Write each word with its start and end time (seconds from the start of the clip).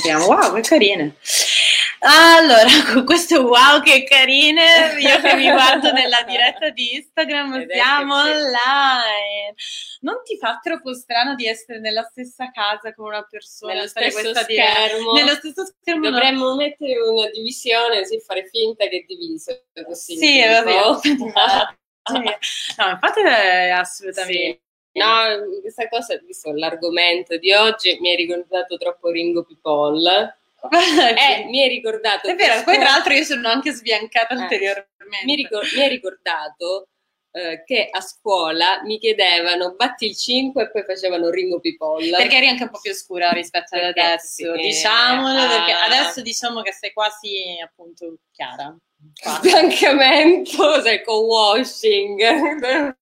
entriamo. 0.00 0.26
Wow, 0.26 0.54
che 0.54 0.60
carine. 0.62 1.16
Allora, 2.02 2.64
con 2.92 3.04
questo 3.04 3.42
wow 3.42 3.82
che 3.82 4.04
carine, 4.04 4.96
io 4.98 5.20
che 5.20 5.34
mi 5.34 5.50
guardo 5.50 5.92
nella 5.92 6.22
diretta 6.22 6.70
di 6.70 6.94
Instagram, 6.94 7.66
siamo 7.68 8.14
online. 8.14 9.54
Non 10.00 10.22
ti 10.24 10.38
fa 10.38 10.58
troppo 10.62 10.94
strano 10.94 11.34
di 11.34 11.46
essere 11.46 11.78
nella 11.78 12.02
stessa 12.10 12.50
casa 12.50 12.94
con 12.94 13.06
una 13.06 13.22
persona? 13.28 13.74
Nello 13.74 13.86
stesso 13.86 14.34
schermo. 14.34 15.12
Nello 15.12 15.34
stesso 15.34 15.66
schermo. 15.66 16.08
Dovremmo 16.08 16.48
no. 16.48 16.56
mettere 16.56 16.98
una 16.98 17.28
divisione, 17.28 18.06
sì, 18.06 18.18
fare 18.20 18.46
finta 18.46 18.86
che 18.86 19.00
è 19.00 19.04
diviso. 19.06 19.64
Così 19.84 20.16
sì, 20.16 20.38
è 20.38 20.62
vero. 20.62 21.00
no, 21.04 22.88
infatti 22.88 23.20
assolutamente... 23.20 24.60
Sì. 24.62 24.68
No, 24.92 25.60
questa 25.60 25.88
cosa, 25.88 26.18
visto 26.24 26.52
l'argomento 26.52 27.36
di 27.36 27.52
oggi, 27.52 27.96
mi 28.00 28.12
ha 28.12 28.16
ricordato 28.16 28.76
troppo 28.76 29.10
Ringo 29.10 29.44
People 29.44 30.34
eh, 30.70 31.44
mi 31.46 31.62
hai 31.62 31.68
ricordato. 31.68 32.28
È 32.28 32.34
vero, 32.34 32.62
poi 32.64 32.76
tra 32.76 32.90
l'altro 32.90 33.12
io 33.14 33.24
sono 33.24 33.48
anche 33.48 33.72
sbiancata 33.72 34.34
eh, 34.34 34.38
ulteriormente. 34.38 35.24
Mi, 35.24 35.34
ricor- 35.34 35.74
mi 35.74 35.82
hai 35.82 35.88
ricordato 35.88 36.88
eh, 37.32 37.62
che 37.64 37.88
a 37.90 38.00
scuola 38.00 38.82
mi 38.82 38.98
chiedevano 38.98 39.74
batti 39.74 40.06
il 40.06 40.16
5 40.16 40.62
e 40.62 40.70
poi 40.70 40.82
facevano 40.84 41.30
Ringo 41.30 41.60
People. 41.60 42.10
Perché 42.10 42.36
eri 42.36 42.48
anche 42.48 42.64
un 42.64 42.70
po' 42.70 42.80
più 42.80 42.92
scura 42.92 43.30
rispetto 43.30 43.76
ad 43.76 43.84
adesso, 43.84 44.54
sì, 44.54 44.60
diciamolo, 44.60 45.40
ah. 45.40 45.48
perché 45.48 45.72
adesso 45.72 46.20
diciamo 46.20 46.60
che 46.62 46.72
sei 46.72 46.92
quasi 46.92 47.58
appunto 47.62 48.16
chiara. 48.30 48.76
Sbiancamento, 49.40 50.82
sei 50.82 51.02
con 51.02 51.24
washing. 51.24 52.98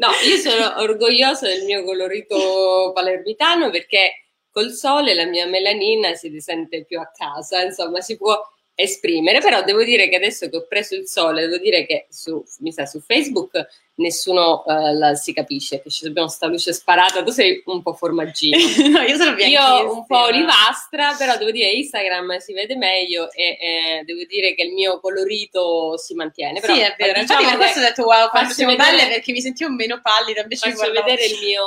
No, 0.00 0.08
io 0.26 0.36
sono 0.38 0.80
orgogliosa 0.80 1.46
del 1.46 1.64
mio 1.64 1.84
colorito 1.84 2.90
palermitano 2.94 3.68
perché 3.68 4.28
col 4.50 4.72
sole 4.72 5.14
la 5.14 5.26
mia 5.26 5.46
melanina 5.46 6.14
si 6.14 6.28
risente 6.28 6.84
più 6.86 6.98
a 6.98 7.10
casa, 7.14 7.62
insomma 7.62 8.00
si 8.00 8.16
può 8.16 8.34
esprimere, 8.74 9.40
però 9.40 9.62
devo 9.62 9.84
dire 9.84 10.08
che 10.08 10.16
adesso 10.16 10.48
che 10.48 10.56
ho 10.56 10.66
preso 10.66 10.94
il 10.94 11.06
sole, 11.06 11.42
devo 11.42 11.58
dire 11.58 11.84
che 11.84 12.06
su, 12.08 12.42
mi 12.60 12.72
sa, 12.72 12.86
su 12.86 12.98
Facebook 13.00 13.66
nessuno 14.00 14.62
uh, 14.64 14.96
la, 14.96 15.14
si 15.14 15.32
capisce 15.32 15.80
che 15.80 15.90
ci 15.90 16.06
abbiamo 16.06 16.28
sta 16.28 16.46
luce 16.46 16.72
sparata. 16.72 17.22
Tu 17.22 17.30
sei 17.30 17.62
un 17.66 17.82
po' 17.82 17.92
formaggino. 17.92 18.56
no, 18.88 19.02
io 19.02 19.16
sono 19.16 19.36
Io 19.36 19.92
un 19.94 20.06
po' 20.06 20.24
olivastra, 20.24 21.14
però 21.16 21.36
devo 21.36 21.50
dire 21.50 21.70
Instagram 21.70 22.38
si 22.38 22.52
vede 22.52 22.76
meglio 22.76 23.30
e 23.32 23.58
eh, 23.60 24.02
devo 24.04 24.24
dire 24.26 24.54
che 24.54 24.62
il 24.62 24.72
mio 24.72 25.00
colorito 25.00 25.96
si 25.98 26.14
mantiene. 26.14 26.60
Però, 26.60 26.74
sì, 26.74 26.80
è 26.80 26.94
vero. 26.98 27.20
Diciamo 27.20 27.40
Infatti 27.40 27.56
per 27.56 27.56
questo 27.56 27.78
ho 27.78 27.82
detto 27.82 28.04
wow, 28.04 28.28
quanto 28.30 28.54
siamo 28.54 28.72
vedere... 28.72 28.96
belle 28.96 29.08
perché 29.08 29.32
mi 29.32 29.40
sentivo 29.40 29.70
meno 29.70 30.00
pallida. 30.02 30.42
Invece 30.42 30.72
faccio 30.72 30.90
vedere 30.90 31.26
il 31.26 31.38
mio, 31.40 31.62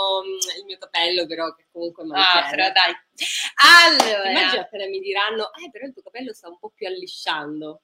il 0.58 0.66
mio, 0.66 0.78
capello, 0.78 1.26
però 1.26 1.54
che 1.54 1.66
comunque 1.72 2.04
mantiene. 2.04 2.48
Ah, 2.48 2.50
però 2.50 2.72
dai. 2.72 2.94
Allora. 3.88 4.30
Immagino 4.30 4.61
appena 4.61 4.86
mi 4.88 5.00
diranno, 5.00 5.52
eh, 5.64 5.70
però 5.72 5.86
il 5.86 5.94
tuo 5.94 6.02
capello 6.02 6.34
sta 6.34 6.50
un 6.50 6.58
po' 6.59 6.72
più 6.73 6.88
allisciando. 6.88 7.81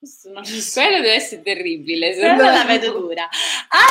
Quello 0.00 1.00
deve 1.00 1.14
essere 1.14 1.42
terribile. 1.42 2.14
Quello 2.14 2.44
la 2.44 2.64
vedo 2.64 2.92
dura. 2.92 3.28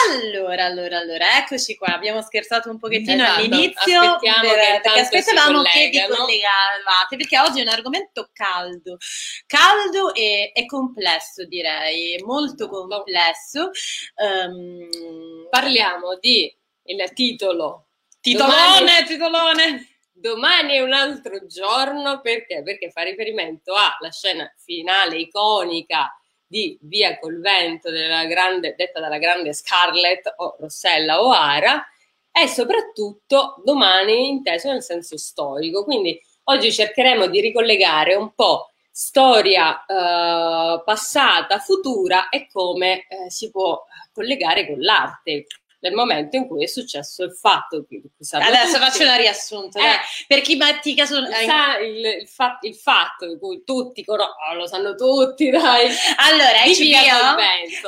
Allora, 0.05 0.63
allora, 0.63 0.99
allora, 0.99 1.37
eccoci 1.37 1.75
qua. 1.75 1.93
Abbiamo 1.93 2.21
scherzato 2.21 2.69
un 2.69 2.79
pochettino 2.79 3.23
esatto. 3.23 3.39
all'inizio. 3.39 3.99
Aspettiamo 3.99 4.49
per, 4.49 4.81
perché 4.81 4.99
aspettavamo 5.01 5.61
che 5.63 5.89
vi 5.89 5.99
collegavate, 5.99 7.17
perché 7.17 7.39
oggi 7.39 7.59
è 7.59 7.63
un 7.63 7.67
argomento 7.67 8.29
caldo. 8.31 8.97
Caldo 9.45 10.13
e, 10.13 10.51
e 10.53 10.65
complesso, 10.65 11.45
direi, 11.45 12.21
molto 12.23 12.69
complesso. 12.69 13.71
Um, 14.15 15.47
Parliamo 15.49 16.17
di 16.21 16.55
il 16.83 17.11
titolo. 17.13 17.87
Titolone, 18.21 18.79
Domani... 18.79 19.05
titolone 19.05 19.96
Domani 20.19 20.73
è 20.73 20.81
un 20.81 20.93
altro 20.93 21.45
giorno 21.45 22.21
perché? 22.21 22.63
Perché 22.63 22.89
fa 22.89 23.03
riferimento 23.03 23.75
alla 23.75 24.11
scena 24.11 24.51
finale 24.57 25.17
iconica 25.17 26.11
di 26.43 26.75
Via 26.81 27.19
col 27.19 27.39
vento 27.39 27.91
della 27.91 28.25
grande, 28.25 28.73
detta 28.75 28.99
dalla 28.99 29.19
grande 29.19 29.53
Scarlett 29.53 30.33
o 30.37 30.55
Rossella 30.59 31.21
O'Hara 31.21 31.85
e 32.31 32.47
soprattutto 32.47 33.61
domani 33.63 34.29
inteso 34.29 34.71
nel 34.71 34.81
senso 34.81 35.19
storico. 35.19 35.83
Quindi 35.83 36.19
oggi 36.45 36.71
cercheremo 36.71 37.27
di 37.27 37.39
ricollegare 37.39 38.15
un 38.15 38.33
po' 38.33 38.71
storia 38.89 39.85
eh, 39.85 40.81
passata, 40.83 41.59
futura 41.59 42.29
e 42.29 42.47
come 42.51 43.05
eh, 43.07 43.29
si 43.29 43.51
può 43.51 43.85
collegare 44.11 44.65
con 44.65 44.79
l'arte 44.79 45.45
nel 45.79 45.93
momento 45.93 46.35
in 46.35 46.47
cui 46.47 46.63
è 46.63 46.67
successo 46.67 47.23
il 47.23 47.33
fatto 47.33 47.85
che 47.87 48.01
adesso 48.31 48.77
tutti, 48.77 48.79
faccio 48.79 49.03
una 49.03 49.15
riassunto 49.15 49.77
eh, 49.77 49.99
per 50.27 50.41
chi 50.41 50.55
metti 50.55 50.95
caso 50.95 51.23
sa 51.31 51.77
il, 51.77 52.03
il, 52.21 52.27
fa, 52.27 52.57
il, 52.61 52.75
fatto 52.75 53.27
di 53.27 53.37
cui 53.37 53.63
tutti 53.63 54.03
oh, 54.05 54.53
lo 54.55 54.67
sanno 54.67 54.95
tutti 54.95 55.49
dai. 55.49 55.89
Allora 56.17 56.63
HBO, 56.65 57.35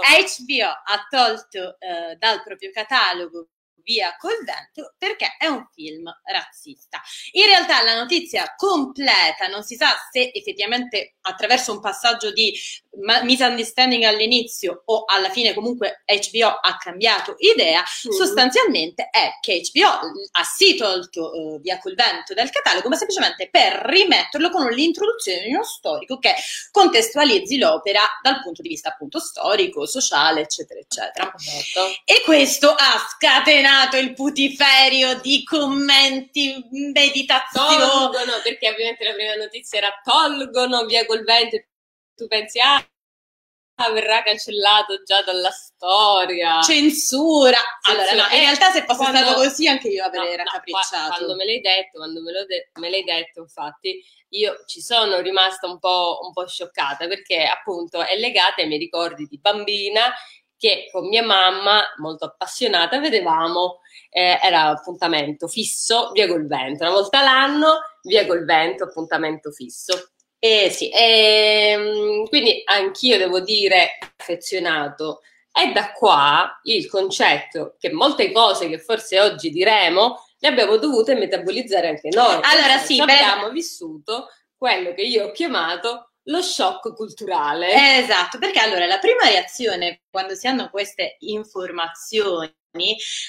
HBO 0.02 0.68
ha 0.68 1.08
tolto 1.10 1.78
uh, 1.80 2.16
dal 2.18 2.44
proprio 2.44 2.70
catalogo 2.72 3.48
via 3.90 4.16
col 4.20 4.38
vento 4.46 4.94
perché 5.00 5.36
è 5.40 5.48
un 5.48 5.66
film 5.74 6.08
razzista. 6.24 7.02
In 7.32 7.46
realtà 7.46 7.82
la 7.82 7.96
notizia 7.96 8.54
completa 8.56 9.48
non 9.48 9.64
si 9.64 9.76
sa 9.76 9.96
se 10.12 10.30
effettivamente 10.32 11.16
attraverso 11.22 11.72
un 11.72 11.80
passaggio 11.80 12.32
di 12.32 12.54
misunderstanding 13.24 14.04
all'inizio 14.04 14.82
o 14.86 15.06
alla 15.06 15.30
fine 15.30 15.54
comunque 15.54 16.04
HBO 16.06 16.48
ha 16.48 16.78
cambiato 16.78 17.36
idea, 17.38 17.82
mm. 17.82 18.12
sostanzialmente 18.12 19.10
è 19.10 19.38
che 19.40 19.62
HBO 19.72 19.88
ha 20.32 20.44
sì 20.44 20.76
tolto 20.76 21.32
uh, 21.32 21.62
via 21.62 21.80
col 21.80 21.96
vento 21.96 22.34
dal 22.34 22.50
catalogo, 22.50 22.90
ma 22.90 22.96
semplicemente 22.96 23.50
per 23.50 23.74
rimetterlo 23.86 24.50
con 24.50 24.68
l'introduzione 24.70 25.44
di 25.44 25.54
uno 25.54 25.64
storico 25.64 26.18
che 26.18 26.34
contestualizzi 26.72 27.58
l'opera 27.58 28.02
dal 28.22 28.42
punto 28.42 28.62
di 28.62 28.70
vista 28.70 28.90
appunto 28.90 29.20
storico, 29.20 29.86
sociale, 29.86 30.42
eccetera, 30.42 30.80
eccetera. 30.80 31.34
Esatto. 31.36 31.88
E 32.04 32.22
questo 32.24 32.70
ha 32.72 33.08
scatenato 33.16 33.79
il 33.98 34.14
putiferio 34.14 35.20
di 35.22 35.44
commenti, 35.44 36.68
meditazioni. 36.72 37.78
Tolgono, 37.78 38.40
perché 38.44 38.70
ovviamente 38.70 39.04
la 39.04 39.14
prima 39.14 39.36
notizia 39.36 39.78
era 39.80 40.02
tolgono 40.04 40.86
via 40.86 41.06
col 41.06 41.24
vento 41.24 41.58
tu 42.20 42.28
pensi, 42.28 42.60
ah, 42.60 42.86
verrà 43.94 44.22
cancellato 44.24 45.04
già 45.04 45.22
dalla 45.22 45.52
storia. 45.52 46.62
Censura. 46.62 47.58
Allora, 47.84 48.12
no, 48.12 48.36
in 48.36 48.42
realtà 48.42 48.72
se 48.72 48.84
fosse 48.84 48.98
quando, 48.98 49.20
stato 49.20 49.36
così 49.36 49.68
anche 49.68 49.88
io 49.88 50.04
avrei 50.04 50.36
no, 50.36 50.44
raccapricciato. 50.44 50.98
No, 50.98 51.16
quando 51.16 51.36
me 51.36 51.46
l'hai 51.46 51.62
detto, 51.62 51.98
quando 51.98 52.22
me, 52.22 52.32
de- 52.46 52.70
me, 52.74 52.90
l'hai 52.90 53.04
detto, 53.04 53.40
infatti, 53.40 54.04
io 54.30 54.64
ci 54.68 54.82
sono 54.82 55.22
rimasta 55.22 55.68
un 55.68 55.80
po', 55.80 56.20
un 56.24 56.34
po' 56.34 56.46
scioccata 56.46 57.08
perché 57.08 57.44
appunto 57.46 58.06
è 58.06 58.18
legata 58.18 58.62
ai 58.62 58.68
miei 58.68 58.80
ricordi 58.80 59.26
di 59.26 59.40
bambina 59.40 60.14
che 60.59 60.90
con 60.92 61.08
mia 61.08 61.24
mamma, 61.24 61.81
molto 61.97 62.25
appassionata, 62.25 63.00
vedevamo, 63.00 63.80
eh, 64.09 64.38
era 64.44 64.66
appuntamento 64.66 65.47
fisso, 65.47 66.12
via 66.12 66.28
col 66.28 66.47
vento, 66.47 66.84
una 66.84 66.94
volta 66.94 67.24
l'anno, 67.24 67.80
via 68.03 68.28
col 68.28 68.44
vento, 68.44 68.84
appuntamento 68.84 69.52
fisso. 69.52 70.09
Eh 70.38 70.69
sì, 70.69 70.90
ehm, 70.94 72.28
quindi 72.28 72.62
anch'io 72.66 73.18
devo 73.18 73.40
dire 73.40 73.98
affezionato. 74.18 75.22
E 75.52 75.72
da 75.72 75.94
qua 75.94 76.59
il 76.64 76.88
concetto 76.88 77.75
che 77.80 77.92
molte 77.92 78.31
cose 78.31 78.69
che 78.69 78.80
forse 78.80 79.19
oggi 79.19 79.50
diremo 79.50 80.24
le 80.40 80.48
abbiamo 80.48 80.78
dovute 80.78 81.16
metabolizzare 81.16 81.88
anche 81.88 82.09
noi. 82.14 82.40
Allora 82.44 82.78
sì, 82.78 83.00
abbiamo 83.00 83.50
vissuto 83.50 84.28
quello 84.58 84.94
che 84.94 85.02
io 85.03 85.28
ho 85.28 85.31
chiamato 85.31 86.09
lo 86.30 86.42
shock 86.42 86.94
culturale. 86.94 87.74
Eh, 87.74 88.04
esatto, 88.04 88.38
perché 88.38 88.60
allora 88.60 88.86
la 88.86 89.00
prima 89.00 89.24
reazione 89.24 90.02
quando 90.10 90.36
si 90.36 90.48
hanno 90.48 90.70
queste 90.70 91.18
informazioni, 91.20 92.54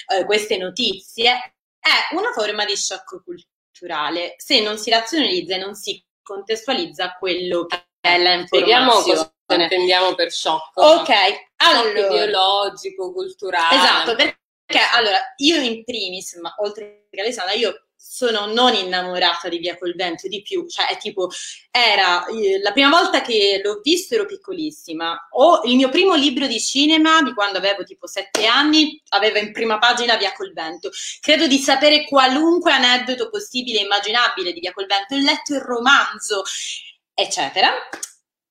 eh, 0.07 0.25
queste 0.25 0.57
notizie, 0.57 1.55
è 1.79 2.15
una 2.15 2.31
forma 2.31 2.63
di 2.65 2.75
shock 2.75 3.23
culturale. 3.23 4.35
Se 4.37 4.61
non 4.61 4.77
si 4.77 4.89
razionalizza 4.89 5.55
e 5.55 5.57
non 5.57 5.75
si 5.75 6.03
contestualizza 6.21 7.15
quello 7.17 7.65
che 7.65 7.87
è 7.99 8.17
l'informazione. 8.17 8.45
Spieghiamo 8.45 8.91
cosa 9.01 9.33
intendiamo 9.53 10.15
per 10.15 10.31
shock. 10.31 10.77
Ok, 10.77 11.09
allora. 11.57 11.99
Shock 11.99 12.13
ideologico, 12.13 13.11
culturale. 13.11 13.75
Esatto, 13.75 14.15
perché 14.15 14.79
allora 14.93 15.17
io 15.37 15.57
in 15.57 15.83
primis, 15.83 16.35
ma 16.35 16.53
oltre 16.59 17.07
che 17.09 17.21
Alessandra, 17.21 17.53
io 17.53 17.87
sono 18.03 18.47
non 18.47 18.73
innamorata 18.73 19.47
di 19.47 19.59
Via 19.59 19.77
col 19.77 19.93
vento, 19.95 20.27
di 20.27 20.41
più, 20.41 20.67
cioè 20.67 20.87
è 20.87 20.97
tipo, 20.97 21.29
era 21.69 22.25
eh, 22.25 22.59
la 22.59 22.71
prima 22.71 22.89
volta 22.89 23.21
che 23.21 23.61
l'ho 23.63 23.79
visto 23.81 24.15
ero 24.15 24.25
piccolissima, 24.25 25.27
o 25.31 25.61
il 25.65 25.75
mio 25.75 25.89
primo 25.89 26.15
libro 26.15 26.47
di 26.47 26.59
cinema 26.59 27.21
di 27.21 27.33
quando 27.33 27.59
avevo 27.59 27.83
tipo 27.83 28.07
sette 28.07 28.47
anni 28.47 28.99
aveva 29.09 29.37
in 29.37 29.51
prima 29.51 29.77
pagina 29.77 30.17
Via 30.17 30.33
col 30.33 30.51
vento, 30.51 30.89
credo 31.19 31.45
di 31.45 31.59
sapere 31.59 32.05
qualunque 32.05 32.71
aneddoto 32.71 33.29
possibile 33.29 33.79
e 33.79 33.83
immaginabile 33.83 34.51
di 34.51 34.59
Via 34.59 34.73
col 34.73 34.87
vento, 34.87 35.13
ho 35.13 35.19
letto 35.19 35.53
il 35.53 35.61
romanzo, 35.61 36.41
eccetera, 37.13 37.71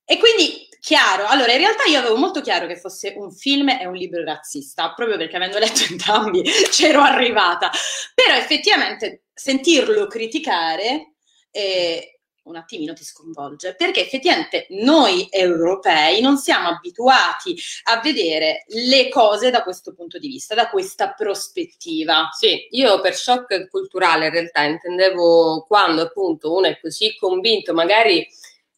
e 0.04 0.16
quindi 0.18 0.68
chiaro. 0.80 1.26
Allora, 1.26 1.52
in 1.52 1.58
realtà 1.58 1.84
io 1.84 1.98
avevo 1.98 2.16
molto 2.16 2.40
chiaro 2.40 2.66
che 2.66 2.78
fosse 2.78 3.14
un 3.16 3.30
film 3.32 3.68
e 3.68 3.86
un 3.86 3.94
libro 3.94 4.24
razzista, 4.24 4.92
proprio 4.94 5.16
perché 5.16 5.36
avendo 5.36 5.58
letto 5.58 5.82
entrambi 5.88 6.42
c'ero 6.70 7.02
arrivata. 7.02 7.70
Però 8.14 8.34
effettivamente 8.34 9.24
sentirlo 9.32 10.06
criticare 10.06 11.14
eh, 11.50 12.20
un 12.50 12.56
attimino 12.56 12.94
ti 12.94 13.04
sconvolge, 13.04 13.74
perché 13.76 14.00
effettivamente 14.00 14.66
noi 14.70 15.28
europei 15.30 16.20
non 16.20 16.36
siamo 16.36 16.68
abituati 16.68 17.56
a 17.84 18.00
vedere 18.00 18.64
le 18.68 19.08
cose 19.08 19.50
da 19.50 19.62
questo 19.62 19.94
punto 19.94 20.18
di 20.18 20.28
vista, 20.28 20.54
da 20.54 20.68
questa 20.68 21.12
prospettiva. 21.12 22.28
Sì, 22.32 22.66
io 22.70 23.00
per 23.00 23.14
shock 23.14 23.68
culturale 23.68 24.26
in 24.26 24.32
realtà 24.32 24.62
intendevo 24.62 25.64
quando 25.66 26.02
appunto 26.02 26.52
uno 26.54 26.66
è 26.66 26.78
così 26.80 27.16
convinto, 27.16 27.72
magari 27.72 28.26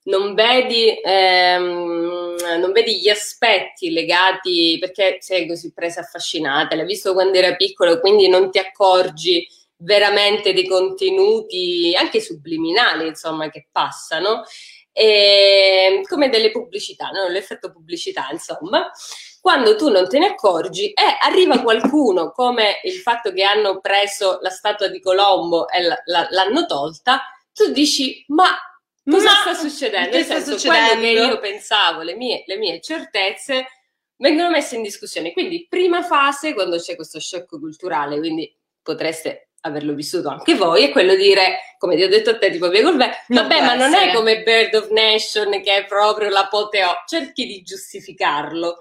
non 0.05 0.35
vedi, 0.35 0.99
ehm, 1.01 2.35
non 2.59 2.73
vedi 2.73 3.01
gli 3.01 3.09
aspetti 3.09 3.91
legati 3.91 4.77
perché 4.81 5.19
sei 5.21 5.47
così 5.47 5.73
presa 5.73 6.01
affascinata, 6.01 6.75
l'hai 6.75 6.87
visto 6.87 7.13
quando 7.13 7.39
era 7.39 7.55
piccolo, 7.55 8.01
quindi 8.01 8.29
non 8.29 8.51
ti 8.51 8.59
accorgi 8.59 9.47
veramente 9.77 10.53
dei 10.53 10.67
contenuti 10.67 11.95
anche 11.97 12.21
subliminali, 12.21 13.07
insomma, 13.07 13.49
che 13.51 13.69
passano, 13.71 14.45
e, 14.93 16.03
come 16.09 16.29
delle 16.29 16.51
pubblicità, 16.51 17.09
no? 17.09 17.29
l'effetto 17.29 17.71
pubblicità, 17.73 18.29
insomma. 18.31 18.91
Quando 19.41 19.75
tu 19.75 19.89
non 19.89 20.09
te 20.09 20.21
ne 20.21 20.27
accorgi 20.27 20.91
e 20.91 21.03
arriva 21.21 21.61
qualcuno, 21.63 22.31
come 22.31 22.79
il 22.85 22.93
fatto 22.93 23.33
che 23.33 23.43
hanno 23.43 23.81
preso 23.81 24.39
la 24.41 24.51
statua 24.51 24.87
di 24.87 25.01
Colombo 25.01 25.69
e 25.69 25.83
la, 25.83 26.01
la, 26.05 26.29
l'hanno 26.31 26.65
tolta, 26.67 27.23
tu 27.53 27.73
dici, 27.73 28.25
ma 28.29 28.57
cosa 29.09 29.25
ma 29.25 29.31
sta 29.31 29.55
succedendo? 29.55 30.17
Nel 30.17 30.25
senso, 30.25 30.53
succedendo? 30.53 31.01
quello 31.01 31.01
che 31.01 31.27
io 31.27 31.41
pensavo, 31.41 32.03
le 32.03 32.15
mie, 32.15 32.45
le 32.47 32.57
mie 32.57 32.81
certezze, 32.81 33.67
vengono 34.17 34.51
messe 34.51 34.77
in 34.77 34.83
discussione. 34.83 35.33
Quindi, 35.33 35.67
prima 35.69 36.03
fase, 36.03 36.55
quando 36.55 36.79
c'è 36.79 36.95
questo 36.95 37.21
shock 37.21 37.59
culturale, 37.59 38.19
quindi 38.19 38.55
potreste 38.81 39.49
averlo 39.65 39.95
vissuto 39.95 40.29
anche 40.29 40.55
voi, 40.55 40.85
è 40.85 40.91
quello 40.91 41.15
di 41.15 41.23
dire, 41.23 41.77
come 41.79 41.97
ti 41.97 42.03
ho 42.03 42.09
detto 42.09 42.31
a 42.31 42.39
te, 42.39 42.51
tipo 42.51 42.69
vabbè, 42.69 43.11
ma 43.29 43.75
non 43.75 43.95
è 43.95 44.13
come 44.13 44.43
Bird 44.43 44.75
of 44.75 44.91
Nation 44.91 45.61
che 45.63 45.77
è 45.77 45.85
proprio 45.87 46.29
l'apoteo, 46.29 47.03
cerchi 47.07 47.47
di 47.47 47.63
giustificarlo. 47.63 48.79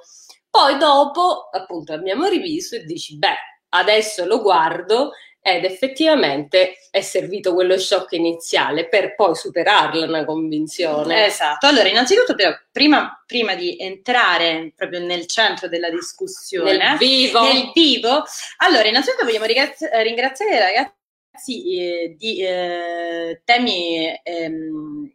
Poi 0.50 0.78
dopo, 0.78 1.50
appunto, 1.52 1.94
abbiamo 1.94 2.26
rivisto 2.28 2.76
e 2.76 2.84
dici, 2.84 3.18
beh, 3.18 3.38
adesso 3.70 4.26
lo 4.26 4.42
guardo 4.42 5.12
ed 5.42 5.66
effettivamente 5.66 6.76
è 6.92 7.02
servito 7.02 7.54
quello 7.54 7.78
shock 7.78 8.12
iniziale 8.12 8.88
per 8.88 9.16
poi 9.16 9.36
superarla 9.36 10.06
una 10.06 10.24
convinzione. 10.24 11.26
Esatto, 11.26 11.66
allora 11.66 11.88
innanzitutto 11.88 12.36
prima, 12.72 13.24
prima 13.26 13.56
di 13.56 13.76
entrare 13.80 14.72
proprio 14.76 15.00
nel 15.00 15.26
centro 15.26 15.68
della 15.68 15.90
discussione, 15.90 16.78
nel 16.78 16.98
vivo, 16.98 17.42
nel 17.42 17.72
vivo 17.74 18.24
allora 18.58 18.88
innanzitutto 18.88 19.26
vogliamo 19.26 19.46
ringraziare 19.46 20.56
i 20.56 20.60
ragazzi 20.60 21.80
eh, 21.80 22.16
di 22.18 22.46
eh, 22.46 23.42
temi... 23.44 24.20
Ehm, 24.24 25.14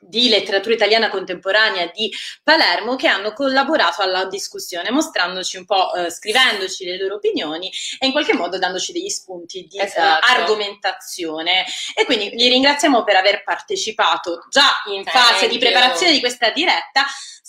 di 0.00 0.28
letteratura 0.28 0.74
italiana 0.74 1.08
contemporanea 1.08 1.90
di 1.92 2.12
Palermo 2.42 2.96
che 2.96 3.08
hanno 3.08 3.32
collaborato 3.32 4.02
alla 4.02 4.26
discussione, 4.26 4.90
mostrandoci 4.90 5.56
un 5.56 5.64
po', 5.64 5.94
eh, 5.94 6.10
scrivendoci 6.10 6.84
le 6.84 6.98
loro 6.98 7.16
opinioni 7.16 7.70
e 7.98 8.06
in 8.06 8.12
qualche 8.12 8.34
modo 8.34 8.58
dandoci 8.58 8.92
degli 8.92 9.08
spunti 9.08 9.66
di 9.68 9.78
esatto. 9.78 10.24
uh, 10.24 10.38
argomentazione. 10.38 11.64
E 11.94 12.04
quindi 12.04 12.30
li 12.30 12.48
ringraziamo 12.48 13.04
per 13.04 13.16
aver 13.16 13.42
partecipato 13.42 14.46
già 14.48 14.82
in 14.92 15.04
fase 15.04 15.48
di 15.48 15.58
preparazione 15.58 16.12
di 16.12 16.20
questa 16.20 16.50
diretta 16.50 17.04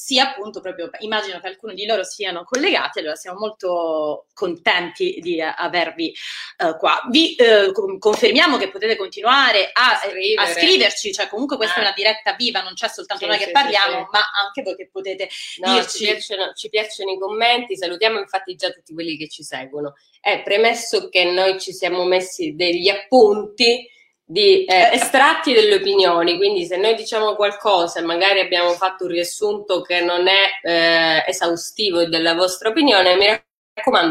sia 0.09 0.29
appunto 0.29 0.61
proprio, 0.61 0.89
immagino 0.99 1.41
che 1.41 1.47
alcuni 1.47 1.75
di 1.75 1.85
loro 1.85 2.05
siano 2.05 2.45
collegati, 2.45 2.99
allora 2.99 3.15
siamo 3.15 3.37
molto 3.37 4.27
contenti 4.33 5.19
di 5.21 5.41
avervi 5.41 6.15
uh, 6.63 6.77
qua. 6.77 7.01
Vi 7.11 7.35
uh, 7.37 7.99
confermiamo 7.99 8.55
che 8.55 8.71
potete 8.71 8.95
continuare 8.95 9.69
a, 9.73 9.99
a, 10.37 10.47
scriverci, 10.47 11.11
cioè 11.11 11.27
comunque 11.27 11.57
questa 11.57 11.75
ah. 11.75 11.79
è 11.79 11.81
una 11.81 11.93
diretta 11.93 12.33
viva, 12.39 12.61
non 12.61 12.73
c'è 12.73 12.87
soltanto 12.87 13.23
sì, 13.23 13.29
noi 13.29 13.39
sì, 13.39 13.45
che 13.45 13.51
parliamo, 13.51 14.07
ma 14.11 14.21
anche 14.45 14.61
voi 14.63 14.75
che 14.75 14.89
potete 14.89 15.29
no, 15.57 15.73
dirci. 15.73 15.97
Ci 15.97 16.03
piacciono, 16.05 16.53
ci 16.53 16.69
piacciono 16.69 17.11
i 17.11 17.19
commenti, 17.19 17.75
salutiamo 17.75 18.19
infatti 18.19 18.55
già 18.55 18.69
tutti 18.69 18.93
quelli 18.93 19.17
che 19.17 19.27
ci 19.27 19.43
seguono. 19.43 19.93
È 20.21 20.41
premesso 20.41 21.09
che 21.09 21.25
noi 21.25 21.59
ci 21.59 21.73
siamo 21.73 22.05
messi 22.05 22.55
degli 22.55 22.87
appunti 22.87 23.87
di 24.23 24.63
eh, 24.65 24.75
eh, 24.75 24.89
estratti 24.93 25.53
delle 25.53 25.75
opinioni, 25.75 26.37
quindi 26.37 26.63
se 26.65 26.77
noi 26.77 26.93
diciamo 26.93 27.33
qualcosa 27.35 27.99
e 27.99 28.03
magari 28.03 28.39
abbiamo 28.39 28.73
fatto 28.73 29.05
un 29.05 29.09
riassunto 29.09 29.81
che 29.81 30.01
non 30.01 30.27
è 30.27 30.51
eh, 30.61 31.23
esaustivo 31.27 32.05
della 32.05 32.35
vostra 32.35 32.69
opinione, 32.69 33.15
mi 33.15 33.25
raccomando, 33.25 33.48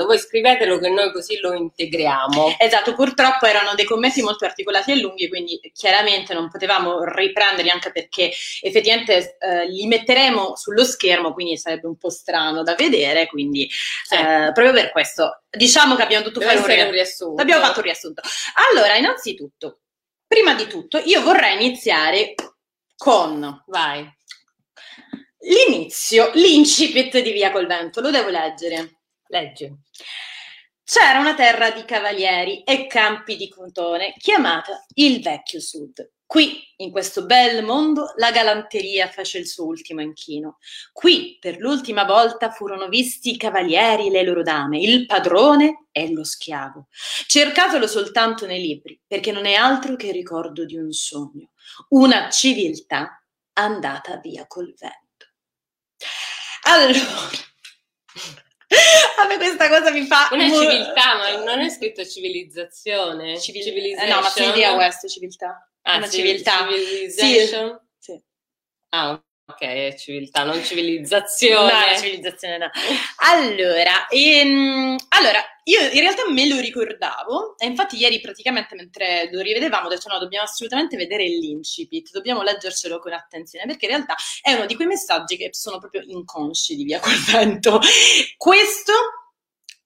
voi 0.04 0.18
scrivetelo 0.18 0.78
che 0.78 0.88
noi 0.88 1.12
così 1.12 1.38
lo 1.40 1.52
integriamo. 1.52 2.56
Esatto, 2.58 2.94
purtroppo 2.94 3.46
erano 3.46 3.74
dei 3.74 3.84
commenti 3.84 4.22
molto 4.22 4.44
articolati 4.44 4.92
e 4.92 5.00
lunghi, 5.00 5.28
quindi 5.28 5.60
chiaramente 5.72 6.34
non 6.34 6.48
potevamo 6.50 7.04
riprenderli 7.04 7.70
anche 7.70 7.90
perché 7.92 8.32
effettivamente 8.62 9.36
eh, 9.38 9.68
li 9.68 9.86
metteremo 9.86 10.56
sullo 10.56 10.84
schermo, 10.84 11.32
quindi 11.32 11.56
sarebbe 11.56 11.86
un 11.86 11.96
po' 11.96 12.10
strano 12.10 12.62
da 12.62 12.74
vedere, 12.74 13.26
quindi 13.26 13.68
sì. 13.70 14.14
eh, 14.14 14.50
proprio 14.52 14.72
per 14.72 14.90
questo 14.90 15.42
diciamo 15.50 15.96
che 15.96 16.02
abbiamo 16.02 16.24
dovuto 16.24 16.40
Deve 16.40 16.60
fare 16.60 16.82
un, 16.82 16.90
riassunto. 16.90 17.40
Abbiamo 17.40 17.64
fatto 17.64 17.78
un 17.78 17.84
riassunto. 17.84 18.22
Allora, 18.70 18.96
innanzitutto, 18.96 19.80
Prima 20.28 20.52
di 20.52 20.66
tutto, 20.66 20.98
io 20.98 21.22
vorrei 21.22 21.54
iniziare 21.54 22.34
con 22.94 23.62
Vai. 23.66 24.06
l'inizio, 25.38 26.30
l'incipit 26.34 27.18
di 27.20 27.32
Via 27.32 27.50
col 27.50 27.66
Vento. 27.66 28.02
Lo 28.02 28.10
devo 28.10 28.28
leggere. 28.28 28.97
Leggi. 29.28 29.70
C'era 30.84 31.18
una 31.18 31.34
terra 31.34 31.70
di 31.70 31.84
cavalieri 31.84 32.62
e 32.62 32.86
campi 32.86 33.36
di 33.36 33.48
cotone 33.48 34.14
chiamata 34.16 34.86
il 34.94 35.20
Vecchio 35.20 35.60
Sud. 35.60 36.12
Qui, 36.24 36.62
in 36.76 36.90
questo 36.90 37.24
bel 37.24 37.64
mondo, 37.64 38.12
la 38.16 38.30
galanteria 38.30 39.06
fece 39.08 39.38
il 39.38 39.46
suo 39.46 39.64
ultimo 39.64 40.00
inchino. 40.02 40.58
Qui, 40.92 41.38
per 41.40 41.58
l'ultima 41.58 42.04
volta, 42.04 42.50
furono 42.50 42.88
visti 42.88 43.30
i 43.32 43.36
cavalieri 43.36 44.08
e 44.08 44.10
le 44.10 44.24
loro 44.24 44.42
dame, 44.42 44.78
il 44.78 45.06
padrone 45.06 45.86
e 45.90 46.10
lo 46.12 46.24
schiavo. 46.24 46.88
Cercatelo 46.90 47.86
soltanto 47.86 48.46
nei 48.46 48.60
libri, 48.60 48.98
perché 49.06 49.30
non 49.30 49.46
è 49.46 49.54
altro 49.54 49.96
che 49.96 50.08
il 50.08 50.14
ricordo 50.14 50.64
di 50.64 50.76
un 50.76 50.92
sogno, 50.92 51.52
una 51.90 52.28
civiltà 52.30 53.22
andata 53.54 54.18
via 54.18 54.46
col 54.46 54.74
vento. 54.78 55.32
Allora, 56.64 56.98
a 58.68 59.26
me 59.26 59.36
questa 59.36 59.68
cosa 59.68 59.90
mi 59.90 60.04
fa... 60.04 60.28
Una 60.32 60.48
civiltà, 60.48 61.16
ma 61.16 61.44
non 61.44 61.60
è 61.60 61.70
scritto 61.70 62.04
civilizzazione? 62.04 63.38
Civil- 63.40 63.98
eh, 63.98 64.06
no, 64.06 64.20
ma 64.20 64.52
di 64.52 64.60
West, 64.60 65.08
civiltà. 65.08 65.68
Ah, 65.82 65.96
una 65.96 66.08
civiltà. 66.08 66.68
Civilization? 66.70 67.80
Sì. 67.98 68.12
sì. 68.12 68.22
Ah, 68.90 69.22
ok, 69.46 69.60
è 69.60 69.94
civiltà, 69.98 70.44
non 70.44 70.62
civilizzazione. 70.62 71.72
No, 71.72 71.96
civilizzazione 71.98 72.58
no. 72.58 72.70
Allora, 73.16 74.06
ehm, 74.08 74.96
allora, 75.08 75.42
io 75.68 75.80
in 75.82 76.00
realtà 76.00 76.22
me 76.30 76.48
lo 76.48 76.58
ricordavo, 76.58 77.56
e 77.58 77.66
infatti 77.66 77.96
ieri 77.96 78.20
praticamente 78.20 78.74
mentre 78.74 79.28
lo 79.30 79.40
rivedevamo 79.40 79.86
ho 79.86 79.90
detto 79.90 80.08
no, 80.08 80.18
dobbiamo 80.18 80.44
assolutamente 80.44 80.96
vedere 80.96 81.24
l'incipit, 81.24 82.10
dobbiamo 82.10 82.42
leggercelo 82.42 82.98
con 82.98 83.12
attenzione, 83.12 83.66
perché 83.66 83.84
in 83.84 83.92
realtà 83.92 84.14
è 84.40 84.54
uno 84.54 84.66
di 84.66 84.74
quei 84.74 84.86
messaggi 84.86 85.36
che 85.36 85.50
sono 85.52 85.78
proprio 85.78 86.02
inconsci 86.04 86.74
di 86.74 86.84
via 86.84 87.00
col 87.00 87.18
vento. 87.30 87.80
Questo 88.36 88.92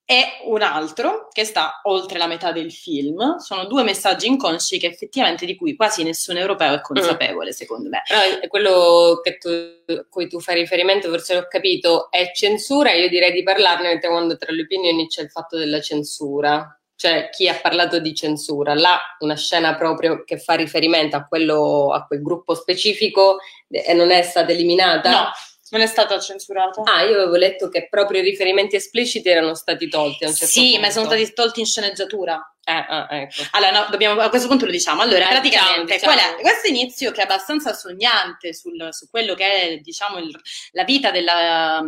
e 0.05 0.25
un 0.45 0.63
altro 0.63 1.29
che 1.33 1.45
sta 1.45 1.81
oltre 1.85 2.19
la 2.19 2.27
metà 2.27 2.53
del 2.53 2.73
film. 2.73 3.39
Sono 3.39 3.65
due 3.67 3.83
messaggi 3.83 4.27
inconsci 4.27 4.79
che 4.79 4.89
effettivamente 4.89 5.47
di 5.47 5.57
cui 5.57 5.77
quasi 5.77 6.03
nessun 6.03 6.37
europeo 6.37 6.75
è 6.75 6.81
consapevole, 6.81 7.49
mm. 7.49 7.53
secondo 7.53 7.89
me. 7.89 8.03
Allora, 8.09 8.47
quello 8.49 9.21
che 9.23 9.39
tu, 9.39 10.05
cui 10.09 10.29
tu 10.29 10.41
fai 10.41 10.57
riferimento, 10.57 11.09
forse 11.09 11.35
l'ho 11.35 11.47
capito, 11.49 12.11
è 12.11 12.31
censura. 12.35 12.93
Io 12.93 13.09
direi 13.09 13.33
di 13.33 13.43
parlarne 13.43 13.89
mentre 13.89 14.11
quando 14.11 14.37
tra 14.37 14.53
le 14.53 14.63
opinioni 14.63 15.07
c'è 15.07 15.23
il 15.23 15.31
fatto 15.31 15.57
della 15.57 15.81
censura. 15.81 16.77
Cioè, 16.95 17.31
chi 17.31 17.49
ha 17.49 17.59
parlato 17.61 17.99
di 17.99 18.15
censura? 18.15 18.75
Là, 18.75 19.01
una 19.21 19.37
scena 19.37 19.75
proprio 19.75 20.23
che 20.25 20.39
fa 20.39 20.55
riferimento 20.55 21.17
a, 21.17 21.25
quello, 21.25 21.93
a 21.93 22.05
quel 22.05 22.23
gruppo 22.23 22.55
specifico 22.55 23.39
e 23.69 23.93
non 23.93 24.11
è 24.11 24.23
stata 24.23 24.53
eliminata? 24.53 25.11
No 25.11 25.31
non 25.73 25.81
è 25.81 25.87
stata 25.87 26.21
censurata? 26.21 26.83
Ah, 26.85 27.03
io 27.03 27.15
avevo 27.15 27.37
letto 27.37 27.69
che 27.69 27.89
proprio 27.89 28.21
i 28.21 28.25
riferimenti 28.25 28.77
espliciti 28.77 29.31
erano 29.31 29.55
stati 29.55 29.89
tolti. 29.89 30.27
Certo 30.27 30.45
sì, 30.45 30.73
punto. 30.73 30.81
ma 30.81 30.91
sono 30.91 31.07
stati 31.07 31.33
tolti 31.33 31.61
in 31.61 31.67
sceneggiatura. 31.67 32.55
Eh, 32.63 32.73
ah, 32.73 33.09
ecco. 33.11 33.43
Allora, 33.53 33.71
no, 33.71 33.87
dobbiamo, 33.91 34.21
a 34.21 34.29
questo 34.29 34.49
punto 34.49 34.67
lo 34.67 34.71
diciamo. 34.71 35.01
Allora, 35.01 35.27
eh, 35.27 35.31
praticamente, 35.31 35.95
diciamo, 35.95 36.13
diciamo. 36.13 36.37
questo 36.43 36.69
inizio 36.69 37.11
che 37.11 37.23
è 37.23 37.25
abbastanza 37.25 37.73
sognante 37.73 38.53
sul, 38.53 38.89
su 38.91 39.09
quello 39.09 39.35
che 39.35 39.47
è, 39.47 39.77
diciamo, 39.79 40.19
il, 40.19 40.39
la 40.73 40.85
vita 40.85 41.11
della, 41.11 41.83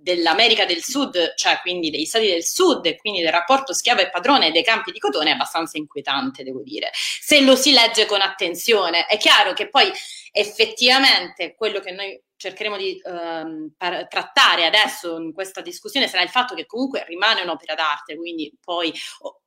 dell'America 0.00 0.64
del 0.64 0.82
Sud, 0.82 1.34
cioè 1.36 1.58
quindi 1.60 1.90
dei 1.90 2.06
stati 2.06 2.26
del 2.26 2.44
Sud 2.44 2.86
e 2.86 2.96
quindi 2.96 3.20
del 3.20 3.32
rapporto 3.32 3.74
schiavo 3.74 4.00
e 4.00 4.08
padrone 4.08 4.46
e 4.46 4.50
dei 4.50 4.64
campi 4.64 4.92
di 4.92 4.98
cotone, 4.98 5.28
è 5.28 5.34
abbastanza 5.34 5.76
inquietante, 5.76 6.42
devo 6.42 6.62
dire. 6.62 6.90
Se 6.94 7.42
lo 7.42 7.54
si 7.54 7.72
legge 7.72 8.06
con 8.06 8.22
attenzione, 8.22 9.04
è 9.04 9.18
chiaro 9.18 9.52
che 9.52 9.68
poi 9.68 9.92
effettivamente 10.32 11.54
quello 11.54 11.80
che 11.80 11.90
noi 11.90 12.18
cercheremo 12.40 12.78
di 12.78 12.98
ehm, 13.04 13.74
par- 13.76 14.08
trattare 14.08 14.64
adesso 14.64 15.18
in 15.18 15.34
questa 15.34 15.60
discussione 15.60 16.08
sarà 16.08 16.22
il 16.22 16.30
fatto 16.30 16.54
che 16.54 16.64
comunque 16.64 17.04
rimane 17.06 17.42
un'opera 17.42 17.74
d'arte, 17.74 18.16
quindi 18.16 18.50
poi 18.58 18.90
oh, 19.20 19.42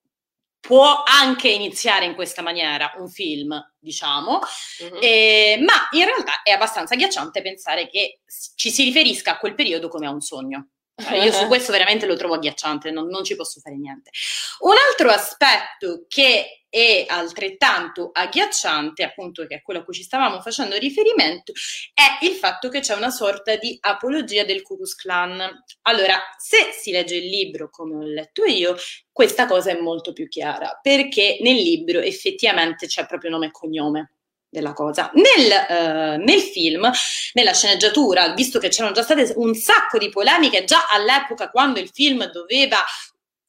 può 0.60 1.02
anche 1.04 1.50
iniziare 1.50 2.06
in 2.06 2.14
questa 2.14 2.44
maniera 2.44 2.94
un 2.98 3.10
film, 3.10 3.60
diciamo, 3.80 4.40
uh-huh. 4.40 5.00
eh, 5.02 5.58
ma 5.60 5.74
in 5.98 6.06
realtà 6.06 6.44
è 6.44 6.52
abbastanza 6.52 6.94
agghiacciante 6.94 7.42
pensare 7.42 7.90
che 7.90 8.20
ci 8.56 8.70
si 8.70 8.84
riferisca 8.84 9.32
a 9.32 9.38
quel 9.40 9.56
periodo 9.56 9.88
come 9.88 10.06
a 10.06 10.12
un 10.12 10.22
sogno. 10.22 10.68
Io 11.14 11.32
su 11.32 11.48
questo 11.50 11.72
veramente 11.72 12.06
lo 12.06 12.16
trovo 12.16 12.36
agghiacciante, 12.36 12.92
non, 12.92 13.08
non, 13.08 13.24
ci 13.24 13.36
posso 13.36 13.60
fare 13.60 13.76
niente. 13.76 14.12
Un 14.60 14.76
altro 14.88 15.10
aspetto 15.10 16.06
che 16.08 16.63
è 16.74 17.06
altrettanto 17.08 18.10
agghiacciante, 18.12 19.04
appunto, 19.04 19.46
che 19.46 19.58
è 19.58 19.62
quello 19.62 19.82
a 19.82 19.84
cui 19.84 19.94
ci 19.94 20.02
stavamo 20.02 20.42
facendo 20.42 20.76
riferimento, 20.76 21.52
è 21.94 22.26
il 22.26 22.32
fatto 22.32 22.68
che 22.70 22.80
c'è 22.80 22.96
una 22.96 23.12
sorta 23.12 23.56
di 23.58 23.78
apologia 23.80 24.44
del 24.44 24.64
Ku 24.64 24.78
Klux 24.78 24.96
Klan. 24.96 25.40
Allora, 25.84 26.20
se 26.36 26.72
si 26.72 26.90
legge 26.90 27.18
il 27.18 27.30
libro 27.30 27.70
come 27.70 27.98
ho 27.98 28.02
letto 28.02 28.44
io, 28.46 28.76
questa 29.12 29.46
cosa 29.46 29.70
è 29.70 29.80
molto 29.80 30.14
più 30.14 30.28
chiara, 30.28 30.80
perché 30.82 31.38
nel 31.42 31.58
libro 31.58 32.00
effettivamente 32.00 32.88
c'è 32.88 33.06
proprio 33.06 33.30
nome 33.30 33.46
e 33.48 33.52
cognome 33.52 34.14
della 34.50 34.74
cosa. 34.74 35.12
Nel, 35.14 36.18
uh, 36.18 36.24
nel, 36.24 36.42
film, 36.42 36.90
nella 37.34 37.54
sceneggiatura, 37.54 38.34
visto 38.34 38.58
che 38.58 38.70
c'erano 38.70 38.96
già 38.96 39.04
state 39.04 39.34
un 39.36 39.54
sacco 39.54 40.00
di 40.00 40.10
polemiche 40.10 40.64
già 40.64 40.88
all'epoca 40.90 41.52
quando 41.52 41.80
il 41.80 41.92
film 41.94 42.26
doveva 42.32 42.84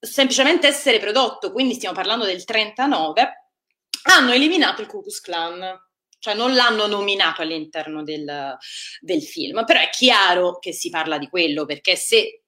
semplicemente 0.04 0.66
essere 0.66 0.98
prodotto, 0.98 1.52
quindi 1.52 1.74
stiamo 1.74 1.94
parlando 1.94 2.24
del 2.24 2.44
39, 2.44 3.50
hanno 4.04 4.32
eliminato 4.32 4.80
il 4.80 4.86
Ku 4.86 5.02
Klux 5.02 5.20
Klan. 5.20 5.82
Cioè 6.18 6.34
non 6.34 6.54
l'hanno 6.54 6.86
nominato 6.86 7.42
all'interno 7.42 8.02
del, 8.02 8.56
del 9.00 9.22
film, 9.22 9.62
però 9.66 9.80
è 9.80 9.90
chiaro 9.90 10.58
che 10.58 10.72
si 10.72 10.88
parla 10.88 11.18
di 11.18 11.28
quello, 11.28 11.66
perché 11.66 11.96
se 11.96 12.44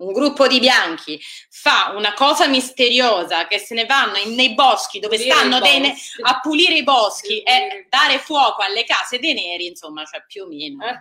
un 0.00 0.12
gruppo 0.12 0.46
di 0.46 0.60
bianchi 0.60 1.20
fa 1.50 1.92
una 1.96 2.14
cosa 2.14 2.46
misteriosa 2.46 3.46
che 3.46 3.58
se 3.58 3.74
ne 3.74 3.84
vanno 3.86 4.16
in, 4.16 4.34
nei 4.34 4.54
boschi 4.54 4.98
dove 4.98 5.16
pulire 5.16 5.34
stanno 5.34 5.58
ne- 5.58 5.96
a 6.22 6.40
pulire 6.40 6.74
i 6.74 6.82
boschi 6.82 7.40
e 7.40 7.86
dare 7.88 8.18
fuoco 8.18 8.62
alle 8.62 8.84
case 8.84 9.18
dei 9.18 9.34
neri, 9.34 9.66
insomma, 9.66 10.04
cioè 10.04 10.24
più 10.26 10.44
o 10.44 10.46
meno. 10.46 10.86
Eh. 10.86 10.98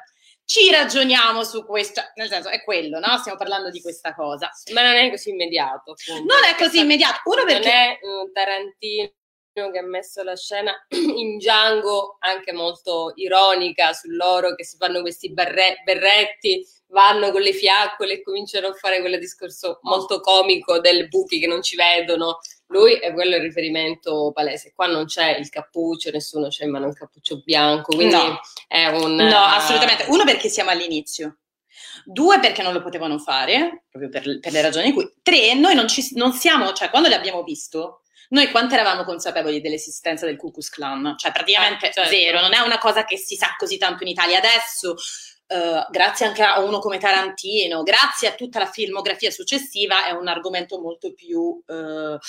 Ci 0.49 0.71
ragioniamo 0.71 1.43
su 1.43 1.63
questo, 1.63 2.01
nel 2.15 2.27
senso 2.27 2.49
è 2.49 2.63
quello, 2.63 2.97
no? 2.97 3.19
Stiamo 3.19 3.37
parlando 3.37 3.69
di 3.69 3.83
questa 3.83 4.15
cosa. 4.15 4.49
Ma 4.73 4.81
non 4.81 4.95
è 4.95 5.11
così 5.11 5.29
immediato. 5.29 5.91
Appunto. 5.91 6.33
Non 6.33 6.43
è 6.43 6.55
così 6.57 6.79
immediato. 6.79 7.19
Uno 7.25 7.43
perché... 7.45 7.69
Non 7.69 7.77
è 7.77 7.99
un 8.01 8.31
Tarantino 8.33 9.11
che 9.71 9.77
ha 9.77 9.85
messo 9.85 10.23
la 10.23 10.35
scena 10.35 10.73
in 10.89 11.37
Django 11.37 12.17
anche 12.17 12.51
molto 12.51 13.11
ironica 13.17 13.93
su 13.93 14.09
loro 14.09 14.55
che 14.55 14.65
si 14.65 14.75
fanno 14.77 15.01
questi 15.01 15.31
barre- 15.31 15.83
berretti 15.83 16.65
vanno 16.87 17.29
con 17.29 17.41
le 17.41 17.53
fiaccole 17.53 18.13
e 18.13 18.23
cominciano 18.23 18.69
a 18.69 18.73
fare 18.73 19.01
quel 19.01 19.19
discorso 19.19 19.77
molto 19.83 20.19
comico 20.19 20.79
del 20.79 21.09
buchi 21.09 21.39
che 21.39 21.45
non 21.45 21.61
ci 21.61 21.75
vedono. 21.75 22.39
Lui 22.69 22.93
è 22.93 23.13
quello 23.13 23.35
il 23.35 23.41
riferimento 23.41 24.31
palese. 24.33 24.71
Qua 24.75 24.87
non 24.87 25.05
c'è 25.05 25.37
il 25.37 25.49
cappuccio, 25.49 26.11
nessuno 26.11 26.49
c'è 26.49 26.65
in 26.65 26.71
mano 26.71 26.85
un 26.85 26.93
cappuccio 26.93 27.41
bianco, 27.43 27.95
quindi 27.95 28.15
no. 28.15 28.39
è 28.67 28.85
un... 28.87 29.15
No, 29.15 29.43
assolutamente. 29.43 30.05
Uno 30.09 30.23
perché 30.23 30.49
siamo 30.49 30.69
all'inizio. 30.69 31.39
Due, 32.05 32.39
perché 32.39 32.61
non 32.61 32.73
lo 32.73 32.81
potevano 32.81 33.17
fare, 33.17 33.85
proprio 33.89 34.09
per, 34.09 34.39
per 34.39 34.51
le 34.51 34.61
ragioni 34.61 34.87
in 34.87 34.93
cui. 34.93 35.11
Tre, 35.21 35.55
noi 35.55 35.73
non, 35.73 35.87
ci, 35.87 36.11
non 36.13 36.31
siamo, 36.31 36.71
cioè 36.73 36.89
quando 36.89 37.09
l'abbiamo 37.09 37.41
visto, 37.43 38.01
noi 38.29 38.51
quanto 38.51 38.75
eravamo 38.75 39.03
consapevoli 39.03 39.61
dell'esistenza 39.61 40.25
del 40.25 40.37
Ku 40.37 40.51
Klux 40.51 40.69
Klan? 40.69 41.15
Cioè 41.17 41.31
praticamente 41.31 41.89
eh, 41.89 41.91
certo. 41.91 42.09
zero, 42.11 42.39
non 42.41 42.53
è 42.53 42.59
una 42.59 42.77
cosa 42.77 43.03
che 43.03 43.17
si 43.17 43.35
sa 43.35 43.55
così 43.57 43.77
tanto 43.77 44.03
in 44.03 44.09
Italia 44.09 44.37
adesso 44.37 44.95
Uh, 45.51 45.89
grazie 45.89 46.27
anche 46.27 46.43
a 46.43 46.59
uno 46.59 46.77
come 46.77 46.99
Tarantino, 46.99 47.81
grazie 47.81 48.27
a 48.27 48.33
tutta 48.33 48.59
la 48.59 48.67
filmografia 48.67 49.31
successiva, 49.31 50.05
è 50.05 50.11
un 50.11 50.27
argomento 50.27 50.79
molto 50.79 51.11
più 51.15 51.39
uh, 51.39 51.73
uh, 51.73 52.19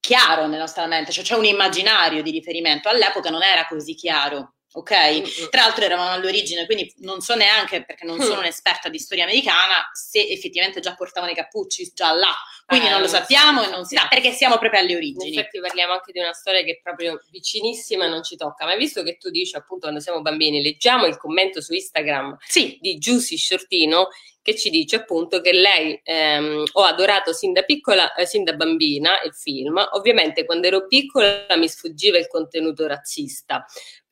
chiaro 0.00 0.46
nella 0.46 0.64
nostra 0.64 0.86
mente, 0.86 1.12
cioè 1.12 1.24
c'è 1.24 1.34
un 1.34 1.46
immaginario 1.46 2.22
di 2.22 2.30
riferimento. 2.30 2.90
All'epoca 2.90 3.30
non 3.30 3.42
era 3.42 3.66
così 3.66 3.94
chiaro 3.94 4.56
ok? 4.76 4.90
Mm-hmm. 4.90 5.48
Tra 5.50 5.62
l'altro 5.62 5.84
eravamo 5.84 6.10
all'origine, 6.10 6.66
quindi 6.66 6.92
non 6.98 7.20
so 7.20 7.34
neanche, 7.34 7.84
perché 7.84 8.04
non 8.04 8.20
sono 8.20 8.36
mm. 8.36 8.38
un'esperta 8.38 8.88
di 8.88 8.98
storia 8.98 9.24
americana, 9.24 9.88
se 9.92 10.20
effettivamente 10.20 10.80
già 10.80 10.94
portavano 10.94 11.30
i 11.30 11.34
cappucci 11.34 11.92
già 11.94 12.12
là, 12.12 12.34
quindi 12.66 12.86
eh, 12.86 12.90
non 12.90 13.00
lo 13.00 13.06
sappiamo 13.06 13.62
e 13.62 13.70
non 13.70 13.84
si 13.84 13.94
sa, 13.96 14.08
perché 14.08 14.32
siamo 14.32 14.58
proprio 14.58 14.80
alle 14.80 14.96
origini. 14.96 15.32
In 15.32 15.38
effetti 15.38 15.60
parliamo 15.60 15.92
anche 15.92 16.12
di 16.12 16.18
una 16.18 16.32
storia 16.32 16.62
che 16.62 16.72
è 16.72 16.80
proprio 16.82 17.22
vicinissima 17.30 18.06
e 18.06 18.08
non 18.08 18.24
ci 18.24 18.36
tocca, 18.36 18.64
ma 18.64 18.74
visto 18.74 19.02
che 19.02 19.16
tu 19.16 19.30
dici 19.30 19.54
appunto 19.56 19.82
quando 19.82 20.00
siamo 20.00 20.20
bambini, 20.22 20.62
leggiamo 20.62 21.06
il 21.06 21.16
commento 21.16 21.60
su 21.60 21.72
Instagram 21.72 22.36
sì. 22.44 22.78
di 22.80 22.98
Giussi 22.98 23.38
Shortino, 23.38 24.08
che 24.42 24.56
ci 24.56 24.68
dice 24.68 24.96
appunto 24.96 25.40
che 25.40 25.52
lei 25.52 25.98
ehm, 26.02 26.64
ho 26.72 26.82
adorato 26.82 27.32
sin 27.32 27.54
da 27.54 27.62
piccola, 27.62 28.12
eh, 28.12 28.26
sin 28.26 28.44
da 28.44 28.52
bambina 28.52 29.22
il 29.22 29.32
film. 29.32 29.82
Ovviamente 29.92 30.44
quando 30.44 30.66
ero 30.66 30.86
piccola 30.86 31.46
mi 31.56 31.66
sfuggiva 31.66 32.18
il 32.18 32.28
contenuto 32.28 32.86
razzista, 32.86 33.64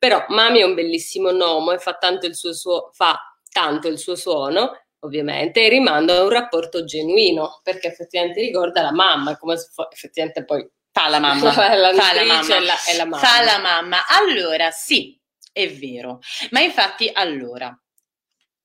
però 0.02 0.24
Mami 0.30 0.58
è 0.58 0.64
un 0.64 0.74
bellissimo 0.74 1.30
nome 1.30 1.74
e 1.74 1.78
fa 1.78 1.94
tanto 1.94 2.26
il 2.26 2.34
suo, 2.34 2.52
suo, 2.52 2.90
fa 2.92 3.20
tanto 3.48 3.86
il 3.86 3.98
suo 3.98 4.16
suono 4.16 4.72
ovviamente, 5.04 5.64
e 5.64 5.68
rimanda 5.68 6.16
a 6.16 6.22
un 6.24 6.28
rapporto 6.28 6.82
genuino, 6.82 7.60
perché 7.62 7.86
effettivamente 7.86 8.40
ricorda 8.40 8.82
la 8.82 8.90
mamma, 8.90 9.36
come 9.36 9.54
effettivamente 9.92 10.44
poi 10.44 10.68
fa 10.90 11.08
la 11.08 11.20
mamma. 11.20 11.50
fa 11.54 11.72
la, 11.76 11.92
mamma. 11.92 12.60
la, 12.60 12.74
è 12.84 12.96
la 12.96 13.04
mamma. 13.04 13.24
Fa 13.24 13.42
la 13.44 13.58
mamma. 13.58 14.06
Allora, 14.08 14.72
sì, 14.72 15.16
è 15.52 15.70
vero. 15.70 16.18
Ma 16.50 16.58
infatti, 16.58 17.08
allora, 17.12 17.72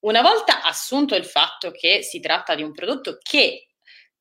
una 0.06 0.24
volta 0.24 0.63
assunto 0.63 1.13
il 1.13 1.25
fatto 1.25 1.70
che 1.70 2.01
si 2.01 2.20
tratta 2.20 2.56
di 2.56 2.63
un 2.63 2.72
prodotto 2.72 3.20
che 3.22 3.67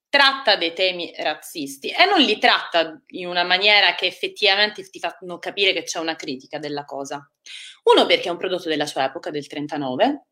tratta 0.09 0.57
dei 0.57 0.73
temi 0.73 1.13
razzisti 1.17 1.89
e 1.89 2.05
non 2.07 2.21
li 2.21 2.39
tratta 2.39 3.01
in 3.09 3.27
una 3.27 3.45
maniera 3.45 3.95
che 3.95 4.07
effettivamente 4.07 4.89
ti 4.89 4.99
fanno 4.99 5.39
capire 5.39 5.73
che 5.73 5.83
c'è 5.83 5.99
una 5.99 6.17
critica 6.17 6.59
della 6.59 6.85
cosa. 6.85 7.29
Uno 7.85 8.07
perché 8.07 8.29
è 8.29 8.31
un 8.31 8.39
prodotto 8.39 8.69
della 8.69 8.87
sua 8.87 9.05
epoca, 9.05 9.31
del 9.31 9.47
39, 9.47 10.27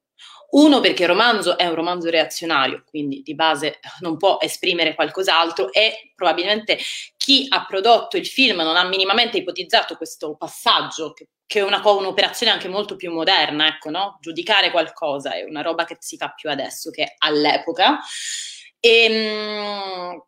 uno 0.50 0.80
perché 0.80 1.02
il 1.02 1.08
romanzo 1.08 1.58
è 1.58 1.66
un 1.66 1.74
romanzo 1.74 2.08
reazionario, 2.08 2.84
quindi 2.88 3.22
di 3.22 3.34
base 3.34 3.80
non 4.00 4.16
può 4.16 4.38
esprimere 4.40 4.94
qualcos'altro 4.94 5.72
e 5.72 6.12
probabilmente 6.14 6.78
chi 7.16 7.46
ha 7.48 7.64
prodotto 7.66 8.16
il 8.16 8.26
film 8.26 8.58
non 8.58 8.76
ha 8.76 8.84
minimamente 8.84 9.38
ipotizzato 9.38 9.96
questo 9.96 10.36
passaggio 10.36 11.12
che 11.12 11.28
che 11.46 11.60
è 11.60 11.62
una, 11.62 11.86
un'operazione 11.86 12.50
anche 12.50 12.68
molto 12.68 12.96
più 12.96 13.12
moderna, 13.12 13.66
ecco, 13.66 13.90
no? 13.90 14.16
Giudicare 14.20 14.70
qualcosa 14.70 15.34
è 15.34 15.42
una 15.44 15.60
roba 15.60 15.84
che 15.84 15.96
si 16.00 16.16
fa 16.16 16.30
più 16.30 16.50
adesso 16.50 16.90
che 16.90 17.14
all'epoca. 17.18 18.00
E, 18.86 19.06
um, 19.08 20.22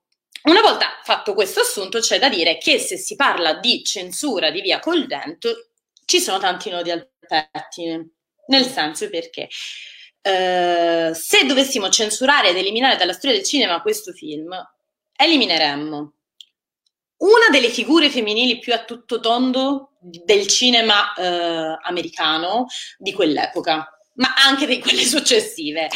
una 0.45 0.61
volta 0.63 0.99
fatto 1.03 1.35
questo 1.35 1.61
assunto, 1.61 1.99
c'è 1.99 2.19
da 2.19 2.31
dire 2.31 2.57
che 2.57 2.79
se 2.79 2.97
si 2.97 3.15
parla 3.15 3.53
di 3.59 3.85
censura 3.85 4.51
di 4.51 4.63
via 4.63 4.79
col 4.79 5.07
vento, 5.07 5.73
ci 6.07 6.21
sono 6.21 6.39
tanti 6.39 6.71
nodi 6.71 6.91
al 6.91 7.07
pettine, 7.19 8.13
nel 8.47 8.65
senso 8.65 9.11
perché 9.11 9.43
uh, 9.43 11.13
se 11.13 11.45
dovessimo 11.45 11.91
censurare 11.91 12.49
ed 12.49 12.57
eliminare 12.57 12.97
dalla 12.97 13.13
storia 13.13 13.37
del 13.37 13.45
cinema 13.45 13.83
questo 13.83 14.13
film, 14.13 14.55
elimineremmo 15.15 16.15
una 17.19 17.49
delle 17.51 17.69
figure 17.69 18.09
femminili 18.09 18.59
più 18.59 18.73
a 18.73 18.85
tutto 18.85 19.21
tondo 19.21 19.97
del 20.01 20.47
cinema 20.47 21.13
eh, 21.15 21.79
americano 21.83 22.67
di 22.99 23.13
quell'epoca, 23.13 24.01
ma 24.15 24.35
anche 24.47 24.67
di 24.67 24.79
quelle 24.79 25.05
successive. 25.05 25.89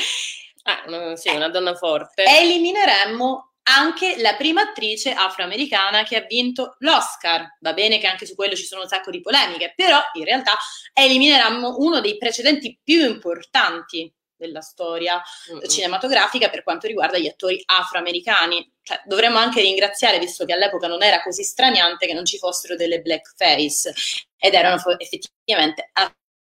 Ah, 0.87 1.17
sì, 1.17 1.31
una 1.31 1.49
donna 1.49 1.75
forte. 1.75 2.23
Elimineremmo 2.23 3.53
anche 3.63 4.21
la 4.21 4.35
prima 4.35 4.63
attrice 4.63 5.13
afroamericana 5.13 6.03
che 6.03 6.17
ha 6.17 6.27
vinto 6.27 6.77
l'Oscar. 6.79 7.57
Va 7.61 7.73
bene 7.73 7.99
che 7.99 8.07
anche 8.07 8.27
su 8.27 8.35
quello 8.35 8.55
ci 8.55 8.65
sono 8.65 8.83
un 8.83 8.89
sacco 8.89 9.11
di 9.11 9.21
polemiche, 9.21 9.73
però 9.77 10.01
in 10.15 10.25
realtà 10.25 10.57
elimineremmo 10.93 11.77
uno 11.79 12.01
dei 12.01 12.17
precedenti 12.17 12.79
più 12.83 13.05
importanti 13.05 14.13
della 14.41 14.63
storia 14.63 15.23
mm-hmm. 15.53 15.69
cinematografica 15.69 16.49
per 16.49 16.63
quanto 16.63 16.87
riguarda 16.87 17.19
gli 17.19 17.29
attori 17.29 17.61
afroamericani. 17.65 18.73
Cioè, 18.83 19.03
dovremmo 19.05 19.37
anche 19.39 19.61
ringraziare, 19.61 20.19
visto 20.19 20.47
che 20.47 20.55
all'epoca 20.55 20.87
non 20.87 21.03
era 21.03 21.23
così 21.23 21.45
straniante, 21.45 22.07
che 22.07 22.15
non 22.15 22.25
ci 22.25 22.39
fossero 22.39 22.75
delle 22.75 23.03
blackface 23.03 23.93
ed 24.39 24.55
erano 24.55 24.81
effettivamente 24.97 25.91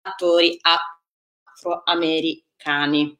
attori 0.03 0.59
afroamericani. 0.61 3.17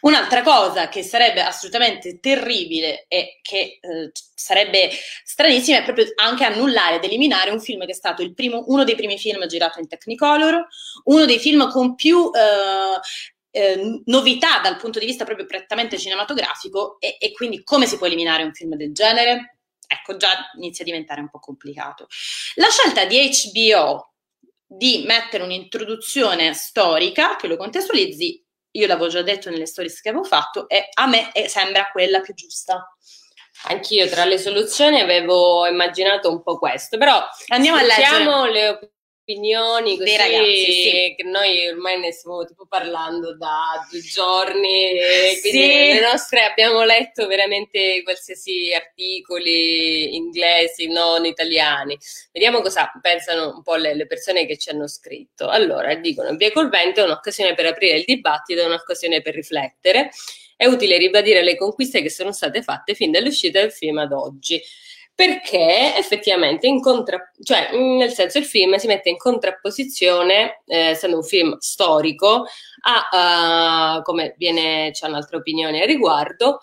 Un'altra 0.00 0.42
cosa 0.42 0.88
che 0.88 1.02
sarebbe 1.02 1.42
assolutamente 1.42 2.20
terribile 2.20 3.06
e 3.08 3.40
che 3.42 3.78
eh, 3.80 4.10
sarebbe 4.34 4.90
stranissima 5.24 5.78
è 5.78 5.84
proprio 5.84 6.06
anche 6.16 6.44
annullare 6.44 6.96
ed 6.96 7.04
eliminare 7.04 7.50
un 7.50 7.60
film 7.60 7.84
che 7.84 7.92
è 7.92 7.94
stato 7.94 8.30
primo, 8.34 8.64
uno 8.68 8.84
dei 8.84 8.94
primi 8.94 9.18
film 9.18 9.46
girato 9.46 9.78
in 9.78 9.88
Technicolor, 9.88 10.66
uno 11.04 11.24
dei 11.24 11.38
film 11.38 11.70
con 11.70 11.94
più 11.94 12.30
eh, 12.34 13.00
eh, 13.50 14.02
novità 14.04 14.60
dal 14.60 14.76
punto 14.76 14.98
di 14.98 15.06
vista 15.06 15.24
proprio 15.24 15.46
prettamente 15.46 15.98
cinematografico 15.98 16.98
e, 17.00 17.16
e 17.18 17.32
quindi 17.32 17.62
come 17.62 17.86
si 17.86 17.96
può 17.96 18.06
eliminare 18.06 18.42
un 18.42 18.52
film 18.52 18.74
del 18.74 18.92
genere? 18.92 19.58
Ecco, 19.86 20.16
già 20.16 20.50
inizia 20.56 20.84
a 20.84 20.86
diventare 20.86 21.20
un 21.20 21.30
po' 21.30 21.38
complicato. 21.38 22.06
La 22.56 22.68
scelta 22.68 23.04
di 23.04 23.30
HBO 23.54 24.12
di 24.66 25.04
mettere 25.06 25.44
un'introduzione 25.44 26.52
storica 26.52 27.36
che 27.36 27.46
lo 27.46 27.56
contestualizzi, 27.56 28.44
io 28.76 28.86
l'avevo 28.86 29.08
già 29.08 29.22
detto 29.22 29.50
nelle 29.50 29.66
stories 29.66 30.00
che 30.00 30.10
avevo 30.10 30.24
fatto, 30.24 30.68
e 30.68 30.88
a 30.92 31.06
me 31.06 31.30
sembra 31.46 31.88
quella 31.90 32.20
più 32.20 32.34
giusta. 32.34 32.96
Anch'io 33.68 34.06
tra 34.08 34.24
le 34.24 34.38
soluzioni 34.38 35.00
avevo 35.00 35.66
immaginato 35.66 36.30
un 36.30 36.42
po' 36.42 36.58
questo, 36.58 36.98
però 36.98 37.26
andiamo 37.48 37.78
a 37.78 37.82
leggere. 37.82 38.50
le 38.52 38.90
opinioni 39.26 39.98
così 39.98 40.16
ragazzi, 40.16 40.72
sì. 40.72 41.14
che 41.16 41.24
noi 41.24 41.66
ormai 41.66 41.98
ne 41.98 42.12
stiamo 42.12 42.44
tipo 42.44 42.64
parlando 42.66 43.36
da 43.36 43.84
due 43.90 44.00
giorni 44.00 44.92
e 44.92 45.38
quindi 45.40 45.58
sì. 45.58 45.94
le 45.94 46.00
nostre 46.00 46.44
abbiamo 46.44 46.84
letto 46.84 47.26
veramente 47.26 48.02
qualsiasi 48.04 48.72
articoli 48.72 50.14
inglesi, 50.14 50.86
non 50.86 51.24
italiani. 51.24 51.98
Vediamo 52.30 52.60
cosa 52.60 52.88
pensano 53.02 53.56
un 53.56 53.62
po' 53.62 53.74
le, 53.74 53.96
le 53.96 54.06
persone 54.06 54.46
che 54.46 54.56
ci 54.56 54.70
hanno 54.70 54.86
scritto. 54.86 55.48
Allora, 55.48 55.92
dicono, 55.96 56.36
Via 56.36 56.52
col 56.52 56.68
vento 56.68 57.00
è 57.00 57.04
un'occasione 57.04 57.54
per 57.54 57.66
aprire 57.66 57.98
il 57.98 58.04
dibattito, 58.04 58.60
è 58.60 58.66
un'occasione 58.66 59.22
per 59.22 59.34
riflettere. 59.34 60.10
È 60.54 60.66
utile 60.66 60.96
ribadire 60.96 61.42
le 61.42 61.56
conquiste 61.56 62.00
che 62.00 62.08
sono 62.10 62.32
state 62.32 62.62
fatte 62.62 62.94
fin 62.94 63.10
dall'uscita 63.10 63.60
del 63.60 63.72
film 63.72 63.98
ad 63.98 64.12
oggi 64.12 64.62
perché 65.16 65.96
effettivamente 65.96 66.66
in 66.66 66.82
contra, 66.82 67.32
cioè 67.42 67.74
nel 67.74 68.12
senso 68.12 68.36
il 68.36 68.44
film 68.44 68.76
si 68.76 68.86
mette 68.86 69.08
in 69.08 69.16
contrapposizione, 69.16 70.62
eh, 70.66 70.90
essendo 70.90 71.16
un 71.16 71.22
film 71.22 71.56
storico, 71.58 72.44
a 72.82 73.96
uh, 73.96 74.02
come 74.02 74.34
viene, 74.36 74.90
c'è 74.92 75.08
un'altra 75.08 75.38
opinione 75.38 75.80
a 75.80 75.86
riguardo, 75.86 76.60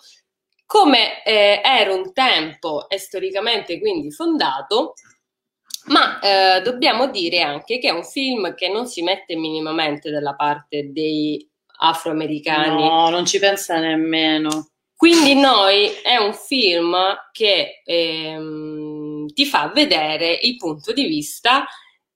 come 0.64 1.24
eh, 1.24 1.60
era 1.64 1.92
un 1.92 2.12
tempo 2.12 2.88
e 2.88 2.96
storicamente 2.98 3.80
quindi 3.80 4.12
fondato, 4.12 4.94
ma 5.86 6.20
eh, 6.20 6.62
dobbiamo 6.62 7.08
dire 7.08 7.40
anche 7.40 7.80
che 7.80 7.88
è 7.88 7.92
un 7.92 8.04
film 8.04 8.54
che 8.54 8.68
non 8.68 8.86
si 8.86 9.02
mette 9.02 9.34
minimamente 9.34 10.12
dalla 10.12 10.36
parte 10.36 10.92
dei 10.92 11.44
afroamericani. 11.80 12.88
No, 12.88 13.08
non 13.10 13.26
ci 13.26 13.40
pensa 13.40 13.80
nemmeno. 13.80 14.68
Quindi 15.04 15.34
noi 15.34 15.90
è 16.02 16.16
un 16.16 16.32
film 16.32 16.96
che 17.30 17.82
ehm, 17.84 19.26
ti 19.34 19.44
fa 19.44 19.68
vedere 19.68 20.38
il 20.40 20.56
punto 20.56 20.94
di 20.94 21.04
vista 21.04 21.66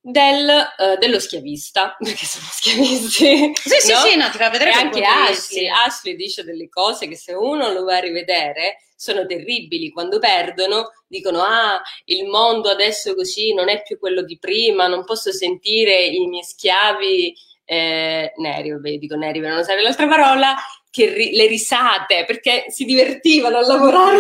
del, 0.00 0.49
uh, 0.49 0.97
dello 0.97 1.21
schiavista, 1.21 1.95
perché 2.00 2.25
sono 2.25 2.47
schiavisti. 2.50 3.11
Sì, 3.11 3.47
no? 3.47 3.52
sì, 3.54 4.09
sì, 4.09 4.16
no, 4.16 4.30
ti 4.30 4.38
fa 4.38 4.49
vedere 4.49 4.71
e 4.71 4.73
anche 4.73 5.04
Ashley, 5.04 5.68
Ashley 5.68 6.16
dice 6.16 6.45
delle 6.45 6.71
cose 6.71 7.09
che 7.09 7.16
se 7.16 7.35
uno 7.35 7.71
lo 7.75 7.85
va 7.85 7.97
a 7.97 8.00
rivedere 8.00 8.78
sono 8.97 9.26
terribili. 9.26 9.90
Quando 9.90 10.18
perdono 10.18 10.92
dicono 11.07 11.42
ah, 11.42 11.83
il 12.07 12.25
mondo 12.25 12.71
adesso 12.71 13.14
così 13.14 13.52
non 13.52 13.68
è 13.68 13.83
più 13.83 13.99
quello 13.99 14.23
di 14.23 14.38
prima, 14.38 14.87
non 14.87 15.04
posso 15.04 15.30
sentire 15.30 16.07
i 16.07 16.26
miei 16.26 16.42
schiavi 16.42 17.35
eh, 17.66 18.33
neri, 18.37 18.71
vabbè, 18.71 18.97
dico 18.97 19.14
neri 19.14 19.40
per 19.40 19.50
non 19.50 19.59
usare 19.59 19.83
l'altra 19.83 20.09
parola, 20.09 20.57
che 20.99 21.12
ri- 21.12 21.33
le 21.33 21.47
risate 21.47 22.25
perché 22.25 22.67
si 22.69 22.85
divertivano 22.85 23.59
a 23.59 23.67
lavorare. 23.67 24.17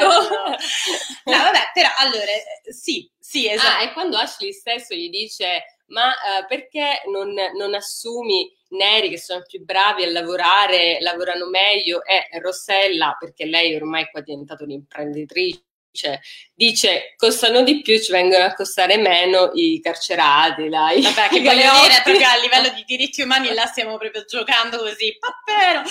no, 0.00 1.36
vabbè, 1.36 1.70
però 1.72 1.88
allora 1.98 2.24
sì, 2.68 3.08
sì, 3.16 3.48
esatto. 3.48 3.76
Ah, 3.76 3.82
e 3.82 3.92
quando 3.92 4.16
Ashley 4.16 4.52
stesso 4.52 4.94
gli 4.94 5.08
dice: 5.08 5.78
Ma 5.86 6.08
uh, 6.08 6.46
perché 6.48 7.02
non, 7.12 7.32
non, 7.56 7.74
assumi 7.74 8.52
neri 8.70 9.10
che 9.10 9.18
sono 9.18 9.44
più 9.46 9.64
bravi 9.64 10.02
a 10.02 10.10
lavorare, 10.10 10.98
lavorano 11.00 11.46
meglio? 11.46 12.02
E 12.04 12.26
Rossella, 12.40 13.16
perché 13.18 13.46
lei 13.46 13.76
ormai 13.76 14.08
qua 14.10 14.20
è 14.20 14.24
diventata 14.24 14.64
un'imprenditrice 14.64 15.66
cioè, 15.98 16.18
dice 16.54 17.14
costano 17.16 17.62
di 17.62 17.82
più, 17.82 17.98
ci 17.98 18.12
vengono 18.12 18.44
a 18.44 18.54
costare 18.54 18.96
meno 18.96 19.50
i 19.54 19.80
carcerati. 19.82 20.68
Là, 20.68 20.92
i, 20.94 21.02
Vabbè, 21.02 21.28
che 21.28 21.40
voglio 21.40 21.70
dire, 21.82 22.00
proprio 22.04 22.28
a 22.28 22.36
livello 22.36 22.68
di 22.68 22.84
diritti 22.86 23.22
umani 23.22 23.52
là 23.52 23.66
stiamo 23.66 23.98
proprio 23.98 24.24
giocando 24.24 24.78
così, 24.78 25.18
però, 25.44 25.82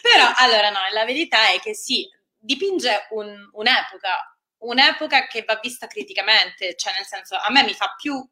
però 0.00 0.32
allora 0.36 0.70
no, 0.70 0.78
la 0.92 1.04
verità 1.04 1.50
è 1.50 1.60
che 1.60 1.74
sì, 1.74 2.08
dipinge 2.38 3.08
un, 3.10 3.50
un'epoca, 3.52 4.38
un'epoca 4.60 5.26
che 5.26 5.44
va 5.46 5.58
vista 5.62 5.86
criticamente, 5.86 6.74
cioè 6.76 6.94
nel 6.94 7.06
senso 7.06 7.36
a 7.36 7.50
me 7.50 7.62
mi 7.62 7.74
fa 7.74 7.94
più 8.00 8.26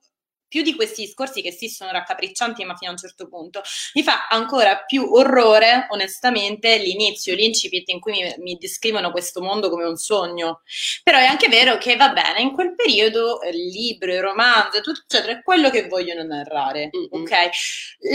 più 0.48 0.62
di 0.62 0.74
questi 0.74 1.04
discorsi 1.04 1.42
che 1.42 1.52
sì 1.52 1.68
sono 1.68 1.90
raccapriccianti, 1.90 2.64
ma 2.64 2.74
fino 2.74 2.90
a 2.90 2.94
un 2.94 2.98
certo 2.98 3.28
punto, 3.28 3.62
mi 3.94 4.02
fa 4.02 4.26
ancora 4.28 4.82
più 4.84 5.12
orrore, 5.12 5.86
onestamente, 5.90 6.78
l'inizio, 6.78 7.34
l'incipit 7.34 7.88
in 7.90 8.00
cui 8.00 8.12
mi, 8.12 8.34
mi 8.38 8.56
descrivono 8.56 9.10
questo 9.10 9.40
mondo 9.40 9.68
come 9.68 9.84
un 9.84 9.96
sogno. 9.96 10.62
Però 11.02 11.18
è 11.18 11.24
anche 11.24 11.48
vero 11.48 11.78
che 11.78 11.96
va 11.96 12.10
bene, 12.10 12.40
in 12.40 12.52
quel 12.52 12.74
periodo 12.74 13.40
il 13.50 13.66
libro, 13.66 14.12
il 14.12 14.20
romanzo, 14.20 14.80
tutto 14.80 15.02
eccetera, 15.04 15.38
è 15.38 15.42
quello 15.42 15.70
che 15.70 15.86
vogliono 15.86 16.22
narrare. 16.22 16.90
Mm-hmm. 16.96 17.06
Ok? 17.10 17.30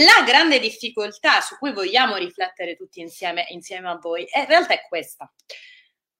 La 0.06 0.24
grande 0.26 0.58
difficoltà 0.58 1.40
su 1.40 1.56
cui 1.58 1.72
vogliamo 1.72 2.16
riflettere 2.16 2.76
tutti 2.76 3.00
insieme, 3.00 3.46
insieme 3.50 3.88
a 3.88 3.98
voi, 4.00 4.24
è, 4.24 4.40
in 4.40 4.46
realtà 4.46 4.74
è 4.74 4.86
questa. 4.88 5.32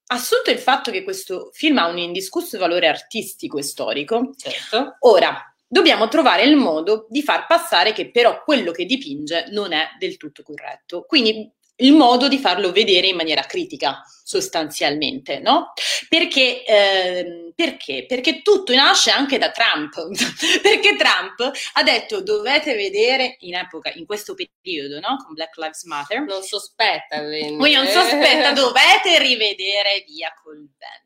Assunto 0.07 0.51
il 0.51 0.59
fatto 0.59 0.91
che 0.91 1.03
questo 1.03 1.51
film 1.53 1.79
ha 1.79 1.87
un 1.87 1.97
indiscusso 1.97 2.59
valore 2.59 2.89
artistico 2.89 3.59
e 3.59 3.63
storico, 3.63 4.35
certo. 4.37 4.97
ora 5.01 5.54
dobbiamo 5.75 6.07
trovare 6.07 6.45
il 6.45 6.55
modo 6.55 7.07
di 7.09 7.21
far 7.21 7.47
passare 7.47 7.93
che 7.93 8.13
però 8.13 8.45
quello 8.45 8.71
che 8.71 8.85
dipinge 8.85 9.47
non 9.51 9.73
è 9.73 9.89
del 9.99 10.17
tutto 10.17 10.45
corretto. 10.45 11.03
Quindi 11.03 11.51
il 11.79 11.93
modo 11.95 12.29
di 12.29 12.39
farlo 12.39 12.71
vedere 12.71 13.09
in 13.09 13.17
maniera 13.17 13.43
critica, 13.43 14.01
sostanzialmente, 14.23 15.41
no? 15.41 15.73
Perché, 16.09 16.65
eh, 16.65 17.53
perché? 17.57 18.05
Perché 18.07 18.43
tutto 18.43 18.73
nasce 18.73 19.11
anche 19.11 19.37
da 19.37 19.51
Trump, 19.51 19.95
perché 20.63 20.95
Trump 20.95 21.51
ha 21.73 21.83
detto 21.83 22.23
dovete 22.23 22.77
vedere 22.77 23.35
in 23.41 23.57
epoca, 23.57 23.91
in 23.95 24.07
questo 24.07 24.37
periodo, 24.37 25.01
no? 25.01 25.17
Con 25.25 25.35
Black 25.35 25.57
Lives 25.57 25.83
Matter. 25.87 26.21
Non 26.21 26.45
sospetta, 26.45 27.21
quindi. 27.21 27.57
Voi 27.57 27.73
non 27.73 27.89
sospetta, 27.89 28.53
dovete 28.55 29.19
rivedere 29.19 30.05
via 30.07 30.33
col 30.41 30.59
vento. 30.59 31.04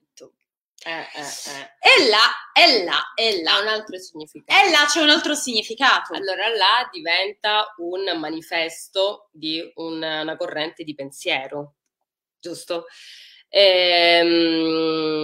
Eh, 0.84 0.90
eh, 0.90 1.20
eh. 1.20 1.70
E 1.80 2.08
là, 2.08 2.30
e 2.52 2.84
là, 2.84 3.12
e 3.16 3.42
là. 3.42 3.56
Ha 3.56 3.60
un 3.60 3.68
altro 3.68 3.98
significato. 3.98 4.60
E 4.60 4.70
là 4.70 4.86
c'è 4.86 5.00
un 5.00 5.10
altro 5.10 5.34
significato. 5.34 6.14
Allora 6.14 6.48
là 6.48 6.88
diventa 6.90 7.74
un 7.78 8.18
manifesto 8.18 9.28
di 9.32 9.60
una, 9.76 10.22
una 10.22 10.36
corrente 10.36 10.84
di 10.84 10.94
pensiero, 10.94 11.74
giusto? 12.38 12.86
Ehm, 13.50 15.18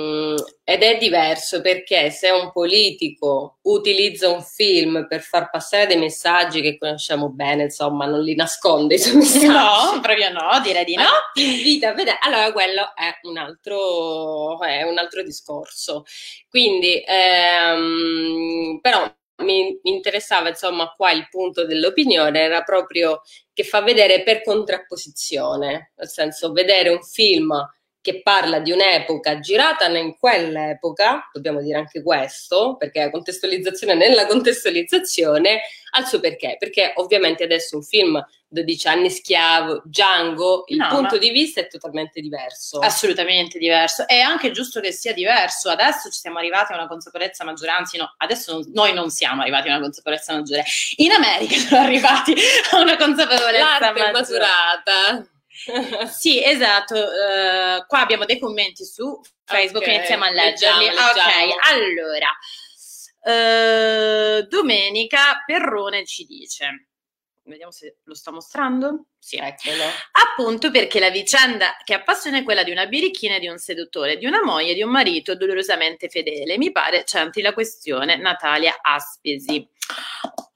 ed 0.67 0.83
è 0.83 0.97
diverso 0.97 1.61
perché 1.61 2.09
se 2.11 2.31
un 2.31 2.51
politico 2.51 3.59
utilizza 3.65 4.31
un 4.31 4.43
film 4.43 5.07
per 5.07 5.21
far 5.21 5.51
passare 5.51 5.87
dei 5.87 5.99
messaggi 5.99 6.63
che 6.63 6.79
conosciamo 6.79 7.29
bene, 7.29 7.65
insomma, 7.65 8.07
non 8.07 8.23
li 8.23 8.35
nasconde 8.35 8.95
i 8.95 8.99
suoi 8.99 9.17
messaggi. 9.21 9.47
No, 9.47 10.01
proprio 10.01 10.31
no, 10.33 10.61
direi 10.63 10.85
di 10.85 10.95
no. 10.95 11.05
Ti 11.35 11.57
invita 11.57 11.91
a 11.91 11.95
vedere. 11.95 12.19
Allora, 12.23 12.51
quello 12.53 12.95
è 12.95 13.19
un 13.29 13.37
altro, 13.37 14.61
è 14.63 14.83
un 14.85 14.97
altro 14.99 15.23
discorso. 15.23 16.05
Quindi, 16.49 17.03
ehm, 17.07 18.79
però 18.81 19.07
mi 19.43 19.79
interessava 19.83 20.49
insomma 20.49 20.93
qua 20.97 21.11
il 21.11 21.29
punto 21.29 21.67
dell'opinione 21.67 22.39
era 22.41 22.63
proprio 22.63 23.21
che 23.53 23.65
fa 23.65 23.83
vedere 23.83 24.23
per 24.23 24.43
contrapposizione, 24.43 25.93
nel 25.97 26.09
senso 26.09 26.53
vedere 26.53 26.89
un 26.91 27.03
film 27.03 27.53
che 28.05 28.21
parla 28.21 28.59
di 28.59 28.71
un'epoca 28.71 29.41
girata 29.41 29.87
in 29.87 30.19
quell'epoca, 30.19 31.31
dobbiamo 31.33 31.63
dire 31.63 31.79
anche 31.79 32.03
questo, 32.03 32.77
perché 32.77 33.01
la 33.01 33.11
contestualizzazione 33.11 33.95
nella 33.95 34.27
contestualizzazione 34.27 35.63
ha 35.93 36.01
il 36.01 36.07
suo 36.07 36.21
perché, 36.21 36.57
perché 36.59 36.93
ovviamente 36.97 37.45
adesso 37.45 37.77
un 37.77 37.83
film 37.83 38.23
12 38.47 38.89
anni 38.89 39.09
schiavo, 39.09 39.81
Django, 39.87 40.65
il 40.67 40.77
no, 40.77 40.89
punto 40.89 41.17
di 41.17 41.31
vista 41.31 41.63
è 41.63 41.67
totalmente 41.67 42.21
diverso. 42.21 42.79
Assolutamente 42.81 43.59
diverso. 43.59 44.07
È 44.07 44.19
anche 44.19 44.51
giusto 44.51 44.81
che 44.81 44.93
sia 44.93 45.15
diverso. 45.15 45.71
Adesso 45.71 46.11
ci 46.11 46.21
siamo 46.21 46.37
arrivati 46.37 46.73
a 46.73 46.77
una 46.77 46.87
consapevolezza 46.87 47.43
maggiore, 47.43 47.71
anzi 47.71 47.97
no, 47.97 48.15
adesso 48.19 48.53
non, 48.53 48.71
noi 48.75 48.93
non 48.93 49.09
siamo 49.09 49.41
arrivati 49.41 49.69
a 49.69 49.77
una 49.77 49.81
consapevolezza 49.81 50.35
maggiore. 50.35 50.63
In 50.97 51.13
America 51.13 51.57
sono 51.57 51.81
arrivati 51.81 52.35
a 52.73 52.81
una 52.81 52.99
consapevolezza 52.99 53.79
L'arte 53.79 53.87
maggiore. 53.93 54.13
maturata 54.13 55.29
sì, 56.11 56.45
esatto. 56.45 56.95
Uh, 56.95 57.87
qua 57.87 58.01
abbiamo 58.01 58.25
dei 58.25 58.39
commenti 58.39 58.85
su 58.85 59.21
Facebook, 59.45 59.85
okay, 59.85 59.97
iniziamo 59.97 60.25
a 60.25 60.31
leggerli. 60.31 60.87
Leggiamo, 60.87 61.13
leggiamo. 61.13 61.53
Ok, 61.53 61.67
allora. 61.71 62.29
Uh, 63.27 64.47
Domenica 64.49 65.43
Perrone 65.47 66.05
ci 66.05 66.25
dice. 66.25 66.89
Vediamo 67.47 67.73
se 67.73 67.99
lo 68.05 68.15
sta 68.15 68.31
mostrando. 68.31 69.09
Sì, 69.19 69.37
eccolo. 69.37 69.85
Appunto 70.13 70.71
perché 70.71 70.99
la 70.99 71.11
vicenda 71.11 71.77
che 71.85 71.93
appassiona 71.93 72.39
è 72.39 72.43
quella 72.43 72.63
di 72.63 72.71
una 72.71 72.87
birichina 72.87 73.37
e 73.37 73.39
di 73.39 73.49
un 73.49 73.59
seduttore, 73.59 74.17
di 74.17 74.25
una 74.25 74.43
moglie 74.43 74.73
e 74.73 74.75
di 74.75 74.83
un 74.83 74.91
marito 74.91 75.37
dolorosamente 75.37 76.09
fedele. 76.09 76.57
Mi 76.57 76.73
pare 76.73 77.05
c'entri 77.05 77.43
la 77.43 77.53
questione 77.53 78.17
Natalia 78.17 78.79
Aspesi. 78.81 79.69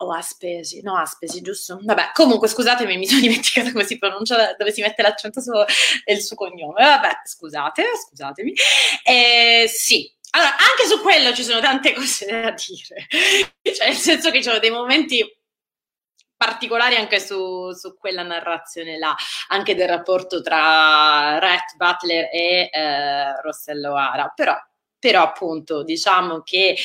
O 0.01 0.13
Aspesi, 0.13 0.81
no 0.83 0.97
Aspesi, 0.97 1.41
giusto? 1.41 1.81
Vabbè, 1.83 2.11
comunque 2.13 2.49
scusatemi, 2.49 2.97
mi 2.97 3.07
sono 3.07 3.21
dimenticata 3.23 3.73
come 3.73 3.85
si 3.85 3.99
pronuncia, 3.99 4.55
dove 4.57 4.73
si 4.73 4.81
mette 4.81 5.03
l'accento 5.03 5.41
su 5.41 5.51
il 6.07 6.21
suo 6.21 6.37
cognome. 6.37 6.85
Vabbè, 6.85 7.23
scusate, 7.25 7.85
scusatemi. 8.07 8.53
Eh, 9.03 9.67
sì, 9.69 10.11
allora, 10.31 10.51
anche 10.51 10.87
su 10.87 11.01
quello 11.01 11.33
ci 11.35 11.43
sono 11.43 11.61
tante 11.61 11.93
cose 11.95 12.27
da 12.27 12.51
dire. 12.53 13.07
Cioè, 13.79 13.89
nel 13.89 13.97
senso 13.97 14.31
che 14.31 14.39
ci 14.39 14.45
sono 14.45 14.59
dei 14.59 14.71
momenti 14.71 15.25
particolari 16.37 16.97
anche 16.97 17.21
su, 17.21 17.73
su, 17.73 17.97
quella 17.99 18.23
narrazione 18.23 18.99
là, 18.99 19.15
anche 19.49 19.75
del 19.75 19.89
rapporto 19.89 20.41
tra 20.41 21.39
Rhett 21.39 21.77
Butler 21.77 22.29
e 22.33 22.71
eh, 22.73 23.41
Rossello 23.43 23.95
Ara, 23.97 24.33
però 24.35 24.57
però 24.99 25.23
appunto 25.23 25.83
diciamo 25.83 26.43
che 26.43 26.77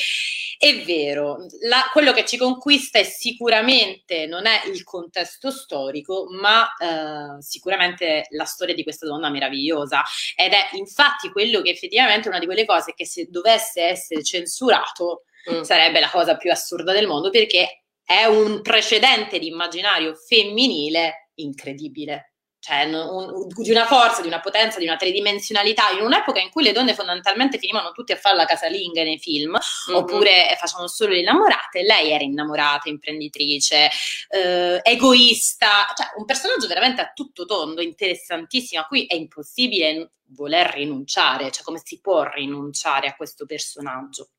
è 0.58 0.82
vero, 0.84 1.46
la, 1.62 1.88
quello 1.92 2.12
che 2.12 2.24
ci 2.24 2.36
conquista 2.36 2.98
è 2.98 3.02
sicuramente 3.02 4.26
non 4.26 4.46
è 4.46 4.62
il 4.66 4.82
contesto 4.84 5.50
storico, 5.50 6.26
ma 6.30 6.66
eh, 6.76 7.42
sicuramente 7.42 8.26
la 8.30 8.44
storia 8.44 8.74
di 8.74 8.82
questa 8.82 9.06
donna 9.06 9.28
meravigliosa 9.30 10.02
ed 10.36 10.52
è 10.52 10.68
infatti 10.72 11.30
quello 11.30 11.60
che 11.60 11.70
effettivamente 11.70 12.26
è 12.26 12.30
una 12.30 12.38
di 12.38 12.46
quelle 12.46 12.64
cose 12.64 12.94
che 12.94 13.06
se 13.06 13.26
dovesse 13.28 13.82
essere 13.82 14.22
censurato 14.22 15.24
mm. 15.50 15.62
sarebbe 15.62 16.00
la 16.00 16.10
cosa 16.10 16.36
più 16.36 16.50
assurda 16.50 16.92
del 16.92 17.06
mondo 17.06 17.30
perché 17.30 17.84
è 18.04 18.24
un 18.24 18.62
precedente 18.62 19.38
di 19.38 19.48
immaginario 19.48 20.14
femminile 20.14 21.30
incredibile 21.34 22.33
cioè 22.64 22.84
un, 22.84 23.46
di 23.46 23.70
una 23.70 23.84
forza, 23.84 24.22
di 24.22 24.26
una 24.26 24.40
potenza, 24.40 24.78
di 24.78 24.86
una 24.86 24.96
tridimensionalità, 24.96 25.90
in 25.90 26.00
un'epoca 26.00 26.40
in 26.40 26.48
cui 26.48 26.62
le 26.62 26.72
donne 26.72 26.94
fondamentalmente 26.94 27.58
finivano 27.58 27.92
tutte 27.92 28.14
a 28.14 28.16
fare 28.16 28.36
la 28.36 28.46
casalinga 28.46 29.02
nei 29.02 29.18
film, 29.18 29.50
mm-hmm. 29.50 30.00
oppure 30.00 30.56
facevano 30.58 30.88
solo 30.88 31.12
le 31.12 31.18
innamorate, 31.18 31.82
lei 31.82 32.10
era 32.10 32.24
innamorata, 32.24 32.88
imprenditrice, 32.88 33.90
eh, 34.30 34.80
egoista, 34.82 35.92
cioè 35.94 36.06
un 36.16 36.24
personaggio 36.24 36.66
veramente 36.66 37.02
a 37.02 37.12
tutto 37.14 37.44
tondo, 37.44 37.82
interessantissimo, 37.82 38.80
a 38.80 38.86
cui 38.86 39.04
è 39.04 39.14
impossibile 39.14 40.12
voler 40.28 40.70
rinunciare, 40.70 41.50
cioè 41.50 41.64
come 41.64 41.82
si 41.84 42.00
può 42.00 42.26
rinunciare 42.32 43.08
a 43.08 43.14
questo 43.14 43.44
personaggio. 43.44 44.30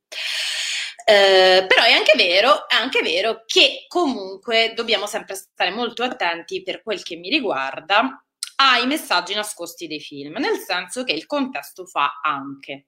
Eh, 1.08 1.66
però 1.68 1.84
è 1.84 1.92
anche, 1.92 2.14
vero, 2.16 2.68
è 2.68 2.74
anche 2.74 3.04
vero 3.04 3.44
che 3.46 3.86
comunque 3.88 4.74
dobbiamo 4.76 5.06
sempre 5.06 5.36
stare 5.36 5.70
molto 5.70 6.02
attenti 6.02 6.64
per 6.64 6.82
quel 6.82 7.04
che 7.04 7.16
mi 7.16 7.30
riguarda 7.30 8.26
ai 8.56 8.88
messaggi 8.88 9.36
nascosti 9.36 9.86
dei 9.86 10.00
film, 10.00 10.38
nel 10.38 10.58
senso 10.58 11.04
che 11.04 11.12
il 11.14 11.28
contesto 11.28 11.86
fa 11.86 12.22
anche. 12.24 12.88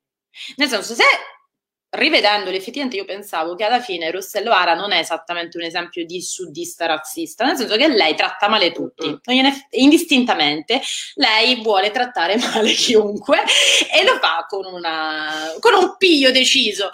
Nel 0.56 0.68
senso, 0.68 0.96
se 0.96 1.04
rivedendoli 1.90 2.58
effettivamente 2.58 2.98
io 2.98 3.06
pensavo 3.06 3.56
che 3.56 3.64
alla 3.64 3.80
fine 3.80 4.12
Rossello 4.12 4.52
Ara 4.52 4.74
non 4.74 4.92
è 4.92 5.00
esattamente 5.00 5.58
un 5.58 5.64
esempio 5.64 6.06
di 6.06 6.22
suddista 6.22 6.86
razzista, 6.86 7.46
nel 7.46 7.56
senso 7.56 7.78
che 7.78 7.88
lei 7.88 8.16
tratta 8.16 8.50
male 8.50 8.72
tutti, 8.72 9.08
mm. 9.10 9.48
indistintamente, 9.72 10.82
lei 11.16 11.62
vuole 11.62 11.92
trattare 11.92 12.36
male 12.54 12.74
chiunque 12.74 13.40
e 13.92 14.04
lo 14.04 14.18
fa 14.20 14.46
con, 14.48 14.66
una, 14.66 15.54
con 15.60 15.74
un 15.74 15.96
piglio 15.98 16.32
deciso. 16.32 16.90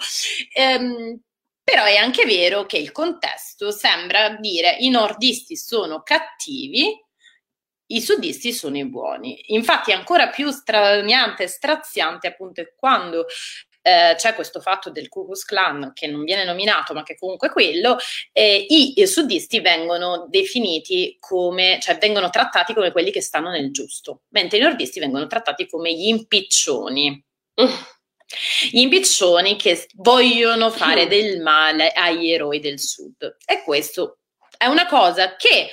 Ehm, 0.52 1.20
però 1.64 1.84
è 1.84 1.96
anche 1.96 2.26
vero 2.26 2.66
che 2.66 2.76
il 2.76 2.92
contesto 2.92 3.70
sembra 3.70 4.36
dire 4.38 4.76
i 4.80 4.90
nordisti 4.90 5.56
sono 5.56 6.02
cattivi, 6.02 7.02
i 7.86 8.00
sudisti 8.02 8.52
sono 8.52 8.76
i 8.76 8.86
buoni. 8.86 9.54
Infatti 9.54 9.90
è 9.90 9.94
ancora 9.94 10.28
più 10.28 10.50
straniante 10.50 11.44
e 11.44 11.48
straziante 11.48 12.26
appunto 12.26 12.62
quando 12.76 13.24
eh, 13.86 14.14
c'è 14.16 14.34
questo 14.34 14.60
fatto 14.60 14.90
del 14.90 15.08
Ku 15.08 15.26
Klux 15.26 15.44
Klan 15.44 15.92
che 15.92 16.06
non 16.06 16.24
viene 16.24 16.44
nominato, 16.44 16.94
ma 16.94 17.02
che 17.02 17.16
comunque 17.16 17.48
è 17.48 17.52
quello, 17.52 17.98
eh, 18.32 18.64
i, 18.66 18.98
i 18.98 19.06
sudisti 19.06 19.60
vengono 19.60 20.26
definiti 20.30 21.18
come, 21.20 21.78
cioè 21.82 21.98
vengono 21.98 22.30
trattati 22.30 22.72
come 22.72 22.92
quelli 22.92 23.10
che 23.10 23.20
stanno 23.20 23.50
nel 23.50 23.70
giusto, 23.70 24.22
mentre 24.30 24.56
i 24.56 24.62
nordisti 24.62 25.00
vengono 25.00 25.26
trattati 25.26 25.68
come 25.68 25.92
gli 25.92 26.06
impiccioni. 26.06 27.22
Gli 28.70 28.80
impiccioni 28.80 29.56
che 29.56 29.86
vogliono 29.96 30.70
fare 30.70 31.06
del 31.06 31.40
male 31.40 31.92
agli 31.92 32.30
eroi 32.30 32.58
del 32.60 32.80
sud. 32.80 33.36
E 33.44 33.62
questo 33.62 34.20
è 34.56 34.64
una 34.64 34.86
cosa 34.86 35.36
che 35.36 35.68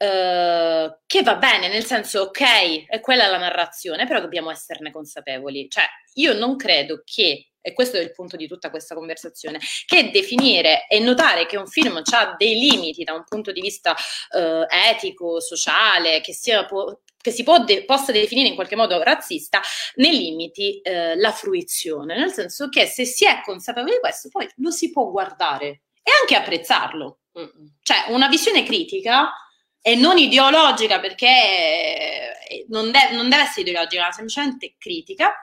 Uh, 0.00 0.94
che 1.06 1.24
va 1.24 1.34
bene, 1.34 1.66
nel 1.66 1.84
senso, 1.84 2.20
ok, 2.20 2.86
è 2.86 3.00
quella 3.00 3.26
la 3.26 3.36
narrazione, 3.36 4.06
però 4.06 4.20
dobbiamo 4.20 4.48
esserne 4.48 4.92
consapevoli. 4.92 5.68
Cioè, 5.68 5.82
io 6.14 6.34
non 6.34 6.54
credo 6.54 7.02
che, 7.04 7.47
e 7.60 7.72
questo 7.72 7.96
è 7.96 8.00
il 8.00 8.12
punto 8.12 8.36
di 8.36 8.46
tutta 8.46 8.70
questa 8.70 8.94
conversazione, 8.94 9.58
che 9.86 10.10
definire 10.10 10.86
e 10.88 11.00
notare 11.00 11.46
che 11.46 11.56
un 11.56 11.66
film 11.66 12.00
ha 12.02 12.34
dei 12.36 12.58
limiti 12.58 13.04
da 13.04 13.14
un 13.14 13.24
punto 13.24 13.52
di 13.52 13.60
vista 13.60 13.92
uh, 13.92 14.64
etico, 14.68 15.40
sociale, 15.40 16.20
che, 16.20 16.32
sia, 16.32 16.64
po- 16.64 17.02
che 17.20 17.30
si 17.30 17.44
de- 17.64 17.84
possa 17.84 18.12
definire 18.12 18.48
in 18.48 18.54
qualche 18.54 18.76
modo 18.76 19.02
razzista, 19.02 19.60
ne 19.96 20.10
limiti 20.10 20.80
uh, 20.82 21.18
la 21.18 21.32
fruizione. 21.32 22.16
Nel 22.16 22.32
senso 22.32 22.68
che 22.68 22.86
se 22.86 23.04
si 23.04 23.24
è 23.26 23.40
consapevoli 23.44 23.92
di 23.92 24.00
questo, 24.00 24.28
poi 24.28 24.48
lo 24.56 24.70
si 24.70 24.90
può 24.90 25.10
guardare 25.10 25.82
e 26.02 26.10
anche 26.20 26.34
apprezzarlo. 26.34 27.20
Mm-mm. 27.38 27.76
Cioè, 27.82 28.06
una 28.08 28.28
visione 28.28 28.62
critica 28.64 29.32
e 29.80 29.94
non 29.94 30.18
ideologica 30.18 30.98
perché 31.00 31.26
eh, 31.26 32.66
non, 32.68 32.90
de- 32.90 33.10
non 33.12 33.28
deve 33.28 33.42
essere 33.42 33.60
ideologica, 33.62 34.02
ma 34.02 34.12
semplicemente 34.12 34.74
critica, 34.78 35.34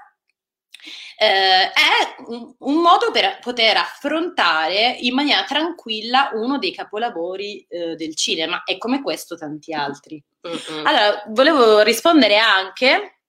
eh, 1.18 1.72
è 1.72 2.16
un, 2.28 2.82
modo 2.82 3.12
per 3.12 3.40
poter 3.42 3.78
affrontare 3.78 4.98
in 5.00 5.14
maniera 5.14 5.44
tranquilla 5.44 6.32
uno 6.34 6.58
dei 6.58 6.74
capolavori 6.74 7.66
eh, 7.70 7.96
del 7.96 8.16
cinema 8.16 8.64
e 8.64 8.78
come 8.78 9.02
questo 9.02 9.36
tanti 9.36 9.74
altri. 9.74 10.22
Mm-mm. 10.48 10.86
Allora, 10.86 11.24
volevo 11.28 11.82
rispondere 11.82 12.38
anche. 12.38 13.20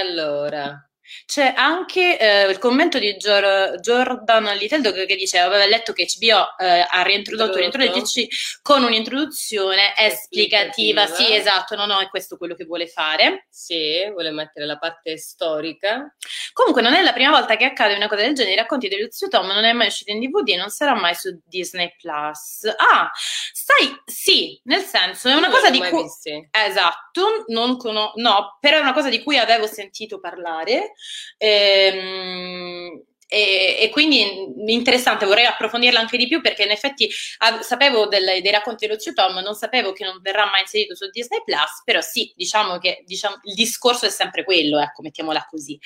Allora, 0.00 0.88
c'è 1.26 1.52
anche 1.56 2.18
eh, 2.18 2.50
il 2.50 2.58
commento 2.58 2.98
di 2.98 3.16
Gior- 3.16 3.78
Jordan 3.80 4.44
Little 4.56 5.06
che 5.06 5.16
dice 5.16 5.38
aveva 5.38 5.66
letto 5.66 5.92
che 5.92 6.06
HBO 6.18 6.56
eh, 6.58 6.86
ha 6.88 7.02
reintrodotto 7.02 7.58
l'introduzione 7.58 8.28
con 8.62 8.82
un'introduzione 8.82 9.94
esplicativa. 9.96 11.04
esplicativa. 11.04 11.06
Sì, 11.06 11.34
esatto, 11.34 11.76
no, 11.76 11.86
no, 11.86 12.00
è 12.00 12.08
questo 12.08 12.36
quello 12.36 12.54
che 12.54 12.64
vuole 12.64 12.86
fare. 12.86 13.46
Sì, 13.50 14.08
vuole 14.10 14.30
mettere 14.30 14.66
la 14.66 14.78
parte 14.78 15.18
storica. 15.18 16.14
Comunque 16.52 16.82
non 16.82 16.94
è 16.94 17.02
la 17.02 17.12
prima 17.12 17.30
volta 17.30 17.56
che 17.56 17.64
accade 17.64 17.94
una 17.94 18.08
cosa 18.08 18.22
del 18.22 18.34
genere. 18.34 18.54
I 18.54 18.58
racconti 18.58 18.88
di 18.88 19.00
Lucio 19.00 19.28
Tom 19.28 19.46
non 19.46 19.64
è 19.64 19.72
mai 19.72 19.88
uscito 19.88 20.10
in 20.10 20.20
DVD 20.20 20.50
e 20.50 20.56
non 20.56 20.70
sarà 20.70 20.94
mai 20.94 21.14
su 21.14 21.38
Disney 21.44 21.94
Plus. 22.00 22.64
Ah, 22.76 23.10
sai, 23.52 24.00
sì, 24.04 24.60
nel 24.64 24.82
senso, 24.82 25.28
è 25.28 25.32
una 25.32 25.48
non 25.48 25.50
cosa 25.50 25.70
di 25.70 25.78
cui... 25.78 26.04
Esatto, 26.50 27.44
non 27.48 27.76
conosco, 27.76 28.12
no, 28.16 28.56
però 28.60 28.78
è 28.78 28.80
una 28.80 28.92
cosa 28.92 29.08
di 29.08 29.22
cui 29.22 29.38
avevo 29.38 29.66
sentito 29.66 30.20
parlare 30.20 30.93
Ehm, 31.38 33.02
e, 33.26 33.78
e, 33.80 33.90
quindi 33.90 34.24
interessante, 34.66 35.26
vorrei 35.26 35.46
approfondirla 35.46 35.98
anche 35.98 36.16
di 36.16 36.28
più 36.28 36.40
perché 36.40 36.62
in 36.62 36.70
effetti 36.70 37.10
ah, 37.38 37.62
sapevo 37.62 38.06
del, 38.06 38.40
dei 38.40 38.50
racconti 38.50 38.86
dello 38.86 38.98
zio 38.98 39.12
Tom, 39.12 39.38
non 39.38 39.54
sapevo 39.54 39.92
che 39.92 40.04
non 40.04 40.20
verrà 40.20 40.48
mai 40.50 40.60
inserito 40.60 40.94
su 40.94 41.08
Disney 41.10 41.42
Plus, 41.42 41.82
però 41.84 42.00
sì, 42.00 42.32
diciamo 42.36 42.78
che 42.78 43.02
diciamo, 43.04 43.40
il 43.42 43.54
discorso 43.54 44.06
è 44.06 44.10
sempre 44.10 44.44
quello, 44.44 44.78
ecco, 44.78 45.02
mettiamola 45.02 45.46
così. 45.50 45.76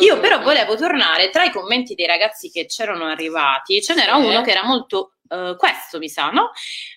Io 0.00 0.14
mm-hmm. 0.14 0.20
però 0.20 0.40
volevo 0.40 0.74
tornare 0.74 1.30
tra 1.30 1.44
i 1.44 1.52
commenti 1.52 1.94
dei 1.94 2.06
ragazzi 2.06 2.50
che 2.50 2.66
c'erano 2.66 3.04
arrivati, 3.04 3.80
ce 3.82 3.94
n'era 3.94 4.16
uno 4.16 4.42
che 4.42 4.50
era 4.50 4.64
molto 4.64 5.12
uh, 5.28 5.54
questo, 5.56 5.98
mi 5.98 6.08
sa, 6.08 6.30
no? 6.30 6.50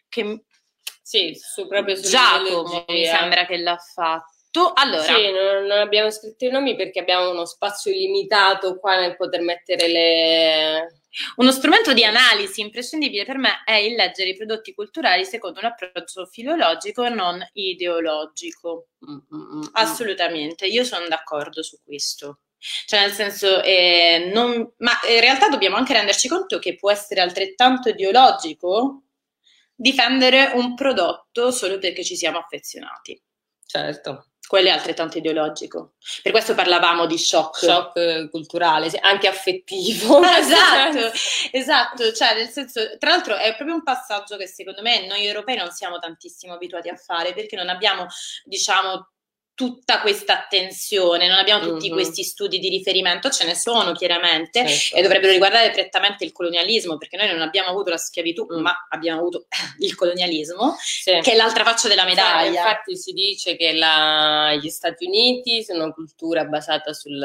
Che 0.08 0.43
sì, 1.03 1.38
su, 1.39 1.67
proprio 1.67 1.95
su 1.95 2.10
Giacomo 2.10 2.86
mi 2.88 3.05
sembra 3.05 3.45
che 3.45 3.58
l'ha 3.58 3.77
fatto 3.77 4.38
tutto. 4.49 4.73
Allora, 4.73 5.01
sì, 5.03 5.31
non, 5.31 5.65
non, 5.65 5.77
abbiamo 5.79 6.09
scritto 6.09 6.45
i 6.45 6.51
nomi 6.51 6.75
perché 6.75 6.99
abbiamo 6.99 7.29
uno 7.29 7.45
spazio 7.45 7.91
limitato 7.91 8.77
qua 8.79 8.99
nel 8.99 9.15
poter 9.15 9.41
mettere 9.41 9.88
le. 9.88 11.01
Uno 11.38 11.51
strumento 11.51 11.93
di 11.93 12.03
analisi 12.03 12.62
imprescindibile 12.62 13.25
per 13.25 13.38
me 13.38 13.63
è 13.65 13.73
il 13.73 13.95
leggere 13.95 14.29
i 14.29 14.35
prodotti 14.35 14.73
culturali 14.73 15.25
secondo 15.25 15.59
un 15.59 15.65
approccio 15.65 16.25
filologico 16.25 17.03
e 17.03 17.09
non 17.09 17.43
ideologico. 17.53 18.89
Mm-hmm. 19.09 19.62
Assolutamente, 19.73 20.67
io 20.67 20.83
sono 20.83 21.07
d'accordo 21.07 21.63
su 21.63 21.79
questo. 21.83 22.41
Cioè, 22.59 23.01
nel 23.01 23.12
senso, 23.12 23.63
eh, 23.63 24.29
non, 24.33 24.73
ma 24.77 24.91
in 25.09 25.19
realtà 25.21 25.47
dobbiamo 25.47 25.77
anche 25.77 25.93
renderci 25.93 26.27
conto 26.27 26.59
che 26.59 26.75
può 26.75 26.91
essere 26.91 27.21
altrettanto 27.21 27.89
ideologico 27.89 29.03
difendere 29.73 30.51
un 30.55 30.75
prodotto 30.75 31.51
solo 31.51 31.79
perché 31.79 32.03
ci 32.03 32.17
siamo 32.17 32.38
affezionati. 32.38 33.19
Certo 33.65 34.28
quello 34.49 34.69
è 34.69 34.71
altrettanto 34.71 35.19
ideologico. 35.19 35.91
Per 36.23 36.31
questo 36.31 36.55
parlavamo 36.55 37.05
di 37.05 37.19
shock. 37.19 37.59
Shock 37.59 38.29
culturale, 38.31 38.89
anche 38.99 39.27
affettivo. 39.27 40.19
esatto, 40.25 41.12
esatto. 41.51 42.12
Cioè, 42.12 42.33
nel 42.33 42.47
senso, 42.47 42.97
tra 42.97 43.12
l'altro 43.12 43.35
è 43.35 43.53
proprio 43.55 43.75
un 43.75 43.83
passaggio 43.83 44.38
che 44.38 44.47
secondo 44.47 44.81
me 44.81 45.05
noi 45.05 45.23
europei 45.23 45.55
non 45.55 45.69
siamo 45.69 45.99
tantissimo 45.99 46.53
abituati 46.53 46.89
a 46.89 46.95
fare 46.95 47.35
perché 47.35 47.55
non 47.55 47.69
abbiamo, 47.69 48.07
diciamo, 48.43 49.12
tutta 49.59 49.99
questa 49.99 50.39
attenzione, 50.39 51.27
non 51.27 51.37
abbiamo 51.37 51.65
tutti 51.65 51.87
mm-hmm. 51.87 51.93
questi 51.93 52.23
studi 52.23 52.59
di 52.59 52.69
riferimento, 52.69 53.29
ce 53.29 53.43
ne 53.43 53.55
sono 53.55 53.91
chiaramente 53.91 54.65
certo. 54.65 54.95
e 54.95 55.01
dovrebbero 55.01 55.33
riguardare 55.33 55.69
prettamente 55.71 56.23
il 56.23 56.31
colonialismo, 56.31 56.97
perché 56.97 57.17
noi 57.17 57.27
non 57.27 57.41
abbiamo 57.41 57.67
avuto 57.67 57.89
la 57.89 57.97
schiavitù, 57.97 58.47
mm. 58.49 58.61
ma 58.61 58.87
abbiamo 58.87 59.19
avuto 59.19 59.47
il 59.79 59.95
colonialismo, 59.95 60.77
sì. 60.79 61.19
che 61.21 61.33
è 61.33 61.35
l'altra 61.35 61.65
faccia 61.65 61.89
della 61.89 62.05
medaglia. 62.05 62.51
Sì, 62.51 62.55
infatti 62.55 62.95
si 62.95 63.11
dice 63.11 63.57
che 63.57 63.73
la, 63.73 64.57
gli 64.57 64.69
Stati 64.69 65.03
Uniti 65.03 65.61
sono 65.61 65.83
una 65.83 65.93
cultura 65.93 66.45
basata 66.45 66.93
sul, 66.93 67.21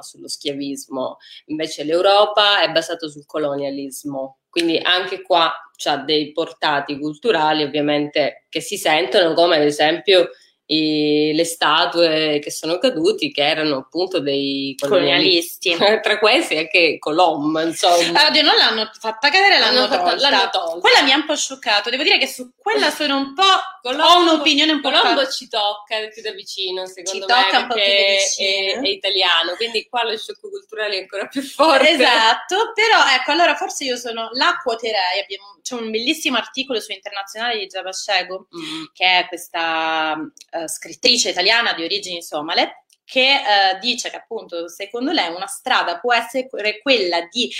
sullo 0.00 0.28
schiavismo, 0.28 1.16
invece 1.46 1.84
l'Europa 1.84 2.60
è 2.60 2.70
basata 2.70 3.08
sul 3.08 3.24
colonialismo. 3.24 4.40
Quindi 4.50 4.76
anche 4.76 5.22
qua 5.22 5.50
ha 5.84 5.96
dei 5.96 6.32
portati 6.32 6.98
culturali 6.98 7.62
ovviamente 7.62 8.44
che 8.50 8.60
si 8.60 8.76
sentono, 8.76 9.32
come 9.32 9.56
ad 9.56 9.62
esempio 9.62 10.28
i, 10.72 11.32
le 11.34 11.44
statue 11.44 12.38
che 12.42 12.50
sono 12.50 12.78
caduti, 12.78 13.30
che 13.30 13.42
erano 13.46 13.76
appunto 13.76 14.20
dei 14.20 14.74
colonialisti. 14.78 15.76
Tra 16.02 16.18
questi 16.18 16.56
anche 16.56 16.98
Colombo, 16.98 17.60
insomma. 17.60 18.26
Oddio, 18.28 18.42
non 18.42 18.56
l'hanno 18.56 18.90
fatta 18.98 19.28
cadere, 19.28 19.58
l'hanno, 19.58 19.86
l'hanno, 19.86 19.96
tolta. 19.96 20.28
l'hanno 20.28 20.50
tolta. 20.50 20.80
Quella 20.80 21.02
mi 21.02 21.12
ha 21.12 21.16
un 21.16 21.26
po' 21.26 21.36
scioccato. 21.36 21.90
Devo 21.90 22.02
dire 22.02 22.18
che 22.18 22.26
su 22.26 22.52
quella 22.56 22.90
sono 22.90 23.16
un 23.16 23.34
po'. 23.34 23.42
Colombo, 23.82 24.04
ho 24.04 24.20
un'opinione 24.20 24.72
un 24.72 24.80
po'. 24.80 24.90
Colombo 24.90 25.28
ci 25.28 25.48
tocca 25.48 25.96
più 26.12 26.22
da 26.22 26.30
vicino, 26.32 26.86
secondo 26.86 27.10
ci 27.10 27.18
me. 27.18 27.26
tocca 27.26 27.58
un 27.58 27.66
po' 27.66 27.74
più 27.74 27.82
da 27.82 27.88
vicino. 27.88 28.80
È, 28.80 28.86
è, 28.86 28.88
italiano, 28.88 29.54
quindi 29.56 29.86
qua 29.88 30.04
lo 30.04 30.16
shock 30.16 30.40
culturale 30.40 30.96
è 30.96 31.00
ancora 31.00 31.26
più 31.26 31.42
forte. 31.42 31.90
Esatto, 31.90 32.72
però 32.74 32.98
ecco, 33.14 33.32
allora 33.32 33.54
forse 33.56 33.84
io 33.84 33.96
sono 33.96 34.30
la 34.32 34.58
quoterei. 34.62 35.20
Abbiamo, 35.20 35.58
c'è 35.62 35.74
un 35.74 35.90
bellissimo 35.90 36.36
articolo 36.36 36.80
su 36.80 36.92
Internazionale 36.92 37.58
di 37.58 37.66
Java 37.66 37.92
Shego, 37.92 38.46
mm. 38.56 38.84
che 38.92 39.18
è 39.18 39.26
questa. 39.28 40.16
Uh, 40.52 40.61
scrittrice 40.66 41.30
italiana 41.30 41.72
di 41.74 41.84
origini 41.84 42.22
somale, 42.22 42.84
che 43.04 43.34
eh, 43.34 43.78
dice 43.80 44.10
che 44.10 44.16
appunto 44.16 44.68
secondo 44.68 45.12
lei 45.12 45.34
una 45.34 45.46
strada 45.46 45.98
può 45.98 46.14
essere 46.14 46.48
quella 46.80 47.20
di 47.30 47.52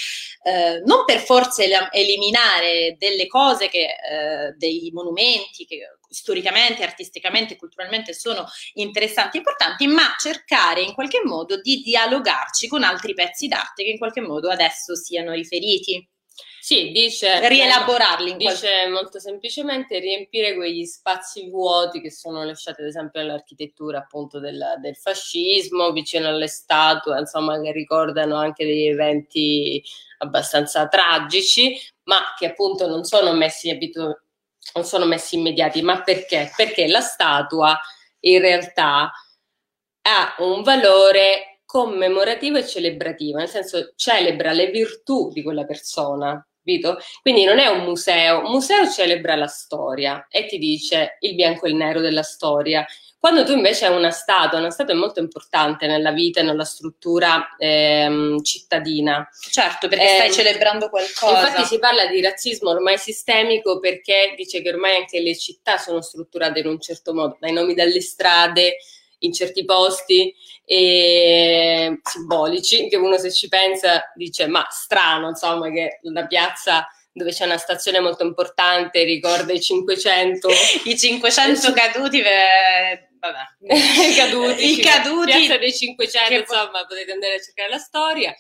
eh, 0.45 0.81
non 0.85 1.05
per 1.05 1.19
forza 1.19 1.63
el- 1.63 1.89
eliminare 1.91 2.97
delle 2.99 3.27
cose, 3.27 3.69
che, 3.69 3.81
eh, 3.81 4.55
dei 4.57 4.91
monumenti 4.93 5.65
che 5.67 5.97
storicamente, 6.09 6.83
artisticamente, 6.83 7.57
culturalmente 7.57 8.15
sono 8.15 8.47
interessanti 8.75 9.37
e 9.37 9.41
importanti, 9.41 9.87
ma 9.87 10.15
cercare 10.19 10.83
in 10.83 10.95
qualche 10.95 11.21
modo 11.25 11.61
di 11.61 11.83
dialogarci 11.83 12.69
con 12.69 12.83
altri 12.83 13.15
pezzi 13.15 13.49
d'arte 13.49 13.85
che 13.85 13.91
in 13.91 13.99
qualche 13.99 14.21
modo 14.21 14.49
adesso 14.51 14.95
siano 14.95 15.33
riferiti. 15.33 16.07
Sì, 16.65 16.93
dice 16.93 17.49
rielaborarli. 17.49 18.37
Dice 18.37 18.87
molto 18.89 19.19
semplicemente 19.19 19.99
riempire 19.99 20.55
quegli 20.55 20.85
spazi 20.85 21.51
vuoti 21.51 22.01
che 22.01 22.13
sono 22.13 22.45
lasciati 22.45 22.83
ad 22.83 22.87
esempio 22.87 23.21
nell'architettura 23.21 23.99
appunto 23.99 24.39
del, 24.39 24.77
del 24.79 24.95
fascismo, 24.95 25.91
vicino 25.91 26.29
alle 26.29 26.47
statue, 26.47 27.19
insomma, 27.19 27.61
che 27.61 27.73
ricordano 27.73 28.37
anche 28.37 28.65
degli 28.65 28.87
eventi 28.87 29.83
abbastanza 30.19 30.87
tragici, 30.87 31.77
ma 32.05 32.33
che 32.39 32.47
appunto 32.47 32.87
non 32.87 33.03
sono 33.03 33.33
messi 33.33 33.69
abitu- 33.69 34.23
non 34.75 34.85
sono 34.85 35.05
messi 35.05 35.35
immediati. 35.35 35.83
Ma 35.83 36.03
perché? 36.03 36.53
Perché 36.57 36.87
la 36.87 37.01
statua 37.01 37.77
in 38.21 38.39
realtà 38.41 39.11
ha 40.03 40.35
un 40.39 40.63
valore 40.63 41.61
commemorativo 41.65 42.59
e 42.59 42.67
celebrativo, 42.67 43.39
nel 43.39 43.49
senso 43.49 43.95
celebra 43.97 44.53
le 44.53 44.71
virtù 44.71 45.33
di 45.33 45.43
quella 45.43 45.65
persona, 45.65 46.41
capito? 46.63 46.99
Quindi 47.21 47.45
non 47.45 47.59
è 47.59 47.67
un 47.67 47.83
museo, 47.85 48.45
un 48.45 48.53
museo 48.53 48.89
celebra 48.89 49.35
la 49.35 49.49
storia 49.49 50.27
e 50.31 50.47
ti 50.47 50.59
dice 50.59 51.17
il 51.21 51.35
bianco 51.35 51.67
e 51.67 51.71
il 51.71 51.77
nero 51.77 52.01
della 52.01 52.23
storia. 52.23 52.87
Quando 53.19 53.45
tu 53.45 53.53
invece 53.53 53.87
hai 53.87 53.97
una 53.97 54.11
statua, 54.11 54.59
una 54.59 54.71
statua 54.71 54.95
è 54.95 54.97
molto 54.97 55.21
importante 55.21 55.87
nella 55.87 56.11
vita 56.11 56.41
e 56.41 56.43
nella 56.43 56.65
struttura 56.65 57.55
ehm, 57.57 58.43
cittadina. 58.43 59.29
Certo, 59.49 59.87
perché 59.87 60.05
eh, 60.05 60.15
stai 60.15 60.27
ehm, 60.27 60.33
celebrando 60.33 60.89
qualcosa. 60.89 61.47
Infatti 61.47 61.65
si 61.65 61.79
parla 61.79 62.07
di 62.07 62.21
razzismo 62.21 62.71
ormai 62.71 62.99
sistemico 62.99 63.79
perché 63.79 64.35
dice 64.37 64.61
che 64.61 64.71
ormai 64.71 64.97
anche 64.97 65.21
le 65.21 65.37
città 65.37 65.79
sono 65.79 66.01
strutturate 66.01 66.61
in 66.61 66.67
un 66.67 66.81
certo 66.81 67.15
modo, 67.15 67.37
dai 67.39 67.53
nomi 67.53 67.75
delle 67.75 68.01
strade, 68.01 68.79
in 69.19 69.33
certi 69.33 69.65
posti 69.65 70.35
e 70.75 72.01
simbolici, 72.03 72.89
che 72.89 72.97
uno 72.97 73.19
se 73.19 73.31
ci 73.31 73.47
pensa 73.47 74.11
dice 74.15 74.47
ma 74.47 74.67
strano 74.71 75.29
insomma 75.29 75.71
che 75.71 75.99
la 76.05 76.27
piazza 76.27 76.89
dove 77.13 77.31
c'è 77.31 77.45
una 77.45 77.59
stazione 77.59 78.01
molto 78.01 78.25
importante 78.25 79.05
ricorda 79.05 79.53
i 79.53 79.61
500 79.61 80.49
i 80.85 80.99
500 80.99 81.73
caduti 81.77 82.23
per... 82.23 83.11
vabbè. 83.19 84.07
I 84.09 84.15
caduti. 84.17 84.73
I 84.73 84.83
caduti 84.83 85.33
piazza 85.33 85.59
dei 85.59 85.75
500 85.75 86.29
che... 86.29 86.35
insomma 86.37 86.87
potete 86.87 87.13
andare 87.13 87.35
a 87.35 87.41
cercare 87.41 87.69
la 87.69 87.79
storia. 87.79 88.35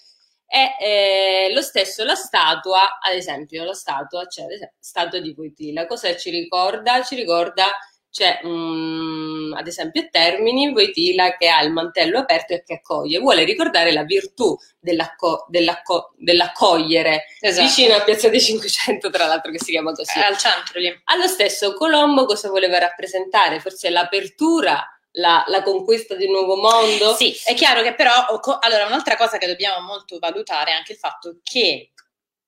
E 0.47 0.77
eh, 0.81 1.53
lo 1.53 1.61
stesso 1.61 2.03
la 2.03 2.15
statua 2.15 2.99
ad 2.99 3.15
esempio 3.15 3.65
la 3.65 3.75
statua 3.75 4.27
c'è 4.27 4.43
cioè, 4.43 4.71
statua 4.79 5.19
di 5.19 5.35
Wojtyla 5.37 5.87
cosa 5.87 6.15
ci 6.17 6.31
ricorda? 6.31 7.03
ci 7.03 7.15
ricorda 7.15 7.71
c'è 8.13 8.41
um, 8.43 9.55
ad 9.57 9.67
esempio 9.67 10.07
Termini, 10.11 10.71
Voitila 10.71 11.35
che 11.37 11.49
ha 11.49 11.63
il 11.63 11.73
mantello 11.73 12.19
aperto 12.19 12.53
e 12.53 12.63
che 12.63 12.75
accoglie, 12.75 13.19
vuole 13.19 13.43
ricordare 13.45 13.91
la 13.91 14.05
virtù 14.05 14.55
dell'acco- 14.79 15.47
dell'acco- 15.49 16.13
dell'accogliere 16.19 17.25
esatto. 17.41 17.67
vicino 17.67 17.95
a 17.95 18.03
Piazza 18.03 18.29
dei 18.29 18.41
500, 18.41 19.09
tra 19.09 19.27
l'altro 19.27 19.51
che 19.51 19.59
si 19.59 19.71
chiama 19.71 19.93
così. 19.93 20.19
È 20.19 20.23
al 20.23 20.37
centro 20.37 20.79
lì. 20.79 20.95
Allo 21.05 21.27
stesso 21.27 21.73
Colombo 21.73 22.27
cosa 22.27 22.51
voleva 22.51 22.79
rappresentare? 22.79 23.61
Forse 23.61 23.89
l'apertura 23.89 24.87
la, 25.13 25.45
la, 25.49 25.63
conquista 25.63 26.15
di 26.15 26.27
un 26.27 26.33
nuovo 26.33 26.57
mondo? 26.57 27.15
Sì, 27.15 27.35
è 27.45 27.55
chiaro 27.55 27.83
che 27.83 27.95
però, 27.95 28.13
allora 28.61 28.87
un'altra 28.87 29.17
cosa 29.17 29.39
che 29.39 29.47
dobbiamo 29.47 29.87
molto 29.87 30.19
valutare 30.19 30.71
è 30.71 30.75
anche 30.75 30.93
il 30.93 30.99
fatto 30.99 31.39
che 31.43 31.92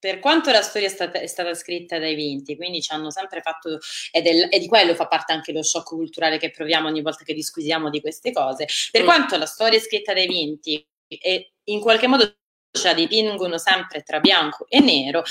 per 0.05 0.19
quanto 0.19 0.51
la 0.51 0.61
storia 0.61 0.89
è 0.89 0.91
stata, 0.91 1.19
è 1.19 1.27
stata, 1.27 1.55
scritta 1.55 1.99
dai 1.99 2.15
vinti, 2.15 2.57
quindi 2.57 2.83
ci 2.83 2.93
hanno 2.93 3.11
sempre 3.11 3.41
fatto, 3.41 3.79
ed 4.13 4.27
è, 4.27 4.49
e 4.51 4.59
di 4.59 4.67
quello 4.67 4.95
fa 4.95 5.07
parte 5.07 5.33
anche 5.33 5.51
lo 5.51 5.63
shock 5.63 5.89
culturale 5.89 6.37
che 6.37 6.51
proviamo 6.51 6.89
ogni 6.89 7.01
volta 7.01 7.25
che 7.25 7.33
disquisiamo 7.33 7.89
di 7.89 8.03
queste 8.03 8.31
cose, 8.31 8.67
per 8.91 9.01
mm. 9.01 9.05
quanto 9.07 9.39
la 9.39 9.47
storia 9.47 9.79
è 9.79 9.81
scritta 9.81 10.13
dai 10.13 10.27
vinti 10.27 10.87
e 11.09 11.53
in 11.65 11.81
qualche 11.81 12.07
modo 12.07 12.37
ce 12.71 12.89
la 12.89 12.93
dipingono 12.93 13.57
sempre 13.57 14.03
tra 14.03 14.21
bianco 14.21 14.67
e 14.69 14.81
nero, 14.81 15.23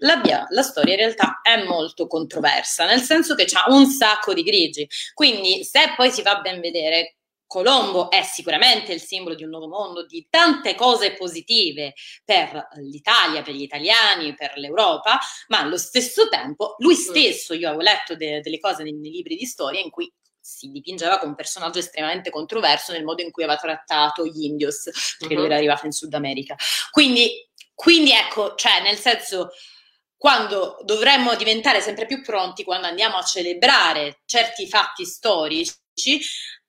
la, 0.00 0.20
la, 0.50 0.62
storia 0.62 0.92
in 0.92 1.00
realtà 1.00 1.40
è 1.40 1.64
molto 1.64 2.06
controversa, 2.06 2.84
nel 2.84 3.00
senso 3.00 3.34
che 3.34 3.46
ha 3.50 3.72
un 3.72 3.86
sacco 3.86 4.34
di 4.34 4.42
grigi. 4.42 4.86
Quindi, 5.14 5.64
se 5.64 5.94
poi 5.96 6.10
si 6.10 6.20
va 6.20 6.38
ben 6.40 6.60
vedere, 6.60 7.16
Colombo 7.52 8.08
è 8.10 8.22
sicuramente 8.22 8.94
il 8.94 9.00
simbolo 9.02 9.34
di 9.34 9.44
un 9.44 9.50
nuovo 9.50 9.68
mondo, 9.68 10.06
di 10.06 10.26
tante 10.30 10.74
cose 10.74 11.12
positive 11.12 11.92
per 12.24 12.68
l'Italia, 12.76 13.42
per 13.42 13.52
gli 13.52 13.60
italiani, 13.60 14.34
per 14.34 14.54
l'Europa, 14.56 15.18
ma 15.48 15.58
allo 15.58 15.76
stesso 15.76 16.30
tempo 16.30 16.76
lui 16.78 16.94
mm. 16.94 16.96
stesso, 16.96 17.52
io 17.52 17.68
avevo 17.68 17.82
letto 17.82 18.16
de- 18.16 18.40
delle 18.40 18.58
cose 18.58 18.84
nei, 18.84 18.94
nei 18.94 19.10
libri 19.10 19.36
di 19.36 19.44
storia 19.44 19.82
in 19.82 19.90
cui 19.90 20.10
si 20.40 20.70
dipingeva 20.70 21.18
come 21.18 21.32
un 21.32 21.36
personaggio 21.36 21.78
estremamente 21.78 22.30
controverso 22.30 22.92
nel 22.92 23.04
modo 23.04 23.20
in 23.20 23.30
cui 23.30 23.42
aveva 23.42 23.58
trattato 23.58 24.24
gli 24.24 24.44
indios, 24.44 24.88
perché 25.18 25.34
uh-huh. 25.34 25.40
lui 25.40 25.44
era 25.50 25.56
arrivato 25.56 25.84
in 25.84 25.92
Sud 25.92 26.14
America. 26.14 26.56
Quindi, 26.90 27.50
quindi 27.74 28.12
ecco, 28.12 28.54
cioè 28.54 28.80
nel 28.80 28.96
senso 28.96 29.50
quando 30.16 30.78
dovremmo 30.84 31.34
diventare 31.34 31.82
sempre 31.82 32.06
più 32.06 32.22
pronti 32.22 32.64
quando 32.64 32.86
andiamo 32.86 33.18
a 33.18 33.22
celebrare 33.22 34.22
certi 34.24 34.66
fatti 34.66 35.04
storici, 35.04 36.20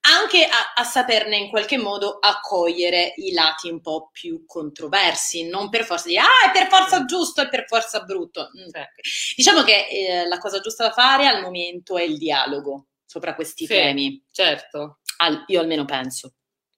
anche 0.05 0.45
a, 0.45 0.73
a, 0.75 0.83
saperne 0.83 1.37
in 1.37 1.49
qualche 1.49 1.77
modo 1.77 2.17
accogliere 2.19 3.13
i 3.17 3.31
lati 3.31 3.69
un 3.69 3.81
po' 3.81 4.09
più 4.11 4.43
controversi, 4.45 5.47
non 5.47 5.69
per 5.69 5.85
forza 5.85 6.07
dire 6.07 6.19
ah 6.19 6.49
è 6.49 6.51
per 6.51 6.67
forza 6.67 7.05
giusto, 7.05 7.41
è 7.41 7.49
per 7.49 7.65
forza 7.67 8.01
brutto. 8.01 8.49
Mm. 8.57 8.83
Diciamo 9.35 9.63
che 9.63 9.87
eh, 9.87 10.27
la 10.27 10.37
cosa 10.37 10.59
giusta 10.59 10.87
da 10.87 10.91
fare 10.91 11.27
al 11.27 11.41
momento 11.41 11.97
è 11.97 12.03
il 12.03 12.17
dialogo 12.17 12.87
sopra 13.05 13.35
questi 13.35 13.65
sì, 13.65 13.73
temi. 13.73 14.25
Certo. 14.31 14.99
Al, 15.17 15.43
io 15.47 15.59
almeno 15.59 15.85
penso. 15.85 16.33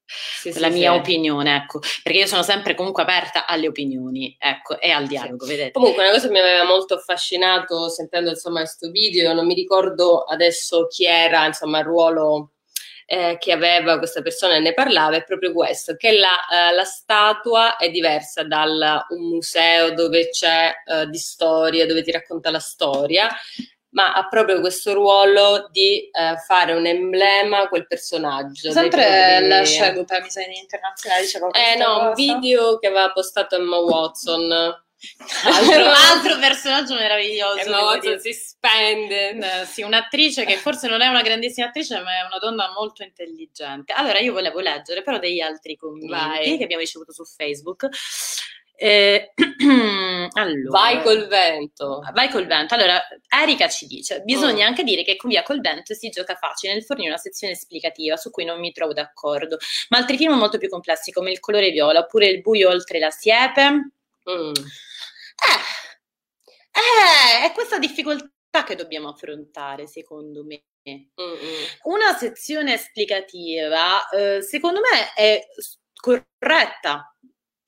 Sì, 0.08 0.60
la 0.60 0.70
mia 0.70 0.94
opinione, 0.94 1.56
ecco, 1.56 1.80
perché 2.04 2.20
io 2.20 2.28
sono 2.28 2.44
sempre 2.44 2.76
comunque 2.76 3.02
aperta 3.02 3.48
alle 3.48 3.68
opinioni, 3.68 4.36
ecco, 4.38 4.80
e 4.80 4.92
al 4.92 5.08
dialogo, 5.08 5.48
vedete. 5.48 5.72
Comunque 5.72 6.04
una 6.04 6.12
cosa 6.12 6.28
che 6.28 6.34
mi 6.34 6.40
aveva 6.40 6.64
molto 6.64 6.94
affascinato 6.94 7.90
sentendo 7.90 8.30
insomma 8.30 8.60
questo 8.60 8.92
video, 8.92 9.34
non 9.34 9.48
mi 9.48 9.56
ricordo 9.56 10.22
adesso 10.24 10.86
chi 10.88 11.06
era, 11.06 11.48
insomma, 11.48 11.80
il 11.80 11.86
ruolo 11.86 12.52
eh, 13.06 13.38
che 13.40 13.52
aveva 13.52 13.98
questa 13.98 14.22
persona 14.22 14.56
e 14.56 14.60
ne 14.60 14.74
parlava 14.74 15.16
è 15.16 15.24
proprio 15.24 15.54
questo, 15.54 15.96
che 15.96 16.18
la, 16.18 16.36
eh, 16.48 16.74
la 16.74 16.84
statua 16.84 17.78
è 17.78 17.90
diversa 17.90 18.44
da 18.44 19.06
un 19.10 19.28
museo 19.28 19.94
dove 19.94 20.30
c'è 20.30 20.74
eh, 20.86 21.08
di 21.08 21.18
storia, 21.18 21.86
dove 21.86 22.02
ti 22.02 22.12
racconta 22.12 22.50
la 22.50 22.60
storia, 22.60 23.30
ma 23.90 24.14
ha 24.14 24.28
proprio 24.28 24.60
questo 24.60 24.94
ruolo 24.94 25.70
di 25.72 26.10
eh, 26.10 26.36
fare 26.46 26.74
un 26.74 26.86
emblema 26.86 27.68
quel 27.70 27.88
personaggio. 27.88 28.72
Sempre 28.72 29.48
la 29.48 29.64
Shagopa, 29.64 30.20
mi 30.20 30.30
sa 30.30 30.42
in 30.42 30.54
internazionale 30.54 31.22
diceva 31.22 31.48
Eh 31.52 31.78
no, 31.78 31.86
cosa. 31.86 32.08
un 32.08 32.14
video 32.14 32.78
che 32.78 32.88
aveva 32.88 33.12
postato 33.12 33.56
Emma 33.56 33.78
Watson 33.78 34.85
altro, 35.44 35.86
altro 35.92 36.40
personaggio 36.40 36.96
meraviglioso. 36.96 37.70
Watson 37.70 38.20
si 38.20 38.34
spende. 38.34 39.66
Sì, 39.66 39.82
un'attrice 39.82 40.46
che 40.46 40.58
forse 40.58 40.88
non 40.88 41.02
è 41.02 41.08
una 41.08 41.22
grandissima 41.22 41.68
attrice, 41.68 42.00
ma 42.02 42.18
è 42.18 42.26
una 42.26 42.40
donna 42.40 42.72
molto 42.76 43.04
intelligente. 43.04 43.94
Allora, 43.94 44.20
io 44.20 44.34
volevo 44.34 44.60
leggere 44.60 45.02
però 45.02 45.20
degli 45.20 45.42
altri 45.42 45.76
commenti 45.76 46.08
Vai. 46.08 46.58
che 46.58 46.64
abbiamo 46.64 46.82
ricevuto 46.82 47.12
su 47.12 47.24
Facebook. 47.26 47.90
Eh, 48.78 49.32
allora, 50.34 50.70
vai 50.70 51.02
col 51.02 51.28
vento. 51.28 52.02
Vai 52.14 52.30
col 52.30 52.46
vento. 52.46 52.74
Allora, 52.74 53.02
Erika 53.30 53.70
ci 53.70 53.88
dice: 53.88 54.22
Bisogna 54.22 54.66
oh. 54.66 54.68
anche 54.68 54.84
dire 54.84 55.04
che 55.04 55.16
con 55.16 55.30
Via 55.30 55.44
col 55.44 55.62
vento 55.62 55.94
si 55.94 56.10
gioca 56.10 56.36
facile 56.36 56.74
nel 56.74 56.84
fornire 56.84 57.10
una 57.10 57.18
sezione 57.18 57.54
esplicativa 57.54 58.18
su 58.18 58.32
cui 58.32 58.44
non 58.44 58.60
mi 58.60 58.72
trovo 58.72 58.94
d'accordo. 58.94 59.58
Ma 59.90 59.98
altri 59.98 60.18
film 60.18 60.34
molto 60.34 60.58
più 60.58 60.70
complessi, 60.70 61.12
come 61.12 61.32
Il 61.32 61.40
colore 61.40 61.72
viola 61.72 62.00
oppure 62.00 62.28
Il 62.28 62.42
buio 62.42 62.70
oltre 62.70 63.00
la 63.00 63.12
siepe. 63.12 63.92
Mm. 64.30 64.54
Eh, 64.56 65.62
Eh, 66.72 67.46
è 67.50 67.54
questa 67.54 67.80
difficoltà 67.80 68.64
che 68.66 68.76
dobbiamo 68.76 69.10
affrontare, 69.10 69.88
secondo 69.88 70.44
me. 70.44 70.64
Mm-hmm. 70.90 71.64
Una 71.84 72.16
sezione 72.16 72.74
esplicativa, 72.74 74.08
eh, 74.10 74.42
secondo 74.42 74.82
me, 74.82 75.14
è 75.16 75.42
corretta, 75.96 77.16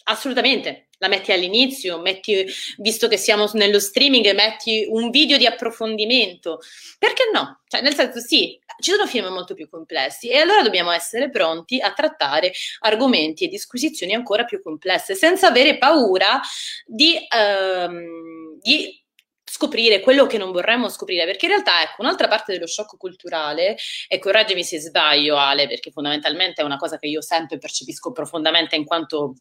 assolutamente 0.03 0.86
la 0.99 1.07
metti 1.07 1.31
all'inizio, 1.31 1.99
metti, 1.99 2.45
visto 2.77 3.07
che 3.07 3.17
siamo 3.17 3.49
nello 3.53 3.79
streaming, 3.79 4.33
metti 4.33 4.85
un 4.89 5.09
video 5.09 5.37
di 5.37 5.45
approfondimento. 5.45 6.59
Perché 6.97 7.29
no? 7.31 7.61
Cioè, 7.67 7.81
nel 7.81 7.93
senso, 7.93 8.19
sì, 8.19 8.59
ci 8.79 8.91
sono 8.91 9.07
film 9.07 9.27
molto 9.27 9.53
più 9.53 9.69
complessi 9.69 10.29
e 10.29 10.37
allora 10.37 10.61
dobbiamo 10.61 10.91
essere 10.91 11.29
pronti 11.29 11.79
a 11.79 11.91
trattare 11.93 12.51
argomenti 12.79 13.45
e 13.45 13.47
disquisizioni 13.47 14.13
ancora 14.13 14.43
più 14.45 14.61
complesse, 14.61 15.15
senza 15.15 15.47
avere 15.47 15.77
paura 15.77 16.39
di, 16.85 17.17
ehm, 17.27 18.59
di 18.61 19.03
scoprire 19.49 20.01
quello 20.01 20.27
che 20.27 20.37
non 20.37 20.51
vorremmo 20.51 20.89
scoprire, 20.89 21.25
perché 21.25 21.45
in 21.45 21.51
realtà 21.51 21.81
ecco 21.81 22.01
un'altra 22.01 22.27
parte 22.27 22.53
dello 22.53 22.67
shock 22.67 22.97
culturale, 22.97 23.77
e 24.07 24.19
correggimi 24.19 24.63
se 24.63 24.79
sbaglio 24.79 25.37
Ale, 25.37 25.67
perché 25.67 25.89
fondamentalmente 25.91 26.61
è 26.61 26.65
una 26.65 26.77
cosa 26.77 26.97
che 26.99 27.07
io 27.07 27.21
sempre 27.21 27.57
percepisco 27.57 28.11
profondamente 28.11 28.75
in 28.75 28.85
quanto 28.85 29.35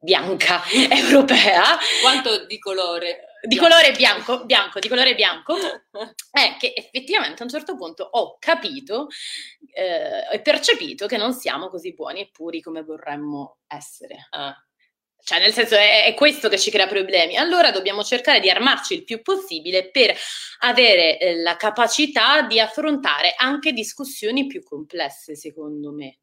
bianca 0.00 0.62
europea. 0.90 1.76
Quanto 2.00 2.46
di 2.46 2.58
colore? 2.58 3.24
Di 3.40 3.56
colore 3.56 3.92
bianco, 3.92 4.44
bianco, 4.44 4.80
di 4.80 4.88
colore 4.88 5.14
bianco, 5.14 5.56
è 6.32 6.56
che 6.58 6.72
effettivamente 6.74 7.42
a 7.42 7.44
un 7.44 7.50
certo 7.50 7.76
punto 7.76 8.02
ho 8.10 8.36
capito 8.40 9.06
eh, 9.72 10.26
e 10.32 10.40
percepito 10.40 11.06
che 11.06 11.16
non 11.16 11.32
siamo 11.32 11.68
così 11.68 11.94
buoni 11.94 12.20
e 12.20 12.30
puri 12.32 12.60
come 12.60 12.82
vorremmo 12.82 13.58
essere. 13.68 14.26
Ah. 14.30 14.54
Cioè, 15.22 15.40
nel 15.40 15.52
senso, 15.52 15.74
è, 15.74 16.06
è, 16.06 16.14
questo 16.14 16.48
che 16.48 16.58
ci 16.58 16.70
crea 16.70 16.86
problemi. 16.86 17.36
Allora 17.36 17.70
dobbiamo 17.70 18.02
cercare 18.02 18.40
di 18.40 18.50
armarci 18.50 18.94
il 18.94 19.04
più 19.04 19.20
possibile 19.20 19.90
per 19.90 20.16
avere 20.60 21.18
eh, 21.18 21.36
la 21.36 21.56
capacità 21.56 22.42
di 22.42 22.58
affrontare 22.58 23.34
anche 23.36 23.72
discussioni 23.72 24.46
più 24.46 24.62
complesse, 24.62 25.36
secondo 25.36 25.92
me. 25.92 26.18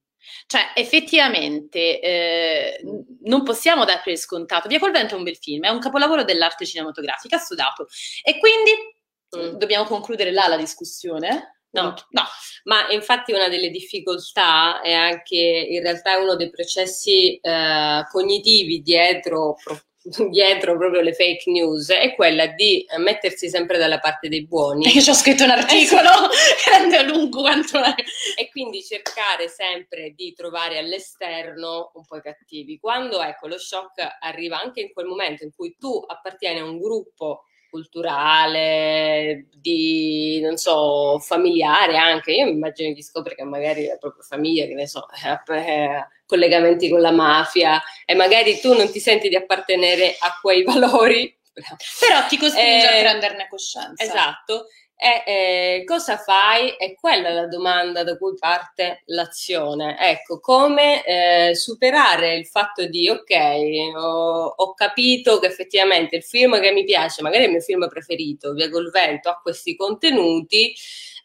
Cioè, 0.48 0.72
effettivamente 0.76 2.00
eh, 2.00 2.82
non 3.24 3.44
possiamo 3.44 3.86
dare 3.86 4.02
per 4.04 4.18
scontato. 4.18 4.68
Via 4.68 4.80
col 4.80 4.92
vento 4.92 5.16
è 5.16 5.18
un 5.18 5.24
bel 5.24 5.38
film, 5.38 5.64
è 5.64 5.70
un 5.70 5.80
capolavoro 5.80 6.24
dell'arte 6.24 6.66
cinematografica, 6.66 7.38
assodato. 7.38 7.88
E 8.24 8.38
quindi 8.40 8.72
mm. 9.38 9.58
dobbiamo 9.58 9.86
concludere 9.86 10.32
là 10.32 10.48
la 10.48 10.58
discussione. 10.58 11.52
No, 11.76 11.94
no, 12.12 12.24
ma 12.64 12.90
infatti 12.92 13.34
una 13.34 13.50
delle 13.50 13.70
difficoltà 13.70 14.80
è 14.80 14.94
anche 14.94 15.36
in 15.36 15.82
realtà 15.82 16.18
uno 16.18 16.38
dei 16.38 16.50
processi 16.50 17.36
eh, 17.36 18.06
cognitivi 18.10 18.82
dietro 18.82 19.58
dietro 20.30 20.78
proprio 20.78 21.02
le 21.02 21.14
fake 21.14 21.50
news 21.50 21.90
è 21.90 22.14
quella 22.14 22.46
di 22.48 22.86
mettersi 22.98 23.50
sempre 23.50 23.78
dalla 23.78 24.00
parte 24.00 24.30
dei 24.30 24.46
buoni. 24.46 24.88
Io 24.94 25.02
ci 25.02 25.10
ho 25.10 25.14
scritto 25.14 25.44
un 25.44 25.50
articolo 25.50 26.10
grande 26.66 27.04
lungo 27.04 27.42
quanto 27.42 27.82
è. 27.82 27.96
E 28.38 28.50
quindi 28.50 28.84
cercare 28.84 29.48
sempre 29.48 30.14
di 30.16 30.34
trovare 30.34 30.78
all'esterno 30.78 31.92
un 31.96 32.06
po' 32.06 32.18
i 32.18 32.22
cattivi. 32.22 32.80
Quando 32.80 33.22
ecco 33.22 33.48
lo 33.48 33.58
shock 33.58 34.18
arriva 34.20 34.62
anche 34.62 34.82
in 34.82 34.94
quel 34.94 35.08
momento 35.08 35.44
in 35.44 35.52
cui 35.56 35.76
tu 35.80 36.04
appartieni 36.06 36.60
a 36.60 36.66
un 36.66 36.80
gruppo 36.80 37.44
culturale, 37.76 39.48
di, 39.54 40.40
non 40.42 40.56
so, 40.56 41.20
familiare 41.20 41.98
anche. 41.98 42.32
Io 42.32 42.46
mi 42.46 42.52
immagino 42.52 42.94
di 42.94 43.04
scoprire 43.04 43.36
che 43.36 43.44
magari 43.44 43.86
la 43.86 43.98
propria 43.98 44.24
famiglia, 44.24 44.66
che 44.66 44.74
ne 44.74 44.88
so, 44.88 45.06
eh, 45.12 46.08
collegamenti 46.26 46.90
con 46.90 47.02
la 47.02 47.12
mafia 47.12 47.82
e 48.06 48.16
magari 48.16 48.60
tu 48.62 48.74
non 48.74 48.90
ti 48.90 49.02
senti 49.02 49.28
di 49.28 49.36
appartenere 49.36 50.16
a 50.18 50.40
quei 50.42 50.64
valori. 50.64 51.38
Però 51.54 52.26
ti 52.28 52.38
costringe 52.38 52.92
eh, 52.92 52.98
a 52.98 53.02
prenderne 53.02 53.48
coscienza. 53.50 54.04
Esatto. 54.04 54.68
E 54.98 55.24
eh, 55.26 55.84
cosa 55.84 56.18
fai? 56.18 56.70
È 56.70 56.96
quella 56.96 57.30
la 57.30 57.48
domanda 57.48 58.04
da 58.04 58.18
cui 58.18 58.34
parte 58.40 59.04
l'azione. 59.08 59.98
Ecco, 60.00 60.40
come 60.40 61.04
eh, 61.04 61.56
superare 61.56 62.36
il 62.36 62.46
fatto 62.46 62.86
di, 62.86 63.10
ok, 63.10 63.96
ho, 63.96 64.54
ho, 64.56 64.74
capito 64.74 65.40
che 65.40 65.48
effettivamente 65.48 66.16
il 66.16 66.24
film 66.24 66.60
che 66.62 66.72
mi 66.72 66.86
piace, 66.86 67.22
magari 67.22 67.44
è 67.44 67.46
il 67.48 67.52
mio 67.52 67.62
film 67.62 67.88
preferito, 67.90 68.54
Via 68.54 68.70
col 68.70 68.90
vento, 68.90 69.30
ha 69.30 69.40
questi 69.42 69.76
contenuti, 69.76 70.74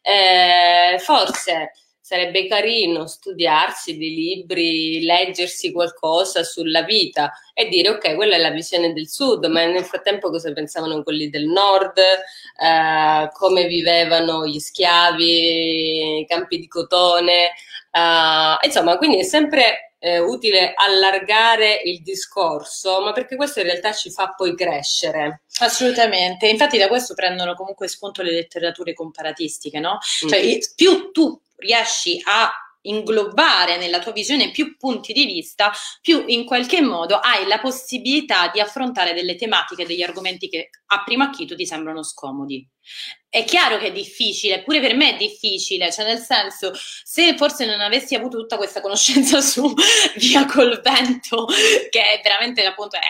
eh, 0.02 0.98
forse 0.98 1.72
sarebbe 2.10 2.48
carino 2.48 3.06
studiarsi 3.06 3.96
dei 3.96 4.12
libri, 4.12 5.04
leggersi 5.04 5.70
qualcosa 5.70 6.42
sulla 6.42 6.82
vita 6.82 7.30
e 7.54 7.68
dire 7.68 7.90
ok, 7.90 8.16
quella 8.16 8.34
è 8.34 8.38
la 8.38 8.50
visione 8.50 8.92
del 8.92 9.08
sud, 9.08 9.44
ma 9.44 9.64
nel 9.66 9.84
frattempo 9.84 10.28
cosa 10.28 10.52
pensavano 10.52 11.04
quelli 11.04 11.30
del 11.30 11.44
nord, 11.44 11.98
eh, 11.98 13.28
come 13.32 13.66
vivevano 13.66 14.44
gli 14.44 14.58
schiavi, 14.58 16.18
i 16.18 16.26
campi 16.26 16.58
di 16.58 16.66
cotone, 16.66 17.52
eh, 17.92 18.66
insomma, 18.66 18.96
quindi 18.98 19.20
è 19.20 19.22
sempre 19.22 19.89
eh, 20.00 20.18
utile 20.18 20.72
allargare 20.74 21.80
il 21.84 22.02
discorso, 22.02 23.02
ma 23.02 23.12
perché 23.12 23.36
questo 23.36 23.60
in 23.60 23.66
realtà 23.66 23.92
ci 23.92 24.10
fa 24.10 24.34
poi 24.34 24.56
crescere. 24.56 25.42
Assolutamente, 25.60 26.48
infatti 26.48 26.78
da 26.78 26.88
questo 26.88 27.14
prendono 27.14 27.54
comunque 27.54 27.86
spunto 27.86 28.22
le 28.22 28.32
letterature 28.32 28.94
comparatistiche, 28.94 29.78
no? 29.78 29.98
Cioè, 30.00 30.42
mm. 30.42 30.58
più 30.74 31.10
tu 31.12 31.40
riesci 31.56 32.20
a 32.24 32.50
inglobare 32.82 33.76
nella 33.76 33.98
tua 33.98 34.12
visione 34.12 34.50
più 34.50 34.76
punti 34.76 35.12
di 35.12 35.26
vista, 35.26 35.72
più 36.00 36.24
in 36.26 36.44
qualche 36.44 36.80
modo 36.80 37.16
hai 37.16 37.46
la 37.46 37.58
possibilità 37.58 38.48
di 38.48 38.60
affrontare 38.60 39.12
delle 39.12 39.36
tematiche, 39.36 39.86
degli 39.86 40.02
argomenti 40.02 40.48
che 40.48 40.70
a 40.86 41.02
primo 41.04 41.24
acchito 41.24 41.54
ti 41.54 41.66
sembrano 41.66 42.02
scomodi. 42.02 42.66
È 43.28 43.44
chiaro 43.44 43.78
che 43.78 43.88
è 43.88 43.92
difficile, 43.92 44.62
pure 44.62 44.80
per 44.80 44.94
me 44.94 45.14
è 45.14 45.16
difficile, 45.16 45.92
cioè 45.92 46.04
nel 46.04 46.18
senso, 46.18 46.72
se 46.74 47.36
forse 47.36 47.66
non 47.66 47.80
avessi 47.80 48.14
avuto 48.14 48.38
tutta 48.38 48.56
questa 48.56 48.80
conoscenza 48.80 49.40
su 49.42 49.72
Via 50.16 50.46
col 50.46 50.80
vento, 50.82 51.46
che 51.90 52.02
è 52.02 52.20
veramente 52.22 52.64
appunto, 52.64 52.96
è, 52.96 53.00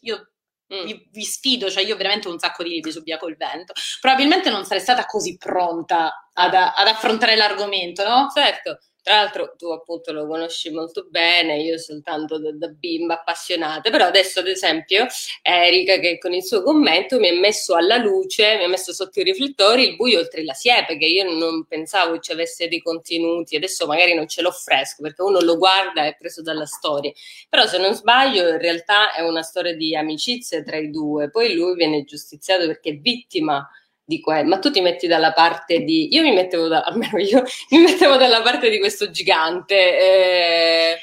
io 0.00 0.31
Mm. 0.74 0.84
Vi, 0.84 1.08
vi, 1.10 1.22
sfido, 1.24 1.70
cioè 1.70 1.84
io 1.84 1.96
veramente 1.96 2.28
ho 2.28 2.32
un 2.32 2.38
sacco 2.38 2.62
di 2.62 2.70
libri 2.70 2.92
su 2.92 3.02
Via 3.02 3.18
col 3.18 3.36
vento. 3.36 3.74
Probabilmente 4.00 4.50
non 4.50 4.64
sarei 4.64 4.82
stata 4.82 5.04
così 5.04 5.36
pronta 5.36 6.30
ad, 6.32 6.54
ad 6.54 6.86
affrontare 6.86 7.36
l'argomento, 7.36 8.06
no? 8.06 8.28
Certo. 8.34 8.78
Tra 9.02 9.16
l'altro 9.16 9.54
tu 9.58 9.66
appunto 9.70 10.12
lo 10.12 10.28
conosci 10.28 10.70
molto 10.70 11.08
bene, 11.10 11.60
io 11.60 11.76
soltanto 11.76 12.38
da, 12.38 12.52
da, 12.52 12.68
bimba 12.68 13.14
appassionata, 13.14 13.90
però 13.90 14.06
adesso 14.06 14.38
ad 14.38 14.46
esempio 14.46 15.08
Erika 15.42 15.98
che 15.98 16.18
con 16.18 16.32
il 16.32 16.44
suo 16.44 16.62
commento 16.62 17.18
mi 17.18 17.28
ha 17.28 17.34
messo 17.34 17.74
alla 17.74 17.96
luce, 17.96 18.58
mi 18.58 18.62
ha 18.62 18.68
messo 18.68 18.92
sotto 18.92 19.18
i 19.18 19.24
riflettori 19.24 19.88
il 19.88 19.96
buio 19.96 20.20
oltre 20.20 20.44
la 20.44 20.52
siepe, 20.52 20.98
che 20.98 21.06
io 21.06 21.24
non 21.36 21.64
pensavo 21.66 22.20
ci 22.20 22.30
avesse 22.30 22.68
dei 22.68 22.80
contenuti, 22.80 23.56
adesso 23.56 23.86
magari 23.86 24.14
non 24.14 24.28
ce 24.28 24.40
l'ho 24.40 24.52
fresco 24.52 25.02
perché 25.02 25.22
uno 25.22 25.40
lo 25.40 25.58
guarda 25.58 26.04
e 26.04 26.10
è 26.10 26.16
preso 26.16 26.40
dalla 26.40 26.66
storia, 26.66 27.10
però 27.48 27.66
se 27.66 27.78
non 27.78 27.94
sbaglio 27.94 28.48
in 28.50 28.58
realtà 28.58 29.14
è 29.14 29.22
una 29.22 29.42
storia 29.42 29.74
di 29.74 29.96
amicizie 29.96 30.62
tra 30.62 30.76
i 30.76 30.90
due, 30.90 31.28
poi 31.28 31.54
lui 31.54 31.74
viene 31.74 32.04
giustiziato 32.04 32.66
perché 32.66 32.90
è 32.90 32.96
vittima 32.98 33.68
di 34.12 34.20
que- 34.20 34.44
ma 34.44 34.58
tu 34.58 34.70
ti 34.70 34.80
metti 34.80 35.06
dalla 35.06 35.32
parte 35.32 35.80
di 35.80 36.14
io 36.14 36.22
mi 36.22 36.32
mettevo 36.32 36.68
da, 36.68 36.80
almeno 36.82 37.18
io 37.18 37.42
mi 37.70 37.78
mettevo 37.78 38.16
dalla 38.16 38.42
parte 38.42 38.68
di 38.68 38.78
questo 38.78 39.10
gigante 39.10 39.74
eh, 39.74 40.98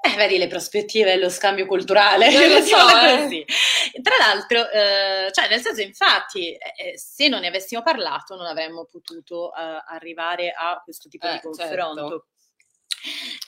eh, 0.00 0.16
vedi 0.16 0.38
le 0.38 0.46
prospettive 0.46 1.10
dello 1.10 1.28
scambio 1.28 1.66
culturale. 1.66 2.30
Non 2.30 2.48
lo 2.54 2.60
so, 2.62 2.76
eh. 2.76 3.44
Tra 4.00 4.14
l'altro, 4.18 4.70
eh, 4.70 5.28
cioè 5.32 5.48
nel 5.48 5.60
senso, 5.60 5.80
infatti, 5.80 6.52
eh, 6.52 6.90
eh, 6.92 6.98
se 6.98 7.26
non 7.26 7.40
ne 7.40 7.48
avessimo 7.48 7.82
parlato, 7.82 8.36
non 8.36 8.46
avremmo 8.46 8.84
potuto 8.84 9.52
eh, 9.52 9.82
arrivare 9.88 10.52
a 10.56 10.80
questo 10.82 11.08
tipo 11.08 11.28
di 11.28 11.36
eh, 11.36 11.40
confronto. 11.40 11.74
Certo. 11.74 12.26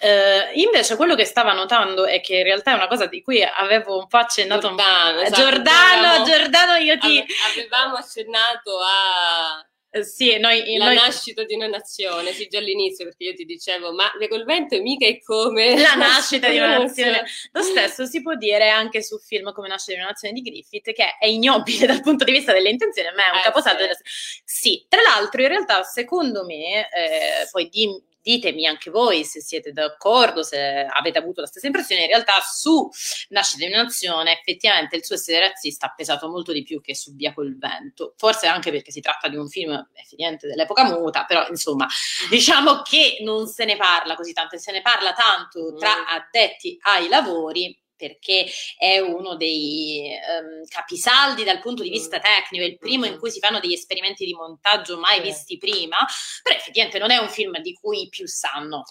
Uh, 0.01 0.59
invece 0.59 0.97
quello 0.97 1.15
che 1.15 1.25
stava 1.25 1.53
notando 1.53 2.07
è 2.07 2.21
che 2.21 2.37
in 2.37 2.45
realtà 2.45 2.71
è 2.73 2.75
una 2.75 2.87
cosa 2.87 3.07
di 3.07 3.23
cui 3.23 3.43
avevo 3.43 3.99
un 3.99 4.07
po' 4.07 4.17
accennato 4.17 4.69
Giordano, 4.69 5.21
esatto, 5.21 5.43
Giordano, 5.43 6.07
avevamo, 6.07 6.25
Giordano 6.25 6.75
io 6.77 6.99
ti 6.99 7.25
avevamo 7.53 7.97
accennato 7.97 8.79
a 8.81 9.59
uh, 9.91 10.03
sì, 10.03 10.39
noi, 10.39 10.77
la 10.77 10.87
noi... 10.87 10.95
nascita 10.95 11.45
di 11.45 11.55
una 11.55 11.67
nazione, 11.67 12.33
sì, 12.33 12.47
già 12.47 12.59
all'inizio, 12.59 13.05
perché 13.05 13.25
io 13.25 13.35
ti 13.35 13.45
dicevo, 13.45 13.93
ma 13.93 14.11
col 14.29 14.45
vento 14.45 14.81
mica 14.81 15.07
è 15.07 15.21
come 15.21 15.79
la 15.79 15.95
nascita 15.97 16.49
di 16.49 16.59
una 16.59 16.79
nazione. 16.79 17.25
Lo 17.53 17.63
stesso 17.63 18.07
si 18.07 18.23
può 18.23 18.35
dire 18.37 18.71
anche 18.71 19.03
su 19.03 19.19
film 19.19 19.53
come 19.53 19.69
Nascita 19.69 19.93
di 19.93 19.99
una 19.99 20.09
nazione 20.09 20.35
di 20.35 20.43
Griffith, 20.43 20.93
che 20.93 21.17
è 21.19 21.27
ignobile 21.27 21.87
dal 21.87 22.01
punto 22.01 22.25
di 22.25 22.33
vista 22.33 22.53
delle 22.53 22.71
intenzioni, 22.71 23.09
ma 23.15 23.27
è 23.27 23.31
un 23.33 23.39
eh, 23.39 23.43
caposaldo 23.43 23.81
sì. 23.81 23.87
della 23.87 23.99
Sì, 24.45 24.87
tra 24.89 25.03
l'altro, 25.03 25.43
in 25.43 25.49
realtà, 25.49 25.83
secondo 25.83 26.45
me, 26.45 26.89
eh, 26.89 27.49
poi 27.51 27.69
di 27.69 28.09
ditemi 28.23 28.67
anche 28.67 28.91
voi 28.91 29.25
se 29.25 29.41
siete 29.41 29.73
d'accordo, 29.73 30.43
se 30.43 30.87
avete 30.89 31.19
avuto 31.19 31.41
la 31.41 31.47
stessa 31.47 31.67
impressione, 31.67 32.03
in 32.03 32.09
realtà 32.09 32.35
su 32.41 32.89
Nascita 33.29 33.65
di 33.65 33.73
una 33.73 33.83
nazione 33.83 34.39
effettivamente 34.39 34.97
il 34.97 35.05
suo 35.05 35.15
essere 35.15 35.41
razzista 35.41 35.87
ha 35.87 35.95
pesato 35.95 36.29
molto 36.29 36.53
di 36.53 36.63
più 36.63 36.81
che 36.81 36.95
su 36.95 37.15
Via 37.15 37.33
col 37.33 37.57
vento, 37.57 38.15
forse 38.17 38.47
anche 38.47 38.71
perché 38.71 38.91
si 38.91 39.01
tratta 39.01 39.29
di 39.29 39.37
un 39.37 39.49
film 39.49 39.89
effettivamente 39.95 40.47
dell'epoca 40.47 40.85
muta, 40.85 41.25
però 41.25 41.47
insomma 41.49 41.87
diciamo 42.29 42.83
che 42.83 43.19
non 43.23 43.47
se 43.47 43.65
ne 43.65 43.77
parla 43.77 44.15
così 44.15 44.33
tanto, 44.33 44.59
se 44.59 44.73
ne 44.73 44.83
parla 44.83 45.13
tanto 45.13 45.75
tra 45.75 45.97
mm. 45.97 46.05
addetti 46.09 46.79
ai 46.83 47.09
lavori 47.09 47.80
perché 48.01 48.47
è 48.79 48.99
uno 48.99 49.37
dei 49.37 50.11
um, 50.41 50.65
capisaldi 50.67 51.45
dal 51.45 51.61
punto 51.61 51.83
di 51.83 51.91
vista 51.91 52.19
tecnico, 52.19 52.65
è 52.65 52.69
il 52.69 52.79
primo 52.79 53.05
in 53.05 53.19
cui 53.19 53.31
si 53.31 53.39
fanno 53.39 53.61
degli 53.61 53.75
esperimenti 53.75 54.25
di 54.25 54.33
montaggio 54.33 54.99
mai 54.99 55.21
visti 55.21 55.59
prima, 55.59 55.99
però 56.43 56.57
effettivamente 56.57 56.99
non 56.99 57.11
è 57.11 57.19
un 57.19 57.29
film 57.29 57.61
di 57.61 57.75
cui 57.75 58.09
più 58.09 58.27
sanno. 58.27 58.85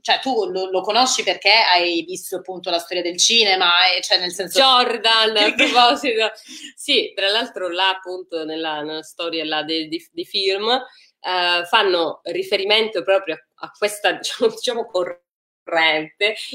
Cioè 0.00 0.18
tu 0.20 0.46
lo, 0.46 0.70
lo, 0.70 0.80
conosci 0.80 1.22
perché 1.22 1.52
hai 1.52 2.02
visto 2.04 2.36
appunto 2.36 2.70
la 2.70 2.78
storia 2.78 3.02
del 3.02 3.18
cinema, 3.18 3.70
cioè 4.00 4.18
nel 4.18 4.32
senso... 4.32 4.58
Jordan, 4.58 5.36
a 5.36 5.52
proposito. 5.54 6.32
sì, 6.74 7.12
tra 7.14 7.28
l'altro 7.28 7.68
là 7.68 7.90
appunto 7.90 8.46
nella, 8.46 8.80
nella 8.80 9.02
storia 9.02 9.44
là 9.44 9.62
dei, 9.62 9.88
dei, 9.88 10.08
dei 10.10 10.24
film 10.24 10.70
eh, 10.70 11.64
fanno 11.66 12.20
riferimento 12.22 13.02
proprio 13.02 13.34
a, 13.34 13.66
a 13.66 13.70
questa, 13.76 14.12
diciamo, 14.16 14.50
diciamo, 14.50 14.86
corrente 14.86 15.23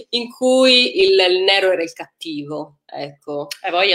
in 0.09 0.31
cui 0.31 1.01
il, 1.03 1.19
il, 1.19 1.41
nero 1.43 1.71
era 1.71 1.83
il 1.83 1.93
cattivo, 1.93 2.77
ecco. 2.85 3.47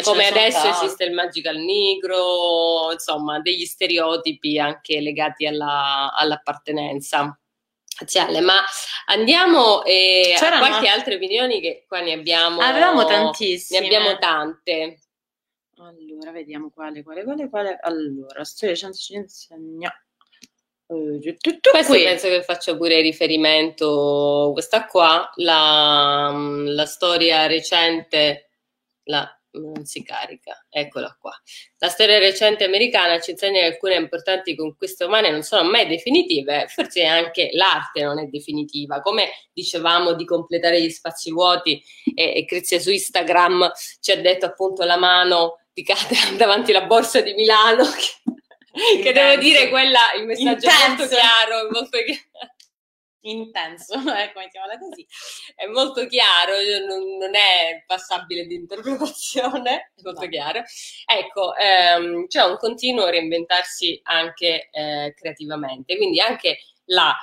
Come 0.03 0.27
adesso 0.27 0.63
tanti. 0.63 0.85
esiste 0.85 1.05
il 1.05 1.13
magical 1.15 1.57
negro, 1.57 2.93
insomma, 2.93 3.41
degli 3.41 3.65
stereotipi 3.65 4.59
anche 4.59 5.01
legati 5.01 5.47
alla, 5.47 6.13
all'appartenenza 6.15 7.39
ma 8.41 8.61
andiamo 9.07 9.85
eh, 9.85 10.35
a 10.37 10.59
qualche 10.59 10.89
altre 10.89 11.15
opinioni 11.15 11.61
che 11.61 11.85
qua 11.87 12.01
ne 12.01 12.13
abbiamo. 12.13 12.61
Avevamo 12.61 13.05
tantissime. 13.05 13.81
Ne 13.81 13.87
abbiamo 13.87 14.19
tante. 14.19 14.99
Allora, 15.77 16.33
vediamo 16.33 16.71
quale, 16.71 17.03
quale, 17.03 17.25
quale, 17.25 17.49
quale. 17.49 17.79
Allora, 17.81 18.45
storia 18.45 18.75
scienza 18.75 19.55
no. 19.59 19.93
Uh, 20.87 21.19
tutto 21.41 21.71
Questo 21.71 21.93
qui. 21.93 22.05
penso 22.05 22.29
che 22.29 22.43
faccia 22.43 22.77
pure 22.77 23.01
riferimento, 23.01 24.51
questa 24.53 24.87
qua, 24.87 25.31
la, 25.37 26.31
la 26.67 26.85
storia 26.87 27.47
recente, 27.47 28.51
la 29.05 29.29
non 29.55 29.85
si 29.85 30.03
carica, 30.03 30.67
eccola 30.69 31.17
qua. 31.19 31.33
La 31.79 31.89
storia 31.89 32.19
recente 32.19 32.65
americana 32.65 33.21
ci 33.21 33.33
insegna 33.33 33.61
che 33.61 33.67
alcune 33.67 33.95
importanti 33.97 34.55
conquiste 34.55 35.05
umane 35.05 35.31
non 35.31 35.43
sono 35.43 35.69
mai 35.69 35.87
definitive, 35.87 36.67
forse 36.69 37.05
anche 37.05 37.51
l'arte 37.53 38.03
non 38.03 38.19
è 38.19 38.27
definitiva, 38.27 39.01
come 39.01 39.29
dicevamo 39.53 40.15
di 40.15 40.25
completare 40.25 40.81
gli 40.81 40.91
spazi 40.91 41.31
vuoti 41.31 41.83
e, 42.15 42.37
e 42.37 42.45
Crizia 42.45 42.79
su 42.79 42.91
Instagram 42.91 43.71
ci 44.01 44.11
ha 44.11 44.21
detto 44.21 44.47
appunto 44.47 44.85
la 44.85 44.97
mano 44.97 45.61
di 45.73 45.83
Catena 45.83 46.33
davanti 46.37 46.73
alla 46.73 46.87
borsa 46.87 47.21
di 47.21 47.35
Milano, 47.35 47.85
che, 47.85 48.34
che 49.03 49.13
devo 49.13 49.41
dire 49.41 49.69
quella, 49.69 50.13
il 50.17 50.27
messaggio 50.27 50.67
Intenso. 50.67 50.83
è 50.85 50.89
molto 50.89 51.07
chiaro, 51.09 51.71
molto 51.71 51.99
chiaro 51.99 52.55
intenso, 53.25 53.95
ecco, 54.17 54.39
mettiamola 54.41 54.79
così. 54.79 55.07
È 55.55 55.67
molto 55.67 56.07
chiaro, 56.07 56.53
non, 56.87 57.17
non 57.19 57.35
è 57.35 57.85
passabile 57.87 58.47
di 58.47 58.55
interpretazione, 58.55 59.93
è 59.95 60.03
molto 60.03 60.23
no. 60.23 60.29
chiaro. 60.29 60.63
Ecco, 61.07 61.55
ehm, 61.55 62.27
c'è 62.27 62.43
un 62.43 62.57
continuo 62.57 63.09
reinventarsi 63.09 64.01
anche 64.05 64.69
eh, 64.71 65.15
creativamente, 65.17 65.97
quindi 65.97 66.21
anche 66.21 66.59
la, 66.87 67.15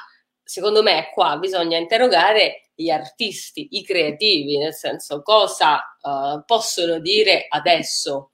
secondo 0.43 0.81
me, 0.81 1.09
qua 1.13 1.37
bisogna 1.37 1.77
interrogare 1.77 2.69
gli 2.73 2.89
artisti, 2.89 3.67
i 3.71 3.83
creativi, 3.83 4.57
nel 4.57 4.73
senso 4.73 5.21
cosa 5.21 5.95
uh, 6.01 6.43
possono 6.45 6.99
dire 6.99 7.45
adesso 7.47 8.30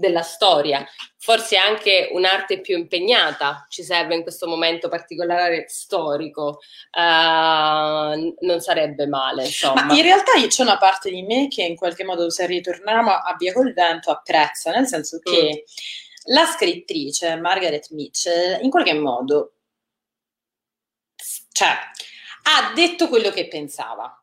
della 0.00 0.22
storia, 0.22 0.84
forse 1.18 1.56
anche 1.56 2.08
un'arte 2.12 2.60
più 2.60 2.76
impegnata 2.76 3.66
ci 3.68 3.82
serve 3.82 4.14
in 4.14 4.22
questo 4.22 4.48
momento 4.48 4.88
particolare 4.88 5.66
storico, 5.68 6.60
uh, 6.92 8.34
non 8.40 8.60
sarebbe 8.60 9.06
male. 9.06 9.44
Insomma. 9.44 9.84
Ma 9.84 9.94
in 9.94 10.02
realtà 10.02 10.32
c'è 10.48 10.62
una 10.62 10.78
parte 10.78 11.10
di 11.10 11.22
me 11.22 11.48
che 11.48 11.62
in 11.62 11.76
qualche 11.76 12.04
modo 12.04 12.30
se 12.30 12.46
ritorniamo 12.46 13.10
a 13.10 13.36
Via 13.38 13.52
col 13.52 13.72
vento 13.72 14.10
apprezza, 14.10 14.70
nel 14.70 14.86
senso 14.86 15.18
che 15.22 15.64
mm. 15.64 16.34
la 16.34 16.46
scrittrice 16.46 17.36
Margaret 17.36 17.90
Mitchell 17.90 18.62
in 18.62 18.70
qualche 18.70 18.94
modo 18.94 19.52
cioè, 21.52 21.76
ha 22.44 22.72
detto 22.74 23.08
quello 23.08 23.30
che 23.30 23.46
pensava. 23.46 24.19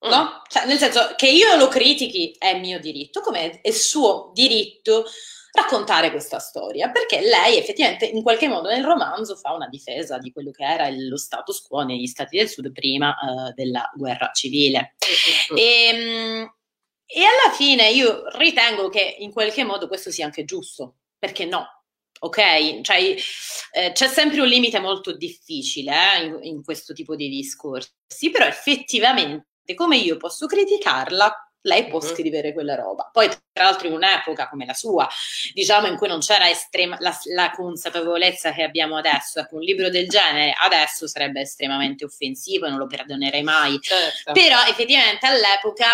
No? 0.00 0.22
Mm. 0.22 0.42
Cioè, 0.48 0.66
nel 0.66 0.78
senso 0.78 1.14
che 1.16 1.28
io 1.28 1.56
lo 1.56 1.68
critichi 1.68 2.34
è 2.38 2.58
mio 2.58 2.78
diritto, 2.78 3.20
come 3.20 3.60
è 3.60 3.70
suo 3.70 4.30
diritto 4.32 5.04
raccontare 5.52 6.10
questa 6.10 6.38
storia, 6.38 6.90
perché 6.90 7.20
lei 7.20 7.56
effettivamente 7.56 8.04
in 8.04 8.22
qualche 8.22 8.48
modo 8.48 8.68
nel 8.68 8.84
romanzo 8.84 9.34
fa 9.34 9.52
una 9.52 9.66
difesa 9.66 10.18
di 10.18 10.30
quello 10.30 10.50
che 10.52 10.62
era 10.62 10.88
lo 10.90 11.16
status 11.16 11.62
quo 11.62 11.82
negli 11.82 12.06
stati 12.06 12.36
del 12.36 12.48
sud 12.48 12.70
prima 12.70 13.16
uh, 13.20 13.52
della 13.54 13.90
guerra 13.94 14.30
civile. 14.32 14.94
E, 15.56 15.62
ehm, 15.62 16.54
e 17.06 17.20
alla 17.20 17.54
fine 17.54 17.90
io 17.90 18.24
ritengo 18.36 18.88
che 18.88 19.16
in 19.18 19.32
qualche 19.32 19.64
modo 19.64 19.88
questo 19.88 20.10
sia 20.10 20.26
anche 20.26 20.44
giusto, 20.44 20.98
perché 21.18 21.44
no? 21.44 21.66
Ok, 22.20 22.80
cioè, 22.80 23.16
eh, 23.72 23.92
c'è 23.92 24.08
sempre 24.08 24.40
un 24.40 24.48
limite 24.48 24.80
molto 24.80 25.16
difficile 25.16 25.92
eh, 26.16 26.24
in, 26.24 26.38
in 26.42 26.64
questo 26.64 26.92
tipo 26.92 27.14
di 27.14 27.28
discorsi, 27.28 28.30
però 28.30 28.44
effettivamente 28.44 29.46
come 29.74 29.96
io 29.96 30.16
posso 30.16 30.46
criticarla, 30.46 31.48
lei 31.62 31.88
può 31.88 31.98
uh-huh. 31.98 32.06
scrivere 32.06 32.52
quella 32.52 32.74
roba. 32.74 33.08
Poi, 33.12 33.28
tra 33.52 33.64
l'altro, 33.64 33.88
in 33.88 33.94
un'epoca 33.94 34.48
come 34.48 34.64
la 34.64 34.74
sua, 34.74 35.08
diciamo 35.52 35.86
in 35.86 35.96
cui 35.96 36.08
non 36.08 36.20
c'era 36.20 36.48
estrema, 36.48 36.96
la, 37.00 37.16
la, 37.34 37.50
consapevolezza 37.50 38.52
che 38.52 38.62
abbiamo 38.62 38.96
adesso, 38.96 39.40
ecco, 39.40 39.56
un 39.56 39.62
libro 39.62 39.90
del 39.90 40.08
genere 40.08 40.54
adesso 40.58 41.06
sarebbe 41.06 41.40
estremamente 41.40 42.04
offensivo 42.04 42.66
e 42.66 42.70
non 42.70 42.78
lo 42.78 42.86
perdonerei 42.86 43.42
mai. 43.42 43.78
Certo. 43.80 44.32
Però, 44.32 44.64
effettivamente, 44.66 45.26
all'epoca, 45.26 45.86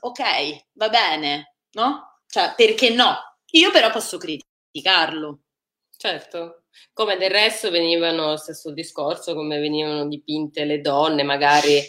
ok, 0.00 0.64
va 0.72 0.88
bene, 0.88 1.54
no? 1.72 2.20
Cioè, 2.26 2.54
perché 2.56 2.90
no? 2.90 3.36
Io 3.52 3.70
però 3.70 3.90
posso 3.90 4.18
criticarlo. 4.18 5.40
Certo, 5.96 6.66
come 6.92 7.16
del 7.16 7.30
resto 7.30 7.70
venivano, 7.70 8.36
stesso 8.36 8.70
discorso, 8.70 9.34
come 9.34 9.58
venivano 9.58 10.06
dipinte 10.06 10.64
le 10.64 10.80
donne, 10.80 11.24
magari 11.24 11.82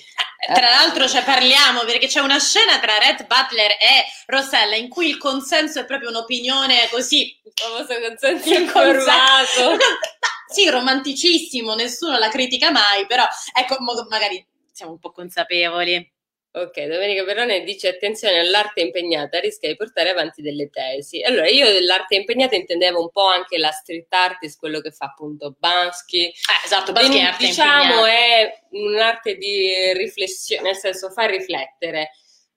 tra 0.53 0.69
l'altro 0.69 1.07
cioè, 1.07 1.23
parliamo 1.23 1.81
perché 1.81 2.07
c'è 2.07 2.21
una 2.21 2.39
scena 2.39 2.79
tra 2.79 2.97
Red 2.97 3.27
Butler 3.27 3.71
e 3.71 4.05
Rossella 4.27 4.75
in 4.75 4.87
cui 4.87 5.09
il 5.09 5.17
consenso 5.17 5.79
è 5.79 5.85
proprio 5.85 6.09
un'opinione 6.09 6.87
così. 6.89 7.37
Il 7.43 7.51
famoso 7.53 7.99
consenso 7.99 8.53
informato. 8.53 9.77
sì, 10.47 10.69
romanticissimo, 10.69 11.75
nessuno 11.75 12.17
la 12.17 12.29
critica 12.29 12.71
mai, 12.71 13.05
però 13.05 13.25
ecco, 13.53 13.77
magari 14.09 14.45
siamo 14.71 14.93
un 14.93 14.99
po' 14.99 15.11
consapevoli. 15.11 16.09
Ok, 16.51 16.81
Domenica 16.85 17.23
Perrone 17.23 17.63
dice 17.63 17.89
attenzione 17.89 18.39
all'arte 18.39 18.81
impegnata, 18.81 19.39
rischia 19.39 19.69
di 19.69 19.75
portare 19.75 20.09
avanti 20.09 20.41
delle 20.41 20.69
tesi. 20.71 21.21
Allora, 21.21 21.47
io 21.47 21.71
dell'arte 21.71 22.15
impegnata 22.15 22.55
intendevo 22.55 22.99
un 22.99 23.11
po' 23.11 23.27
anche 23.27 23.59
la 23.59 23.69
street 23.69 24.11
artist, 24.11 24.57
quello 24.57 24.79
che 24.81 24.89
fa 24.89 25.05
appunto 25.05 25.55
Bansky. 25.59 26.25
Eh, 26.25 26.33
esatto, 26.65 26.91
Bansky 26.91 27.19
è 27.19 27.21
arte 27.21 27.45
Diciamo 27.45 27.83
impegnata. 27.83 28.07
è 28.07 28.63
un'arte 28.71 29.35
di 29.35 29.93
riflessione, 29.93 30.63
nel 30.63 30.75
senso 30.75 31.11
fa 31.11 31.25
riflettere, 31.27 32.09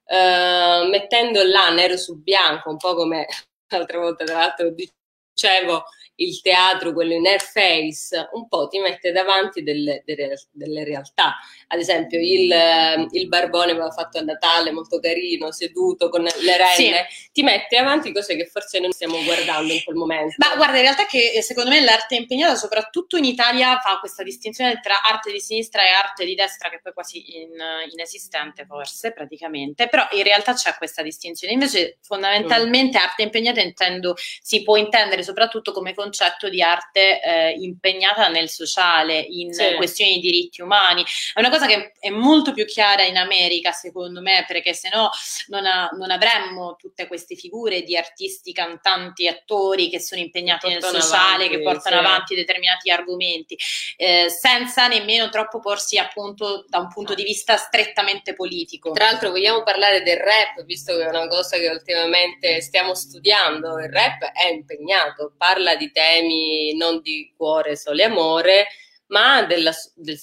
uh, 0.05 0.89
mettendo 0.89 1.43
là 1.43 1.69
nero 1.69 1.95
su 1.95 2.19
bianco, 2.19 2.71
un 2.71 2.77
po' 2.77 2.95
come 2.95 3.27
l'altra 3.69 3.99
volta 3.99 4.23
tra 4.23 4.37
l'altro 4.37 4.71
dicevo, 4.71 5.83
il 6.15 6.41
teatro, 6.41 6.93
quello 6.93 7.13
in 7.13 7.25
airface, 7.25 8.29
un 8.33 8.47
po' 8.47 8.67
ti 8.67 8.79
mette 8.79 9.11
davanti 9.11 9.63
delle, 9.63 10.03
delle, 10.05 10.35
delle 10.51 10.83
realtà. 10.83 11.35
Ad 11.67 11.79
esempio, 11.79 12.19
il, 12.19 12.51
eh, 12.51 13.07
il, 13.11 13.27
barbone 13.27 13.71
aveva 13.71 13.89
fatto 13.89 14.19
a 14.19 14.21
Natale, 14.21 14.71
molto 14.71 14.99
carino, 14.99 15.51
seduto 15.51 16.09
con 16.09 16.21
le 16.21 16.57
renne, 16.57 17.07
sì. 17.09 17.31
ti 17.31 17.43
mette 17.43 17.77
avanti 17.77 18.11
cose 18.13 18.35
che 18.35 18.45
forse 18.45 18.79
non 18.79 18.91
stiamo 18.91 19.21
guardando 19.23 19.73
in 19.73 19.83
quel 19.83 19.95
momento. 19.95 20.35
Ma 20.37 20.55
guarda, 20.55 20.75
in 20.75 20.83
realtà 20.83 21.05
che 21.05 21.41
secondo 21.41 21.71
me 21.71 21.81
l'arte 21.81 22.15
impegnata, 22.15 22.55
soprattutto 22.55 23.17
in 23.17 23.25
Italia, 23.25 23.79
fa 23.79 23.97
questa 23.99 24.21
distinzione 24.21 24.79
tra 24.81 25.01
arte 25.01 25.31
di 25.31 25.39
sinistra 25.39 25.83
e 25.83 25.89
arte 25.89 26.25
di 26.25 26.35
destra, 26.35 26.69
che 26.69 26.79
poi 26.81 26.93
quasi 26.93 27.41
in, 27.41 27.51
inesistente 27.91 28.65
forse, 28.65 29.13
praticamente, 29.13 29.87
però 29.87 30.07
in 30.11 30.23
realtà 30.23 30.53
c'è 30.53 30.75
questa 30.77 31.01
distinzione. 31.01 31.53
Invece, 31.53 31.97
fondamentalmente, 32.01 32.99
mm. 32.99 33.01
arte 33.01 33.21
impegnata 33.23 33.61
intendo, 33.61 34.15
si 34.15 34.61
può 34.61 34.75
intendere 34.75 35.23
soprattutto 35.23 35.71
come 35.71 35.93
concetto 36.03 36.49
di 36.49 36.61
arte 36.61 37.21
eh, 37.21 37.51
impegnata 37.51 38.27
nel 38.27 38.49
sociale, 38.49 39.19
in 39.19 39.53
sì. 39.53 39.73
questioni 39.75 40.19
di 40.19 40.19
diritti 40.19 40.61
umani. 40.61 41.03
È 41.33 41.39
una 41.39 41.49
cosa 41.49 41.65
che 41.65 41.93
è 41.99 42.09
molto 42.09 42.53
più 42.53 42.65
chiara 42.65 43.03
in 43.03 43.17
America, 43.17 43.71
secondo 43.71 44.21
me, 44.21 44.43
perché 44.47 44.73
se 44.73 44.89
no 44.93 45.09
non, 45.47 45.63
non 45.97 46.11
avremmo 46.11 46.75
tutte 46.75 47.07
queste 47.07 47.35
figure 47.35 47.83
di 47.83 47.95
artisti, 47.95 48.51
cantanti, 48.51 49.27
attori 49.27 49.89
che 49.89 49.99
sono 49.99 50.21
impegnati 50.21 50.67
nel 50.67 50.83
sociale, 50.83 51.45
avanti, 51.45 51.49
che 51.49 51.61
portano 51.61 51.99
sì. 51.99 52.05
avanti 52.05 52.35
determinati 52.35 52.91
argomenti, 52.91 53.57
eh, 53.97 54.29
senza 54.29 54.87
nemmeno 54.87 55.29
troppo 55.29 55.59
porsi 55.59 55.97
appunto 55.97 56.65
da 56.67 56.79
un 56.79 56.89
punto 56.89 57.13
di 57.13 57.23
vista 57.23 57.55
strettamente 57.55 58.33
politico. 58.33 58.91
Tra 58.91 59.05
l'altro 59.05 59.31
vogliamo 59.31 59.63
parlare 59.63 60.03
del 60.03 60.17
rap, 60.17 60.63
visto 60.65 60.95
che 60.97 61.05
è 61.05 61.07
una 61.07 61.27
cosa 61.27 61.57
che 61.57 61.69
ultimamente 61.69 62.61
stiamo 62.61 62.93
studiando, 62.93 63.79
il 63.79 63.89
rap 63.89 64.23
è 64.33 64.51
impegnato, 64.51 65.33
parla 65.37 65.75
di 65.75 65.91
temi 65.93 66.75
non 66.75 66.99
di 67.01 67.33
cuore, 67.37 67.77
sole 67.77 68.03
amore, 68.03 68.67
ma 69.07 69.43
della, 69.43 69.71
del, 69.95 70.19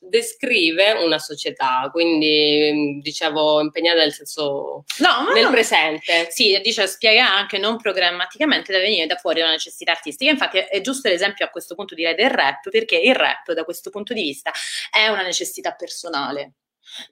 descrive 0.00 0.92
una 0.92 1.18
società, 1.18 1.88
quindi 1.90 3.00
dicevo 3.02 3.60
impegnata 3.60 3.98
nel 3.98 4.12
senso 4.12 4.84
no, 4.98 5.32
nel 5.34 5.44
no. 5.44 5.50
presente. 5.50 6.28
Sì, 6.30 6.58
dice 6.62 6.86
spiega 6.86 7.34
anche 7.34 7.58
non 7.58 7.76
programmaticamente 7.76 8.72
da 8.72 8.78
venire 8.78 9.06
da 9.06 9.16
fuori 9.16 9.40
una 9.40 9.50
necessità 9.50 9.90
artistica. 9.90 10.30
Infatti 10.30 10.58
è 10.58 10.80
giusto 10.80 11.08
l'esempio 11.08 11.44
a 11.44 11.48
questo 11.48 11.74
punto 11.74 11.94
direi 11.94 12.14
del 12.14 12.30
rap, 12.30 12.70
perché 12.70 12.96
il 12.96 13.14
rap 13.14 13.52
da 13.52 13.64
questo 13.64 13.90
punto 13.90 14.14
di 14.14 14.22
vista 14.22 14.52
è 14.90 15.08
una 15.08 15.22
necessità 15.22 15.72
personale. 15.72 16.52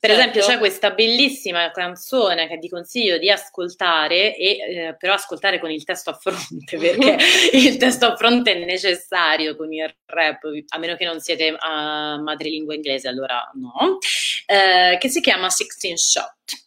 Per 0.01 0.11
certo. 0.11 0.23
esempio, 0.23 0.41
c'è 0.43 0.59
questa 0.59 0.91
bellissima 0.91 1.71
canzone 1.71 2.49
che 2.49 2.59
ti 2.59 2.69
consiglio 2.69 3.19
di 3.19 3.31
ascoltare, 3.31 4.37
e, 4.37 4.59
eh, 4.59 4.97
però 4.97 5.15
ascoltare 5.15 5.59
con 5.61 5.71
il 5.71 5.85
testo 5.85 6.11
a 6.11 6.15
fronte, 6.15 6.77
perché 6.79 7.17
il 7.53 7.77
testo 7.77 8.07
a 8.07 8.17
fronte 8.17 8.53
è 8.53 8.65
necessario 8.65 9.57
con 9.57 9.73
il 9.73 9.95
rap, 10.07 10.43
a 10.69 10.79
meno 10.79 10.97
che 10.97 11.05
non 11.05 11.21
siete 11.21 11.55
a 11.57 12.21
madrelingua 12.21 12.75
inglese, 12.75 13.09
allora 13.09 13.51
no, 13.55 13.99
eh, 14.47 14.97
che 14.99 15.09
si 15.09 15.21
chiama 15.21 15.51
Sixteen 15.51 15.97
Shot, 15.97 16.67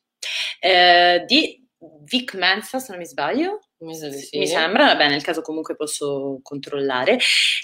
eh, 0.59 1.23
di 1.25 1.65
Vic 2.03 2.33
Mensa, 2.35 2.79
se 2.79 2.91
non 2.91 2.99
mi 2.99 3.05
sbaglio. 3.05 3.61
Mi, 3.81 3.95
sì. 3.95 4.37
mi 4.37 4.45
sembra, 4.45 4.87
vabbè, 4.87 5.07
nel 5.07 5.23
caso 5.23 5.41
comunque 5.41 5.75
posso 5.75 6.39
controllare. 6.43 7.17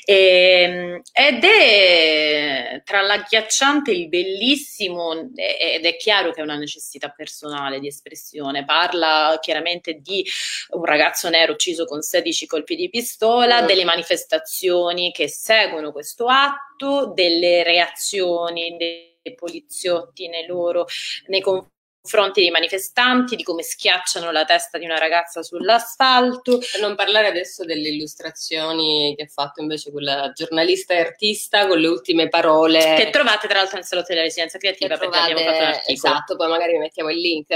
E, 0.06 0.62
ehm, 0.62 1.02
ed 1.12 1.44
è 1.44 2.82
tra 2.86 3.02
l'agghiacciante 3.02 3.92
e 3.92 3.96
il 3.96 4.08
bellissimo, 4.08 5.14
ed 5.36 5.86
è 5.86 5.96
chiaro 5.98 6.32
che 6.32 6.40
è 6.40 6.44
una 6.44 6.56
necessità 6.56 7.10
personale 7.10 7.80
di 7.80 7.88
espressione. 7.88 8.64
Parla 8.64 9.38
chiaramente 9.42 9.96
di 9.96 10.26
un 10.70 10.86
ragazzo 10.86 11.30
nero 11.30 11.52
ucciso 11.52 11.84
con 11.84 12.02
16 12.02 12.46
colpi 12.46 12.76
di 12.78 12.90
pistola, 12.90 13.64
mm. 13.64 13.66
delle 13.66 13.84
manifestazioni 13.84 15.12
che 15.12 15.28
seguono 15.28 15.92
questo 15.92 16.28
atto, 16.28 17.12
delle 17.14 17.64
reazioni 17.64 18.78
dei 18.78 19.36
poliziotti 19.36 20.28
nei 20.30 20.46
loro 20.46 20.86
nei 21.28 21.42
confronti 21.42 21.74
confronti 22.06 22.42
dei 22.42 22.52
manifestanti, 22.52 23.36
di 23.36 23.44
come 23.44 23.64
schiacciano 23.64 24.32
la 24.32 24.46
testa 24.46 24.78
di 24.78 24.86
una 24.86 25.00
ragazza 25.00 25.42
sull'asfalto. 25.42 26.60
Per 26.60 26.80
non 26.80 26.96
parlare 26.96 27.28
adesso 27.28 27.66
delle 27.66 27.90
illustrazioni 27.90 29.16
che 29.18 29.24
ha 29.24 29.28
fatto 29.28 29.62
invece 29.62 29.92
quella 29.92 30.32
giornalista 30.32 30.94
e 30.94 31.00
artista 31.00 31.66
con 31.68 31.80
le 31.80 31.88
ultime 31.88 32.30
parole. 32.30 32.94
Che 32.96 33.10
trovate 33.10 33.48
tra 33.48 33.58
l'altro 33.58 33.78
nel 33.78 33.86
salotto 33.86 34.10
della 34.10 34.22
residenza 34.22 34.60
creativa 34.60 34.98
perché 34.98 35.18
abbiamo 35.18 35.42
fatto 35.42 35.58
un 35.58 35.64
articolo. 35.64 36.14
Esatto, 36.14 36.36
poi 36.36 36.48
magari 36.48 36.78
mettiamo 36.78 37.10
il 37.10 37.18
link. 37.18 37.54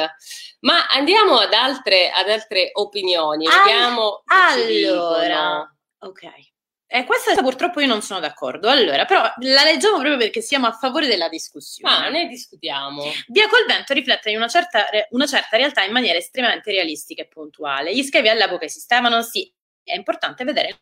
Ma 0.62 0.88
andiamo 0.88 1.38
ad 1.38 1.54
altre, 1.54 2.10
ad 2.10 2.28
altre 2.28 2.72
opinioni, 2.74 3.46
vediamo. 3.46 4.24
allora, 4.28 5.72
ok. 6.00 6.49
E 6.92 7.06
questa 7.06 7.40
purtroppo 7.44 7.82
io 7.82 7.86
non 7.86 8.02
sono 8.02 8.20
d'accordo. 8.20 8.68
Allora, 8.68 9.06
però 9.06 9.22
la 9.42 9.64
leggiamo 9.64 10.00
proprio 10.00 10.18
perché 10.18 10.42
siamo 10.42 10.66
a 10.66 10.72
favore 10.72 11.06
della 11.06 11.30
discussione. 11.30 11.94
Ma 11.94 12.10
ne 12.10 12.28
discutiamo. 12.28 13.04
Via 13.28 13.48
col 13.48 13.66
vento 13.68 13.94
riflette 13.94 14.36
una 14.36 14.48
certa, 14.48 14.88
una 15.12 15.28
certa 15.28 15.56
realtà 15.56 15.84
in 15.84 15.92
maniera 15.92 16.18
estremamente 16.18 16.72
realistica 16.72 17.22
e 17.22 17.28
puntuale. 17.28 17.96
Gli 17.96 18.02
schiavi 18.02 18.30
all'epoca 18.30 18.66
esistevano, 18.66 19.22
sì, 19.22 19.54
è 19.84 19.94
importante 19.94 20.44
vedere 20.44 20.82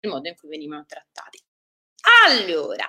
il 0.00 0.10
modo 0.10 0.28
in 0.28 0.36
cui 0.36 0.50
venivano 0.50 0.84
trattati. 0.86 1.42
Allora, 2.26 2.86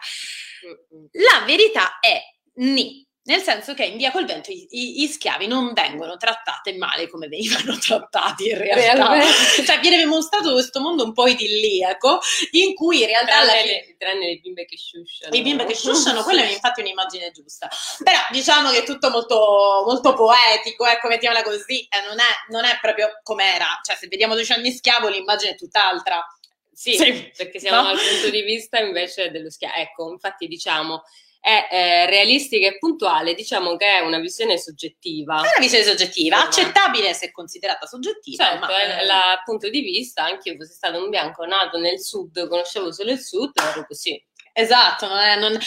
la 1.12 1.46
verità 1.46 2.00
è 2.00 2.22
ni. 2.56 3.07
Nel 3.28 3.42
senso 3.42 3.74
che 3.74 3.84
in 3.84 3.98
via 3.98 4.12
col 4.12 4.24
vento 4.24 4.52
i, 4.52 4.68
i, 4.70 5.04
i 5.04 5.08
schiavi 5.08 5.48
non 5.48 5.74
vengono 5.74 6.16
trattati 6.16 6.72
male 6.78 7.10
come 7.10 7.28
venivano 7.28 7.76
trattati 7.80 8.48
in 8.48 8.58
realtà. 8.58 9.12
Realmente. 9.12 9.66
Cioè 9.66 9.80
viene 9.82 10.06
mostrato 10.06 10.54
questo 10.54 10.80
mondo 10.80 11.04
un 11.04 11.12
po' 11.12 11.28
idilliaco 11.28 12.20
in 12.52 12.74
cui 12.74 13.02
in 13.02 13.08
realtà... 13.08 13.44
Tranne, 13.44 13.66
le, 13.66 13.96
tranne 13.98 14.28
le 14.28 14.38
bimbe 14.38 14.64
che 14.64 14.78
sciusciano. 14.78 15.36
Le 15.36 15.42
bimbe 15.42 15.66
che 15.66 15.76
sciusciano, 15.76 16.24
quella 16.24 16.42
è 16.42 16.52
infatti 16.54 16.80
un'immagine 16.80 17.32
giusta. 17.32 17.70
Però 18.02 18.18
diciamo 18.32 18.70
che 18.70 18.78
è 18.78 18.84
tutto 18.86 19.10
molto, 19.10 19.84
molto 19.86 20.14
poetico, 20.14 20.86
ecco, 20.86 21.10
mettiamola 21.10 21.44
così, 21.44 21.82
eh, 21.82 22.08
non, 22.08 22.20
è, 22.20 22.52
non 22.52 22.64
è 22.64 22.78
proprio 22.80 23.20
com'era. 23.24 23.82
Cioè 23.84 23.98
se 23.98 24.08
vediamo 24.08 24.36
12 24.36 24.54
anni 24.54 24.72
schiavo 24.72 25.10
l'immagine 25.10 25.52
è 25.52 25.56
tutt'altra. 25.56 26.26
Sì, 26.72 26.96
sì, 26.96 27.30
perché 27.36 27.60
siamo 27.60 27.82
no? 27.82 27.88
dal 27.90 28.00
punto 28.00 28.30
di 28.30 28.42
vista 28.44 28.80
invece 28.80 29.32
dello 29.32 29.50
schiavo. 29.50 29.76
Ecco, 29.76 30.12
infatti 30.12 30.48
diciamo 30.48 31.04
è 31.40 31.68
eh, 31.72 32.06
realistica 32.08 32.68
e 32.68 32.78
puntuale, 32.78 33.34
diciamo 33.34 33.76
che 33.76 33.98
è 33.98 34.00
una 34.00 34.20
visione 34.20 34.58
soggettiva. 34.58 35.38
È 35.38 35.40
una 35.40 35.52
visione 35.60 35.84
soggettiva, 35.84 36.44
accettabile 36.44 37.14
se 37.14 37.32
considerata 37.32 37.86
soggettiva. 37.86 38.44
Certo, 38.44 38.66
ma... 38.66 38.78
è 38.78 39.04
il 39.04 39.12
punto 39.46 39.70
di 39.70 39.82
vista, 39.82 40.24
anche 40.24 40.50
io 40.50 40.58
fossi 40.58 40.74
stato 40.74 41.02
un 41.02 41.10
bianco 41.10 41.46
nato 41.46 41.78
nel 41.78 42.00
sud, 42.00 42.48
conoscevo 42.48 42.92
solo 42.92 43.12
il 43.12 43.20
sud, 43.20 43.52
ero 43.56 43.86
così. 43.86 44.22
Esatto, 44.54 45.08
non 45.08 45.18
è, 45.20 45.38
non... 45.38 45.58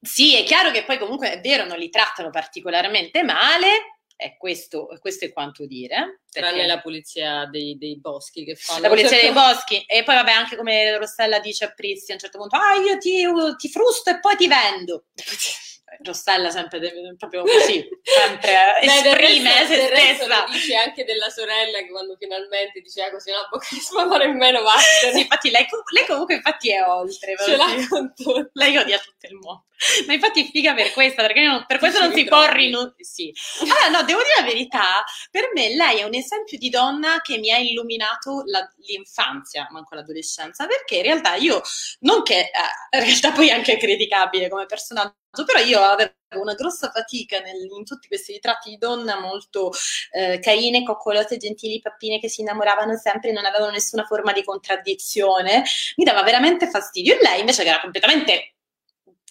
sì, 0.00 0.36
è 0.36 0.44
chiaro 0.44 0.70
che 0.70 0.84
poi 0.84 0.98
comunque 0.98 1.32
è 1.32 1.40
vero, 1.40 1.64
non 1.64 1.78
li 1.78 1.90
trattano 1.90 2.30
particolarmente 2.30 3.22
male, 3.24 3.97
e 4.20 4.36
questo, 4.36 4.88
questo, 4.98 5.26
è 5.26 5.32
quanto 5.32 5.64
dire. 5.64 6.22
Perché... 6.28 6.48
Tranne 6.48 6.66
la 6.66 6.80
pulizia 6.80 7.46
dei, 7.46 7.78
dei, 7.78 8.00
boschi 8.00 8.44
che 8.44 8.56
fa. 8.56 8.80
La 8.80 8.88
pulizia 8.88 9.20
dei 9.20 9.32
boschi. 9.32 9.84
E 9.86 10.02
poi 10.02 10.16
vabbè, 10.16 10.32
anche 10.32 10.56
come 10.56 10.96
Rossella 10.98 11.38
dice 11.38 11.66
a 11.66 11.72
Prizzi 11.72 12.10
a 12.10 12.14
un 12.14 12.20
certo 12.20 12.38
punto, 12.38 12.56
ah 12.56 12.74
io 12.74 12.98
ti, 12.98 13.24
ti 13.56 13.68
frusto 13.68 14.10
e 14.10 14.18
poi 14.18 14.36
ti 14.36 14.48
vendo. 14.48 15.04
Rossella 16.02 16.50
sempre 16.50 16.78
deve, 16.78 17.14
proprio 17.16 17.42
così, 17.42 17.86
sempre 18.02 18.80
esprime 18.82 19.66
se 19.66 19.86
stessa. 19.86 20.44
dice 20.50 20.76
anche 20.76 21.04
della 21.04 21.28
sorella 21.28 21.78
che 21.78 21.90
quando 21.90 22.16
finalmente 22.18 22.80
dice 22.80 23.02
ah, 23.02 23.10
così 23.10 23.30
una 23.30 23.46
bocca 23.50 23.66
di 23.70 23.80
spavore 23.80 24.26
in 24.26 24.36
meno 24.36 24.62
vattene. 24.62 25.12
sì, 25.12 25.20
infatti 25.20 25.50
lei, 25.50 25.66
lei, 25.92 26.06
comunque 26.06 26.34
infatti 26.34 26.70
è 26.70 26.82
oltre. 26.82 27.36
Ce 27.36 27.56
l'ha 27.56 27.66
con 27.88 28.14
tutto. 28.14 28.50
Lei 28.52 28.76
odia 28.76 28.98
tutto 28.98 29.26
il 29.26 29.34
mondo. 29.34 29.64
Ma 30.06 30.12
infatti 30.12 30.44
è 30.44 30.50
figa 30.50 30.74
per 30.74 30.92
questo, 30.92 31.22
perché 31.22 31.42
non, 31.42 31.64
per 31.66 31.78
questo 31.78 32.00
non 32.00 32.12
si 32.12 32.24
può 32.24 32.50
rinunciare. 32.50 32.94
Sì. 32.98 33.32
Allora, 33.62 34.00
no, 34.00 34.04
devo 34.04 34.20
dire 34.20 34.34
la 34.38 34.44
verità, 34.44 35.04
per 35.30 35.50
me 35.54 35.74
lei 35.74 35.98
è 35.98 36.04
un 36.04 36.14
esempio 36.14 36.58
di 36.58 36.68
donna 36.68 37.20
che 37.20 37.38
mi 37.38 37.52
ha 37.52 37.58
illuminato 37.58 38.42
la, 38.46 38.68
l'infanzia, 38.86 39.68
manco 39.70 39.94
l'adolescenza, 39.94 40.66
perché 40.66 40.96
in 40.96 41.02
realtà 41.02 41.34
io, 41.36 41.62
non 42.00 42.22
che, 42.22 42.40
eh, 42.40 42.98
in 42.98 43.04
realtà 43.04 43.30
poi 43.32 43.48
è 43.48 43.52
anche 43.52 43.76
criticabile 43.76 44.48
come 44.48 44.66
personaggio, 44.66 45.14
però 45.44 45.60
io 45.60 45.80
avevo 45.80 46.12
una 46.40 46.54
grossa 46.54 46.90
fatica 46.90 47.40
nel, 47.40 47.68
in 47.70 47.84
tutti 47.84 48.08
questi 48.08 48.32
ritratti 48.32 48.70
di 48.70 48.78
donna 48.78 49.20
molto 49.20 49.72
eh, 50.12 50.38
carine, 50.40 50.82
coccolose, 50.82 51.36
gentili, 51.36 51.80
pappine 51.80 52.18
che 52.18 52.28
si 52.28 52.40
innamoravano 52.40 52.96
sempre 52.96 53.30
e 53.30 53.32
non 53.32 53.44
avevano 53.44 53.70
nessuna 53.70 54.04
forma 54.04 54.32
di 54.32 54.44
contraddizione, 54.44 55.64
mi 55.96 56.04
dava 56.04 56.22
veramente 56.22 56.68
fastidio. 56.68 57.14
E 57.14 57.18
lei 57.22 57.40
invece 57.40 57.62
che 57.62 57.68
era 57.68 57.80
completamente 57.80 58.54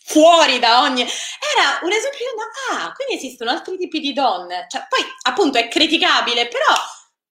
fuori 0.03 0.59
da 0.59 0.81
ogni... 0.81 1.01
Era 1.01 1.79
un 1.83 1.91
esempio 1.91 2.19
di 2.19 2.75
ah, 2.75 2.91
quindi 2.93 3.15
esistono 3.15 3.51
altri 3.51 3.77
tipi 3.77 3.99
di 3.99 4.13
donne. 4.13 4.65
Cioè, 4.69 4.85
poi 4.87 5.01
appunto 5.23 5.57
è 5.57 5.67
criticabile, 5.67 6.47
però 6.47 6.73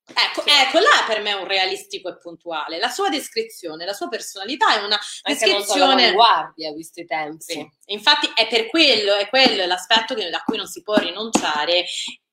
Ecco, 0.09 0.43
sì. 0.43 0.51
ecco, 0.51 0.79
là 0.79 1.05
per 1.07 1.21
me 1.21 1.31
è 1.31 1.35
un 1.35 1.47
realistico 1.47 2.09
e 2.09 2.17
puntuale. 2.17 2.79
La 2.79 2.89
sua 2.89 3.09
descrizione, 3.09 3.85
la 3.85 3.93
sua 3.93 4.09
personalità 4.09 4.79
è 4.79 4.85
una 4.85 4.99
Anche 5.23 5.45
descrizione. 5.45 6.13
guardia 6.13 6.73
questi 6.73 7.05
tempi. 7.05 7.53
Sì. 7.53 7.71
Infatti, 7.87 8.31
è 8.35 8.47
per 8.47 8.69
quello, 8.69 9.15
è 9.17 9.29
quello 9.29 9.67
l'aspetto 9.67 10.15
che, 10.15 10.29
a 10.29 10.43
cui 10.45 10.57
non 10.57 10.67
si 10.67 10.83
può 10.83 10.97
rinunciare. 10.97 11.85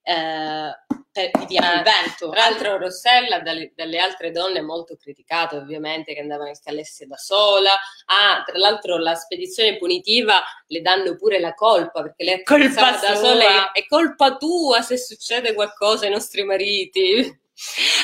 Eh, 0.06 0.72
per, 1.14 1.30
di 1.38 1.46
via 1.46 1.80
eh, 1.80 1.84
vento. 1.84 2.30
Tra 2.30 2.50
l'altro, 2.50 2.78
Rossella, 2.78 3.40
dalle, 3.40 3.72
dalle, 3.76 4.00
altre 4.00 4.32
donne, 4.32 4.62
molto 4.62 4.98
criticata, 4.98 5.56
ovviamente, 5.56 6.14
che 6.14 6.20
andavano 6.20 6.50
in 6.50 6.56
scalesse 6.56 7.06
da 7.06 7.18
sola. 7.18 7.70
Ah, 8.08 8.44
tra 8.44 8.58
l'altro, 8.58 8.98
la 8.98 9.14
spedizione 9.16 9.78
punitiva 9.78 10.44
le 10.68 10.82
danno 10.82 11.16
pure 11.16 11.40
la 11.40 11.54
colpa 11.54 12.02
perché 12.02 12.24
lei 12.24 12.44
colpa 12.44 12.98
da 13.00 13.16
sola. 13.16 13.72
È 13.72 13.86
colpa 13.86 14.36
tua 14.38 14.82
se 14.82 14.98
succede 14.98 15.54
qualcosa 15.54 16.06
ai 16.06 16.12
nostri 16.12 16.44
mariti. 16.44 17.42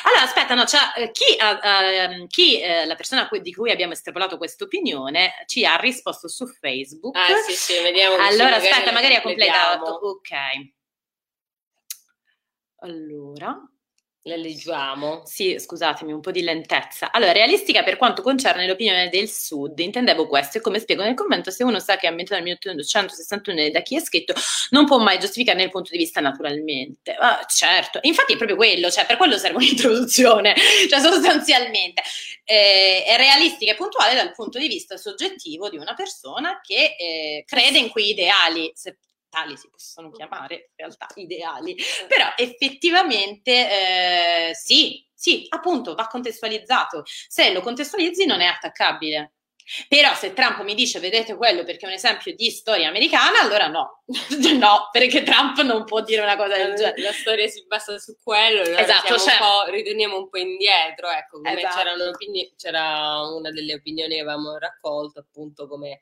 Allora, 0.04 0.24
aspetta, 0.24 0.54
no, 0.56 0.66
cioè, 0.66 1.12
chi, 1.12 1.38
uh, 1.40 2.28
chi 2.28 2.62
uh, 2.62 2.88
la 2.88 2.96
persona 2.96 3.30
di 3.42 3.54
cui 3.54 3.72
abbiamo 3.72 3.94
estrapolato 3.94 4.38
questa 4.38 4.64
opinione 4.64 5.44
ci 5.46 5.66
ha 5.66 5.76
risposto 5.76 6.28
su 6.28 6.46
Facebook. 6.48 7.16
Ah, 7.16 7.36
sì, 7.46 7.54
sì, 7.54 7.82
vediamo. 7.82 8.16
Allora, 8.16 8.56
aspetta, 8.56 8.92
magari 8.92 9.16
ha 9.16 9.22
completato. 9.22 9.92
Ok. 9.92 10.30
Allora. 12.82 13.58
Le 14.30 14.38
leggiamo. 14.38 15.24
Sì, 15.26 15.58
scusatemi, 15.58 16.12
un 16.12 16.22
po' 16.22 16.30
di 16.30 16.42
lentezza. 16.44 17.12
Allora, 17.12 17.32
realistica 17.32 17.82
per 17.82 17.98
quanto 17.98 18.22
concerne 18.22 18.68
l'opinione 18.68 19.10
del 19.10 19.28
Sud, 19.28 19.80
intendevo 19.80 20.28
questo 20.28 20.60
e 20.60 20.62
come 20.62 20.78
spiego 20.78 21.02
nel 21.02 21.16
commento, 21.16 21.50
se 21.50 21.64
uno 21.64 21.80
sa 21.80 21.98
che 21.98 22.06
è 22.06 22.10
ambientato 22.10 22.40
nel 22.40 22.44
1861 22.44 23.70
da 23.72 23.82
chi 23.82 23.96
è 23.96 24.00
scritto, 24.00 24.36
non 24.70 24.86
può 24.86 25.00
mai 25.00 25.18
giustificarne 25.18 25.64
il 25.64 25.72
punto 25.72 25.90
di 25.92 25.98
vista 25.98 26.22
naturalmente. 26.22 27.12
Ah, 27.14 27.44
certo, 27.48 27.98
infatti 28.04 28.34
è 28.34 28.38
proprio 28.38 28.56
quello, 28.56 28.92
cioè 28.92 29.08
per 29.08 29.18
quello 29.18 29.36
serve 29.40 29.58
un'introduzione, 29.66 30.54
cioè 30.88 31.00
sostanzialmente 31.00 32.04
eh, 32.44 33.04
è 33.06 33.18
realistica 33.18 33.72
e 33.72 33.76
puntuale 33.76 34.14
dal 34.14 34.32
punto 34.34 34.60
di 34.60 34.68
vista 34.68 34.96
soggettivo 34.96 35.70
di 35.70 35.78
una 35.78 35.96
persona 35.96 36.60
che 36.62 36.96
eh, 37.00 37.44
crede 37.48 37.80
in 37.80 37.90
quei 37.90 38.10
ideali, 38.12 38.72
se 38.76 38.98
tali 39.30 39.58
si 39.58 39.70
possono 39.70 40.12
chiamare 40.12 40.56
in 40.56 40.76
realtà 40.76 41.08
ideali, 41.16 41.76
però 42.08 42.34
effettivamente 42.36 44.50
eh, 44.50 44.56
sì, 44.56 45.06
sì, 45.14 45.46
appunto 45.50 45.96
va 45.96 46.08
contestualizzato. 46.08 47.04
Se 47.06 47.52
lo 47.52 47.62
contestualizzi 47.62 48.26
non 48.26 48.42
è 48.42 48.46
attaccabile. 48.46 49.34
Però 49.88 50.16
se 50.16 50.34
Trump 50.34 50.64
mi 50.64 50.74
dice 50.74 51.00
vedete 51.00 51.36
quello 51.36 51.64
perché 51.64 51.86
è 51.86 51.90
un 51.90 51.94
esempio 51.94 52.34
di 52.34 52.50
storia 52.50 52.88
americana, 52.88 53.42
allora 53.42 53.68
no, 53.68 54.02
no, 54.58 54.90
perché 54.92 55.22
Trump 55.22 55.62
non 55.62 55.86
può 55.86 56.02
dire 56.02 56.22
una 56.22 56.36
cosa 56.36 56.58
del 56.58 56.74
genere. 56.74 57.02
La 57.02 57.12
storia 57.12 57.48
si 57.48 57.64
basa 57.68 58.00
su 58.00 58.18
quello, 58.24 58.62
allora 58.62 58.82
esatto, 58.82 59.20
cioè... 59.20 59.36
un 59.68 59.72
ritorniamo 59.72 60.18
un 60.18 60.28
po' 60.28 60.40
indietro, 60.40 61.12
ecco, 61.12 61.42
come 61.42 61.56
esatto. 61.56 62.10
opini- 62.10 62.52
c'era 62.58 63.22
una 63.28 63.52
delle 63.52 63.76
opinioni 63.76 64.16
che 64.16 64.22
avevamo 64.22 64.58
raccolto 64.58 65.20
appunto 65.20 65.68
come 65.68 66.00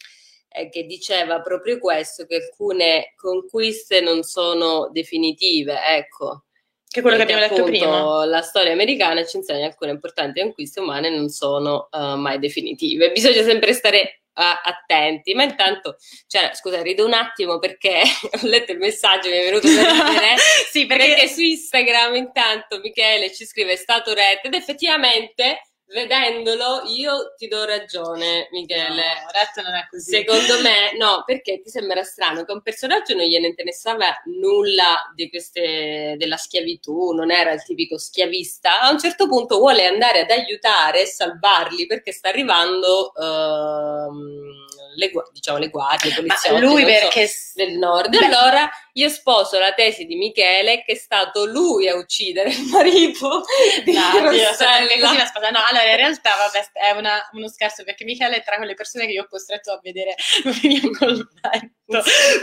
eh, 0.50 0.70
che 0.70 0.84
diceva 0.84 1.42
proprio 1.42 1.80
questo, 1.80 2.26
che 2.26 2.36
alcune 2.36 3.14
conquiste 3.16 4.02
non 4.02 4.24
sono 4.24 4.90
definitive, 4.92 5.80
ecco. 5.86 6.44
Che 6.90 7.00
è 7.00 7.02
quello 7.02 7.18
che 7.18 7.24
abbiamo 7.24 7.48
detto 7.48 7.64
prima. 7.64 8.26
La 8.26 8.42
storia 8.42 8.72
americana 8.72 9.26
ci 9.26 9.38
insegna 9.38 9.60
che 9.60 9.72
alcune 9.72 9.92
importanti 9.92 10.42
conquiste 10.42 10.80
umane 10.80 11.10
non 11.10 11.28
sono 11.28 11.90
uh, 11.92 12.16
mai 12.16 12.40
definitive. 12.40 13.12
Bisogna 13.14 13.44
sempre 13.44 13.74
stare 13.74 14.22
attenti. 14.38 15.34
Ma 15.34 15.44
intanto, 15.44 15.98
cioè, 16.28 16.52
scusa, 16.54 16.82
rido 16.82 17.06
un 17.06 17.14
attimo 17.14 17.60
perché 17.60 18.02
ho 18.44 18.48
letto 18.48 18.72
il 18.72 18.78
messaggio 18.78 19.30
mi 19.30 19.38
è 19.38 19.44
venuto 19.44 19.68
da 19.68 19.82
ridere. 19.82 20.36
sì, 20.70 20.86
perché... 20.86 21.08
perché 21.08 21.28
su 21.28 21.42
Instagram 21.42 22.16
intanto 22.16 22.80
Michele 22.80 23.34
ci 23.34 23.46
scrive 23.46 23.74
è 23.74 23.78
stato 23.78 24.14
retto 24.14 24.48
ed 24.48 24.54
effettivamente 24.54 25.62
vedendolo 25.88 26.84
io 26.86 27.34
ti 27.38 27.48
do 27.48 27.66
ragione, 27.66 28.48
Michele. 28.52 28.88
No, 28.88 29.32
Retto 29.32 29.62
non 29.62 29.76
è 29.76 29.88
così. 29.90 30.12
Secondo 30.12 30.62
me, 30.62 30.96
no, 30.98 31.24
perché 31.26 31.62
ti 31.62 31.70
sembra 31.70 32.04
strano 32.04 32.44
che 32.44 32.52
un 32.52 32.62
personaggio 32.62 33.16
non 33.16 33.26
gliene 33.26 33.48
interessava 33.48 34.22
nulla 34.26 35.12
di 35.16 35.30
queste, 35.30 36.16
della 36.18 36.38
schiavitù, 36.38 37.12
non 37.12 37.32
era 37.32 37.52
il 37.52 37.64
tipico 37.64 37.98
schiavista. 37.98 38.82
A 38.82 38.92
un 38.92 39.00
certo 39.00 39.28
punto 39.28 39.58
vuole 39.58 39.86
andare 39.86 40.22
ad 40.22 40.30
aiutare 40.30 41.02
e 41.02 41.06
salvarli 41.06 41.86
perché 41.86 42.12
sta 42.12 42.30
arrivando. 42.30 43.12
Uh, 43.16 44.77
le, 44.98 45.12
diciamo, 45.32 45.60
le 45.60 45.70
guardie, 45.70 46.14
poliziotti 46.14 46.60
lui 46.60 46.84
perché... 46.84 47.28
so, 47.28 47.52
del 47.54 47.78
nord. 47.78 48.10
Beh. 48.10 48.26
Allora 48.26 48.70
io 48.94 49.10
sposo 49.10 49.60
la 49.60 49.74
tesi 49.74 50.06
di 50.06 50.16
Michele 50.16 50.84
che 50.84 50.94
è 50.94 50.96
stato 50.96 51.46
lui 51.46 51.88
a 51.88 51.96
uccidere 51.96 52.50
il 52.50 52.64
marito 52.64 53.44
di 53.86 53.94
no, 53.94 54.10
Dio, 54.12 54.24
così 54.24 54.42
la 54.42 55.50
No, 55.52 55.60
allora 55.70 55.90
in 55.90 55.96
realtà 55.96 56.32
vabbè, 56.36 56.70
è 56.74 56.98
una, 56.98 57.30
uno 57.34 57.48
scherzo 57.48 57.84
perché 57.84 58.04
Michele 58.06 58.38
è 58.38 58.44
tra 58.44 58.58
quelle 58.58 58.74
persone 58.74 59.06
che 59.06 59.12
io 59.12 59.24
ho 59.24 59.28
costretto 59.30 59.72
a 59.72 59.80
vedere 59.82 60.16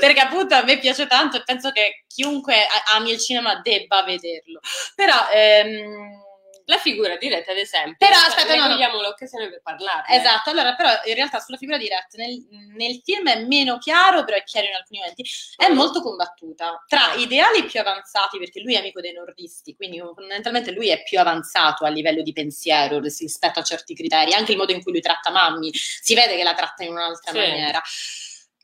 perché 0.01 0.21
appunto 0.21 0.55
a 0.55 0.63
me 0.63 0.79
piace 0.79 1.07
tanto 1.07 1.37
e 1.37 1.43
penso 1.43 1.73
che 1.73 2.05
chiunque 2.07 2.55
ami 2.95 3.11
il 3.11 3.19
cinema 3.19 3.61
debba 3.61 4.05
vederlo. 4.05 4.61
Però 4.95 5.29
ehm, 5.33 6.24
la 6.67 6.79
figura 6.79 7.17
di 7.17 7.29
Ret, 7.29 7.49
ad 7.49 7.57
esempio, 7.57 7.97
però 7.99 8.17
aspetta, 8.17 8.55
no, 8.55 8.75
no. 8.75 9.01
l'occasione 9.03 9.49
per 9.51 9.61
parlarne. 9.63 10.17
Esatto, 10.17 10.51
allora, 10.51 10.75
però 10.75 10.91
in 11.05 11.15
realtà 11.15 11.41
sulla 11.41 11.57
figura 11.57 11.77
di 11.77 11.89
Ret 11.89 12.15
nel, 12.15 12.43
nel, 12.75 13.01
film 13.05 13.29
è 13.29 13.45
meno 13.45 13.79
chiaro, 13.79 14.25
però 14.25 14.37
è 14.37 14.45
chiaro 14.45 14.69
in 14.69 14.75
alcuni 14.75 15.01
momenti, 15.01 15.25
è 15.57 15.71
mm. 15.71 15.75
molto 15.75 16.01
combattuta 16.01 16.83
tra 16.87 17.13
ah. 17.13 17.15
ideali 17.17 17.65
più 17.65 17.81
avanzati, 17.81 18.39
perché 18.39 18.61
lui 18.61 18.75
è 18.75 18.79
amico 18.79 19.01
dei 19.01 19.13
nordisti, 19.13 19.75
quindi 19.75 19.99
fondamentalmente 19.99 20.73
lui 20.73 20.89
è 20.89 21.03
più 21.03 21.19
avanzato 21.19 21.85
a 21.85 21.89
livello 21.89 22.23
di 22.23 22.33
pensiero 22.33 22.99
rispetto 23.01 23.59
a 23.59 23.63
certi 23.63 23.95
criteri, 23.95 24.33
anche 24.33 24.53
il 24.53 24.59
modo 24.59 24.73
in 24.73 24.83
cui 24.83 24.93
lui 24.93 25.01
tratta 25.01 25.31
Mammi, 25.31 25.71
si 25.73 26.15
vede 26.15 26.37
che 26.37 26.43
la 26.43 26.55
tratta 26.55 26.83
in 26.83 26.91
un'altra 26.91 27.33
sì. 27.33 27.39
maniera 27.39 27.83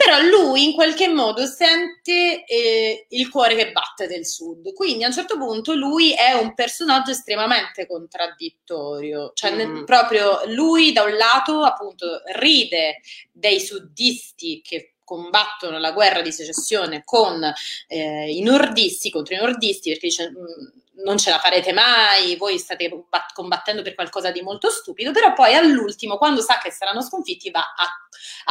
però 0.02 0.22
lui 0.22 0.64
in 0.64 0.72
qualche 0.72 1.08
modo 1.08 1.44
sente 1.44 2.46
eh, 2.46 3.06
il 3.10 3.28
cuore 3.28 3.54
che 3.54 3.70
batte 3.70 4.06
del 4.06 4.24
sud, 4.24 4.72
quindi 4.72 5.04
a 5.04 5.08
un 5.08 5.12
certo 5.12 5.36
punto 5.36 5.74
lui 5.74 6.14
è 6.14 6.32
un 6.32 6.54
personaggio 6.54 7.10
estremamente 7.10 7.86
contraddittorio, 7.86 9.32
cioè 9.34 9.52
mm. 9.52 9.56
nel, 9.56 9.84
proprio 9.84 10.40
lui 10.46 10.92
da 10.92 11.02
un 11.02 11.16
lato 11.16 11.64
appunto 11.64 12.22
ride 12.36 13.00
dei 13.30 13.60
suddisti 13.60 14.62
che 14.64 14.94
combattono 15.04 15.78
la 15.78 15.92
guerra 15.92 16.22
di 16.22 16.32
secessione 16.32 17.02
con 17.04 17.42
eh, 17.88 18.30
i 18.30 18.40
nordisti, 18.40 19.10
contro 19.10 19.34
i 19.34 19.38
nordisti, 19.38 19.90
perché 19.90 20.06
dice 20.06 20.30
mm, 20.30 20.79
non 21.04 21.18
ce 21.18 21.30
la 21.30 21.38
farete 21.38 21.72
mai, 21.72 22.36
voi 22.36 22.58
state 22.58 22.90
combattendo 23.32 23.82
per 23.82 23.94
qualcosa 23.94 24.30
di 24.30 24.42
molto 24.42 24.70
stupido, 24.70 25.12
però 25.12 25.32
poi 25.32 25.54
all'ultimo, 25.54 26.16
quando 26.16 26.40
sa 26.40 26.58
che 26.58 26.70
saranno 26.70 27.02
sconfitti, 27.02 27.50
va 27.50 27.60
a, 27.60 27.84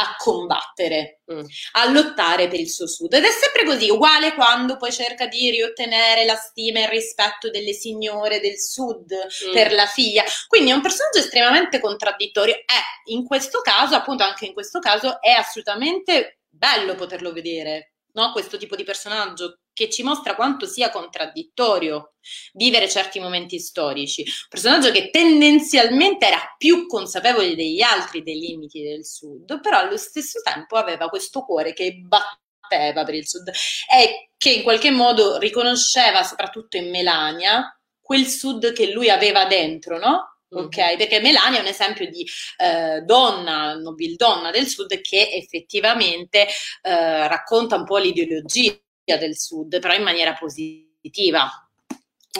a 0.02 0.14
combattere, 0.16 1.20
mm. 1.32 1.44
a 1.72 1.90
lottare 1.90 2.48
per 2.48 2.60
il 2.60 2.70
suo 2.70 2.86
sud. 2.86 3.12
Ed 3.12 3.24
è 3.24 3.30
sempre 3.30 3.64
così, 3.64 3.90
uguale 3.90 4.34
quando 4.34 4.76
poi 4.76 4.92
cerca 4.92 5.26
di 5.26 5.50
riottenere 5.50 6.24
la 6.24 6.36
stima 6.36 6.80
e 6.80 6.82
il 6.82 6.88
rispetto 6.88 7.50
delle 7.50 7.72
signore 7.72 8.40
del 8.40 8.58
sud 8.58 9.12
mm. 9.12 9.52
per 9.52 9.72
la 9.72 9.86
figlia. 9.86 10.24
Quindi 10.46 10.70
è 10.70 10.74
un 10.74 10.82
personaggio 10.82 11.18
estremamente 11.18 11.80
contraddittorio. 11.80 12.54
È 12.54 13.10
in 13.10 13.24
questo 13.24 13.60
caso, 13.60 13.94
appunto 13.94 14.22
anche 14.22 14.46
in 14.46 14.52
questo 14.52 14.78
caso, 14.78 15.20
è 15.20 15.30
assolutamente 15.30 16.40
bello 16.48 16.94
poterlo 16.94 17.32
vedere, 17.32 17.94
no? 18.12 18.32
questo 18.32 18.58
tipo 18.58 18.76
di 18.76 18.84
personaggio 18.84 19.60
che 19.80 19.88
ci 19.88 20.02
mostra 20.02 20.34
quanto 20.34 20.66
sia 20.66 20.90
contraddittorio 20.90 22.12
vivere 22.52 22.86
certi 22.86 23.18
momenti 23.18 23.58
storici. 23.58 24.20
Un 24.20 24.48
personaggio 24.50 24.90
che 24.90 25.08
tendenzialmente 25.08 26.26
era 26.26 26.54
più 26.58 26.86
consapevole 26.86 27.54
degli 27.54 27.80
altri 27.80 28.22
dei 28.22 28.38
limiti 28.38 28.82
del 28.82 29.06
sud, 29.06 29.58
però 29.62 29.78
allo 29.78 29.96
stesso 29.96 30.42
tempo 30.42 30.76
aveva 30.76 31.08
questo 31.08 31.40
cuore 31.40 31.72
che 31.72 31.94
batteva 31.94 33.04
per 33.04 33.14
il 33.14 33.26
sud 33.26 33.48
e 33.48 34.32
che 34.36 34.50
in 34.50 34.62
qualche 34.62 34.90
modo 34.90 35.38
riconosceva, 35.38 36.22
soprattutto 36.24 36.76
in 36.76 36.90
Melania, 36.90 37.74
quel 38.02 38.26
sud 38.26 38.72
che 38.72 38.92
lui 38.92 39.08
aveva 39.08 39.46
dentro, 39.46 39.98
no? 39.98 40.40
Ok, 40.52 40.76
mm-hmm. 40.76 40.98
perché 40.98 41.20
Melania 41.20 41.60
è 41.60 41.62
un 41.62 41.68
esempio 41.68 42.10
di 42.10 42.26
eh, 42.58 43.00
donna, 43.02 43.74
nobildonna 43.76 44.50
del 44.50 44.66
sud 44.66 45.00
che 45.00 45.30
effettivamente 45.32 46.46
eh, 46.82 47.28
racconta 47.28 47.76
un 47.76 47.84
po' 47.84 47.96
l'ideologia 47.96 48.76
del 49.16 49.36
sud, 49.36 49.78
però 49.80 49.94
in 49.94 50.02
maniera 50.02 50.34
positiva. 50.34 51.48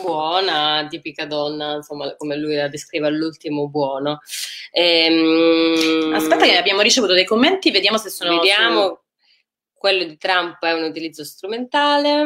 Buona, 0.01 0.87
tipica 0.89 1.25
donna, 1.25 1.75
insomma, 1.75 2.15
come 2.15 2.37
lui 2.37 2.55
la 2.55 2.69
descrive 2.69 3.07
all'ultimo, 3.07 3.67
buono. 3.67 4.19
Ehm, 4.71 6.13
Aspetta, 6.13 6.45
che 6.45 6.55
abbiamo 6.55 6.81
ricevuto 6.81 7.13
dei 7.13 7.25
commenti, 7.25 7.71
vediamo 7.71 7.97
se 7.97 8.09
sono. 8.09 8.35
Vediamo. 8.37 8.85
Su... 8.87 8.99
Quello 9.73 10.03
di 10.03 10.17
Trump 10.17 10.63
è 10.63 10.71
un 10.73 10.83
utilizzo 10.83 11.25
strumentale. 11.25 12.23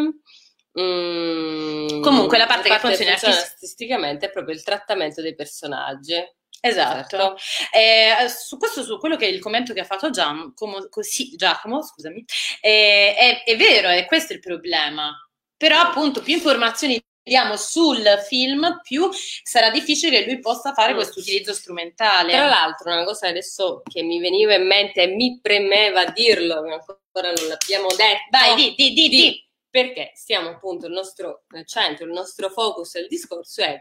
Mm, 0.79 2.01
Comunque 2.01 2.37
la 2.37 2.45
parte, 2.45 2.67
la 2.67 2.79
parte 2.79 2.89
che 2.89 2.95
funziona, 2.97 3.17
funziona 3.17 3.37
artisticamente 3.37 4.25
è 4.25 4.31
proprio 4.31 4.53
il 4.53 4.61
trattamento 4.61 5.21
dei 5.21 5.33
personaggi. 5.33 6.15
Esatto. 6.61 7.17
Certo. 7.17 7.37
Eh, 7.71 8.29
su 8.29 8.57
questo, 8.57 8.83
su 8.83 8.97
quello 8.97 9.15
che 9.15 9.25
è 9.25 9.29
il 9.29 9.39
commento 9.39 9.73
che 9.73 9.81
ha 9.81 9.85
fatto 9.85 10.09
Giacomo, 10.09 10.87
così, 10.89 11.35
Giacomo 11.35 11.83
scusami, 11.83 12.23
eh, 12.61 13.15
è, 13.15 13.43
è, 13.43 13.55
vero, 13.55 13.89
è 13.89 14.05
questo 14.05 14.33
il 14.33 14.39
problema. 14.39 15.11
Però 15.57 15.79
appunto 15.79 16.21
più 16.21 16.33
informazioni 16.33 17.01
diamo 17.23 17.55
sul 17.57 18.03
film, 18.27 18.79
più 18.83 19.09
sarà 19.11 19.71
difficile 19.71 20.19
che 20.19 20.25
lui 20.25 20.39
possa 20.39 20.73
fare 20.73 20.93
mm. 20.93 20.95
questo 20.95 21.19
utilizzo 21.19 21.53
strumentale. 21.53 22.31
Tra 22.31 22.45
l'altro, 22.45 22.91
una 22.91 23.03
cosa 23.03 23.27
adesso 23.27 23.81
che 23.83 24.03
mi 24.03 24.19
veniva 24.19 24.53
in 24.53 24.67
mente 24.67 25.03
e 25.03 25.07
mi 25.07 25.39
premeva 25.41 26.05
dirlo, 26.05 26.57
ancora 26.57 27.31
non 27.31 27.47
l'abbiamo 27.47 27.87
detto. 27.87 28.27
Vai, 28.29 28.55
di, 28.55 28.73
di, 28.75 28.93
di, 28.93 29.09
di. 29.09 29.43
Perché 29.69 30.11
stiamo 30.15 30.49
appunto 30.49 30.85
il 30.85 30.93
nostro 30.93 31.43
centro, 31.65 32.05
il 32.05 32.11
nostro 32.11 32.49
focus 32.49 32.93
del 32.93 33.07
discorso 33.07 33.61
è 33.61 33.77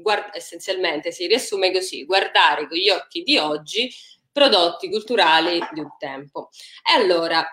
guard- 0.00 0.34
essenzialmente 0.34 1.12
si 1.12 1.26
riassume 1.26 1.72
così, 1.72 2.04
guardare 2.04 2.68
con 2.68 2.76
gli 2.76 2.88
occhi 2.88 3.22
di 3.22 3.36
oggi 3.38 3.90
prodotti 4.30 4.88
culturali 4.88 5.60
di 5.72 5.80
un 5.80 5.90
tempo. 5.98 6.50
E 6.88 7.00
allora 7.00 7.44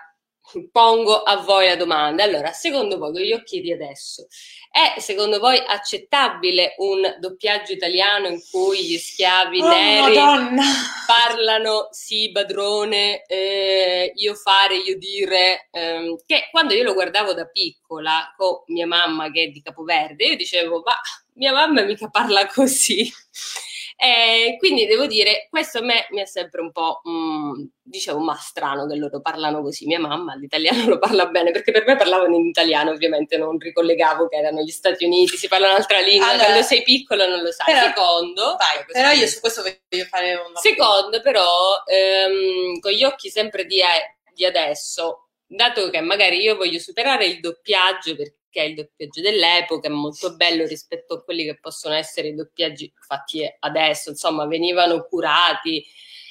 pongo 0.70 1.22
a 1.22 1.36
voi 1.36 1.66
la 1.66 1.76
domanda. 1.76 2.22
Allora, 2.22 2.52
secondo 2.52 2.98
voi, 2.98 3.12
con 3.12 3.20
gli 3.22 3.32
occhi 3.32 3.60
di 3.60 3.72
adesso, 3.72 4.26
è 4.70 5.00
secondo 5.00 5.38
voi 5.38 5.58
accettabile 5.58 6.74
un 6.78 7.16
doppiaggio 7.18 7.72
italiano 7.72 8.28
in 8.28 8.40
cui 8.50 8.84
gli 8.84 8.98
schiavi 8.98 9.60
oh, 9.60 9.68
neri 9.68 10.16
Madonna. 10.16 10.62
parlano 11.06 11.88
sì, 11.90 12.30
padrone, 12.32 13.24
eh, 13.26 14.12
io 14.14 14.34
fare, 14.34 14.76
io 14.76 14.98
dire, 14.98 15.68
ehm, 15.70 16.16
che 16.26 16.48
quando 16.50 16.74
io 16.74 16.84
lo 16.84 16.94
guardavo 16.94 17.32
da 17.32 17.46
piccola 17.46 18.32
con 18.36 18.62
mia 18.66 18.86
mamma 18.86 19.30
che 19.30 19.44
è 19.44 19.48
di 19.48 19.62
Capoverde, 19.62 20.24
io 20.24 20.36
dicevo, 20.36 20.82
ma 20.84 20.94
mia 21.34 21.52
mamma 21.52 21.82
mica 21.82 22.08
parla 22.08 22.46
così. 22.46 23.10
E 23.98 24.56
quindi 24.58 24.84
devo 24.84 25.06
dire, 25.06 25.46
questo 25.48 25.78
a 25.78 25.82
me 25.82 26.06
mi 26.10 26.20
è 26.20 26.26
sempre 26.26 26.60
un 26.60 26.70
po', 26.70 27.00
mm, 27.08 27.64
dicevo, 27.82 28.18
ma 28.18 28.34
strano 28.34 28.86
che 28.86 28.94
loro 28.94 29.22
parlano 29.22 29.62
così. 29.62 29.86
Mia 29.86 29.98
mamma 29.98 30.34
l'italiano 30.34 30.86
lo 30.86 30.98
parla 30.98 31.26
bene, 31.26 31.50
perché 31.50 31.72
per 31.72 31.86
me 31.86 31.96
parlavano 31.96 32.36
in 32.36 32.44
italiano, 32.44 32.90
ovviamente 32.90 33.38
non 33.38 33.58
ricollegavo 33.58 34.28
che 34.28 34.36
erano 34.36 34.60
gli 34.60 34.70
Stati 34.70 35.06
Uniti, 35.06 35.38
si 35.38 35.48
parla 35.48 35.68
un'altra 35.68 35.98
lingua, 36.00 36.28
allora, 36.28 36.44
quando 36.44 36.62
sei 36.62 36.82
piccolo 36.82 37.26
non 37.26 37.40
lo 37.40 37.50
sai. 37.50 37.72
Però, 37.72 37.86
Secondo, 37.86 38.56
vai, 38.58 38.84
però 38.86 39.10
io 39.12 39.26
su 39.26 39.40
questo 39.40 39.62
voglio 39.62 40.04
fare 40.04 40.34
un... 40.34 40.54
Secondo, 40.56 41.22
però, 41.22 41.82
ehm, 41.86 42.78
con 42.80 42.92
gli 42.92 43.02
occhi 43.02 43.30
sempre 43.30 43.64
di, 43.64 43.80
di 44.34 44.44
adesso, 44.44 45.28
dato 45.46 45.88
che 45.88 46.00
magari 46.00 46.40
io 46.40 46.56
voglio 46.56 46.78
superare 46.78 47.24
il 47.24 47.40
doppiaggio 47.40 48.14
perché 48.14 48.34
che 48.56 48.62
è 48.62 48.64
il 48.64 48.74
doppiaggio 48.74 49.20
dell'epoca, 49.20 49.88
è 49.88 49.90
molto 49.90 50.34
bello 50.34 50.64
rispetto 50.64 51.14
a 51.14 51.22
quelli 51.22 51.44
che 51.44 51.58
possono 51.60 51.94
essere 51.94 52.28
i 52.28 52.34
doppiaggi 52.34 52.90
fatti 52.98 53.42
adesso, 53.60 54.08
insomma, 54.10 54.46
venivano 54.46 55.04
curati. 55.04 55.84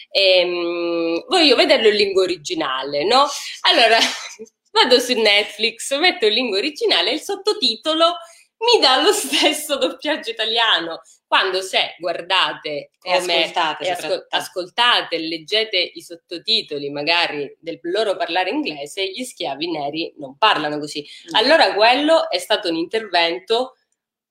ehm, 0.09 1.25
voglio 1.27 1.55
vederlo 1.55 1.87
in 1.89 1.95
lingua 1.95 2.23
originale, 2.23 3.03
no? 3.05 3.27
Allora 3.69 3.97
vado 4.71 4.99
su 4.99 5.13
Netflix, 5.13 5.95
metto 5.99 6.25
in 6.25 6.33
lingua 6.33 6.57
originale 6.57 7.11
e 7.11 7.13
il 7.15 7.21
sottotitolo 7.21 8.15
mi 8.57 8.79
dà 8.79 9.01
lo 9.01 9.11
stesso 9.11 9.77
doppiaggio 9.77 10.31
italiano. 10.31 11.01
Quando 11.27 11.61
se 11.61 11.95
guardate 11.99 12.91
come, 12.99 13.15
ascoltate, 13.15 13.83
e 13.83 13.89
ascol- 13.89 14.25
ascoltate, 14.29 15.17
leggete 15.17 15.77
i 15.77 16.01
sottotitoli 16.01 16.89
magari 16.89 17.55
del 17.59 17.79
loro 17.83 18.15
parlare 18.15 18.51
inglese, 18.51 19.09
gli 19.09 19.23
schiavi 19.23 19.71
neri 19.71 20.13
non 20.17 20.37
parlano 20.37 20.79
così. 20.79 21.05
Allora 21.31 21.73
quello 21.73 22.29
è 22.29 22.37
stato 22.37 22.69
un 22.69 22.75
intervento 22.75 23.73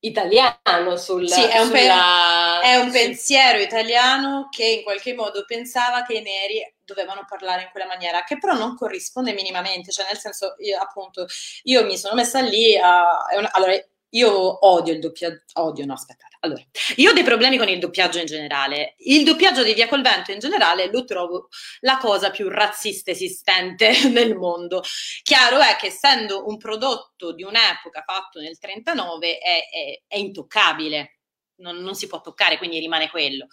italiano 0.05 0.97
sul, 0.97 1.29
sì, 1.29 1.43
è 1.43 1.61
un, 1.61 1.66
sulla, 1.66 2.61
è 2.61 2.77
un 2.77 2.91
pensiero 2.91 3.59
italiano 3.59 4.49
che 4.51 4.64
in 4.64 4.83
qualche 4.83 5.14
modo 5.14 5.45
pensava 5.47 6.05
che 6.05 6.14
i 6.14 6.22
neri 6.22 6.75
dovevano 6.85 7.25
parlare 7.27 7.62
in 7.62 7.68
quella 7.70 7.87
maniera, 7.87 8.22
che 8.22 8.39
però 8.39 8.55
non 8.55 8.77
corrisponde 8.77 9.33
minimamente, 9.33 9.91
cioè 9.91 10.07
nel 10.07 10.18
senso, 10.18 10.57
io, 10.59 10.79
appunto, 10.79 11.27
io 11.62 11.85
mi 11.85 11.97
sono 11.97 12.14
messa 12.14 12.41
lì, 12.41 12.77
a, 12.77 13.25
allora 13.53 13.72
io 14.14 14.66
odio 14.66 14.92
il 14.92 15.00
doppiaggio, 15.00 15.42
odio, 15.54 15.84
no, 15.84 15.94
aspettate. 15.94 16.36
Allora, 16.40 16.62
io 16.96 17.10
ho 17.10 17.12
dei 17.12 17.22
problemi 17.22 17.56
con 17.56 17.68
il 17.68 17.78
doppiaggio 17.78 18.18
in 18.18 18.26
generale. 18.26 18.94
Il 18.98 19.24
doppiaggio 19.24 19.62
di 19.62 19.74
Via 19.74 19.88
col 19.88 20.02
Vento 20.02 20.30
in 20.30 20.38
generale 20.38 20.90
lo 20.90 21.04
trovo 21.04 21.48
la 21.80 21.96
cosa 21.98 22.30
più 22.30 22.48
razzista 22.48 23.10
esistente 23.10 23.92
nel 24.10 24.36
mondo. 24.36 24.82
Chiaro 25.22 25.58
è 25.60 25.76
che 25.76 25.86
essendo 25.86 26.46
un 26.46 26.58
prodotto 26.58 27.32
di 27.32 27.42
un'epoca 27.42 28.02
fatto 28.06 28.40
nel 28.40 28.58
39 28.58 29.38
è, 29.38 29.68
è, 29.70 30.02
è 30.06 30.16
intoccabile, 30.16 31.20
non, 31.56 31.78
non, 31.78 31.94
si 31.94 32.06
può 32.06 32.20
toccare, 32.20 32.58
quindi 32.58 32.78
rimane 32.78 33.10
quello. 33.10 33.46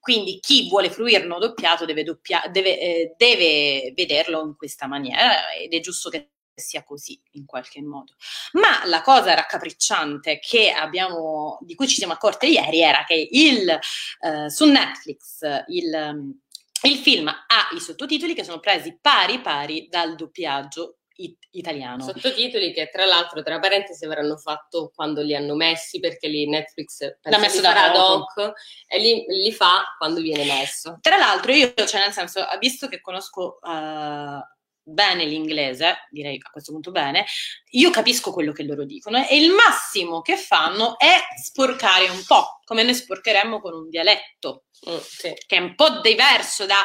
Quindi 0.00 0.40
chi 0.40 0.68
vuole 0.68 0.90
fruirlo 0.90 1.38
doppiato 1.38 1.84
deve, 1.84 2.02
doppia, 2.02 2.42
deve, 2.50 2.80
eh, 2.80 3.14
deve 3.16 3.92
vederlo 3.94 4.42
in 4.42 4.56
questa 4.56 4.86
maniera 4.86 5.52
ed 5.52 5.74
è 5.74 5.80
giusto 5.80 6.08
che 6.08 6.30
sia 6.58 6.84
così 6.84 7.20
in 7.32 7.46
qualche 7.46 7.82
modo. 7.82 8.14
Ma 8.52 8.84
la 8.86 9.02
cosa 9.02 9.34
raccapricciante 9.34 10.38
che 10.38 10.70
abbiamo, 10.70 11.58
di 11.62 11.74
cui 11.74 11.88
ci 11.88 11.96
siamo 11.96 12.12
accorte 12.12 12.46
ieri 12.46 12.80
era 12.80 13.04
che 13.04 13.28
il, 13.30 13.68
eh, 13.68 14.50
su 14.50 14.64
Netflix 14.66 15.40
il, 15.68 16.34
il 16.82 16.96
film 16.98 17.28
ha 17.28 17.68
i 17.74 17.80
sottotitoli 17.80 18.34
che 18.34 18.44
sono 18.44 18.60
presi 18.60 18.98
pari 19.00 19.40
pari 19.40 19.88
dal 19.88 20.14
doppiaggio 20.14 20.98
it- 21.18 21.48
italiano. 21.50 22.02
Sottotitoli 22.02 22.72
che 22.72 22.88
tra 22.90 23.04
l'altro, 23.04 23.42
tra 23.42 23.58
parentesi, 23.58 24.04
avranno 24.04 24.36
fatto 24.36 24.90
quando 24.94 25.22
li 25.22 25.34
hanno 25.34 25.54
messi, 25.54 26.00
perché 26.00 26.28
lì 26.28 26.48
Netflix 26.48 27.16
l'ha 27.22 27.38
messo 27.38 27.60
da 27.60 27.90
doc 27.90 28.52
e 28.86 28.98
li, 28.98 29.24
li, 29.28 29.52
fa 29.52 29.94
quando 29.96 30.20
viene 30.20 30.44
messo. 30.44 30.98
Tra 31.00 31.16
l'altro 31.16 31.52
io, 31.52 31.72
cioè 31.74 32.00
nel 32.00 32.12
senso, 32.12 32.44
visto 32.58 32.88
che 32.88 33.00
conosco... 33.00 33.58
Uh, 33.62 34.56
bene 34.88 35.24
l'inglese, 35.24 36.06
direi 36.10 36.40
a 36.42 36.50
questo 36.50 36.72
punto 36.72 36.90
bene, 36.90 37.26
io 37.70 37.90
capisco 37.90 38.32
quello 38.32 38.52
che 38.52 38.62
loro 38.62 38.84
dicono 38.84 39.26
e 39.26 39.36
il 39.36 39.50
massimo 39.50 40.22
che 40.22 40.36
fanno 40.36 40.98
è 40.98 41.16
sporcare 41.42 42.08
un 42.08 42.22
po', 42.26 42.60
come 42.64 42.82
noi 42.82 42.94
sporcheremmo 42.94 43.60
con 43.60 43.74
un 43.74 43.88
dialetto, 43.88 44.64
mm, 44.88 44.96
sì. 44.98 45.34
che 45.46 45.56
è 45.56 45.60
un 45.60 45.74
po' 45.74 46.00
diverso 46.00 46.66
da 46.66 46.84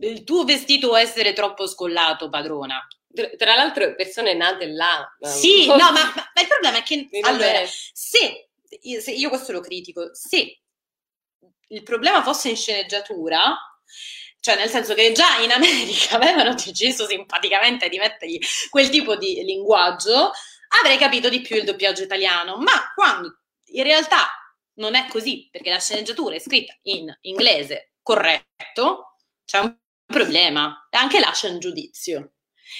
il 0.00 0.24
tuo 0.24 0.44
vestito 0.44 0.88
può 0.88 0.96
essere 0.96 1.32
troppo 1.32 1.66
scollato, 1.68 2.28
padrona. 2.28 2.84
Tra 3.36 3.54
l'altro, 3.54 3.94
persone 3.94 4.34
nate 4.34 4.66
là. 4.66 5.06
Sì, 5.20 5.66
no, 5.66 5.76
ma, 5.76 5.92
ma, 5.92 6.40
il 6.40 6.48
problema 6.48 6.78
è 6.78 6.82
che 6.82 7.08
allora, 7.20 7.60
se 7.92 8.48
se 9.00 9.10
io 9.10 9.28
questo 9.28 9.52
lo 9.52 9.60
critico, 9.60 10.14
se 10.14 10.60
il 11.68 11.82
problema 11.82 12.22
fosse 12.22 12.50
in 12.50 12.56
sceneggiatura, 12.56 13.56
cioè, 14.42 14.56
nel 14.56 14.68
senso 14.68 14.94
che 14.94 15.12
già 15.12 15.38
in 15.38 15.52
America 15.52 16.16
avevano 16.18 16.52
deciso 16.54 17.06
simpaticamente 17.06 17.88
di 17.88 17.96
mettergli 17.96 18.40
quel 18.70 18.88
tipo 18.88 19.14
di 19.14 19.40
linguaggio, 19.44 20.32
avrei 20.80 20.98
capito 20.98 21.28
di 21.28 21.40
più 21.42 21.54
il 21.54 21.64
doppiaggio 21.64 22.02
italiano. 22.02 22.56
Ma 22.56 22.90
quando 22.92 23.38
in 23.66 23.84
realtà 23.84 24.28
non 24.78 24.96
è 24.96 25.06
così, 25.06 25.48
perché 25.48 25.70
la 25.70 25.78
sceneggiatura 25.78 26.34
è 26.34 26.40
scritta 26.40 26.76
in 26.82 27.16
inglese 27.20 27.92
corretto, 28.02 29.18
c'è 29.44 29.60
un 29.60 29.76
problema. 30.06 30.88
E 30.90 30.96
anche 30.96 31.20
là 31.20 31.30
c'è 31.30 31.48
un 31.48 31.60
giudizio 31.60 32.32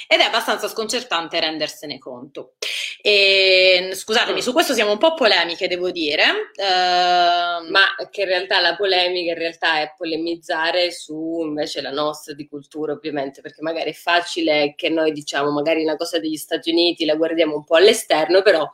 ed 0.06 0.20
è 0.20 0.24
abbastanza 0.24 0.68
sconcertante 0.68 1.40
rendersene 1.40 1.98
conto. 1.98 2.54
E, 3.00 3.90
scusatemi, 3.92 4.38
mm. 4.38 4.42
su 4.42 4.52
questo 4.52 4.74
siamo 4.74 4.92
un 4.92 4.98
po' 4.98 5.14
polemiche, 5.14 5.68
devo 5.68 5.90
dire. 5.90 6.24
Uh, 6.56 7.70
Ma 7.70 7.94
che 8.10 8.22
in 8.22 8.28
realtà 8.28 8.60
la 8.60 8.76
polemica 8.76 9.32
in 9.32 9.38
realtà 9.38 9.80
è 9.80 9.94
polemizzare 9.96 10.90
su 10.90 11.40
invece 11.42 11.80
la 11.80 11.90
nostra 11.90 12.34
di 12.34 12.46
cultura, 12.48 12.92
ovviamente, 12.92 13.40
perché 13.40 13.62
magari 13.62 13.90
è 13.90 13.94
facile 13.94 14.74
che 14.76 14.88
noi 14.88 15.12
diciamo 15.12 15.50
magari 15.50 15.82
una 15.82 15.96
cosa 15.96 16.18
degli 16.18 16.36
Stati 16.36 16.70
Uniti 16.70 17.04
la 17.04 17.14
guardiamo 17.14 17.56
un 17.56 17.64
po' 17.64 17.76
all'esterno, 17.76 18.42
però 18.42 18.70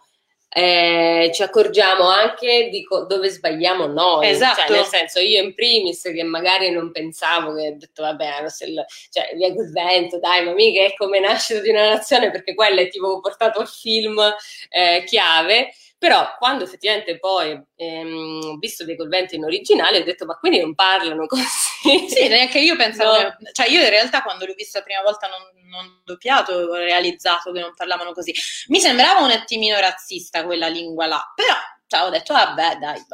eh, 0.50 1.30
ci 1.32 1.42
accorgiamo 1.42 2.08
anche 2.08 2.68
di 2.70 2.82
co- 2.82 3.04
dove 3.04 3.28
sbagliamo 3.28 3.86
noi. 3.86 4.28
Esatto. 4.28 4.62
Cioè, 4.62 4.70
nel 4.70 4.84
senso, 4.84 5.20
io 5.20 5.42
in 5.42 5.54
primis 5.54 6.02
che 6.02 6.22
magari 6.22 6.70
non 6.70 6.90
pensavo 6.90 7.54
che 7.54 7.68
ho 7.68 7.76
detto, 7.76 8.02
vabbè, 8.02 8.44
il, 8.66 8.84
cioè, 9.10 9.30
via 9.34 9.52
quel 9.52 9.70
vento, 9.70 10.18
dai, 10.18 10.44
ma 10.44 10.52
mica 10.52 10.84
è 10.84 10.94
come 10.96 11.20
nascita 11.20 11.60
di 11.60 11.70
una 11.70 11.90
nazione, 11.90 12.30
perché 12.30 12.54
quello 12.54 12.80
è 12.80 12.88
tipo 12.88 13.20
portato 13.20 13.60
al 13.60 13.68
film 13.68 14.18
eh, 14.70 15.04
chiave. 15.04 15.72
Però 15.98 16.36
quando 16.38 16.62
effettivamente 16.62 17.18
poi 17.18 17.60
ehm, 17.74 18.40
ho 18.44 18.56
visto 18.58 18.84
dei 18.84 18.96
conventi 18.96 19.34
in 19.34 19.44
originale 19.44 19.98
ho 19.98 20.04
detto 20.04 20.26
ma 20.26 20.36
quindi 20.36 20.60
non 20.60 20.74
parlano 20.74 21.26
così? 21.26 21.66
Sì, 22.08 22.28
neanche 22.28 22.58
io 22.58 22.76
pensavo, 22.76 23.20
no. 23.20 23.36
che, 23.38 23.52
cioè 23.52 23.68
io 23.68 23.82
in 23.82 23.88
realtà 23.88 24.22
quando 24.22 24.46
l'ho 24.46 24.54
vista 24.54 24.78
la 24.78 24.84
prima 24.84 25.02
volta 25.02 25.28
non, 25.28 25.40
non 25.68 26.00
doppiato 26.04 26.52
ho 26.52 26.74
realizzato 26.74 27.52
che 27.52 27.60
non 27.60 27.74
parlavano 27.74 28.12
così. 28.12 28.32
Mi 28.68 28.80
sembrava 28.80 29.20
un 29.20 29.30
attimino 29.30 29.78
razzista 29.78 30.44
quella 30.44 30.68
lingua 30.68 31.06
là, 31.06 31.32
però 31.34 31.54
cioè, 31.86 32.02
ho 32.02 32.10
detto 32.10 32.32
vabbè 32.34 32.76
dai, 32.78 33.04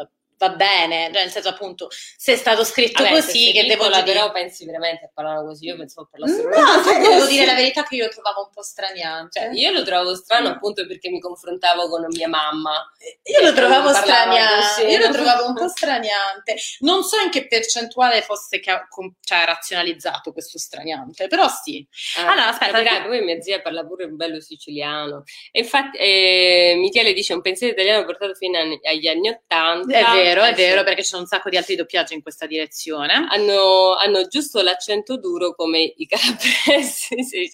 va 0.48 0.54
bene, 0.54 1.10
cioè, 1.12 1.22
nel 1.22 1.30
senso 1.30 1.48
appunto 1.48 1.88
se 1.90 2.34
è 2.34 2.36
stato 2.36 2.64
scritto 2.64 3.02
Vabbè, 3.02 3.14
così 3.14 3.52
che 3.52 3.64
devo 3.66 3.88
dire... 3.88 4.02
però 4.02 4.30
pensi 4.32 4.64
veramente 4.64 5.06
a 5.06 5.10
parlare 5.12 5.44
così, 5.44 5.66
io 5.66 5.76
pensavo 5.76 6.08
parlassero 6.10 6.48
No, 6.48 6.82
sai, 6.82 7.00
devo 7.00 7.26
dire 7.26 7.46
la 7.46 7.54
verità 7.54 7.82
che 7.82 7.96
io 7.96 8.04
lo 8.06 8.10
trovavo 8.10 8.42
un 8.42 8.50
po' 8.52 8.62
straniante. 8.62 9.40
Cioè, 9.40 9.50
io 9.52 9.70
lo 9.72 9.82
trovavo 9.82 10.14
strano 10.14 10.48
appunto 10.48 10.86
perché 10.86 11.10
mi 11.10 11.20
confrontavo 11.20 11.88
con 11.88 12.06
mia 12.10 12.28
mamma. 12.28 12.92
Io 13.24 13.40
lo 13.40 13.52
trovavo 13.52 13.92
straniante, 13.92 14.86
io 14.86 14.98
lo 14.98 15.12
trovavo 15.12 15.46
un 15.46 15.54
po' 15.54 15.68
straniante. 15.68 16.56
Non 16.80 17.02
so 17.02 17.20
in 17.20 17.30
che 17.30 17.46
percentuale 17.46 18.22
fosse 18.22 18.60
ca- 18.60 18.86
cioè, 19.20 19.44
razionalizzato 19.44 20.32
questo 20.32 20.58
straniante, 20.58 21.26
però 21.26 21.48
sì. 21.48 21.86
Ah, 22.18 22.32
allora, 22.32 22.48
aspetta, 22.48 22.82
capirai, 22.82 23.06
poi 23.06 23.22
mia 23.22 23.40
zia 23.40 23.60
parla 23.60 23.84
pure 23.84 24.04
un 24.04 24.16
bello 24.16 24.40
siciliano. 24.40 25.24
E 25.50 25.60
infatti 25.60 25.98
eh, 25.98 26.74
Michele 26.76 27.12
dice 27.12 27.34
un 27.34 27.40
pensiero 27.40 27.72
italiano 27.72 28.04
portato 28.04 28.34
fino 28.34 28.58
agli 28.58 29.06
anni 29.08 29.28
Ottanta. 29.28 29.98
È 29.98 30.16
vero 30.16 30.33
vero, 30.40 30.52
è 30.52 30.54
vero, 30.54 30.82
perché 30.82 31.02
sono 31.02 31.22
un 31.22 31.28
sacco 31.28 31.48
di 31.48 31.56
altri 31.56 31.76
doppiaggi 31.76 32.14
in 32.14 32.22
questa 32.22 32.46
direzione. 32.46 33.12
Hanno, 33.28 33.94
hanno 33.94 34.26
giusto 34.26 34.62
l'accento 34.62 35.16
duro 35.16 35.54
come 35.54 35.92
i 35.96 36.06
calabresi. 36.06 37.22
sì, 37.24 37.50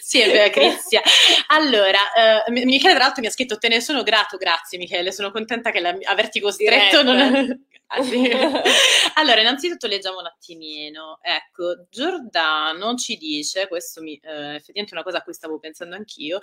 sì, 0.00 0.20
è 0.20 0.30
vero, 0.30 0.50
Crizia. 0.52 1.02
Allora, 1.48 1.98
uh, 2.46 2.52
Michele 2.52 2.94
tra 2.94 3.04
l'altro 3.04 3.20
mi 3.20 3.28
ha 3.28 3.30
scritto 3.30 3.58
te 3.58 3.68
ne 3.68 3.80
sono 3.80 4.02
grato, 4.02 4.36
grazie 4.36 4.78
Michele, 4.78 5.12
sono 5.12 5.30
contenta 5.30 5.70
che 5.70 5.80
la, 5.80 5.96
averti 6.04 6.40
costretto. 6.40 7.02
Non... 7.02 7.66
Ah, 7.94 8.02
sì. 8.02 8.30
allora, 9.14 9.40
innanzitutto 9.40 9.86
leggiamo 9.86 10.18
un 10.18 10.26
attimino. 10.26 11.18
Ecco, 11.22 11.86
Giordano 11.90 12.94
ci 12.96 13.16
dice, 13.16 13.68
questo 13.68 14.02
mi, 14.02 14.14
eh, 14.16 14.56
effettivamente 14.56 14.90
è 14.90 14.94
una 14.94 15.02
cosa 15.02 15.18
a 15.18 15.22
cui 15.22 15.32
stavo 15.32 15.58
pensando 15.58 15.94
anch'io, 15.94 16.40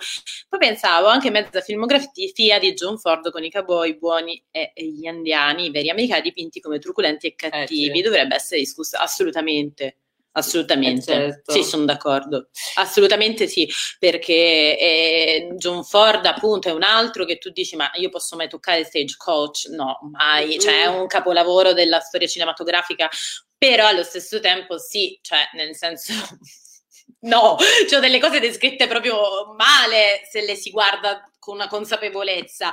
poi 0.48 0.58
pensavo 0.58 1.08
anche 1.08 1.30
mezza 1.30 1.60
filmografia 1.60 2.58
di 2.58 2.72
John 2.72 2.98
Ford 2.98 3.30
con 3.30 3.44
i 3.44 3.50
cowboy 3.50 3.98
buoni 3.98 4.42
e, 4.50 4.72
e 4.74 4.84
gli 4.86 5.04
indiani, 5.04 5.66
i 5.66 5.70
veri 5.70 5.90
americani 5.90 6.22
dipinti 6.22 6.60
come 6.60 6.78
truculenti 6.78 7.26
e 7.26 7.34
cattivi, 7.34 7.90
eh, 7.90 7.96
sì. 7.96 8.02
dovrebbe 8.02 8.34
essere 8.34 8.60
discussa 8.60 9.00
assolutamente. 9.00 9.96
Assolutamente, 10.34 11.12
eh 11.12 11.16
certo. 11.30 11.52
sì, 11.52 11.62
sono 11.62 11.84
d'accordo. 11.84 12.48
Assolutamente 12.76 13.46
sì, 13.46 13.70
perché 13.98 14.32
eh, 14.78 15.48
John 15.56 15.84
Ford 15.84 16.24
appunto 16.24 16.68
è 16.68 16.72
un 16.72 16.82
altro 16.82 17.26
che 17.26 17.36
tu 17.36 17.50
dici 17.50 17.76
ma 17.76 17.90
io 17.94 18.08
posso 18.08 18.34
mai 18.36 18.48
toccare 18.48 18.84
Stagecoach? 18.84 19.66
No, 19.70 19.98
mai, 20.10 20.58
cioè 20.58 20.84
è 20.84 20.86
un 20.86 21.06
capolavoro 21.06 21.74
della 21.74 22.00
storia 22.00 22.26
cinematografica, 22.26 23.10
però 23.58 23.86
allo 23.86 24.02
stesso 24.02 24.40
tempo 24.40 24.78
sì, 24.78 25.18
cioè 25.22 25.48
nel 25.54 25.76
senso... 25.76 26.12
No, 27.24 27.56
cioè 27.88 28.00
delle 28.00 28.18
cose 28.18 28.40
descritte 28.40 28.88
proprio 28.88 29.54
male 29.56 30.22
se 30.28 30.44
le 30.44 30.56
si 30.56 30.70
guarda 30.70 31.22
con 31.38 31.54
una 31.54 31.68
consapevolezza. 31.68 32.72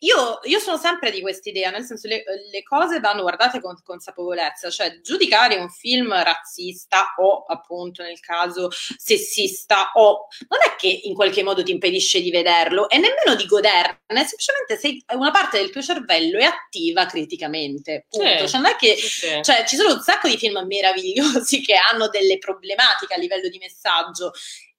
Io, 0.00 0.40
io, 0.42 0.58
sono 0.58 0.76
sempre 0.76 1.12
di 1.12 1.20
questa 1.20 1.48
idea, 1.48 1.70
nel 1.70 1.84
senso 1.84 2.08
le, 2.08 2.24
le 2.50 2.62
cose 2.64 2.98
vanno 2.98 3.22
guardate 3.22 3.60
con 3.60 3.76
consapevolezza, 3.84 4.70
cioè 4.70 5.00
giudicare 5.00 5.56
un 5.56 5.70
film 5.70 6.12
razzista 6.20 7.14
o 7.18 7.44
appunto 7.44 8.02
nel 8.02 8.18
caso 8.18 8.70
sessista 8.70 9.92
o 9.94 10.26
non 10.48 10.58
è 10.66 10.74
che 10.76 10.88
in 11.04 11.14
qualche 11.14 11.44
modo 11.44 11.62
ti 11.62 11.70
impedisce 11.70 12.20
di 12.20 12.30
vederlo 12.30 12.88
e 12.88 12.96
nemmeno 12.98 13.36
di 13.36 13.46
goderne, 13.46 14.26
semplicemente 14.26 14.76
sei, 14.76 15.04
una 15.14 15.30
parte 15.30 15.58
del 15.58 15.70
tuo 15.70 15.82
cervello 15.82 16.38
è 16.38 16.44
attiva 16.44 17.06
criticamente. 17.06 18.06
Punto. 18.08 18.48
Cioè, 18.48 18.60
non 18.60 18.66
è 18.70 18.76
che, 18.76 18.96
cioè, 18.96 19.64
ci 19.64 19.76
sono 19.76 19.94
un 19.94 20.00
sacco 20.00 20.26
di 20.26 20.36
film 20.36 20.60
meravigliosi 20.66 21.60
che 21.62 21.76
hanno 21.76 22.08
delle 22.08 22.38
problematiche 22.38 23.14
a 23.14 23.18
livello 23.18 23.48
di 23.48 23.58
messaggio, 23.58 24.32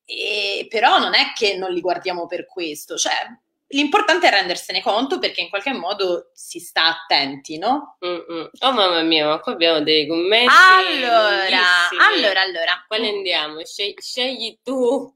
e, 0.04 0.66
però 0.68 0.98
non 0.98 1.14
è 1.14 1.32
che 1.34 1.56
non 1.56 1.72
li 1.72 1.80
guardiamo 1.80 2.26
per 2.26 2.46
questo, 2.46 2.98
cioè 2.98 3.14
L'importante 3.72 4.28
è 4.28 4.32
rendersene 4.32 4.82
conto 4.82 5.20
perché 5.20 5.42
in 5.42 5.50
qualche 5.50 5.74
modo 5.74 6.32
si 6.34 6.60
sta 6.60 6.88
attenti, 6.88 7.58
no? 7.60 7.98
Mm-mm. 8.04 8.50
Oh 8.62 8.72
mamma 8.72 9.02
mia, 9.02 9.28
ma 9.28 9.40
qua 9.40 9.54
abbiamo 9.54 9.82
dei 9.82 10.08
commenti. 10.08 10.52
Allora, 10.52 11.90
allora, 12.12 12.42
allora. 12.42 12.84
Quale 12.88 13.10
andiamo? 13.10 13.64
Scegli, 13.64 13.94
scegli 14.00 14.58
tu. 14.64 15.16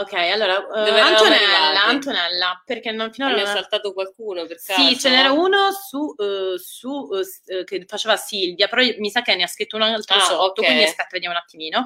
Ok, 0.00 0.12
allora 0.12 0.58
uh, 0.58 0.72
Antonella, 0.72 1.84
Antonella, 1.84 2.62
perché 2.64 2.90
non 2.90 3.12
finora 3.12 3.34
ne 3.34 3.42
ho 3.42 3.46
saltato 3.46 3.92
qualcuno 3.92 4.46
per 4.46 4.60
caso. 4.64 4.80
Sì, 4.80 4.98
ce 4.98 5.10
n'era 5.10 5.32
uno 5.32 5.70
su, 5.72 6.14
uh, 6.16 6.56
su 6.56 6.88
uh, 6.88 7.64
che 7.64 7.84
faceva 7.86 8.16
Silvia, 8.16 8.68
però 8.68 8.82
mi 8.98 9.10
sa 9.10 9.22
che 9.22 9.34
ne 9.34 9.42
ha 9.42 9.46
scritto 9.46 9.76
un 9.76 9.82
altro 9.82 10.16
ah, 10.16 10.20
sotto, 10.20 10.60
okay. 10.60 10.64
quindi 10.64 10.84
aspetta, 10.84 11.08
vediamo 11.10 11.34
un 11.34 11.40
attimino. 11.40 11.84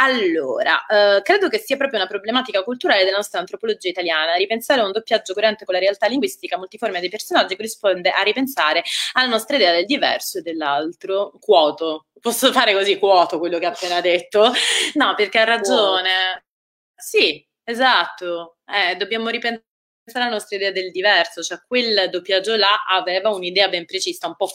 Allora, 0.00 0.84
credo 1.22 1.48
che 1.48 1.58
sia 1.58 1.76
proprio 1.76 1.98
una 1.98 2.08
problematica 2.08 2.62
culturale 2.62 3.04
della 3.04 3.16
nostra 3.16 3.40
antropologia 3.40 3.88
italiana. 3.88 4.34
Ripensare 4.34 4.80
a 4.80 4.84
un 4.84 4.92
doppiaggio 4.92 5.32
coerente 5.32 5.64
con 5.64 5.74
la 5.74 5.80
realtà 5.80 6.06
linguistica 6.06 6.56
multiforme 6.56 7.00
dei 7.00 7.08
personaggi 7.08 7.56
corrisponde 7.56 8.10
a 8.10 8.22
ripensare 8.22 8.84
alla 9.14 9.26
nostra 9.26 9.56
idea 9.56 9.72
del 9.72 9.86
diverso 9.86 10.38
e 10.38 10.42
dell'altro. 10.42 11.32
Quoto. 11.40 12.06
Posso 12.20 12.52
fare 12.52 12.74
così 12.74 12.98
quoto 12.98 13.38
quello 13.38 13.58
che 13.58 13.66
ha 13.66 13.70
appena 13.70 14.00
detto? 14.00 14.52
No, 14.94 15.14
perché 15.14 15.38
ha 15.38 15.44
ragione. 15.44 16.47
Sì, 16.98 17.46
esatto. 17.62 18.58
Eh, 18.66 18.96
dobbiamo 18.96 19.28
ripensare 19.28 19.62
la 20.14 20.28
nostra 20.28 20.56
idea 20.56 20.72
del 20.72 20.90
diverso, 20.90 21.42
cioè 21.42 21.60
quel 21.66 22.10
doppiaggio 22.10 22.56
là 22.56 22.84
aveva 22.90 23.30
un'idea 23.30 23.68
ben 23.68 23.84
precisa, 23.84 24.26
un 24.26 24.36
po' 24.36 24.50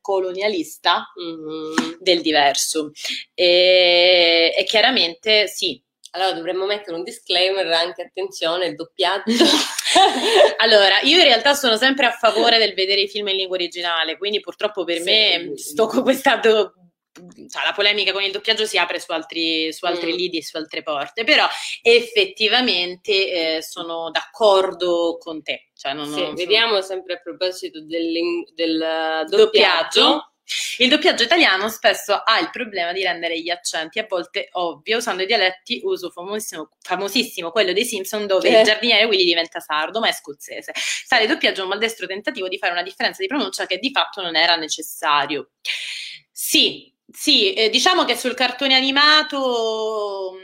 colonialista 0.00 1.12
mm-hmm. 1.20 1.94
del 1.98 2.20
diverso. 2.20 2.92
E, 3.34 4.54
e, 4.56 4.64
chiaramente 4.64 5.46
sì. 5.48 5.82
Allora 6.12 6.32
dovremmo 6.32 6.66
mettere 6.66 6.96
un 6.96 7.04
disclaimer 7.04 7.64
anche, 7.68 8.02
attenzione, 8.02 8.66
il 8.66 8.74
doppiaggio. 8.74 9.30
allora, 10.58 11.00
io 11.02 11.18
in 11.18 11.22
realtà 11.22 11.54
sono 11.54 11.76
sempre 11.76 12.06
a 12.06 12.10
favore 12.10 12.58
del 12.58 12.74
vedere 12.74 13.02
i 13.02 13.08
film 13.08 13.28
in 13.28 13.36
lingua 13.36 13.56
originale, 13.56 14.18
quindi 14.18 14.40
purtroppo 14.40 14.82
per 14.82 14.98
sì, 14.98 15.04
me 15.04 15.52
sto 15.54 15.86
con 15.86 16.02
questa 16.02 16.36
do- 16.36 16.74
cioè, 17.12 17.64
la 17.64 17.72
polemica 17.74 18.12
con 18.12 18.22
il 18.22 18.30
doppiaggio 18.30 18.66
si 18.66 18.78
apre 18.78 19.00
su 19.00 19.10
altri, 19.12 19.72
su 19.72 19.84
altri 19.84 20.12
mm. 20.12 20.16
lidi 20.16 20.38
e 20.38 20.44
su 20.44 20.56
altre 20.56 20.82
porte, 20.82 21.24
però 21.24 21.46
effettivamente 21.82 23.56
eh, 23.56 23.62
sono 23.62 24.10
d'accordo 24.10 25.18
con 25.18 25.42
te. 25.42 25.70
Cioè, 25.74 25.92
non, 25.92 26.12
sì, 26.12 26.20
non 26.20 26.34
vediamo 26.34 26.74
sono... 26.74 26.82
sempre 26.82 27.14
a 27.14 27.20
proposito 27.20 27.80
del, 27.80 28.44
del 28.54 28.78
doppiaggio. 29.28 29.36
doppiaggio. 29.36 30.24
Il 30.78 30.88
doppiaggio 30.88 31.22
italiano 31.22 31.68
spesso 31.68 32.12
ha 32.12 32.40
il 32.40 32.50
problema 32.50 32.92
di 32.92 33.04
rendere 33.04 33.40
gli 33.40 33.50
accenti 33.50 34.00
a 34.00 34.06
volte 34.08 34.48
ovvi, 34.52 34.94
usando 34.94 35.22
i 35.22 35.26
dialetti, 35.26 35.80
uso 35.84 36.10
famosissimo, 36.10 36.70
famosissimo 36.80 37.50
quello 37.52 37.72
dei 37.72 37.84
Simpson, 37.84 38.26
dove 38.26 38.48
eh. 38.48 38.58
il 38.58 38.64
giardiniere 38.64 39.04
Willy 39.04 39.24
diventa 39.24 39.60
sardo, 39.60 40.00
ma 40.00 40.08
è 40.08 40.12
scozzese. 40.12 40.72
Tale 41.06 41.28
doppiaggio 41.28 41.60
è 41.60 41.62
un 41.62 41.68
maldestro 41.68 42.06
tentativo 42.06 42.48
di 42.48 42.58
fare 42.58 42.72
una 42.72 42.82
differenza 42.82 43.22
di 43.22 43.28
pronuncia 43.28 43.66
che 43.66 43.78
di 43.78 43.92
fatto 43.92 44.22
non 44.22 44.34
era 44.34 44.56
necessario. 44.56 45.50
Sì, 46.32 46.92
sì, 47.12 47.52
eh, 47.52 47.70
diciamo 47.70 48.04
che 48.04 48.16
sul 48.16 48.34
cartone 48.34 48.74
animato 48.74 50.36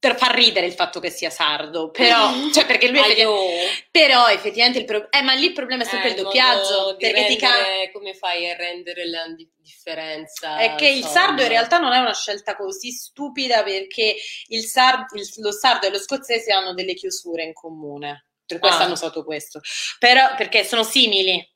per 0.00 0.16
far 0.16 0.34
ridere 0.34 0.64
il 0.64 0.72
fatto 0.72 0.98
che 0.98 1.10
sia 1.10 1.28
sardo, 1.28 1.90
però, 1.90 2.30
cioè 2.54 2.64
perché 2.64 2.88
lui 2.88 3.00
effettivamente, 3.00 3.88
però 3.90 4.28
effettivamente 4.28 4.78
il 4.78 4.84
problema, 4.86 5.10
eh, 5.10 5.22
ma 5.22 5.34
lì 5.34 5.44
il 5.44 5.52
problema 5.52 5.82
è 5.82 5.86
sempre 5.86 6.08
eh, 6.08 6.12
il 6.12 6.22
doppiaggio, 6.22 6.96
perché 6.96 7.12
rendere, 7.12 7.34
ti 7.34 7.36
cambia. 7.36 7.92
Come 7.92 8.14
fai 8.14 8.50
a 8.50 8.56
rendere 8.56 9.06
la 9.06 9.24
differenza? 9.58 10.56
È 10.56 10.74
che 10.74 10.88
il 10.88 11.04
sardo 11.04 11.42
in 11.42 11.48
realtà 11.48 11.78
non 11.78 11.92
è 11.92 11.98
una 11.98 12.14
scelta 12.14 12.56
così 12.56 12.92
stupida 12.92 13.62
perché 13.62 14.16
il 14.48 14.64
sardo, 14.64 15.16
il, 15.16 15.28
lo 15.36 15.52
sardo 15.52 15.86
e 15.86 15.90
lo 15.90 15.98
scozzese 15.98 16.50
hanno 16.50 16.72
delle 16.72 16.94
chiusure 16.94 17.42
in 17.42 17.52
comune, 17.52 18.28
per 18.46 18.58
questo 18.58 18.78
ah. 18.78 18.84
hanno 18.84 18.94
usato 18.94 19.22
questo, 19.22 19.60
però 19.98 20.34
perché 20.34 20.64
sono 20.64 20.82
simili, 20.82 21.46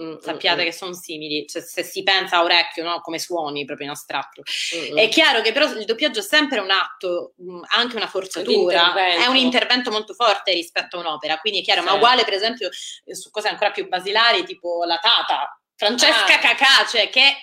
Mm, 0.00 0.18
sappiate 0.18 0.62
mm, 0.62 0.64
che 0.64 0.72
sono 0.72 0.92
simili, 0.92 1.44
cioè, 1.48 1.60
se 1.60 1.82
si 1.82 2.04
pensa 2.04 2.36
a 2.36 2.42
orecchio, 2.44 2.84
no? 2.84 3.00
come 3.00 3.18
suoni 3.18 3.64
proprio 3.64 3.86
in 3.88 3.92
astratto. 3.92 4.42
Mm, 4.76 4.96
è 4.96 5.08
chiaro 5.08 5.40
che 5.40 5.50
però 5.50 5.70
il 5.72 5.84
doppiaggio 5.84 6.20
è 6.20 6.22
sempre 6.22 6.60
un 6.60 6.70
atto, 6.70 7.34
mm, 7.42 7.62
anche 7.76 7.96
una 7.96 8.06
forzatura, 8.06 8.94
è 8.94 9.26
un 9.26 9.36
intervento 9.36 9.90
molto 9.90 10.14
forte 10.14 10.52
rispetto 10.52 10.96
a 10.96 11.00
un'opera, 11.00 11.38
quindi 11.38 11.60
è 11.60 11.62
chiaro, 11.62 11.80
sì. 11.80 11.86
ma 11.86 11.94
uguale 11.94 12.22
per 12.22 12.34
esempio 12.34 12.68
eh, 13.04 13.14
su 13.14 13.30
cose 13.30 13.48
ancora 13.48 13.72
più 13.72 13.88
basilari, 13.88 14.44
tipo 14.44 14.84
la 14.84 14.98
Tata, 14.98 15.60
Francesca 15.74 16.34
ah. 16.34 16.38
Cacà, 16.38 16.86
cioè 16.88 17.08
che 17.08 17.34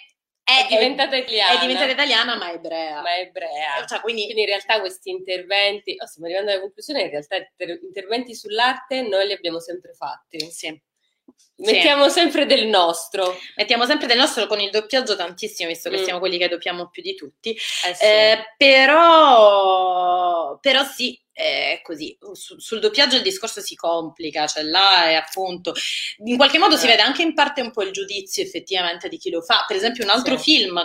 è, 0.45 0.65
è, 0.65 0.67
diventata 0.69 1.15
italiana. 1.15 1.57
È 1.57 1.59
diventata 1.59 1.91
italiana, 1.91 2.37
ma 2.37 2.51
è 2.51 2.53
ebrea. 2.53 3.01
Ma 3.01 3.15
è 3.15 3.21
ebrea. 3.21 3.85
Cioè, 3.85 3.99
quindi... 3.99 4.25
quindi... 4.25 4.41
in 4.41 4.47
realtà 4.47 4.79
questi 4.79 5.09
interventi, 5.09 5.95
oh, 5.99 6.05
stiamo 6.05 6.27
arrivando 6.27 6.51
alla 6.51 6.61
conclusione, 6.61 7.01
in 7.01 7.09
realtà 7.09 7.35
interventi 7.81 8.35
sull'arte 8.35 9.01
noi 9.01 9.25
li 9.25 9.33
abbiamo 9.33 9.59
sempre 9.59 9.93
fatti. 9.93 10.39
Sì. 10.51 10.79
Mettiamo 11.57 12.05
sì. 12.05 12.19
sempre 12.19 12.45
del 12.45 12.67
nostro. 12.67 13.37
Mettiamo 13.55 13.85
sempre 13.85 14.07
del 14.07 14.17
nostro 14.17 14.45
con 14.45 14.59
il 14.59 14.69
doppiaggio 14.69 15.15
tantissimo, 15.15 15.69
visto 15.69 15.89
che 15.89 15.99
mm. 15.99 16.03
siamo 16.03 16.19
quelli 16.19 16.37
che 16.37 16.49
doppiamo 16.49 16.89
più 16.89 17.01
di 17.01 17.15
tutti. 17.15 17.51
Eh 17.51 17.93
sì. 17.93 18.03
eh, 18.03 18.53
però, 18.57 20.57
però 20.59 20.83
sì, 20.83 21.17
è 21.31 21.79
così. 21.81 22.17
Sul, 22.33 22.61
sul 22.61 22.79
doppiaggio 22.79 23.15
il 23.15 23.21
discorso 23.21 23.61
si 23.61 23.75
complica, 23.75 24.47
cioè 24.47 24.63
là 24.63 25.05
è 25.05 25.13
appunto, 25.13 25.73
in 26.25 26.35
qualche 26.35 26.57
modo 26.57 26.75
eh. 26.75 26.77
si 26.77 26.87
vede 26.87 27.01
anche 27.01 27.21
in 27.21 27.33
parte 27.33 27.61
un 27.61 27.71
po' 27.71 27.83
il 27.83 27.91
giudizio 27.91 28.43
effettivamente 28.43 29.07
di 29.07 29.17
chi 29.17 29.29
lo 29.29 29.41
fa. 29.41 29.63
Per 29.65 29.77
esempio 29.77 30.03
un 30.03 30.09
altro 30.09 30.37
sì. 30.37 30.55
film 30.55 30.83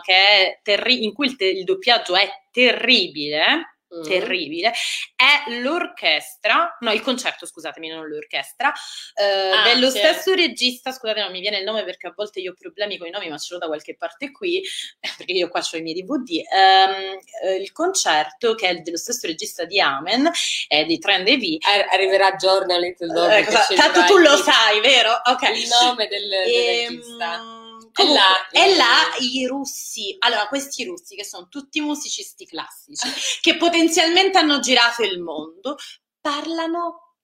terri- 0.62 1.02
in 1.02 1.12
cui 1.12 1.26
il, 1.26 1.36
te- 1.36 1.46
il 1.46 1.64
doppiaggio 1.64 2.14
è 2.14 2.30
terribile 2.52 3.79
Mm. 3.92 4.02
terribile, 4.02 4.72
è 5.16 5.50
l'orchestra, 5.60 6.76
no 6.80 6.92
il 6.92 7.00
concerto 7.00 7.44
scusatemi, 7.44 7.88
non 7.88 8.06
l'orchestra, 8.06 8.72
eh, 9.14 9.50
ah, 9.50 9.64
dello 9.64 9.90
sì. 9.90 9.98
stesso 9.98 10.32
regista, 10.32 10.92
scusate 10.92 11.20
non 11.20 11.32
mi 11.32 11.40
viene 11.40 11.58
il 11.58 11.64
nome 11.64 11.82
perché 11.84 12.06
a 12.06 12.12
volte 12.14 12.38
io 12.38 12.52
ho 12.52 12.54
problemi 12.56 12.98
con 12.98 13.08
i 13.08 13.10
nomi 13.10 13.28
ma 13.28 13.36
ce 13.36 13.54
l'ho 13.54 13.58
da 13.58 13.66
qualche 13.66 13.96
parte 13.96 14.30
qui, 14.30 14.62
perché 15.16 15.32
io 15.32 15.48
qua 15.48 15.60
ho 15.60 15.76
i 15.76 15.82
miei 15.82 16.02
DVD, 16.02 16.42
ehm, 16.52 17.18
eh, 17.44 17.54
il 17.56 17.72
concerto 17.72 18.54
che 18.54 18.68
è 18.68 18.76
dello 18.76 18.96
stesso 18.96 19.26
regista 19.26 19.64
di 19.64 19.80
Amen, 19.80 20.30
è 20.68 20.84
di 20.84 20.98
Trend 20.98 21.26
EV. 21.26 21.58
Arriverà 21.90 22.36
giorno 22.36 22.74
a 22.74 22.78
Little 22.78 23.12
Dog. 23.12 23.30
Eh, 23.30 23.74
tanto 23.74 24.04
tu 24.04 24.18
lo 24.18 24.36
sai, 24.36 24.80
vero? 24.80 25.20
Ok. 25.24 25.42
Il 25.42 25.68
nome 25.82 26.06
del, 26.06 26.28
del 26.28 26.48
e, 26.48 26.82
ehm, 26.82 26.88
regista. 26.90 27.59
È 27.92 28.04
là, 28.04 28.48
è 28.50 28.76
là 28.76 29.14
i 29.18 29.46
russi, 29.46 30.16
allora 30.20 30.46
questi 30.48 30.84
russi 30.84 31.16
che 31.16 31.24
sono 31.24 31.48
tutti 31.48 31.80
musicisti 31.80 32.46
classici, 32.46 33.08
che 33.40 33.56
potenzialmente 33.56 34.38
hanno 34.38 34.60
girato 34.60 35.02
il 35.02 35.20
mondo, 35.20 35.76
parlano, 36.20 37.16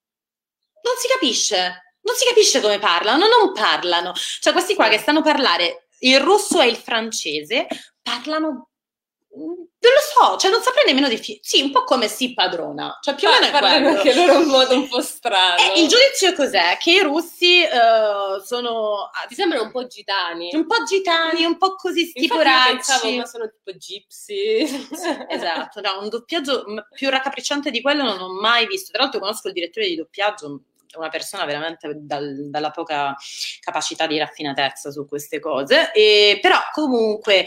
non 0.82 0.94
si 0.98 1.08
capisce, 1.08 1.96
non 2.00 2.14
si 2.14 2.26
capisce 2.26 2.60
come 2.60 2.78
parlano, 2.78 3.26
non 3.26 3.52
parlano. 3.52 4.12
Cioè 4.14 4.52
questi 4.52 4.74
qua 4.74 4.88
che 4.88 4.98
stanno 4.98 5.20
a 5.20 5.22
parlare 5.22 5.88
il 6.00 6.20
russo 6.20 6.60
e 6.60 6.68
il 6.68 6.76
francese 6.76 7.66
parlano 8.02 8.70
non 9.86 9.94
lo 9.94 10.00
so, 10.00 10.36
cioè 10.38 10.50
non 10.50 10.62
saprei 10.62 10.84
nemmeno 10.84 11.08
definire. 11.08 11.42
Sì, 11.42 11.60
un 11.60 11.70
po' 11.70 11.84
come 11.84 12.08
si 12.08 12.34
padrona, 12.34 12.98
cioè 13.00 13.14
più 13.14 13.28
o 13.28 13.30
meno 13.30 13.46
è 13.46 13.50
quello. 13.50 13.88
anche 13.88 14.14
loro 14.14 14.38
un 14.38 14.46
modo 14.46 14.74
un 14.74 14.88
po' 14.88 15.00
strano. 15.00 15.56
Eh, 15.60 15.80
il 15.80 15.88
giudizio 15.88 16.34
cos'è? 16.34 16.76
Che 16.78 16.90
i 16.90 17.00
russi 17.00 17.62
uh, 17.62 18.42
sono... 18.42 19.10
Ti 19.28 19.34
sembrano 19.34 19.64
un 19.64 19.70
po' 19.70 19.86
gitani. 19.86 20.50
Un 20.52 20.66
po' 20.66 20.82
gitani, 20.84 21.44
un 21.44 21.56
po' 21.56 21.74
così 21.76 22.06
stiporacci. 22.06 22.74
pensavo, 22.74 23.10
ma 23.12 23.24
sono 23.26 23.48
tipo 23.48 23.76
gypsy. 23.76 24.66
Sì, 24.66 25.26
esatto, 25.28 25.80
no, 25.80 26.00
un 26.00 26.08
doppiaggio 26.08 26.64
più 26.94 27.10
raccapricciante 27.10 27.70
di 27.70 27.80
quello 27.80 28.02
non 28.02 28.20
ho 28.20 28.32
mai 28.32 28.66
visto. 28.66 28.92
Tra 28.92 29.02
l'altro 29.02 29.20
conosco 29.20 29.48
il 29.48 29.54
direttore 29.54 29.86
di 29.86 29.96
doppiaggio, 29.96 30.60
una 30.98 31.08
persona 31.08 31.44
veramente 31.44 31.92
dal, 31.96 32.48
dalla 32.50 32.70
poca 32.70 33.14
capacità 33.60 34.06
di 34.06 34.18
raffinatezza 34.18 34.90
su 34.90 35.06
queste 35.06 35.40
cose, 35.40 35.92
e, 35.92 36.38
però 36.40 36.58
comunque 36.72 37.44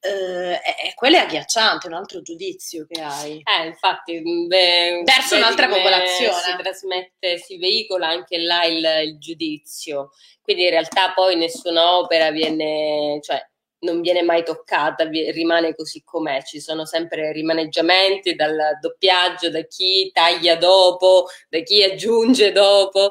eh, 0.00 0.60
è, 0.60 0.94
quello 0.94 1.16
è 1.16 1.20
agghiacciante, 1.20 1.86
un 1.86 1.94
altro 1.94 2.22
giudizio 2.22 2.86
che 2.88 3.00
hai. 3.00 3.42
Eh, 3.42 3.66
infatti, 3.66 4.20
beh, 4.20 5.02
verso 5.04 5.36
un'altra 5.36 5.68
popolazione. 5.68 6.32
Si 6.32 6.56
trasmette, 6.60 7.38
si 7.38 7.58
veicola 7.58 8.08
anche 8.08 8.38
là 8.38 8.64
il, 8.64 8.84
il 9.04 9.18
giudizio, 9.18 10.10
quindi 10.42 10.64
in 10.64 10.70
realtà 10.70 11.12
poi 11.12 11.36
nessuna 11.36 11.96
opera 11.96 12.30
viene, 12.30 13.18
cioè 13.22 13.40
non 13.82 14.00
viene 14.00 14.22
mai 14.22 14.44
toccata, 14.44 15.08
rimane 15.08 15.74
così 15.74 16.02
com'è, 16.04 16.42
ci 16.42 16.60
sono 16.60 16.84
sempre 16.84 17.32
rimaneggiamenti 17.32 18.34
dal 18.34 18.78
doppiaggio, 18.80 19.50
da 19.50 19.62
chi 19.62 20.10
taglia 20.12 20.56
dopo, 20.56 21.26
da 21.48 21.60
chi 21.60 21.82
aggiunge 21.82 22.52
dopo. 22.52 23.10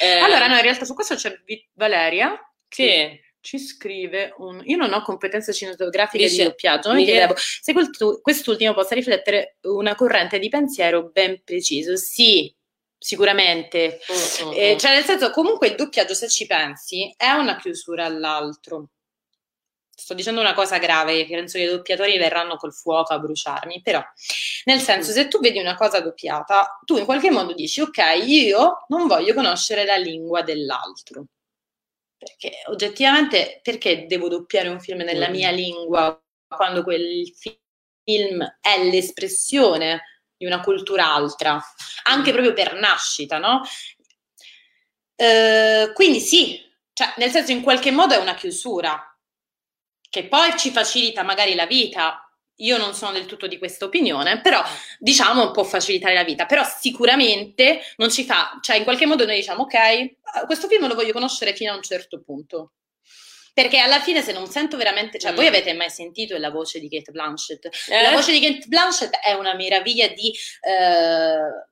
Eh, 0.00 0.18
allora, 0.18 0.46
no, 0.46 0.56
in 0.56 0.62
realtà 0.62 0.84
su 0.84 0.94
questo 0.94 1.14
c'è 1.14 1.32
Valeria 1.74 2.38
che 2.68 3.22
ci 3.40 3.58
scrive 3.58 4.34
un... 4.38 4.62
Io 4.66 4.76
non 4.76 4.92
ho 4.92 5.02
competenze 5.02 5.52
cinematografiche 5.52 6.24
Dice, 6.24 6.42
di 6.42 6.48
doppiaggio, 6.48 6.92
mi 6.92 7.04
chiedevo 7.04 7.34
se 7.36 7.72
quest'ultimo 8.20 8.74
possa 8.74 8.94
riflettere 8.94 9.56
una 9.62 9.94
corrente 9.94 10.38
di 10.38 10.48
pensiero 10.50 11.08
ben 11.10 11.42
preciso. 11.42 11.96
Sì, 11.96 12.54
sicuramente. 12.98 14.00
Uh, 14.06 14.48
uh, 14.48 14.52
eh, 14.52 14.76
cioè, 14.78 14.92
nel 14.92 15.04
senso, 15.04 15.30
comunque 15.30 15.68
il 15.68 15.76
doppiaggio, 15.76 16.12
se 16.12 16.28
ci 16.28 16.46
pensi, 16.46 17.12
è 17.16 17.30
una 17.30 17.56
chiusura 17.56 18.04
all'altro 18.04 18.90
sto 20.00 20.14
dicendo 20.14 20.40
una 20.40 20.54
cosa 20.54 20.78
grave, 20.78 21.26
penso 21.26 21.58
che 21.58 21.64
i 21.64 21.68
doppiatori 21.68 22.16
verranno 22.18 22.56
col 22.56 22.72
fuoco 22.72 23.12
a 23.12 23.18
bruciarmi, 23.18 23.82
però 23.82 24.02
nel 24.64 24.80
senso 24.80 25.12
se 25.12 25.28
tu 25.28 25.38
vedi 25.40 25.58
una 25.58 25.76
cosa 25.76 26.00
doppiata, 26.00 26.80
tu 26.84 26.96
in 26.96 27.04
qualche 27.04 27.30
modo 27.30 27.52
dici 27.52 27.80
ok, 27.80 27.98
io 28.24 28.84
non 28.88 29.06
voglio 29.06 29.34
conoscere 29.34 29.84
la 29.84 29.96
lingua 29.96 30.42
dell'altro. 30.42 31.26
Perché 32.16 32.62
oggettivamente 32.66 33.60
perché 33.62 34.06
devo 34.06 34.28
doppiare 34.28 34.68
un 34.68 34.80
film 34.80 35.00
nella 35.00 35.28
mm. 35.28 35.32
mia 35.32 35.50
lingua 35.50 36.22
quando 36.46 36.82
quel 36.82 37.32
film 38.04 38.56
è 38.60 38.82
l'espressione 38.84 40.02
di 40.36 40.46
una 40.46 40.60
cultura 40.60 41.12
altra, 41.12 41.62
anche 42.04 42.32
proprio 42.32 42.52
per 42.54 42.74
nascita, 42.74 43.38
no? 43.38 43.62
Eh, 45.16 45.92
quindi 45.94 46.20
sì, 46.20 46.58
cioè 46.94 47.12
nel 47.18 47.30
senso 47.30 47.52
in 47.52 47.62
qualche 47.62 47.90
modo 47.90 48.14
è 48.14 48.18
una 48.18 48.34
chiusura, 48.34 49.09
che 50.10 50.24
poi 50.24 50.58
ci 50.58 50.70
facilita 50.70 51.22
magari 51.22 51.54
la 51.54 51.66
vita. 51.66 52.24
Io 52.56 52.76
non 52.76 52.92
sono 52.92 53.12
del 53.12 53.24
tutto 53.24 53.46
di 53.46 53.56
questa 53.56 53.86
opinione, 53.86 54.42
però 54.42 54.62
diciamo 54.98 55.50
può 55.50 55.62
facilitare 55.64 56.12
la 56.12 56.24
vita, 56.24 56.44
però 56.44 56.62
sicuramente 56.62 57.80
non 57.96 58.10
ci 58.10 58.24
fa, 58.24 58.58
cioè 58.60 58.76
in 58.76 58.84
qualche 58.84 59.06
modo 59.06 59.24
noi 59.24 59.36
diciamo 59.36 59.62
ok, 59.62 59.74
eh, 59.74 60.12
questo 60.44 60.68
film 60.68 60.86
lo 60.86 60.94
voglio 60.94 61.14
conoscere 61.14 61.54
fino 61.54 61.72
a 61.72 61.76
un 61.76 61.82
certo 61.82 62.20
punto. 62.20 62.72
Perché 63.52 63.78
alla 63.78 64.00
fine 64.00 64.20
se 64.20 64.32
non 64.32 64.46
sento 64.46 64.76
veramente, 64.76 65.18
cioè 65.18 65.32
mm. 65.32 65.34
voi 65.34 65.46
avete 65.46 65.72
mai 65.72 65.90
sentito 65.90 66.36
la 66.36 66.50
voce 66.50 66.80
di 66.80 66.88
Kate 66.88 67.12
Blanchett? 67.12 67.68
Eh? 67.88 68.02
La 68.02 68.10
voce 68.10 68.32
di 68.32 68.40
Kate 68.40 68.66
Blanchett 68.66 69.14
è 69.16 69.32
una 69.32 69.54
meraviglia 69.54 70.08
di 70.08 70.32
eh, 70.60 71.69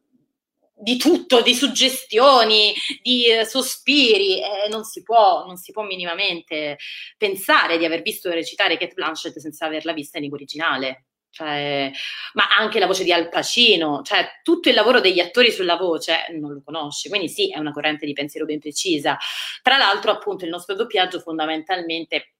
di 0.80 0.96
tutto, 0.96 1.42
di 1.42 1.54
suggestioni, 1.54 2.74
di 3.02 3.26
eh, 3.26 3.44
sospiri, 3.44 4.40
eh, 4.40 4.68
non, 4.68 4.84
si 4.84 5.02
può, 5.02 5.44
non 5.46 5.56
si 5.56 5.72
può 5.72 5.82
minimamente 5.82 6.76
pensare 7.16 7.78
di 7.78 7.84
aver 7.84 8.02
visto 8.02 8.30
recitare 8.30 8.76
Kate 8.76 8.94
Blanchett 8.94 9.38
senza 9.38 9.66
averla 9.66 9.92
vista 9.92 10.18
in 10.18 10.32
originale. 10.32 11.04
Cioè, 11.30 11.90
ma 12.32 12.48
anche 12.56 12.78
la 12.78 12.86
voce 12.86 13.04
di 13.04 13.12
Al 13.12 13.28
Pacino, 13.28 14.00
cioè 14.02 14.26
tutto 14.42 14.70
il 14.70 14.74
lavoro 14.74 14.98
degli 15.00 15.20
attori 15.20 15.52
sulla 15.52 15.76
voce 15.76 16.26
non 16.30 16.52
lo 16.52 16.62
conosci, 16.64 17.08
quindi 17.08 17.28
sì, 17.28 17.52
è 17.52 17.58
una 17.58 17.70
corrente 17.70 18.06
di 18.06 18.12
pensiero 18.12 18.46
ben 18.46 18.58
precisa. 18.58 19.16
Tra 19.62 19.76
l'altro, 19.76 20.10
appunto, 20.10 20.44
il 20.44 20.50
nostro 20.50 20.74
doppiaggio 20.74 21.20
fondamentalmente 21.20 22.37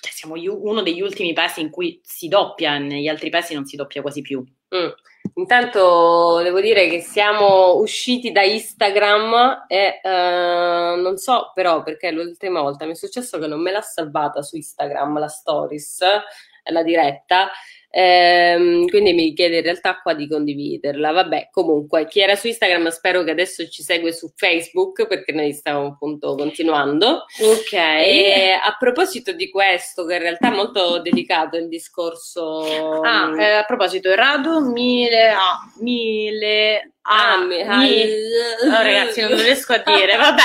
siamo 0.00 0.34
uno 0.36 0.82
degli 0.82 1.00
ultimi 1.00 1.32
paesi 1.32 1.60
in 1.60 1.70
cui 1.70 2.00
si 2.02 2.28
doppia, 2.28 2.78
negli 2.78 3.08
altri 3.08 3.30
paesi 3.30 3.54
non 3.54 3.66
si 3.66 3.76
doppia 3.76 4.00
quasi 4.02 4.22
più. 4.22 4.44
Mm. 4.74 4.88
Intanto 5.34 6.40
devo 6.42 6.60
dire 6.60 6.88
che 6.88 7.00
siamo 7.00 7.76
usciti 7.76 8.32
da 8.32 8.42
Instagram 8.42 9.64
e 9.68 10.00
eh, 10.02 10.94
non 10.96 11.16
so 11.18 11.52
però 11.54 11.82
perché 11.82 12.10
l'ultima 12.10 12.62
volta 12.62 12.86
mi 12.86 12.92
è 12.92 12.94
successo 12.94 13.38
che 13.38 13.46
non 13.46 13.60
me 13.60 13.70
l'ha 13.70 13.82
salvata 13.82 14.42
su 14.42 14.56
Instagram 14.56 15.18
la 15.18 15.28
stories, 15.28 15.98
la 16.64 16.82
diretta 16.82 17.50
Ehm, 17.92 18.86
quindi 18.86 19.12
mi 19.12 19.32
chiede 19.34 19.56
in 19.56 19.62
realtà 19.62 20.00
qua 20.00 20.14
di 20.14 20.28
condividerla. 20.28 21.10
Vabbè, 21.10 21.48
comunque, 21.50 22.06
chi 22.06 22.20
era 22.20 22.36
su 22.36 22.46
Instagram 22.46 22.88
spero 22.88 23.24
che 23.24 23.32
adesso 23.32 23.68
ci 23.68 23.82
segue 23.82 24.12
su 24.12 24.32
Facebook 24.34 25.06
perché 25.06 25.32
noi 25.32 25.52
stiamo 25.52 25.86
appunto 25.86 26.34
continuando. 26.36 27.24
Ok. 27.40 27.72
E 27.72 28.52
a 28.52 28.76
proposito 28.78 29.32
di 29.32 29.50
questo, 29.50 30.04
che 30.04 30.14
in 30.14 30.20
realtà 30.20 30.52
è 30.52 30.54
molto 30.56 31.00
delicato 31.00 31.56
il 31.56 31.68
discorso. 31.68 33.00
Ah, 33.02 33.28
mm, 33.28 33.40
eh, 33.40 33.52
a 33.54 33.64
proposito, 33.64 34.14
Radu 34.14 34.70
Mile, 34.70 35.28
ah, 35.30 35.58
Mile 35.80 36.92
Ah, 37.02 37.38
oh, 37.38 38.82
ragazzi, 38.82 39.22
non 39.22 39.34
riesco 39.40 39.72
a 39.72 39.78
dire, 39.78 40.16
vabbè, 40.16 40.42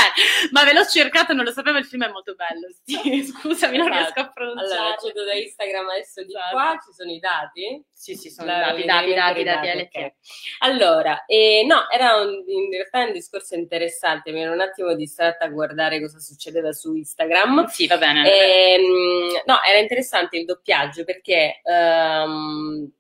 ma 0.52 0.64
ve 0.64 0.74
l'ho 0.74 0.86
cercato, 0.86 1.34
non 1.34 1.44
lo 1.44 1.52
sapevo, 1.52 1.78
il 1.78 1.86
film 1.86 2.06
è 2.06 2.10
molto 2.10 2.34
bello. 2.34 2.68
Sì, 2.84 3.24
scusami, 3.28 3.78
non 3.78 3.90
riesco 3.90 4.20
a 4.22 4.32
pronunciare. 4.32 4.74
Allora, 4.74 4.94
accedo 4.94 5.24
da 5.26 5.34
Instagram 5.34 5.90
adesso 5.90 6.24
di 6.24 6.34
esatto. 6.34 6.52
qua, 6.52 6.80
ci 6.84 6.94
sono 6.94 7.12
i 7.12 7.20
dati? 7.20 7.84
Sì, 7.92 8.16
sì, 8.16 8.30
sono 8.30 8.52
i 8.52 8.56
dati, 8.56 8.86
dati, 8.86 9.14
dati, 9.14 9.44
dati, 9.44 9.66
dati, 9.66 9.82
okay. 9.82 10.14
Allora, 10.60 11.26
eh, 11.26 11.66
no, 11.68 11.90
era 11.90 12.16
un, 12.16 12.32
in 12.48 12.72
realtà 12.72 13.04
un 13.04 13.12
discorso 13.12 13.56
interessante, 13.56 14.32
mi 14.32 14.42
ero 14.42 14.54
un 14.54 14.62
attimo 14.62 14.96
distratta 14.96 15.46
a 15.46 15.50
guardare 15.50 16.00
cosa 16.00 16.20
succedeva 16.20 16.72
su 16.72 16.96
Instagram. 16.96 17.66
Sì, 17.66 17.86
va 17.88 17.98
bene. 17.98 18.32
E, 18.32 18.74
ehm, 18.76 19.42
no, 19.46 19.62
era 19.62 19.80
interessante 19.80 20.38
il 20.38 20.46
doppiaggio 20.46 21.04
perché... 21.04 21.60
Um, 21.64 22.92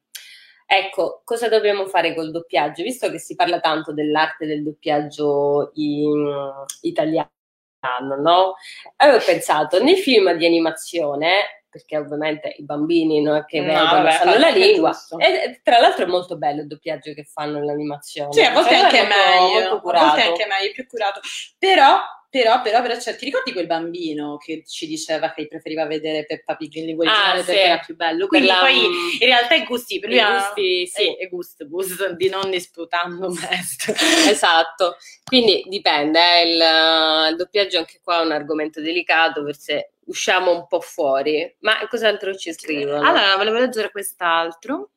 Ecco, 0.67 1.21
cosa 1.23 1.47
dobbiamo 1.47 1.85
fare 1.85 2.15
col 2.15 2.31
doppiaggio? 2.31 2.81
Visto 2.81 3.09
che 3.11 3.19
si 3.19 3.35
parla 3.35 3.59
tanto 3.59 3.93
dell'arte 3.93 4.47
del 4.47 4.63
doppiaggio 4.63 5.71
in, 5.75 6.51
italiano, 6.81 7.29
no? 8.19 8.55
Avevo 8.97 9.23
pensato, 9.23 9.81
nei 9.83 9.95
film 9.95 10.33
di 10.33 10.45
animazione, 10.45 11.63
perché 11.69 11.97
ovviamente 11.97 12.55
i 12.57 12.63
bambini 12.63 13.21
non 13.21 13.35
è 13.35 13.45
che 13.45 13.59
no, 13.59 13.67
vengono, 13.67 13.91
vabbè, 13.91 14.11
sanno 14.11 14.37
la 14.37 14.49
lingua, 14.49 14.91
e 15.19 15.59
tra 15.61 15.79
l'altro 15.79 16.05
è 16.05 16.07
molto 16.07 16.37
bello 16.37 16.61
il 16.61 16.67
doppiaggio 16.67 17.13
che 17.13 17.25
fanno 17.25 17.59
nell'animazione. 17.59 18.33
Sì, 18.33 18.41
a 18.41 18.51
volte 18.51 18.69
cioè, 18.69 18.79
è 18.79 18.83
anche 18.83 19.01
meglio, 19.03 19.75
a 19.75 19.79
volte 19.81 20.23
è 20.23 20.27
anche 20.27 20.45
meglio, 20.47 20.71
più 20.73 20.87
curato, 20.87 21.19
però 21.59 21.99
però, 22.35 22.61
però, 22.61 22.81
però 22.81 22.99
cioè, 22.99 23.15
ti 23.15 23.23
ricordi 23.23 23.53
quel 23.53 23.65
bambino 23.65 24.35
che 24.35 24.63
ci 24.67 24.87
diceva 24.87 25.31
che 25.31 25.47
preferiva 25.47 25.85
vedere 25.85 26.25
Peppa 26.25 26.57
Pig 26.57 26.73
in 26.73 26.87
lingua 26.87 27.05
originale 27.05 27.39
ah, 27.39 27.43
perché 27.45 27.61
sì. 27.61 27.67
era 27.67 27.79
più 27.79 27.95
bello? 27.95 28.27
Quindi 28.27 28.47
la... 28.47 28.59
poi 28.59 28.83
in 28.83 29.25
realtà 29.25 29.55
è 29.55 29.63
gusti, 29.63 29.99
per 29.99 30.09
lui 30.09 30.19
ha... 30.19 30.35
gusti, 30.35 30.85
sì. 30.85 31.15
è 31.15 31.29
gusto, 31.29 31.65
gusto 31.65 32.13
di 32.13 32.27
non 32.27 32.49
disputando 32.49 33.29
best. 33.29 33.93
esatto, 34.27 34.97
quindi 35.23 35.63
dipende, 35.69 36.19
eh, 36.19 36.49
il, 36.49 37.29
il 37.31 37.35
doppiaggio 37.37 37.77
anche 37.77 38.01
qua 38.03 38.19
è 38.19 38.25
un 38.25 38.33
argomento 38.33 38.81
delicato, 38.81 39.41
forse 39.41 39.93
usciamo 40.07 40.51
un 40.51 40.67
po' 40.67 40.81
fuori, 40.81 41.55
ma 41.59 41.87
cos'altro 41.87 42.35
ci 42.35 42.51
scrivono? 42.51 42.97
Allora, 42.97 43.37
volevo 43.37 43.59
leggere 43.59 43.91
quest'altro 43.91 44.89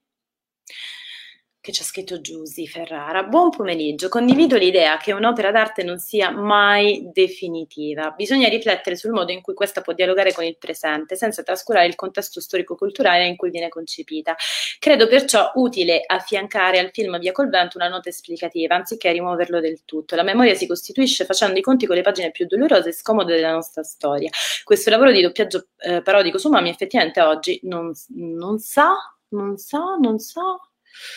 che 1.68 1.74
c'è 1.74 1.82
scritto 1.82 2.22
Giusy 2.22 2.66
Ferrara. 2.66 3.24
Buon 3.24 3.50
pomeriggio, 3.50 4.08
condivido 4.08 4.56
l'idea 4.56 4.96
che 4.96 5.12
un'opera 5.12 5.50
d'arte 5.50 5.82
non 5.82 5.98
sia 5.98 6.30
mai 6.30 7.10
definitiva. 7.12 8.14
Bisogna 8.16 8.48
riflettere 8.48 8.96
sul 8.96 9.10
modo 9.10 9.32
in 9.32 9.42
cui 9.42 9.52
questa 9.52 9.82
può 9.82 9.92
dialogare 9.92 10.32
con 10.32 10.44
il 10.44 10.56
presente, 10.56 11.14
senza 11.14 11.42
trascurare 11.42 11.86
il 11.86 11.94
contesto 11.94 12.40
storico-culturale 12.40 13.26
in 13.26 13.36
cui 13.36 13.50
viene 13.50 13.68
concepita. 13.68 14.34
Credo 14.78 15.08
perciò 15.08 15.52
utile 15.56 16.02
affiancare 16.06 16.78
al 16.78 16.88
film 16.90 17.18
Via 17.18 17.32
col 17.32 17.50
vento 17.50 17.76
una 17.76 17.88
nota 17.88 18.08
esplicativa, 18.08 18.74
anziché 18.74 19.12
rimuoverlo 19.12 19.60
del 19.60 19.84
tutto. 19.84 20.16
La 20.16 20.22
memoria 20.22 20.54
si 20.54 20.66
costituisce 20.66 21.26
facendo 21.26 21.58
i 21.58 21.62
conti 21.62 21.84
con 21.84 21.96
le 21.96 22.02
pagine 22.02 22.30
più 22.30 22.46
dolorose 22.46 22.88
e 22.88 22.92
scomode 22.92 23.34
della 23.34 23.52
nostra 23.52 23.82
storia. 23.82 24.30
Questo 24.64 24.88
lavoro 24.88 25.12
di 25.12 25.20
doppiaggio 25.20 25.66
eh, 25.80 26.00
parodico 26.00 26.38
su 26.38 26.48
Mami 26.48 26.70
effettivamente 26.70 27.20
oggi 27.20 27.60
non, 27.64 27.92
non 28.14 28.58
sa, 28.58 28.94
non 29.28 29.58
sa, 29.58 29.98
non 30.00 30.18
sa 30.18 30.58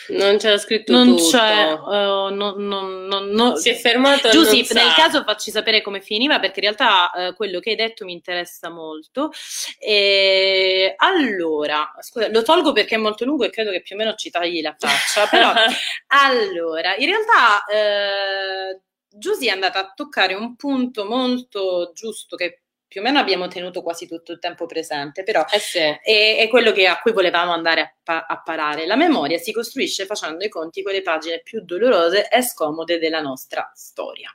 non 0.08 0.38
c'era 0.38 0.58
scritto 0.58 0.92
non 0.92 1.16
tutto. 1.16 1.30
c'è, 1.30 1.72
uh, 1.72 2.34
non, 2.34 2.66
non, 2.66 3.28
non, 3.28 3.56
si 3.56 3.70
è 3.70 3.74
fermato. 3.74 4.28
Giusy, 4.30 4.66
nel 4.72 4.92
caso 4.94 5.22
facci 5.24 5.50
sapere 5.50 5.80
come 5.82 6.00
finiva 6.00 6.38
perché 6.40 6.60
in 6.60 6.74
realtà 6.74 7.10
uh, 7.14 7.34
quello 7.34 7.60
che 7.60 7.70
hai 7.70 7.76
detto 7.76 8.04
mi 8.04 8.12
interessa 8.12 8.68
molto. 8.70 9.30
E, 9.78 10.94
allora, 10.96 11.92
scusa, 12.00 12.28
lo 12.28 12.42
tolgo 12.42 12.72
perché 12.72 12.96
è 12.96 12.98
molto 12.98 13.24
lungo 13.24 13.44
e 13.44 13.50
credo 13.50 13.70
che 13.70 13.82
più 13.82 13.94
o 13.94 13.98
meno 13.98 14.14
ci 14.14 14.30
tagli 14.30 14.60
la 14.60 14.74
faccia. 14.78 15.26
però, 15.26 15.52
allora, 16.08 16.96
in 16.96 17.06
realtà. 17.06 17.64
Uh, 17.68 18.80
Giusy 19.14 19.48
è 19.48 19.50
andata 19.50 19.78
a 19.78 19.92
toccare 19.94 20.32
un 20.32 20.56
punto 20.56 21.04
molto 21.04 21.92
giusto 21.92 22.34
che 22.34 22.61
più 22.92 23.00
o 23.00 23.04
meno 23.04 23.18
abbiamo 23.18 23.48
tenuto 23.48 23.80
quasi 23.80 24.06
tutto 24.06 24.32
il 24.32 24.38
tempo 24.38 24.66
presente, 24.66 25.22
però 25.22 25.46
eh 25.50 25.58
sì. 25.58 25.78
è, 25.78 26.36
è, 26.38 26.46
quello 26.50 26.72
che, 26.72 26.86
a 26.86 27.00
cui 27.00 27.12
volevamo 27.12 27.50
andare 27.50 27.80
a, 27.80 27.94
pa- 28.02 28.26
a, 28.28 28.42
parare. 28.42 28.84
La 28.84 28.96
memoria 28.96 29.38
si 29.38 29.50
costruisce 29.50 30.04
facendo 30.04 30.44
i 30.44 30.50
conti 30.50 30.82
con 30.82 30.92
le 30.92 31.00
pagine 31.00 31.40
più 31.42 31.64
dolorose 31.64 32.28
e 32.28 32.42
scomode 32.42 32.98
della 32.98 33.22
nostra 33.22 33.72
storia. 33.74 34.30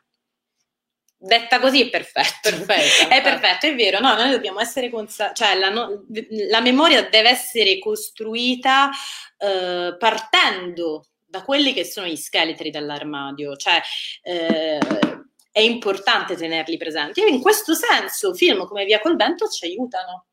Detta 1.20 1.60
così 1.60 1.84
è 1.84 1.90
perfetto. 1.92 2.50
perfetto 2.50 3.10
è 3.14 3.22
perfetto, 3.22 3.68
è 3.68 3.76
vero. 3.76 4.00
No, 4.00 4.16
noi 4.16 4.32
dobbiamo 4.32 4.60
essere 4.60 4.90
consapevoli, 4.90 5.36
cioè 5.36 5.60
la, 5.60 5.70
no- 5.70 6.06
la, 6.50 6.62
memoria 6.62 7.04
deve 7.04 7.30
essere 7.30 7.78
costruita 7.78 8.90
eh, 9.38 9.96
partendo 10.00 11.10
da 11.24 11.44
quelli 11.44 11.74
che 11.74 11.86
sono 11.86 12.08
gli 12.08 12.16
scheletri 12.16 12.72
dell'armadio, 12.72 13.56
cioè 13.56 13.80
eh, 14.24 14.80
è 15.58 15.62
importante 15.62 16.36
tenerli 16.36 16.78
presenti. 16.78 17.24
E 17.24 17.30
in 17.30 17.42
questo 17.42 17.74
senso 17.74 18.36
film 18.36 18.68
come 18.68 18.86
Via 18.86 19.02
col 19.02 19.16
vento 19.16 19.48
ci 19.48 19.66
aiutano. 19.66 20.28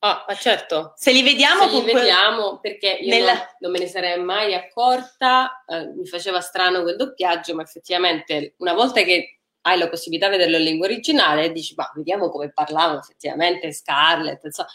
Ah, 0.00 0.24
ma 0.26 0.34
certo. 0.34 0.94
Se 0.96 1.12
li 1.12 1.22
vediamo, 1.22 1.60
Se 1.60 1.66
li 1.66 1.70
comunque... 1.70 2.00
vediamo 2.00 2.58
perché 2.58 2.98
io 3.00 3.10
nella... 3.10 3.34
non, 3.34 3.46
non, 3.60 3.70
me 3.70 3.78
ne 3.78 3.86
sarei 3.86 4.18
mai 4.20 4.54
accorta, 4.54 5.62
eh, 5.64 5.92
mi 5.94 6.04
faceva 6.04 6.40
strano 6.40 6.82
quel 6.82 6.96
doppiaggio, 6.96 7.54
ma 7.54 7.62
effettivamente 7.62 8.54
una 8.58 8.72
volta 8.72 9.02
che 9.02 9.38
hai 9.60 9.78
la 9.78 9.88
possibilità 9.88 10.28
di 10.28 10.36
vederlo 10.36 10.56
in 10.56 10.64
lingua 10.64 10.86
originale, 10.86 11.52
dici, 11.52 11.74
ma 11.76 11.88
vediamo 11.94 12.28
come 12.28 12.50
parlava 12.50 12.98
effettivamente 12.98 13.72
Scarlett, 13.72 14.42
insomma. 14.42 14.68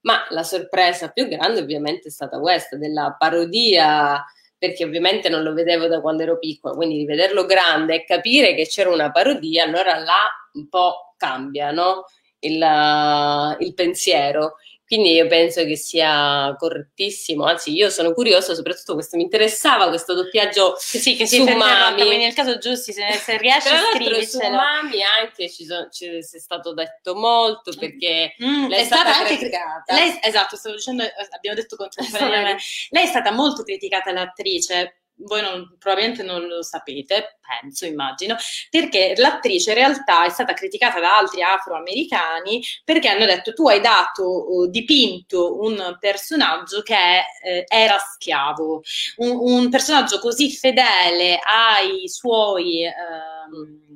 Ma 0.00 0.26
la 0.30 0.42
sorpresa 0.42 1.10
più 1.10 1.28
grande 1.28 1.60
ovviamente 1.60 2.08
è 2.08 2.10
stata 2.10 2.40
questa, 2.40 2.76
della 2.76 3.14
parodia, 3.16 4.24
perché 4.58 4.84
ovviamente 4.84 5.28
non 5.28 5.42
lo 5.42 5.54
vedevo 5.54 5.86
da 5.86 6.00
quando 6.00 6.24
ero 6.24 6.38
piccola, 6.38 6.74
quindi 6.74 6.96
rivederlo 6.98 7.46
grande 7.46 7.94
e 7.94 8.04
capire 8.04 8.54
che 8.54 8.66
c'era 8.66 8.90
una 8.90 9.10
parodia, 9.10 9.64
allora 9.64 9.96
là 9.98 10.28
un 10.54 10.68
po' 10.68 11.14
cambia, 11.16 11.70
no? 11.70 12.04
il, 12.40 13.56
il 13.60 13.74
pensiero. 13.74 14.56
Quindi 14.88 15.12
io 15.12 15.26
penso 15.26 15.66
che 15.66 15.76
sia 15.76 16.56
correttissimo, 16.58 17.44
anzi 17.44 17.74
io 17.74 17.90
sono 17.90 18.14
curiosa, 18.14 18.54
soprattutto 18.54 18.94
questo 18.94 19.18
mi 19.18 19.22
interessava, 19.24 19.88
questo 19.88 20.14
doppiaggio 20.14 20.76
sì, 20.78 21.14
che 21.14 21.26
si 21.26 21.36
su 21.36 21.44
Mami. 21.44 22.00
Quindi 22.06 22.24
nel 22.24 22.32
caso 22.32 22.56
giusti, 22.56 22.94
se, 22.94 23.02
se 23.12 23.36
riesci 23.36 23.68
a 23.68 23.82
scrivercelo. 23.92 24.44
su 24.44 24.50
Mami 24.50 25.02
anche 25.02 25.50
ci, 25.50 25.66
sono, 25.66 25.90
ci 25.90 26.06
è 26.06 26.22
stato 26.22 26.72
detto 26.72 27.14
molto 27.14 27.70
perché 27.78 28.34
mm, 28.42 28.68
lei 28.68 28.80
è 28.80 28.84
stata, 28.84 29.10
stata 29.10 29.18
anche 29.18 29.36
criticata. 29.36 29.94
Lei, 29.94 30.18
esatto, 30.22 30.56
stavo 30.56 30.76
dicendo, 30.76 31.04
abbiamo 31.32 31.56
detto 31.56 31.76
contemporaneamente, 31.76 32.62
lei 32.88 33.04
è 33.04 33.08
stata 33.08 33.30
molto 33.30 33.64
criticata 33.64 34.10
l'attrice 34.10 34.97
voi 35.18 35.42
non, 35.42 35.76
probabilmente 35.78 36.22
non 36.22 36.46
lo 36.46 36.62
sapete, 36.62 37.38
penso, 37.60 37.86
immagino, 37.86 38.36
perché 38.70 39.14
l'attrice 39.16 39.70
in 39.70 39.76
realtà 39.76 40.24
è 40.24 40.28
stata 40.28 40.52
criticata 40.52 41.00
da 41.00 41.18
altri 41.18 41.42
afroamericani 41.42 42.62
perché 42.84 43.08
hanno 43.08 43.26
detto 43.26 43.52
tu 43.52 43.68
hai 43.68 43.80
dato, 43.80 44.66
dipinto 44.68 45.60
un 45.60 45.96
personaggio 45.98 46.82
che 46.82 47.18
eh, 47.42 47.64
era 47.66 47.98
schiavo, 47.98 48.82
un, 49.16 49.36
un, 49.40 49.70
personaggio 49.70 50.18
così 50.18 50.50
fedele 50.50 51.38
ai 51.38 52.08
suoi... 52.08 52.84
Eh, 52.84 53.87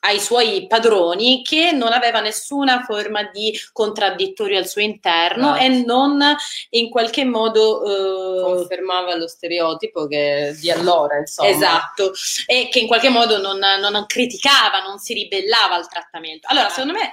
ai 0.00 0.20
suoi 0.20 0.66
padroni 0.66 1.42
che 1.42 1.72
non 1.72 1.92
aveva 1.92 2.20
nessuna 2.20 2.82
forma 2.84 3.24
di 3.32 3.58
contraddittorio 3.72 4.58
al 4.58 4.68
suo 4.68 4.80
interno 4.80 5.54
right. 5.54 5.62
e 5.62 5.84
non 5.84 6.22
in 6.70 6.88
qualche 6.88 7.24
modo 7.24 7.84
eh... 7.84 8.42
confermava 8.42 9.16
lo 9.16 9.26
stereotipo 9.26 10.06
che 10.06 10.54
di 10.60 10.70
allora, 10.70 11.18
insomma. 11.18 11.48
Esatto, 11.48 12.12
e 12.46 12.68
che 12.70 12.78
in 12.78 12.86
qualche 12.86 13.08
modo 13.08 13.40
non, 13.40 13.58
non 13.58 14.04
criticava, 14.06 14.82
non 14.82 14.98
si 14.98 15.14
ribellava 15.14 15.74
al 15.74 15.88
trattamento. 15.88 16.46
Allora, 16.48 16.68
secondo 16.68 16.92
me 16.92 17.10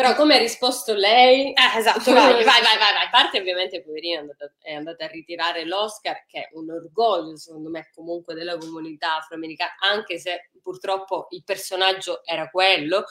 però 0.00 0.14
come 0.14 0.36
ha 0.36 0.38
risposto 0.38 0.94
lei? 0.94 1.52
Eh, 1.52 1.78
esatto, 1.78 2.10
vai, 2.14 2.32
vai, 2.32 2.42
vai, 2.42 2.78
vai. 2.78 3.04
A 3.04 3.10
parte 3.10 3.38
ovviamente 3.38 3.82
poverina 3.82 4.16
è 4.16 4.20
andata, 4.20 4.52
è 4.58 4.72
andata, 4.72 5.04
a 5.04 5.08
ritirare 5.08 5.66
l'Oscar, 5.66 6.24
che 6.26 6.38
è 6.38 6.48
un 6.54 6.70
orgoglio 6.70 7.36
secondo 7.36 7.68
me 7.68 7.90
comunque 7.94 8.32
della 8.32 8.56
comunità 8.56 9.18
afroamericana, 9.18 9.72
anche 9.80 10.18
se 10.18 10.48
purtroppo 10.62 11.26
il 11.32 11.42
personaggio 11.44 12.24
era 12.24 12.48
quello. 12.48 13.04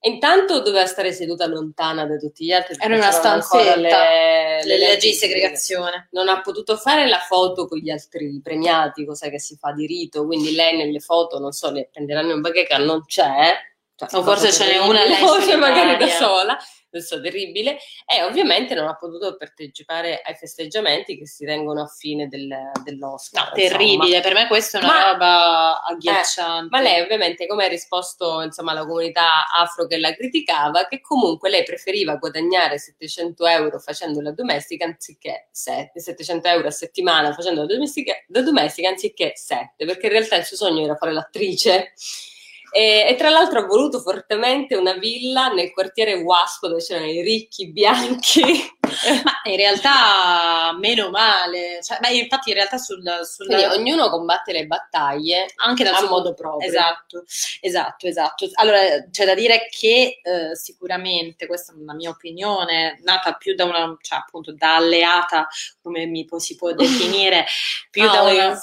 E 0.00 0.10
intanto 0.10 0.60
doveva 0.60 0.84
stare 0.84 1.12
seduta 1.12 1.46
lontana 1.46 2.04
da 2.04 2.16
tutti 2.18 2.44
gli 2.44 2.52
altri. 2.52 2.76
Era 2.78 2.94
una 2.94 3.10
stanzetta, 3.10 3.76
le, 3.76 4.64
le 4.64 4.78
leggi 4.78 5.08
di 5.08 5.14
segregazione. 5.14 6.08
Non 6.10 6.28
ha 6.28 6.42
potuto 6.42 6.76
fare 6.76 7.08
la 7.08 7.20
foto 7.20 7.66
con 7.66 7.78
gli 7.78 7.88
altri 7.88 8.38
premiati, 8.42 9.06
cosa 9.06 9.30
che 9.30 9.40
si 9.40 9.56
fa 9.56 9.72
di 9.72 9.86
rito, 9.86 10.26
quindi 10.26 10.54
lei 10.54 10.76
nelle 10.76 11.00
foto, 11.00 11.38
non 11.38 11.52
so, 11.52 11.70
le 11.72 11.88
prenderanno 11.90 12.32
in 12.32 12.42
bacheca, 12.42 12.76
non 12.76 13.02
c'è, 13.06 13.56
cioè, 14.06 14.20
o 14.20 14.22
forse 14.22 14.52
ce 14.52 14.66
n'è 14.66 14.78
una 14.78 15.04
lei 15.04 15.16
forse 15.26 15.56
magari 15.56 15.96
da 15.96 16.08
sola, 16.08 16.56
questo 16.88 17.20
terribile, 17.20 17.78
e 18.06 18.22
ovviamente 18.22 18.74
non 18.74 18.86
ha 18.86 18.94
potuto 18.94 19.36
partecipare 19.36 20.22
ai 20.24 20.34
festeggiamenti 20.36 21.18
che 21.18 21.26
si 21.26 21.44
tengono 21.44 21.82
a 21.82 21.86
fine 21.86 22.28
del, 22.28 22.48
dell'Oscar. 22.84 23.46
No, 23.46 23.52
terribile, 23.54 24.20
per 24.20 24.34
me 24.34 24.46
questa 24.46 24.78
è 24.78 24.84
una 24.84 24.92
ma, 24.92 25.10
roba 25.10 25.82
agghiacciante. 25.82 26.66
Eh, 26.66 26.68
ma 26.70 26.80
lei 26.80 27.00
ovviamente 27.00 27.46
come 27.48 27.64
ha 27.64 27.68
risposto 27.68 28.40
insomma 28.40 28.70
alla 28.70 28.86
comunità 28.86 29.48
afro 29.48 29.86
che 29.86 29.98
la 29.98 30.14
criticava, 30.14 30.86
che 30.86 31.00
comunque 31.00 31.50
lei 31.50 31.64
preferiva 31.64 32.14
guadagnare 32.14 32.78
700 32.78 33.46
euro 33.46 33.80
facendo 33.80 34.20
la 34.20 34.30
domestica 34.30 34.84
anziché 34.84 35.48
7, 35.50 35.98
700 35.98 36.48
euro 36.48 36.68
a 36.68 36.70
settimana 36.72 37.32
facendo 37.32 37.62
la 37.62 37.66
domestica, 37.66 38.14
la 38.28 38.42
domestica 38.42 38.90
anziché 38.90 39.32
7, 39.34 39.84
perché 39.84 40.06
in 40.06 40.12
realtà 40.12 40.36
il 40.36 40.44
suo 40.44 40.56
sogno 40.56 40.84
era 40.84 40.94
fare 40.94 41.12
l'attrice 41.12 41.94
e, 42.70 43.06
e, 43.08 43.14
tra 43.16 43.30
l'altro 43.30 43.60
ha 43.60 43.66
voluto 43.66 44.00
fortemente 44.00 44.76
una 44.76 44.94
villa 44.94 45.48
nel 45.48 45.72
quartiere 45.72 46.14
Wasp 46.14 46.66
dove 46.66 46.80
c'erano 46.80 47.06
i 47.06 47.22
ricchi 47.22 47.70
bianchi. 47.70 48.76
ma 49.24 49.50
in 49.50 49.56
realtà 49.56 50.76
meno 50.78 51.10
male, 51.10 51.80
cioè, 51.82 51.98
ma 52.00 52.08
infatti 52.08 52.50
in 52.50 52.56
realtà 52.56 52.78
sul, 52.78 53.02
sul... 53.24 53.46
Quindi 53.46 53.64
ognuno 53.64 54.08
combatte 54.08 54.52
le 54.52 54.66
battaglie 54.66 55.52
anche 55.56 55.84
dal 55.84 55.96
suo 55.96 56.08
modo 56.08 56.34
proprio. 56.34 56.68
Esatto, 56.68 57.24
esatto, 57.60 58.06
esatto. 58.06 58.48
Allora 58.54 58.80
c'è 59.10 59.24
da 59.24 59.34
dire 59.34 59.68
che 59.70 60.20
eh, 60.22 60.56
sicuramente, 60.56 61.46
questa 61.46 61.72
è 61.72 61.76
una 61.76 61.94
mia 61.94 62.10
opinione, 62.10 62.98
nata 63.02 63.34
più 63.34 63.54
da 63.54 63.64
una, 63.64 63.96
cioè 64.00 64.18
appunto 64.18 64.52
da 64.52 64.76
alleata, 64.76 65.48
come 65.82 66.06
mi 66.06 66.26
si 66.38 66.56
può 66.56 66.72
definire, 66.72 67.46
più 67.90 68.08
Alice. 68.08 68.16
da 68.36 68.46
una... 68.46 68.60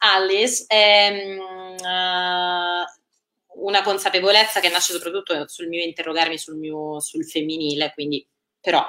Alice, 0.00 0.64
ehm, 0.68 1.40
uh, 1.80 2.84
una 3.60 3.82
consapevolezza 3.82 4.60
che 4.60 4.68
nasce 4.68 4.92
soprattutto 4.92 5.46
sul 5.48 5.68
mio 5.68 5.82
interrogarmi 5.82 6.38
sul 6.38 6.56
mio 6.56 7.00
sul 7.00 7.26
femminile, 7.26 7.92
quindi 7.94 8.26
però 8.60 8.84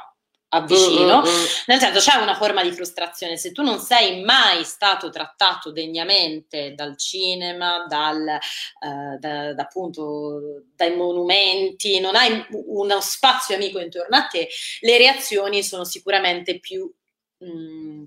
avvicino, 0.51 1.21
mm, 1.21 1.25
mm, 1.25 1.27
mm. 1.27 1.45
nel 1.67 1.79
senso 1.79 1.99
c'è 1.99 2.17
una 2.17 2.35
forma 2.35 2.63
di 2.63 2.71
frustrazione, 2.71 3.37
se 3.37 3.51
tu 3.51 3.61
non 3.61 3.79
sei 3.79 4.23
mai 4.23 4.63
stato 4.63 5.09
trattato 5.09 5.71
degnamente 5.71 6.73
dal 6.73 6.97
cinema, 6.97 7.85
dal, 7.87 8.27
eh, 8.27 9.17
da, 9.19 9.53
da, 9.53 9.61
appunto 9.61 10.63
dai 10.75 10.95
monumenti, 10.95 11.99
non 11.99 12.15
hai 12.15 12.43
uno 12.49 12.99
spazio 12.99 13.55
amico 13.55 13.79
intorno 13.79 14.17
a 14.17 14.25
te, 14.25 14.49
le 14.81 14.97
reazioni 14.97 15.61
sono 15.61 15.83
sicuramente 15.83 16.59
più 16.59 16.91
mh, 17.37 18.05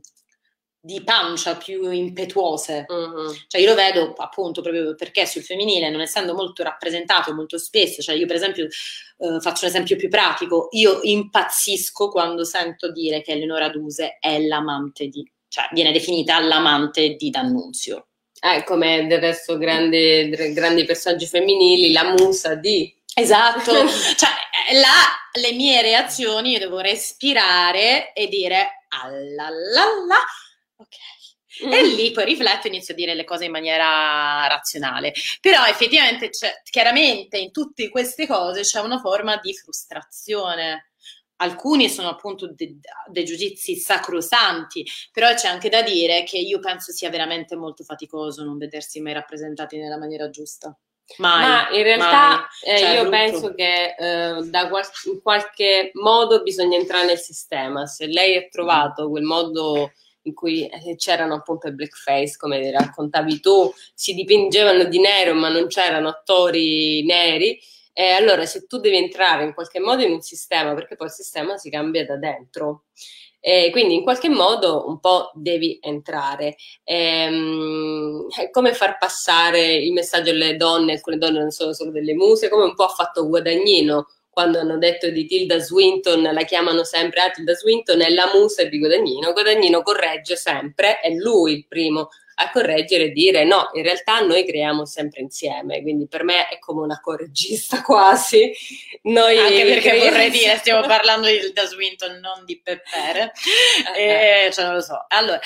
di 0.84 1.00
pancia 1.04 1.56
più 1.56 1.88
impetuose. 1.92 2.86
Uh-huh. 2.88 3.32
Cioè 3.46 3.60
io 3.60 3.68
lo 3.68 3.76
vedo 3.76 4.14
appunto 4.16 4.62
proprio 4.62 4.96
perché 4.96 5.26
sul 5.26 5.44
femminile, 5.44 5.90
non 5.90 6.00
essendo 6.00 6.34
molto 6.34 6.64
rappresentato 6.64 7.32
molto 7.32 7.56
spesso, 7.56 8.02
cioè 8.02 8.16
io 8.16 8.26
per 8.26 8.34
esempio 8.34 8.64
eh, 8.64 9.38
faccio 9.40 9.64
un 9.64 9.70
esempio 9.70 9.94
più 9.94 10.08
pratico, 10.08 10.66
io 10.72 10.98
impazzisco 11.02 12.08
quando 12.08 12.42
sento 12.42 12.90
dire 12.90 13.22
che 13.22 13.30
Eleonora 13.30 13.68
Duse 13.68 14.16
è 14.18 14.40
l'amante 14.40 15.06
di, 15.06 15.24
cioè 15.46 15.68
viene 15.70 15.92
definita 15.92 16.40
l'amante 16.40 17.14
di 17.14 17.30
D'Annunzio. 17.30 18.08
Eh, 18.40 18.64
come 18.64 19.06
del 19.06 19.20
resto 19.20 19.56
grandi, 19.56 20.30
grandi 20.52 20.84
personaggi 20.84 21.26
femminili, 21.26 21.92
la 21.92 22.12
musa 22.12 22.56
di... 22.56 22.92
Esatto, 23.14 23.70
cioè 24.16 24.30
là 24.80 25.38
le 25.40 25.52
mie 25.52 25.80
reazioni 25.80 26.52
io 26.52 26.58
devo 26.58 26.80
respirare 26.80 28.12
e 28.14 28.26
dire 28.26 28.86
alla 28.88 29.48
la 29.48 29.84
la 30.08 30.18
ok. 30.82 31.66
Mm. 31.66 31.72
E 31.72 31.82
lì 31.82 32.10
poi 32.12 32.24
rifletto 32.24 32.66
e 32.66 32.70
inizio 32.70 32.94
a 32.94 32.96
dire 32.96 33.14
le 33.14 33.24
cose 33.24 33.44
in 33.44 33.50
maniera 33.50 34.46
razionale. 34.46 35.12
Però 35.40 35.64
effettivamente, 35.66 36.30
c'è, 36.30 36.62
chiaramente 36.64 37.36
in 37.36 37.50
tutte 37.50 37.90
queste 37.90 38.26
cose 38.26 38.62
c'è 38.62 38.80
una 38.80 38.98
forma 38.98 39.36
di 39.36 39.54
frustrazione. 39.54 40.92
Alcuni 41.36 41.90
sono 41.90 42.08
appunto 42.08 42.52
dei 42.54 42.78
de 43.08 43.22
giudizi 43.24 43.76
sacrosanti, 43.76 44.86
però 45.10 45.34
c'è 45.34 45.48
anche 45.48 45.68
da 45.68 45.82
dire 45.82 46.22
che 46.22 46.38
io 46.38 46.60
penso 46.60 46.92
sia 46.92 47.10
veramente 47.10 47.56
molto 47.56 47.82
faticoso 47.84 48.44
non 48.44 48.58
vedersi 48.58 49.00
mai 49.00 49.12
rappresentati 49.12 49.76
nella 49.76 49.98
maniera 49.98 50.30
giusta. 50.30 50.74
Mai, 51.16 51.42
Ma 51.42 51.70
in 51.70 51.82
realtà 51.82 52.48
eh, 52.64 52.78
cioè, 52.78 52.90
io 52.90 53.08
penso 53.08 53.54
che 53.54 53.94
eh, 53.98 54.42
da 54.44 54.68
qual- 54.68 54.88
in 55.06 55.20
qualche 55.20 55.90
modo 55.94 56.42
bisogna 56.42 56.78
entrare 56.78 57.06
nel 57.06 57.18
sistema. 57.18 57.86
Se 57.86 58.06
lei 58.06 58.36
ha 58.36 58.46
trovato 58.48 59.10
quel 59.10 59.24
modo 59.24 59.92
in 60.22 60.34
cui 60.34 60.66
eh, 60.66 60.96
c'erano 60.96 61.34
appunto 61.34 61.68
i 61.68 61.72
blackface, 61.72 62.36
come 62.36 62.70
raccontavi 62.70 63.40
tu, 63.40 63.72
si 63.94 64.14
dipingevano 64.14 64.84
di 64.84 64.98
nero 65.00 65.34
ma 65.34 65.48
non 65.48 65.66
c'erano 65.66 66.08
attori 66.08 67.04
neri. 67.04 67.58
E 67.94 68.10
allora 68.10 68.46
se 68.46 68.66
tu 68.66 68.78
devi 68.78 68.96
entrare 68.96 69.44
in 69.44 69.52
qualche 69.52 69.78
modo 69.78 70.02
in 70.02 70.12
un 70.12 70.22
sistema, 70.22 70.74
perché 70.74 70.96
poi 70.96 71.08
il 71.08 71.12
sistema 71.12 71.58
si 71.58 71.68
cambia 71.68 72.06
da 72.06 72.16
dentro, 72.16 72.84
e 73.44 73.70
quindi 73.72 73.94
in 73.94 74.02
qualche 74.02 74.28
modo 74.28 74.86
un 74.86 75.00
po' 75.00 75.32
devi 75.34 75.78
entrare. 75.82 76.54
Ehm, 76.84 78.28
come 78.52 78.72
far 78.72 78.98
passare 78.98 79.74
il 79.74 79.92
messaggio 79.92 80.30
alle 80.30 80.56
donne, 80.56 80.92
alcune 80.92 81.18
donne 81.18 81.40
non 81.40 81.50
sono 81.50 81.72
solo 81.74 81.90
delle 81.90 82.14
muse, 82.14 82.48
come 82.48 82.64
un 82.64 82.74
po' 82.74 82.84
ha 82.84 82.88
fatto 82.88 83.26
Guadagnino 83.26 84.06
quando 84.32 84.58
hanno 84.58 84.78
detto 84.78 85.10
di 85.10 85.26
Tilda 85.26 85.58
Swinton, 85.58 86.22
la 86.22 86.42
chiamano 86.44 86.84
sempre 86.84 87.20
ah, 87.20 87.28
Tilda 87.28 87.52
Swinton 87.52 88.00
è 88.00 88.08
la 88.08 88.30
musa 88.32 88.64
di 88.64 88.78
Guadagnino, 88.78 89.32
Guadagnino 89.32 89.82
corregge 89.82 90.36
sempre, 90.36 91.00
è 91.00 91.10
lui 91.10 91.52
il 91.52 91.66
primo 91.68 92.08
a 92.36 92.50
correggere 92.50 93.04
e 93.04 93.10
dire 93.10 93.44
no, 93.44 93.68
in 93.74 93.82
realtà 93.82 94.20
noi 94.20 94.46
creiamo 94.46 94.86
sempre 94.86 95.20
insieme, 95.20 95.82
quindi 95.82 96.08
per 96.08 96.24
me 96.24 96.48
è 96.48 96.58
come 96.58 96.80
una 96.80 96.98
correggista 96.98 97.82
quasi. 97.84 98.50
Noi 99.02 99.36
Anche 99.36 99.64
perché 99.64 99.98
vorrei 99.98 100.30
dire, 100.30 100.56
stiamo 100.56 100.86
parlando 100.86 101.26
di 101.26 101.34
Hilda 101.34 101.66
Swinton, 101.66 102.18
non 102.18 102.46
di 102.46 102.58
Peppere, 102.58 103.32
eh, 103.94 104.50
cioè 104.50 104.64
non 104.64 104.74
lo 104.76 104.80
so. 104.80 105.04
Allora, 105.08 105.40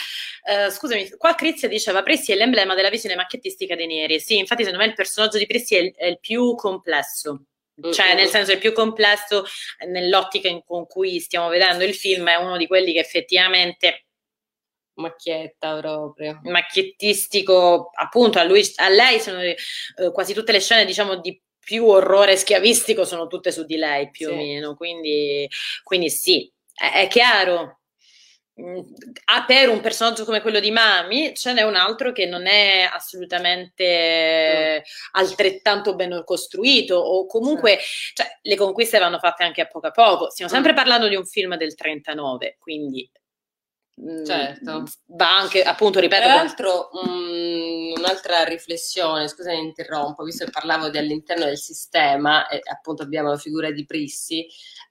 eh, 0.44 0.70
scusami, 0.70 1.08
qua 1.18 1.34
Crizia 1.34 1.66
diceva 1.66 2.04
Pressi 2.04 2.30
è 2.30 2.36
l'emblema 2.36 2.76
della 2.76 2.90
visione 2.90 3.16
macchettistica 3.16 3.74
dei 3.74 3.88
neri. 3.88 4.20
Sì, 4.20 4.38
infatti 4.38 4.62
secondo 4.62 4.84
me 4.84 4.90
il 4.90 4.96
personaggio 4.96 5.38
di 5.38 5.46
Pressi 5.46 5.74
è, 5.74 5.92
è 5.92 6.06
il 6.06 6.20
più 6.20 6.54
complesso 6.54 7.46
cioè 7.92 8.14
nel 8.14 8.28
senso 8.28 8.52
è 8.52 8.58
più 8.58 8.72
complesso 8.72 9.44
nell'ottica 9.86 10.48
in, 10.48 10.62
con 10.64 10.86
cui 10.86 11.20
stiamo 11.20 11.48
vedendo 11.48 11.84
il 11.84 11.94
film, 11.94 12.28
è 12.28 12.36
uno 12.36 12.56
di 12.56 12.66
quelli 12.66 12.92
che 12.92 13.00
effettivamente 13.00 14.06
macchietta 14.96 15.78
proprio. 15.78 16.40
macchiettistico 16.44 17.90
appunto 17.92 18.38
a, 18.38 18.44
lui, 18.44 18.62
a 18.76 18.88
lei 18.88 19.20
sono 19.20 19.42
eh, 19.42 19.56
quasi 20.12 20.32
tutte 20.32 20.52
le 20.52 20.60
scene 20.60 20.86
diciamo 20.86 21.20
di 21.20 21.38
più 21.58 21.84
orrore 21.86 22.36
schiavistico 22.36 23.04
sono 23.04 23.26
tutte 23.26 23.52
su 23.52 23.64
di 23.64 23.76
lei 23.76 24.08
più 24.10 24.28
sì. 24.28 24.32
o 24.32 24.36
meno 24.36 24.74
quindi, 24.76 25.48
quindi 25.82 26.08
sì. 26.10 26.50
È, 26.72 27.02
è 27.02 27.08
chiaro 27.08 27.80
per 29.46 29.68
un 29.68 29.80
personaggio 29.80 30.24
come 30.24 30.40
quello 30.40 30.60
di 30.60 30.70
Mami 30.70 31.34
ce 31.34 31.52
n'è 31.52 31.60
un 31.60 31.76
altro 31.76 32.12
che 32.12 32.24
non 32.24 32.46
è 32.46 32.88
assolutamente 32.90 34.80
mm. 34.80 34.82
altrettanto 35.12 35.94
ben 35.94 36.22
costruito 36.24 36.96
o 36.96 37.26
comunque 37.26 37.78
cioè, 38.14 38.38
le 38.40 38.56
conquiste 38.56 38.98
vanno 38.98 39.18
fatte 39.18 39.44
anche 39.44 39.60
a 39.60 39.66
poco 39.66 39.88
a 39.88 39.90
poco. 39.90 40.30
Stiamo 40.30 40.50
sempre 40.50 40.72
mm. 40.72 40.74
parlando 40.74 41.06
di 41.08 41.16
un 41.16 41.26
film 41.26 41.56
del 41.56 41.74
39, 41.74 42.56
quindi 42.58 43.10
mm, 44.00 44.24
certo. 44.24 44.84
va 45.08 45.36
anche 45.36 45.62
appunto 45.62 46.00
ripeto 46.00 46.22
tra 46.22 46.34
l'altro 46.34 46.88
um, 46.92 47.85
un'altra 48.06 48.44
riflessione 48.44 49.28
scusa 49.28 49.50
mi 49.50 49.58
interrompo 49.58 50.22
visto 50.22 50.44
che 50.44 50.50
parlavo 50.50 50.88
di 50.88 50.98
all'interno 50.98 51.44
del 51.44 51.58
sistema 51.58 52.46
e 52.48 52.60
appunto 52.64 53.02
abbiamo 53.02 53.30
la 53.30 53.36
figura 53.36 53.70
di 53.70 53.84
Prissi 53.84 54.46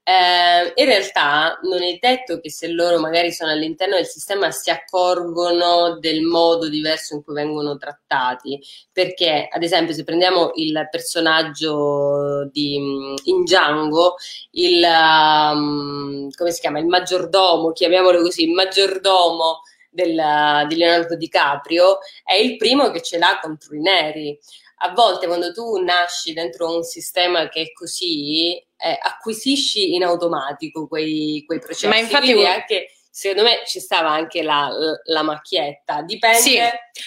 eh, 0.08 0.72
in 0.76 0.86
realtà 0.86 1.58
non 1.64 1.82
è 1.82 1.98
detto 2.00 2.40
che 2.40 2.52
se 2.52 2.68
loro 2.68 3.00
magari 3.00 3.32
sono 3.32 3.50
all'interno 3.50 3.96
del 3.96 4.06
sistema 4.06 4.52
si 4.52 4.70
accorgono 4.70 5.98
del 5.98 6.22
modo 6.22 6.70
diverso 6.70 7.16
in 7.16 7.24
cui 7.24 7.34
vengono 7.34 7.76
trattati, 7.76 8.62
perché 8.92 9.48
ad 9.52 9.64
esempio 9.64 9.96
se 9.96 10.04
prendiamo 10.04 10.52
il 10.58 10.88
personaggio 10.92 12.48
di 12.52 12.80
mm, 12.80 13.16
in 13.24 13.44
Django, 13.46 14.18
il 14.52 14.84
um, 14.84 16.30
come 16.36 16.52
si 16.52 16.60
chiama? 16.60 16.78
Il 16.78 16.86
maggiordomo, 16.86 17.72
chiamiamolo 17.72 18.22
così, 18.22 18.44
il 18.44 18.52
maggiordomo 18.52 19.62
del, 19.96 20.66
di 20.68 20.76
Leonardo 20.76 21.16
DiCaprio 21.16 21.98
è 22.24 22.36
il 22.36 22.58
primo 22.58 22.92
che 22.92 23.02
ce 23.02 23.18
l'ha 23.18 23.40
contro 23.42 23.76
i 23.76 23.80
neri 23.80 24.38
a 24.80 24.92
volte 24.92 25.26
quando 25.26 25.52
tu 25.54 25.78
nasci 25.78 26.34
dentro 26.34 26.76
un 26.76 26.84
sistema 26.84 27.48
che 27.48 27.62
è 27.62 27.72
così, 27.72 28.56
eh, 28.56 29.00
acquisisci 29.02 29.96
in 29.96 30.04
automatico 30.04 30.88
quei, 30.88 31.44
quei 31.46 31.60
processi. 31.60 31.88
Ma 31.88 31.98
infatti 31.98 32.34
Quindi 32.34 32.46
anche 32.46 32.90
secondo 33.10 33.44
me 33.44 33.64
ci 33.66 33.80
stava 33.80 34.12
anche 34.12 34.44
la, 34.44 34.70
la 35.06 35.24
macchietta, 35.24 36.02
dipende. 36.02 36.38
Sì, 36.38 36.60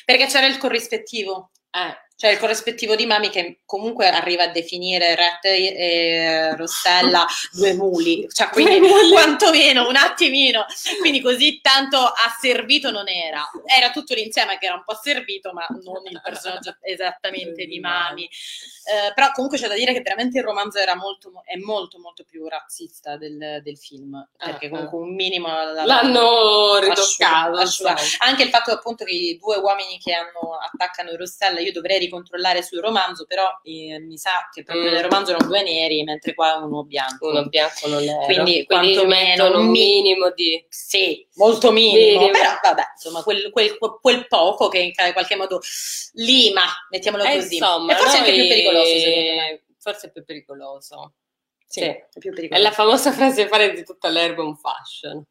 perché 0.05 0.27
c'era 0.27 0.47
il 0.47 0.57
corrispettivo. 0.57 1.51
Eh 1.71 2.07
cioè 2.19 2.33
il 2.33 2.39
corrispettivo 2.39 2.97
di 2.97 3.07
Mami 3.07 3.31
che 3.31 3.61
comunque 3.65 4.09
arriva 4.09 4.43
a 4.43 4.49
definire 4.49 5.15
Rette 5.15 5.77
e 5.77 6.57
Rossella 6.57 7.25
due 7.53 7.75
muli, 7.75 8.27
cioè 8.33 8.49
quindi 8.49 8.81
quantomeno 9.13 9.87
un 9.87 9.95
attimino, 9.95 10.67
quindi 10.99 11.21
così 11.21 11.61
tanto 11.61 11.97
asservito 11.97 12.91
non 12.91 13.09
era, 13.09 13.49
era 13.65 13.93
tutto 13.93 14.15
l'insieme 14.15 14.59
che 14.59 14.67
era 14.67 14.75
un 14.75 14.83
po' 14.85 14.95
asservito 14.95 15.53
ma 15.53 15.65
non 15.69 16.03
il 16.11 16.21
personaggio 16.21 16.77
esattamente 16.81 17.67
di 17.67 17.79
Mami, 17.79 18.25
eh, 18.25 19.13
però 19.15 19.31
comunque 19.31 19.57
c'è 19.57 19.69
da 19.69 19.75
dire 19.75 19.93
che 19.93 20.01
veramente 20.01 20.39
il 20.39 20.45
romanzo 20.45 20.79
era 20.79 20.97
molto, 20.97 21.31
è 21.45 21.57
molto 21.57 22.01
molto 22.01 22.25
più 22.25 22.49
razzista 22.49 23.17
del, 23.17 23.61
del 23.63 23.79
film, 23.79 24.29
perché 24.37 24.67
ah, 24.67 24.71
comunque 24.71 24.99
un 24.99 25.15
minimo 25.15 25.47
l'hanno 25.47 26.79
ritoccato, 26.79 27.61
anche 28.25 28.43
il 28.43 28.49
fatto 28.49 28.73
appunto 28.73 29.05
che 29.05 29.13
i 29.13 29.39
due 29.39 29.59
uomini 29.59 29.99
che 29.99 30.15
hanno, 30.15 30.57
attaccano 30.61 31.15
Rossella, 31.15 31.61
io 31.61 31.71
dovrei 31.71 31.99
controllare 32.09 32.63
sul 32.63 32.81
romanzo, 32.81 33.25
però 33.25 33.47
eh, 33.63 33.99
mi 34.01 34.17
sa 34.17 34.49
che 34.53 34.63
proprio 34.63 34.91
mm. 34.91 34.93
nel 34.95 35.03
romanzo 35.03 35.31
erano 35.31 35.47
due 35.47 35.63
neri, 35.63 36.03
mentre 36.03 36.35
qua 36.35 36.57
uno 36.57 36.85
bianco. 36.85 37.29
Uno 37.29 37.47
bianco 37.47 37.89
non 37.89 38.05
nero. 38.05 38.25
Quindi, 38.25 38.65
Quindi 38.67 38.95
quantomeno 38.95 39.59
un 39.59 39.69
minimo 39.69 40.31
di... 40.31 40.65
Sì, 40.69 41.27
molto 41.35 41.71
minimo, 41.73 42.21
minimo. 42.21 42.31
però 42.31 42.59
vabbè, 42.63 42.83
insomma, 42.95 43.23
quel, 43.23 43.51
quel, 43.51 43.77
quel, 43.79 44.27
poco 44.27 44.69
che 44.69 44.79
in 44.79 44.93
qualche 44.93 45.37
modo 45.37 45.61
lima, 46.15 46.63
mettiamolo 46.91 47.25
eh, 47.25 47.35
così. 47.37 47.57
Insomma, 47.57 47.93
e 47.93 47.97
forse 47.97 48.19
noi... 48.19 48.27
è 48.27 48.31
anche 48.31 48.41
più 48.41 48.49
pericoloso, 48.49 48.99
secondo 48.99 49.35
me. 49.35 49.63
Forse 49.79 50.07
è 50.07 50.11
più 50.11 50.25
pericoloso. 50.25 51.13
Sì, 51.71 51.81
è, 51.81 52.09
più 52.19 52.33
è 52.33 52.59
la 52.59 52.71
famosa 52.71 53.13
frase 53.13 53.47
fare 53.47 53.75
di 53.75 53.85
tutta 53.85 54.09
l'erba 54.09 54.43
un 54.43 54.57
fashion. 54.57 55.23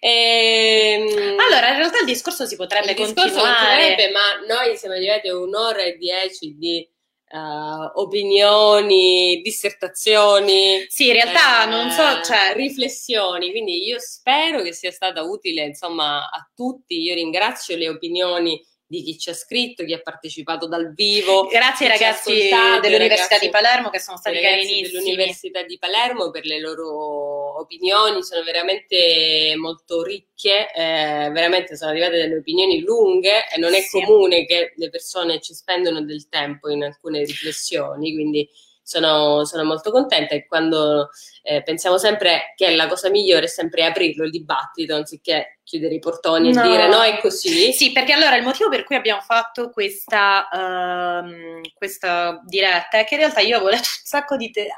Ehm, 0.00 1.38
allora, 1.38 1.68
in 1.68 1.76
realtà 1.76 1.98
il 1.98 2.06
discorso 2.06 2.46
si 2.46 2.56
potrebbe 2.56 2.92
il 2.92 2.96
continuare. 2.96 3.30
Continuerebbe, 3.30 4.10
ma 4.10 4.40
noi 4.46 4.76
siamo 4.78 4.94
arrivati 4.94 5.28
a 5.28 5.36
un'ora 5.36 5.82
e 5.82 5.98
dieci 5.98 6.56
di 6.56 6.88
uh, 7.28 8.00
opinioni, 8.00 9.42
dissertazioni. 9.42 10.86
Sì, 10.88 11.08
in 11.08 11.12
realtà 11.12 11.64
eh, 11.64 11.68
non 11.68 11.90
so, 11.90 12.22
cioè... 12.22 12.54
riflessioni. 12.54 13.50
Quindi 13.50 13.84
io 13.84 13.98
spero 14.00 14.62
che 14.62 14.72
sia 14.72 14.90
stata 14.90 15.22
utile, 15.24 15.62
insomma, 15.62 16.30
a 16.30 16.50
tutti. 16.54 17.02
Io 17.02 17.14
ringrazio 17.14 17.76
le 17.76 17.90
opinioni 17.90 18.58
di 18.88 19.02
chi 19.02 19.18
ci 19.18 19.30
ha 19.30 19.34
scritto, 19.34 19.84
chi 19.84 19.92
ha 19.92 20.00
partecipato 20.00 20.68
dal 20.68 20.92
vivo. 20.92 21.46
Grazie 21.50 21.86
ai 21.86 21.92
ragazzi 21.92 22.32
dell'Università 22.80 23.34
ragazzi, 23.34 23.44
di 23.44 23.50
Palermo 23.50 23.90
che 23.90 23.98
sono 23.98 24.16
stati 24.16 24.40
carinissimi. 24.40 24.82
dell'Università 24.82 25.62
di 25.64 25.78
Palermo 25.78 26.30
per 26.30 26.44
le 26.44 26.60
loro 26.60 27.58
opinioni, 27.60 28.22
sono 28.22 28.44
veramente 28.44 29.54
molto 29.56 30.02
ricche, 30.02 30.72
eh, 30.72 31.30
veramente 31.32 31.76
sono 31.76 31.90
arrivate 31.90 32.16
delle 32.16 32.36
opinioni 32.36 32.80
lunghe 32.80 33.48
e 33.52 33.58
non 33.58 33.74
è 33.74 33.80
sì. 33.80 34.00
comune 34.00 34.46
che 34.46 34.72
le 34.76 34.90
persone 34.90 35.40
ci 35.40 35.52
spendono 35.52 36.02
del 36.02 36.28
tempo 36.28 36.70
in 36.70 36.84
alcune 36.84 37.24
riflessioni, 37.24 38.12
quindi 38.12 38.48
sono, 38.86 39.44
sono 39.44 39.64
molto 39.64 39.90
contenta 39.90 40.36
e 40.36 40.46
quando 40.46 41.08
eh, 41.42 41.60
pensiamo 41.62 41.98
sempre 41.98 42.52
che 42.54 42.70
la 42.76 42.86
cosa 42.86 43.10
migliore 43.10 43.46
è 43.46 43.48
sempre 43.48 43.84
aprirlo 43.84 44.24
il 44.24 44.30
dibattito 44.30 44.94
anziché 44.94 45.58
chiudere 45.64 45.94
i 45.94 45.98
portoni 45.98 46.52
no. 46.52 46.62
e 46.62 46.68
dire 46.68 46.86
no 46.86 47.02
è 47.02 47.18
così. 47.18 47.72
Sì, 47.72 47.90
perché 47.90 48.12
allora 48.12 48.36
il 48.36 48.44
motivo 48.44 48.68
per 48.68 48.84
cui 48.84 48.94
abbiamo 48.94 49.20
fatto 49.22 49.70
questa, 49.70 50.46
uh, 50.52 51.60
questa 51.74 52.40
diretta 52.46 52.98
è 52.98 53.04
che 53.04 53.14
in 53.14 53.20
realtà 53.22 53.40
io 53.40 53.56
avevo 53.56 53.70
letto 53.70 53.88
un 53.88 54.04
sacco 54.04 54.36
di, 54.36 54.52
te- 54.52 54.68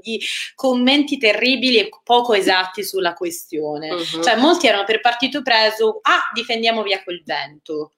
di 0.00 0.20
commenti 0.54 1.18
terribili 1.18 1.78
e 1.78 1.88
poco 2.04 2.34
esatti 2.34 2.84
sulla 2.84 3.14
questione. 3.14 3.90
Uh-huh. 3.90 4.22
Cioè 4.22 4.36
molti 4.36 4.68
erano 4.68 4.84
per 4.84 5.00
partito 5.00 5.42
preso, 5.42 5.98
ah 6.02 6.30
difendiamo 6.32 6.84
via 6.84 7.02
quel 7.02 7.24
vento 7.24 7.94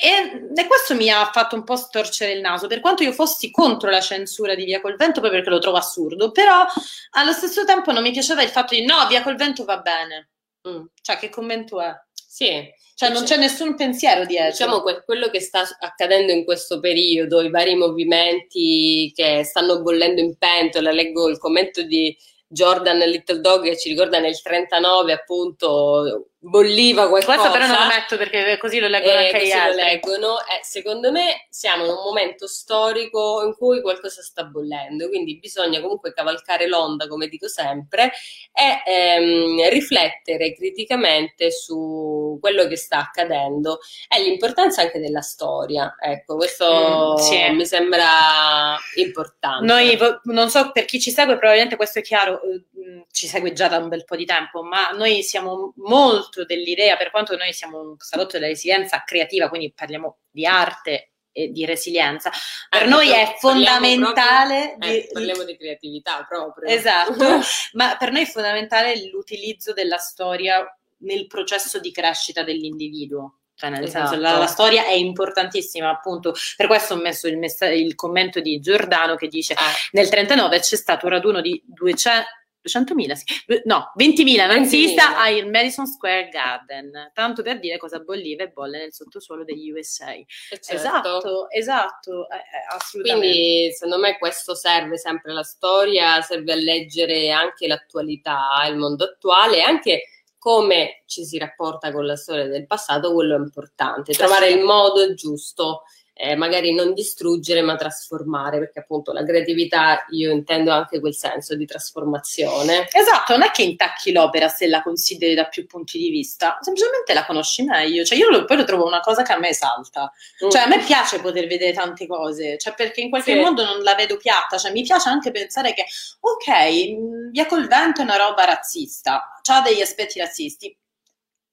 e, 0.00 0.50
e, 0.54 0.66
questo 0.66 0.94
mi 0.94 1.10
ha 1.10 1.28
fatto 1.32 1.56
un 1.56 1.64
po' 1.64 1.76
storcere 1.76 2.32
il 2.32 2.40
naso, 2.40 2.66
per 2.66 2.80
quanto 2.80 3.02
io 3.02 3.12
fossi 3.12 3.50
contro 3.50 3.90
la 3.90 4.00
censura 4.00 4.54
di 4.54 4.64
Via 4.64 4.80
col 4.80 4.96
Vento, 4.96 5.20
poi 5.20 5.30
perché 5.30 5.50
lo 5.50 5.58
trovo 5.58 5.76
assurdo, 5.76 6.30
però 6.30 6.64
allo 7.10 7.32
stesso 7.32 7.64
tempo 7.64 7.92
non 7.92 8.02
mi 8.02 8.12
piaceva 8.12 8.42
il 8.42 8.48
fatto 8.48 8.74
di 8.74 8.84
no, 8.84 9.06
Via 9.08 9.22
col 9.22 9.36
Vento 9.36 9.64
va 9.64 9.78
bene. 9.78 10.30
Mm. 10.68 10.84
Cioè, 11.00 11.16
che 11.16 11.28
commento 11.28 11.80
è? 11.80 11.92
Sì. 12.12 12.70
Cioè, 12.94 13.10
non 13.10 13.24
c'è 13.24 13.36
nessun 13.36 13.76
pensiero 13.76 14.24
dietro. 14.24 14.50
Diciamo 14.50 14.80
que- 14.80 15.02
quello 15.04 15.28
che 15.28 15.40
sta 15.40 15.62
accadendo 15.80 16.32
in 16.32 16.44
questo 16.44 16.80
periodo, 16.80 17.40
i 17.40 17.50
vari 17.50 17.76
movimenti 17.76 19.12
che 19.14 19.44
stanno 19.44 19.82
bollendo 19.82 20.20
in 20.20 20.36
pentola, 20.36 20.90
leggo 20.90 21.28
il 21.28 21.38
commento 21.38 21.82
di 21.82 22.16
Jordan 22.48 22.98
Little 22.98 23.40
Dog 23.40 23.64
che 23.64 23.78
ci 23.78 23.90
ricorda 23.90 24.18
nel 24.18 24.40
39 24.40 25.12
appunto 25.12 26.27
bolliva 26.40 27.08
qualcosa. 27.08 27.38
Questo 27.38 27.52
però 27.52 27.66
non 27.66 27.82
lo 27.82 27.86
metto 27.86 28.16
perché 28.16 28.56
così 28.58 28.78
lo 28.78 28.86
leggono 28.88 29.18
eh, 29.18 29.26
anche 29.26 29.46
gli 29.46 29.50
altri. 29.50 29.76
Lo 29.76 29.84
leggono. 29.84 30.38
Eh, 30.40 30.60
secondo 30.62 31.10
me 31.10 31.46
siamo 31.50 31.84
in 31.84 31.90
un 31.90 32.02
momento 32.02 32.46
storico 32.46 33.42
in 33.44 33.54
cui 33.54 33.80
qualcosa 33.80 34.22
sta 34.22 34.44
bollendo, 34.44 35.08
quindi 35.08 35.38
bisogna 35.38 35.80
comunque 35.80 36.12
cavalcare 36.12 36.68
l'onda, 36.68 37.08
come 37.08 37.26
dico 37.28 37.48
sempre, 37.48 38.12
e 38.52 38.90
ehm, 38.90 39.68
riflettere 39.70 40.54
criticamente 40.54 41.50
su 41.50 42.38
quello 42.40 42.66
che 42.66 42.76
sta 42.76 42.98
accadendo 42.98 43.80
e 44.08 44.22
l'importanza 44.22 44.82
anche 44.82 45.00
della 45.00 45.22
storia. 45.22 45.96
Ecco, 46.00 46.36
questo 46.36 47.16
mm, 47.18 47.22
sì. 47.22 47.50
mi 47.50 47.66
sembra 47.66 48.76
importante. 48.96 49.64
Noi, 49.64 49.98
non 50.24 50.48
so 50.50 50.70
per 50.72 50.84
chi 50.84 51.00
ci 51.00 51.10
segue, 51.10 51.36
probabilmente 51.36 51.76
questo 51.76 51.98
è 51.98 52.02
chiaro, 52.02 52.40
eh, 52.42 52.62
ci 53.10 53.26
segue 53.26 53.52
già 53.52 53.68
da 53.68 53.78
un 53.78 53.88
bel 53.88 54.04
po' 54.04 54.16
di 54.16 54.24
tempo, 54.24 54.62
ma 54.62 54.90
noi 54.90 55.22
siamo 55.22 55.72
molto 55.76 56.44
dell'idea, 56.44 56.96
per 56.96 57.10
quanto 57.10 57.36
noi 57.36 57.52
siamo 57.52 57.80
un 57.80 57.94
salotto 57.98 58.32
della 58.32 58.46
resilienza 58.46 59.02
creativa, 59.04 59.48
quindi 59.48 59.72
parliamo 59.72 60.18
di 60.30 60.46
arte 60.46 61.12
e 61.32 61.50
di 61.52 61.64
resilienza, 61.64 62.30
per 62.68 62.82
eh, 62.82 62.86
noi 62.86 63.10
è 63.10 63.36
fondamentale... 63.38 64.74
Proprio, 64.78 64.90
eh, 64.90 65.00
di, 65.00 65.08
parliamo 65.12 65.44
di 65.44 65.56
creatività 65.56 66.24
proprio. 66.28 66.68
Esatto, 66.68 67.40
ma 67.74 67.96
per 67.96 68.10
noi 68.10 68.22
è 68.22 68.26
fondamentale 68.26 69.08
l'utilizzo 69.10 69.72
della 69.72 69.98
storia 69.98 70.64
nel 71.00 71.26
processo 71.26 71.78
di 71.78 71.92
crescita 71.92 72.42
dell'individuo. 72.42 73.34
Cioè, 73.54 73.70
nel 73.70 73.82
esatto. 73.82 74.10
senso, 74.10 74.22
la, 74.22 74.38
la, 74.38 74.46
storia 74.46 74.84
è 74.86 74.92
importantissima, 74.92 75.90
appunto. 75.90 76.32
Per 76.56 76.68
questo 76.68 76.94
ho 76.94 76.96
messo 76.96 77.26
il, 77.26 77.38
messa- 77.38 77.66
il 77.66 77.96
commento 77.96 78.38
di 78.38 78.60
Giordano 78.60 79.16
che 79.16 79.26
dice: 79.26 79.54
eh. 79.54 79.56
Nel 79.92 80.08
39 80.08 80.60
c'è 80.60 80.76
stato 80.76 81.06
un 81.06 81.12
raduno 81.12 81.40
di 81.40 81.60
200. 81.66 82.24
200.000, 82.66 83.12
sì. 83.12 83.24
no, 83.64 83.92
20.000 83.96 84.46
nazista 84.46 85.18
al 85.18 85.48
Madison 85.48 85.86
Square 85.86 86.28
Garden, 86.28 87.10
tanto 87.14 87.42
per 87.42 87.58
dire 87.58 87.78
cosa 87.78 88.00
bolliva 88.00 88.42
e 88.42 88.48
bolle 88.48 88.78
nel 88.78 88.92
sottosuolo 88.92 89.44
degli 89.44 89.70
USA. 89.70 90.12
Eh, 90.12 90.26
certo. 90.48 90.72
Esatto, 90.72 91.50
esatto, 91.50 92.28
eh, 92.30 92.36
eh, 92.36 92.74
assolutamente. 92.74 93.26
Quindi 93.26 93.72
secondo 93.72 93.98
me 93.98 94.18
questo 94.18 94.54
serve 94.54 94.98
sempre 94.98 95.32
la 95.32 95.42
storia, 95.42 96.20
serve 96.20 96.52
a 96.52 96.56
leggere 96.56 97.30
anche 97.30 97.66
l'attualità, 97.66 98.66
il 98.68 98.76
mondo 98.76 99.04
attuale, 99.04 99.62
anche 99.62 100.04
come 100.38 101.02
ci 101.06 101.24
si 101.24 101.36
rapporta 101.36 101.92
con 101.92 102.06
la 102.06 102.16
storia 102.16 102.46
del 102.46 102.66
passato, 102.66 103.12
quello 103.12 103.34
è 103.34 103.38
importante, 103.38 104.12
trovare 104.12 104.50
il 104.50 104.62
modo 104.62 105.12
giusto 105.14 105.82
eh, 106.20 106.34
magari 106.34 106.74
non 106.74 106.94
distruggere 106.94 107.62
ma 107.62 107.76
trasformare, 107.76 108.58
perché 108.58 108.80
appunto 108.80 109.12
la 109.12 109.22
creatività 109.22 110.04
io 110.10 110.32
intendo 110.32 110.72
anche 110.72 110.98
quel 110.98 111.14
senso 111.14 111.54
di 111.54 111.64
trasformazione. 111.64 112.88
Esatto, 112.90 113.36
non 113.36 113.46
è 113.46 113.52
che 113.52 113.62
intacchi 113.62 114.10
l'opera 114.10 114.48
se 114.48 114.66
la 114.66 114.82
consideri 114.82 115.34
da 115.34 115.44
più 115.44 115.66
punti 115.66 115.96
di 115.96 116.10
vista, 116.10 116.58
semplicemente 116.60 117.14
la 117.14 117.24
conosci 117.24 117.62
meglio, 117.62 118.02
cioè 118.04 118.18
io 118.18 118.30
lo, 118.30 118.44
poi 118.44 118.56
lo 118.56 118.64
trovo 118.64 118.84
una 118.84 118.98
cosa 118.98 119.22
che 119.22 119.32
a 119.32 119.38
me 119.38 119.50
esalta, 119.50 120.12
mm. 120.44 120.50
cioè 120.50 120.62
a 120.62 120.66
me 120.66 120.80
piace 120.80 121.20
poter 121.20 121.46
vedere 121.46 121.72
tante 121.72 122.08
cose, 122.08 122.58
cioè 122.58 122.74
perché 122.74 123.00
in 123.00 123.10
qualche 123.10 123.34
sì. 123.34 123.38
modo 123.38 123.62
non 123.62 123.82
la 123.82 123.94
vedo 123.94 124.16
piatta, 124.16 124.58
cioè 124.58 124.72
mi 124.72 124.82
piace 124.82 125.08
anche 125.08 125.30
pensare 125.30 125.72
che 125.72 125.86
ok, 126.18 127.30
Via 127.30 127.46
col 127.46 127.68
vento 127.68 128.00
è 128.00 128.04
una 128.04 128.16
roba 128.16 128.44
razzista, 128.44 129.40
ha 129.44 129.60
degli 129.60 129.80
aspetti 129.80 130.18
razzisti, 130.18 130.76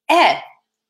è 0.04 0.40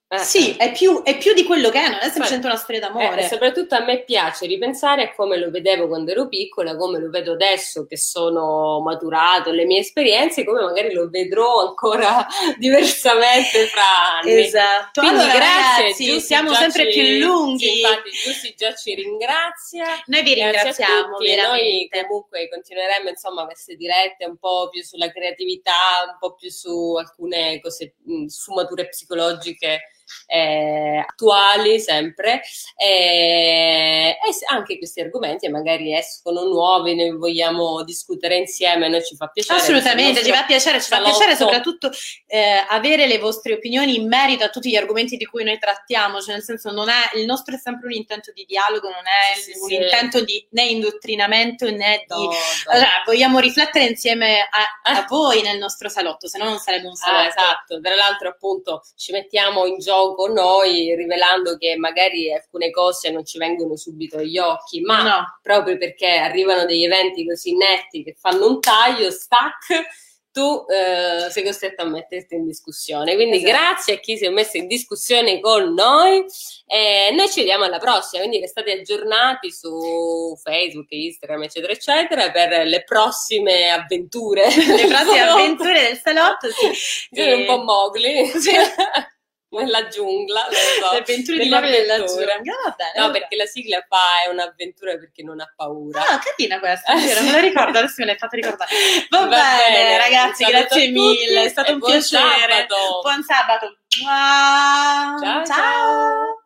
eh, 0.09 0.19
sì, 0.19 0.55
eh. 0.55 0.67
È, 0.67 0.73
più, 0.73 1.03
è, 1.03 1.19
più, 1.19 1.35
di 1.35 1.43
quello 1.43 1.69
che 1.69 1.83
è, 1.83 1.89
non 1.89 1.99
è 1.99 2.05
semplicemente 2.05 2.47
una 2.47 2.55
storia 2.55 2.81
d'amore. 2.81 3.23
Eh, 3.23 3.27
soprattutto 3.27 3.75
a 3.75 3.85
me 3.85 4.05
piace 4.05 4.47
ripensare 4.47 5.03
a 5.03 5.13
come 5.13 5.37
lo 5.37 5.51
vedevo 5.51 5.89
quando 5.89 6.13
ero 6.13 6.29
piccola, 6.29 6.77
come 6.77 7.01
lo 7.01 7.11
vedo 7.11 7.33
adesso 7.33 7.87
che 7.87 7.99
sono 7.99 8.81
maturato, 8.83 9.51
le 9.51 9.65
mie 9.65 9.81
esperienze, 9.81 10.45
come 10.45 10.61
magari 10.61 10.93
lo 10.93 11.09
vedrò 11.11 11.67
ancora 11.67 12.25
diversamente 12.57 13.67
fra 13.67 14.21
anni. 14.21 14.45
Esatto. 14.45 15.01
Quindi 15.01 15.23
allora, 15.23 15.35
grazie, 15.35 15.83
ragazzi, 15.83 16.21
siamo 16.21 16.55
sempre 16.55 16.93
ci, 16.93 17.01
più 17.01 17.27
lunghi. 17.27 17.81
Infatti, 17.81 18.11
Giussi 18.11 18.55
già 18.57 18.73
ci 18.75 18.95
ringrazia. 18.95 19.87
Noi 20.07 20.23
vi 20.23 20.35
ringraziamo. 20.35 21.17
Noi 21.19 21.89
comunque 21.91 22.49
continueremo 22.49 23.09
insomma 23.09 23.45
queste 23.45 23.75
dirette 23.75 24.25
un 24.25 24.37
po' 24.37 24.69
più 24.71 24.85
sulla 24.85 25.11
creatività, 25.11 25.73
un 26.07 26.17
po' 26.21 26.35
più 26.35 26.49
su 26.49 26.95
alcune 26.95 27.59
cose, 27.61 27.97
sfumature 28.29 28.87
psicologiche 28.87 29.81
eh, 30.27 31.05
attuali 31.07 31.81
sempre 31.81 32.43
eh, 32.77 34.11
e 34.11 34.47
anche 34.49 34.79
questi 34.79 35.01
argomenti 35.01 35.49
magari 35.49 35.95
escono 35.95 36.45
nuovi, 36.45 36.95
ne 36.95 37.11
vogliamo 37.11 37.83
discutere 37.85 38.37
insieme, 38.37 38.89
noi 38.89 39.05
ci 39.05 39.17
fa 39.17 39.29
piacere. 39.29 39.59
Assolutamente, 39.59 40.25
ci 40.25 40.33
fa 40.33 40.45
piacere, 40.45 40.81
ci 40.81 40.89
fa 40.89 41.01
piacere 41.01 41.37
soprattutto 41.37 41.91
eh, 42.27 42.65
avere 42.69 43.07
le 43.07 43.19
vostre 43.19 43.55
opinioni 43.55 43.97
in 43.97 44.09
merito 44.09 44.45
a 44.45 44.49
tutti 44.49 44.71
gli 44.71 44.77
argomenti 44.77 45.17
di 45.17 45.27
cui 45.27 45.45
noi 45.45 45.59
trattiamo, 45.59 46.21
cioè 46.21 46.35
nel 46.35 46.43
senso 46.43 46.71
non 46.71 46.89
è, 46.89 47.17
il 47.17 47.25
nostro 47.25 47.55
è 47.55 47.59
sempre 47.59 47.87
un 47.87 47.93
intento 47.93 48.33
di 48.33 48.45
dialogo, 48.45 48.89
non 48.89 49.05
è 49.05 49.39
sì, 49.39 49.53
un 49.59 49.69
sì. 49.69 49.75
intento 49.75 50.23
di 50.23 50.47
né 50.51 50.65
indottrinamento 50.65 51.71
né 51.71 52.05
di... 52.07 52.15
No, 52.15 52.25
no. 52.25 52.33
Allora, 52.67 53.03
vogliamo 53.05 53.39
riflettere 53.39 53.87
insieme 53.87 54.41
a, 54.41 54.93
a, 54.93 55.07
voi 55.09 55.43
nel 55.43 55.59
nostro 55.59 55.89
salotto, 55.89 56.29
se 56.29 56.39
no 56.39 56.45
non 56.45 56.59
sarebbe 56.59 56.87
un 56.87 56.93
ah, 56.93 56.97
salotto. 56.97 57.23
Ah, 57.23 57.27
esatto, 57.27 57.81
tra 57.81 57.95
l'altro 57.95 58.29
appunto 58.29 58.83
ci 58.97 59.13
mettiamo 59.13 59.67
in 59.67 59.79
gioco 59.79 59.96
gioco 59.97 60.27
noi, 60.29 60.95
rivelando 60.95 61.57
che 61.57 61.77
magari 61.77 62.33
alcune 62.33 62.71
cose 62.71 63.11
non 63.11 63.25
ci 63.25 63.39
vengono 63.39 63.77
subito 63.77 64.19
agli 64.19 64.39
occhi, 64.39 64.81
ma 64.81 65.03
no. 65.03 65.39
proprio 65.43 65.79
perché 65.79 66.09
arrivano 66.09 66.67
degli 66.67 66.85
eventi 66.85 67.27
così 67.27 67.57
netti 67.57 68.05
che 68.05 68.15
fanno 68.19 68.47
un 68.47 68.61
taglio, 68.61 69.11
stack, 69.11 70.05
tu 70.31 70.67
eh, 70.69 71.31
sei 71.31 71.45
costretto 71.45 71.81
a 71.81 71.87
metterti 71.87 72.35
in 72.35 72.45
discussione. 72.45 73.15
Quindi 73.15 73.39
esatto. 73.39 73.53
grazie 73.53 73.95
a 73.95 73.99
chi 73.99 74.19
si 74.19 74.27
è 74.27 74.29
messo 74.29 74.59
in 74.59 74.67
discussione 74.67 75.41
con 75.41 75.73
noi 75.73 76.27
e 76.67 77.11
noi 77.15 77.29
ci 77.31 77.41
vediamo 77.41 77.65
alla 77.65 77.79
prossima, 77.79 78.21
quindi 78.21 78.41
restate 78.41 78.73
aggiornati 78.73 79.51
su 79.51 80.37
Facebook, 80.43 80.91
Instagram, 80.91 81.45
eccetera, 81.45 81.73
eccetera, 81.73 82.31
per 82.31 82.67
le 82.67 82.85
prossime 82.85 83.71
avventure. 83.71 84.45
Le 84.55 84.87
prossime 84.87 85.21
avventure 85.21 85.81
del 85.81 86.01
salotto, 86.05 86.49
sì. 86.51 87.19
Sono 87.19 87.37
un 87.37 87.47
po' 87.47 87.63
mogli. 87.63 88.27
Sì. 88.39 88.53
nella 89.61 89.89
giungla, 89.89 90.47
so, 90.51 90.93
le 90.93 90.99
avventure 90.99 91.39
di 91.39 91.49
Mario 91.49 91.71
nella 91.71 92.05
giungla. 92.05 92.35
Ah, 92.35 92.75
bene, 92.77 93.07
no, 93.07 93.11
perché 93.11 93.37
la 93.37 93.47
sigla 93.47 93.85
fa 93.89 94.25
è 94.25 94.31
un'avventura 94.31 94.97
perché 94.97 95.23
non 95.23 95.41
ha 95.41 95.53
paura. 95.55 96.01
Ah, 96.07 96.19
carina 96.19 96.59
questa, 96.59 96.95
vero, 96.95 97.23
me 97.23 97.33
la 97.33 97.41
ricordo, 97.41 97.79
adesso 97.79 97.95
me 97.99 98.07
l'hai 98.07 98.19
fatta 98.19 98.37
ricordare. 98.37 98.71
Va, 99.11 99.19
Va 99.21 99.27
bene, 99.27 99.83
bene, 99.83 99.99
ragazzi, 99.99 100.45
grazie 100.45 100.89
mille, 100.89 101.45
è 101.45 101.49
stato 101.49 101.73
un 101.73 101.79
buon 101.79 101.93
piacere. 101.93 102.67
Sabato. 102.69 103.01
Buon 103.03 103.23
sabato. 103.23 103.79
Ciao, 103.89 105.19
ciao. 105.21 105.45
ciao. 105.45 106.45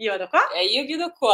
Io 0.00 0.12
vado 0.12 0.28
qua. 0.28 0.50
E 0.52 0.64
io 0.64 0.86
chiudo 0.86 1.12
qua. 1.12 1.28